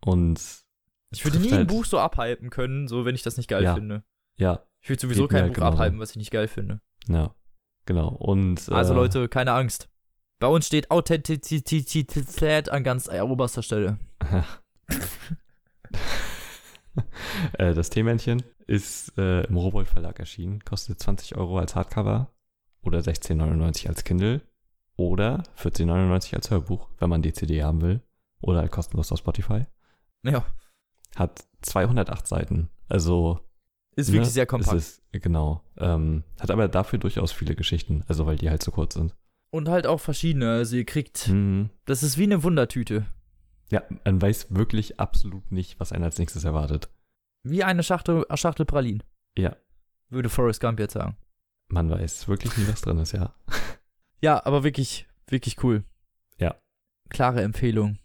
Und 0.00 0.40
Ich 1.12 1.24
würde 1.24 1.38
nie 1.38 1.44
Trifft 1.44 1.54
ein 1.54 1.58
halt- 1.60 1.68
Buch 1.68 1.84
so 1.84 1.98
abhypen 1.98 2.50
können, 2.50 2.86
so 2.88 3.04
wenn 3.04 3.14
ich 3.14 3.22
das 3.22 3.36
nicht 3.36 3.48
geil 3.48 3.64
Ja. 3.64 3.74
finde. 3.74 4.04
ja, 4.36 4.62
Ich 4.80 4.88
würde 4.88 5.00
sowieso 5.02 5.22
Geht 5.24 5.30
kein 5.32 5.42
halt 5.42 5.52
Buch 5.52 5.56
genauso. 5.62 5.78
abhypen, 5.78 5.98
was 6.00 6.10
ich 6.10 6.16
nicht 6.16 6.30
geil 6.30 6.48
finde. 6.48 6.80
ja, 7.08 7.34
genau. 7.86 8.08
Und 8.08 8.68
Also 8.70 8.92
äh, 8.92 8.96
Leute, 8.96 9.28
keine 9.28 9.52
Angst. 9.52 9.88
Bei 10.38 10.46
uns 10.46 10.66
steht 10.66 10.90
Authentizität 10.90 12.70
an 12.70 12.82
ganz 12.84 13.08
oberster 13.10 13.62
Stelle. 13.62 13.98
äh, 17.58 17.74
das 17.74 17.90
Teemännchen 17.90 18.42
ist 18.66 19.16
äh, 19.18 19.42
im 19.44 19.56
Rowold 19.56 19.88
Verlag 19.88 20.18
erschienen, 20.18 20.60
kostet 20.64 20.98
20 21.00 21.36
Euro 21.36 21.58
als 21.58 21.74
Hardcover 21.74 22.32
oder 22.82 23.00
16,99 23.00 23.88
als 23.88 24.04
Kindle 24.04 24.40
oder 24.96 25.42
14,99 25.58 26.34
als 26.36 26.50
Hörbuch, 26.50 26.88
wenn 26.98 27.10
man 27.10 27.22
die 27.22 27.32
CD 27.32 27.62
haben 27.62 27.80
will 27.82 28.00
oder 28.40 28.60
halt 28.60 28.70
kostenlos 28.72 29.12
auf 29.12 29.18
Spotify. 29.18 29.66
Ja, 30.22 30.44
Hat 31.16 31.44
208 31.62 32.26
Seiten, 32.26 32.68
also 32.88 33.40
ist 33.96 34.08
ne, 34.08 34.14
wirklich 34.14 34.32
sehr 34.32 34.46
kompakt. 34.46 34.76
Es 34.76 35.00
ist, 35.12 35.22
genau. 35.22 35.62
Ähm, 35.76 36.22
hat 36.40 36.50
aber 36.50 36.68
dafür 36.68 36.98
durchaus 36.98 37.32
viele 37.32 37.54
Geschichten, 37.54 38.04
also 38.08 38.26
weil 38.26 38.36
die 38.36 38.48
halt 38.50 38.62
so 38.62 38.70
kurz 38.70 38.94
sind. 38.94 39.14
Und 39.50 39.68
halt 39.68 39.86
auch 39.86 39.98
verschiedene. 40.00 40.50
Also 40.52 40.76
ihr 40.76 40.84
kriegt, 40.86 41.28
Mhm. 41.28 41.70
das 41.84 42.02
ist 42.02 42.16
wie 42.18 42.22
eine 42.24 42.42
Wundertüte. 42.44 43.06
Ja, 43.70 43.82
man 44.04 44.20
weiß 44.22 44.54
wirklich 44.54 44.98
absolut 45.00 45.50
nicht, 45.52 45.78
was 45.80 45.92
einen 45.92 46.04
als 46.04 46.18
nächstes 46.18 46.44
erwartet. 46.44 46.88
Wie 47.42 47.64
eine 47.64 47.82
Schachtel, 47.82 48.24
äh, 48.28 48.36
Schachtel 48.36 48.66
Pralin, 48.66 49.02
Ja, 49.36 49.56
würde 50.08 50.28
Forrest 50.28 50.60
Gump 50.60 50.78
jetzt 50.80 50.94
sagen. 50.94 51.16
man 51.68 51.88
weiß 51.90 52.26
wirklich 52.28 52.56
nie, 52.56 52.66
was 52.68 52.80
drin 52.80 52.98
ist, 52.98 53.12
ja. 53.12 53.34
Ja, 54.22 54.44
aber 54.44 54.64
wirklich, 54.64 55.06
wirklich 55.28 55.62
cool. 55.64 55.82
Ja. 56.38 56.54
Klare 57.08 57.42
Empfehlung. 57.42 57.98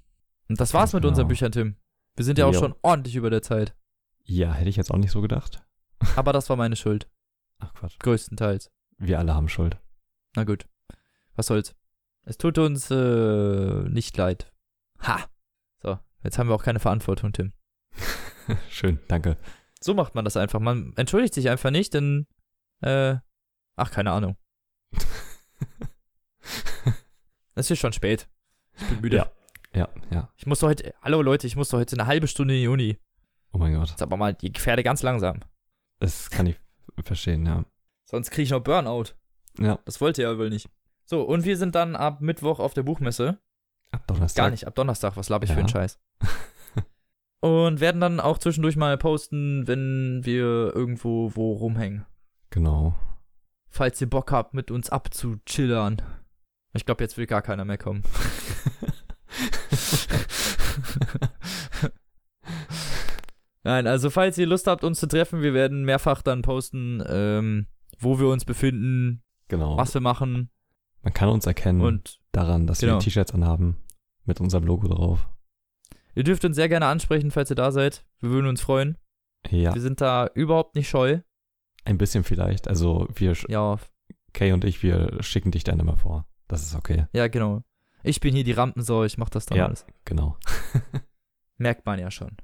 Und 0.47 0.59
das 0.61 0.73
war's 0.73 0.91
Ganz 0.91 0.93
mit 0.93 1.01
genau. 1.01 1.09
unseren 1.09 1.27
Büchern, 1.27 1.51
Tim. 1.51 1.75
Wir 2.15 2.25
sind 2.25 2.37
ja 2.37 2.45
auch 2.45 2.53
Jo. 2.53 2.59
schon 2.59 2.75
ordentlich 2.81 3.15
über 3.15 3.29
der 3.29 3.41
Zeit. 3.41 3.75
Ja, 4.23 4.53
hätte 4.53 4.69
ich 4.69 4.75
jetzt 4.75 4.91
auch 4.91 4.97
nicht 4.97 5.11
so 5.11 5.21
gedacht. 5.21 5.63
Aber 6.15 6.33
das 6.33 6.49
war 6.49 6.55
meine 6.55 6.75
Schuld. 6.75 7.09
Ach 7.59 7.73
Quatsch. 7.73 7.99
Größtenteils. 7.99 8.71
Wir 8.97 9.19
alle 9.19 9.33
haben 9.35 9.49
Schuld. 9.49 9.77
Na 10.35 10.43
gut. 10.43 10.65
Was 11.35 11.47
soll's. 11.47 11.75
Es 12.23 12.37
tut 12.37 12.57
uns 12.57 12.89
äh, 12.89 13.83
nicht 13.89 14.17
leid. 14.17 14.51
Ha! 15.01 15.25
So, 15.81 15.99
jetzt 16.23 16.37
haben 16.39 16.47
wir 16.49 16.55
auch 16.55 16.63
keine 16.63 16.79
Verantwortung, 16.79 17.33
Tim. 17.33 17.53
Schön, 18.69 18.99
danke. 19.07 19.37
So 19.81 19.93
macht 19.93 20.15
man 20.15 20.25
das 20.25 20.37
einfach. 20.37 20.59
Man 20.59 20.93
entschuldigt 20.95 21.33
sich 21.33 21.49
einfach 21.49 21.69
nicht, 21.71 21.93
denn 21.93 22.27
äh, 22.81 23.17
ach, 23.75 23.91
keine 23.91 24.11
Ahnung. 24.11 24.37
Es 27.57 27.71
ist 27.71 27.79
schon 27.79 27.93
spät. 27.93 28.27
Ich 28.77 28.85
bin 28.89 29.01
müde. 29.01 29.17
Ja. 29.17 29.31
Ja, 29.75 29.89
ja. 30.09 30.29
Ich 30.37 30.45
muss 30.45 30.61
heute, 30.63 30.93
hallo 31.01 31.21
Leute, 31.21 31.47
ich 31.47 31.55
muss 31.55 31.69
doch 31.69 31.79
heute 31.79 31.95
eine 31.97 32.07
halbe 32.07 32.27
Stunde 32.27 32.55
in 32.55 32.61
die 32.61 32.67
Uni. 32.67 32.97
Oh 33.51 33.57
mein 33.57 33.73
Gott. 33.73 33.89
Jetzt 33.89 34.01
aber 34.01 34.17
mal 34.17 34.33
die 34.33 34.51
Pferde 34.51 34.83
ganz 34.83 35.03
langsam. 35.03 35.41
Das 35.99 36.29
kann 36.29 36.45
ich 36.47 36.57
verstehen, 37.03 37.45
ja. 37.45 37.65
Sonst 38.05 38.31
kriege 38.31 38.43
ich 38.43 38.51
noch 38.51 38.61
Burnout. 38.61 39.15
Ja, 39.59 39.79
Das 39.85 39.99
wollt 40.01 40.17
ihr 40.17 40.29
ja 40.29 40.37
wohl 40.37 40.49
nicht. 40.49 40.69
So, 41.05 41.21
und 41.23 41.45
wir 41.45 41.57
sind 41.57 41.75
dann 41.75 41.95
ab 41.95 42.21
Mittwoch 42.21 42.59
auf 42.59 42.73
der 42.73 42.83
Buchmesse. 42.83 43.37
ab 43.91 44.05
Donnerstag. 44.07 44.43
Gar 44.45 44.51
nicht, 44.51 44.65
ab 44.67 44.75
Donnerstag, 44.75 45.15
was 45.17 45.29
laber 45.29 45.43
ich 45.45 45.49
für 45.51 45.55
Ja. 45.55 45.59
einen 45.59 45.69
Scheiß. 45.69 45.99
und 47.41 47.79
werden 47.79 48.01
dann 48.01 48.19
auch 48.19 48.37
zwischendurch 48.37 48.75
mal 48.75 48.97
posten, 48.97 49.67
wenn 49.67 50.21
wir 50.23 50.73
irgendwo 50.73 51.35
wo 51.35 51.53
rumhängen. 51.53 52.05
Genau. 52.49 52.95
Falls 53.69 53.99
ihr 54.01 54.09
Bock 54.09 54.31
habt, 54.31 54.53
mit 54.53 54.71
uns 54.71 54.89
abzuchillern. 54.89 56.01
Ich 56.73 56.85
glaube, 56.85 57.03
jetzt 57.03 57.17
will 57.17 57.25
gar 57.27 57.41
keiner 57.41 57.65
mehr 57.65 57.77
kommen. 57.77 58.03
Nein, 63.65 63.87
also 63.87 64.11
falls 64.11 64.37
ihr 64.37 64.45
Lust 64.45 64.67
habt, 64.67 64.83
uns 64.83 64.99
zu 64.99 65.07
treffen, 65.07 65.41
wir 65.41 65.55
werden 65.55 65.85
mehrfach 65.85 66.21
dann 66.21 66.43
posten, 66.43 67.03
ähm, 67.09 67.65
wo 67.97 68.19
wir 68.19 68.27
uns 68.27 68.45
befinden, 68.45 69.23
genau. 69.47 69.75
was 69.75 69.91
wir 69.95 70.01
machen 70.01 70.51
Man 71.01 71.13
kann 71.13 71.29
uns 71.29 71.47
erkennen 71.47 71.81
und 71.81 72.19
daran, 72.31 72.67
dass 72.67 72.79
genau. 72.79 72.93
wir 72.93 72.99
T-Shirts 72.99 73.33
anhaben. 73.33 73.77
Mit 74.23 74.39
unserem 74.39 74.65
Logo 74.65 74.87
drauf. 74.87 75.27
ihr 76.15 76.23
dürft 76.23 76.45
uns 76.45 76.55
sehr 76.55 76.69
gerne 76.69 76.85
ansprechen, 76.87 77.31
falls 77.31 77.49
ihr 77.51 77.55
da 77.55 77.71
seid. 77.71 78.05
Wir 78.21 78.29
würden 78.29 78.47
uns 78.47 78.61
freuen. 78.61 78.97
Ja, 79.49 79.73
Wir 79.73 79.81
sind 79.81 79.99
da 79.99 80.27
überhaupt 80.33 80.75
nicht 80.75 80.89
scheu. 80.89 81.19
ein 81.85 81.97
bisschen 81.97 82.23
vielleicht. 82.23 82.67
Also 82.67 83.07
wir, 83.15 83.33
Ja, 83.49 83.77
Kay 84.33 84.51
und 84.51 84.63
ich, 84.63 84.83
wir 84.83 85.21
schicken 85.21 85.49
dich 85.51 85.63
dann 85.63 85.79
immer 85.79 85.97
vor. 85.97 86.27
Das 86.47 86.61
ist 86.63 86.75
okay. 86.75 87.05
ja, 87.13 87.27
genau. 87.27 87.63
Ich 88.03 88.19
bin 88.19 88.35
hier 88.35 88.43
die 88.43 88.51
Rampensau, 88.51 89.03
ich 89.03 89.17
mach 89.17 89.29
das 89.29 89.47
dann 89.47 89.57
Ja. 89.57 89.65
alles. 89.65 89.85
Genau. 90.05 90.37
Merkt 91.57 91.85
man 91.87 91.97
ja 91.99 92.11
schon. 92.11 92.37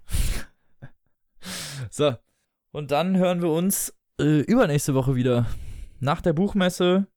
So. 1.89 2.15
Und 2.71 2.91
dann 2.91 3.17
hören 3.17 3.41
wir 3.41 3.49
uns 3.51 3.93
äh, 4.19 4.41
übernächste 4.41 4.93
Woche 4.93 5.15
wieder. 5.15 5.45
Nach 5.99 6.21
der 6.21 6.33
Buchmesse 6.33 7.07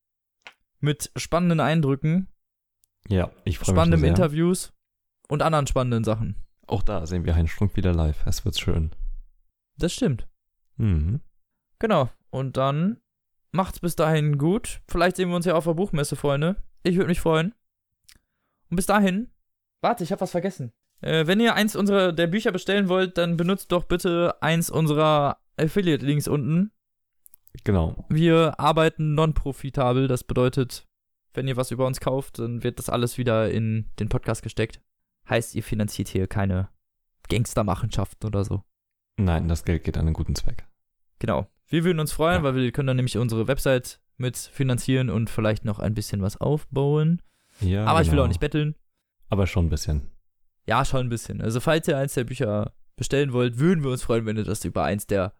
mit 0.80 1.10
spannenden 1.16 1.60
Eindrücken, 1.60 2.28
Ja, 3.08 3.30
ich 3.44 3.58
freue 3.58 3.68
mich 3.74 3.76
spannenden 3.76 4.00
sehr. 4.00 4.08
Interviews 4.10 4.72
und 5.28 5.42
anderen 5.42 5.66
spannenden 5.66 6.04
Sachen. 6.04 6.36
Auch 6.66 6.82
da 6.82 7.06
sehen 7.06 7.24
wir 7.24 7.34
Heinz 7.34 7.50
Strunk 7.50 7.76
wieder 7.76 7.92
live. 7.92 8.24
Es 8.26 8.44
wird 8.44 8.58
schön. 8.58 8.90
Das 9.76 9.92
stimmt. 9.92 10.26
Mhm. 10.76 11.20
Genau. 11.78 12.10
Und 12.30 12.56
dann 12.56 13.00
macht's 13.52 13.80
bis 13.80 13.96
dahin 13.96 14.38
gut. 14.38 14.80
Vielleicht 14.88 15.16
sehen 15.16 15.28
wir 15.28 15.36
uns 15.36 15.46
ja 15.46 15.54
auf 15.54 15.64
der 15.64 15.74
Buchmesse, 15.74 16.16
Freunde. 16.16 16.56
Ich 16.82 16.96
würde 16.96 17.08
mich 17.08 17.20
freuen. 17.20 17.54
Und 18.70 18.76
bis 18.76 18.86
dahin. 18.86 19.30
Warte, 19.80 20.04
ich 20.04 20.12
habe 20.12 20.20
was 20.22 20.30
vergessen. 20.30 20.72
Äh, 21.04 21.26
wenn 21.26 21.38
ihr 21.40 21.54
eins 21.54 21.76
unserer 21.76 22.12
der 22.12 22.26
Bücher 22.26 22.50
bestellen 22.50 22.88
wollt, 22.88 23.18
dann 23.18 23.36
benutzt 23.36 23.72
doch 23.72 23.84
bitte 23.84 24.40
eins 24.42 24.70
unserer 24.70 25.36
Affiliate-Links 25.58 26.28
unten. 26.28 26.70
Genau. 27.62 28.04
Wir 28.08 28.58
arbeiten 28.58 29.14
non-profitabel. 29.14 30.08
Das 30.08 30.24
bedeutet, 30.24 30.86
wenn 31.34 31.46
ihr 31.46 31.56
was 31.56 31.70
über 31.70 31.86
uns 31.86 32.00
kauft, 32.00 32.38
dann 32.38 32.62
wird 32.62 32.78
das 32.78 32.88
alles 32.88 33.18
wieder 33.18 33.50
in 33.50 33.90
den 33.98 34.08
Podcast 34.08 34.42
gesteckt. 34.42 34.80
Heißt, 35.28 35.54
ihr 35.54 35.62
finanziert 35.62 36.08
hier 36.08 36.26
keine 36.26 36.68
Gangstermachenschaften 37.28 38.26
oder 38.26 38.44
so. 38.44 38.62
Nein, 39.16 39.48
das 39.48 39.64
Geld 39.64 39.84
geht 39.84 39.96
an 39.96 40.06
einen 40.06 40.14
guten 40.14 40.34
Zweck. 40.34 40.64
Genau. 41.18 41.46
Wir 41.68 41.84
würden 41.84 42.00
uns 42.00 42.12
freuen, 42.12 42.38
Ja. 42.38 42.42
weil 42.44 42.54
wir 42.56 42.72
können 42.72 42.88
dann 42.88 42.96
nämlich 42.96 43.16
unsere 43.18 43.46
Website 43.46 44.00
mit 44.16 44.36
finanzieren 44.36 45.10
und 45.10 45.30
vielleicht 45.30 45.64
noch 45.64 45.78
ein 45.78 45.94
bisschen 45.94 46.22
was 46.22 46.40
aufbauen. 46.40 47.20
Ja, 47.60 47.84
Aber 47.84 48.00
ich 48.00 48.06
will 48.08 48.12
genau. 48.12 48.24
auch 48.24 48.28
nicht 48.28 48.40
betteln. 48.40 48.74
Aber 49.28 49.46
schon 49.46 49.66
ein 49.66 49.70
bisschen. 49.70 50.10
Ja, 50.66 50.84
schon 50.84 51.06
ein 51.06 51.08
bisschen. 51.08 51.40
Also, 51.40 51.60
falls 51.60 51.88
ihr 51.88 51.98
eins 51.98 52.14
der 52.14 52.24
Bücher 52.24 52.74
bestellen 52.96 53.32
wollt, 53.32 53.58
würden 53.58 53.84
wir 53.84 53.90
uns 53.90 54.02
freuen, 54.02 54.26
wenn 54.26 54.36
ihr 54.36 54.44
das 54.44 54.64
über 54.64 54.84
eins 54.84 55.06
der 55.06 55.34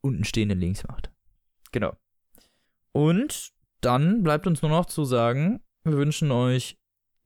unten 0.00 0.24
stehenden 0.24 0.58
Links 0.60 0.84
macht. 0.86 1.10
Genau. 1.72 1.96
Und 2.92 3.52
dann 3.80 4.22
bleibt 4.22 4.46
uns 4.46 4.62
nur 4.62 4.70
noch 4.70 4.86
zu 4.86 5.04
sagen, 5.04 5.62
wir 5.84 5.96
wünschen 5.96 6.30
euch 6.30 6.78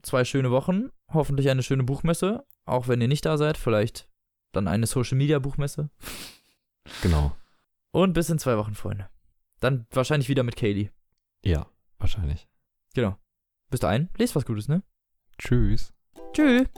zwei 0.02 0.24
schöne 0.24 0.51
Wochen, 0.51 0.90
hoffentlich 1.12 1.48
eine 1.48 1.62
schöne 1.62 1.85
Buchmesse, 1.85 2.44
auch 2.64 2.89
wenn 2.89 3.01
ihr 3.01 3.09
nicht 3.09 3.24
da 3.24 3.36
seid, 3.36 3.56
vielleicht 3.56 4.09
dann 4.52 4.68
eine 4.68 4.86
Social 4.86 5.18
Media 5.18 5.39
Buchmesse. 5.39 5.90
Genau. 7.02 7.36
Und 7.93 8.12
bis 8.12 8.28
in 8.28 8.39
zwei 8.39 8.56
Wochen, 8.56 8.74
Freunde. 8.74 9.09
Dann 9.60 9.86
wahrscheinlich 9.90 10.28
wieder 10.28 10.43
mit 10.43 10.56
Kaylee. 10.56 10.90
Ja, 11.44 11.66
wahrscheinlich. 11.98 12.48
Genau. 12.94 13.16
Bis 13.70 13.81
dahin, 13.81 14.09
lest 14.16 14.36
was 14.36 14.44
Gutes, 14.44 14.68
ne? 14.68 14.82
Tschüss. 15.39 15.93
Tschüss. 16.32 16.68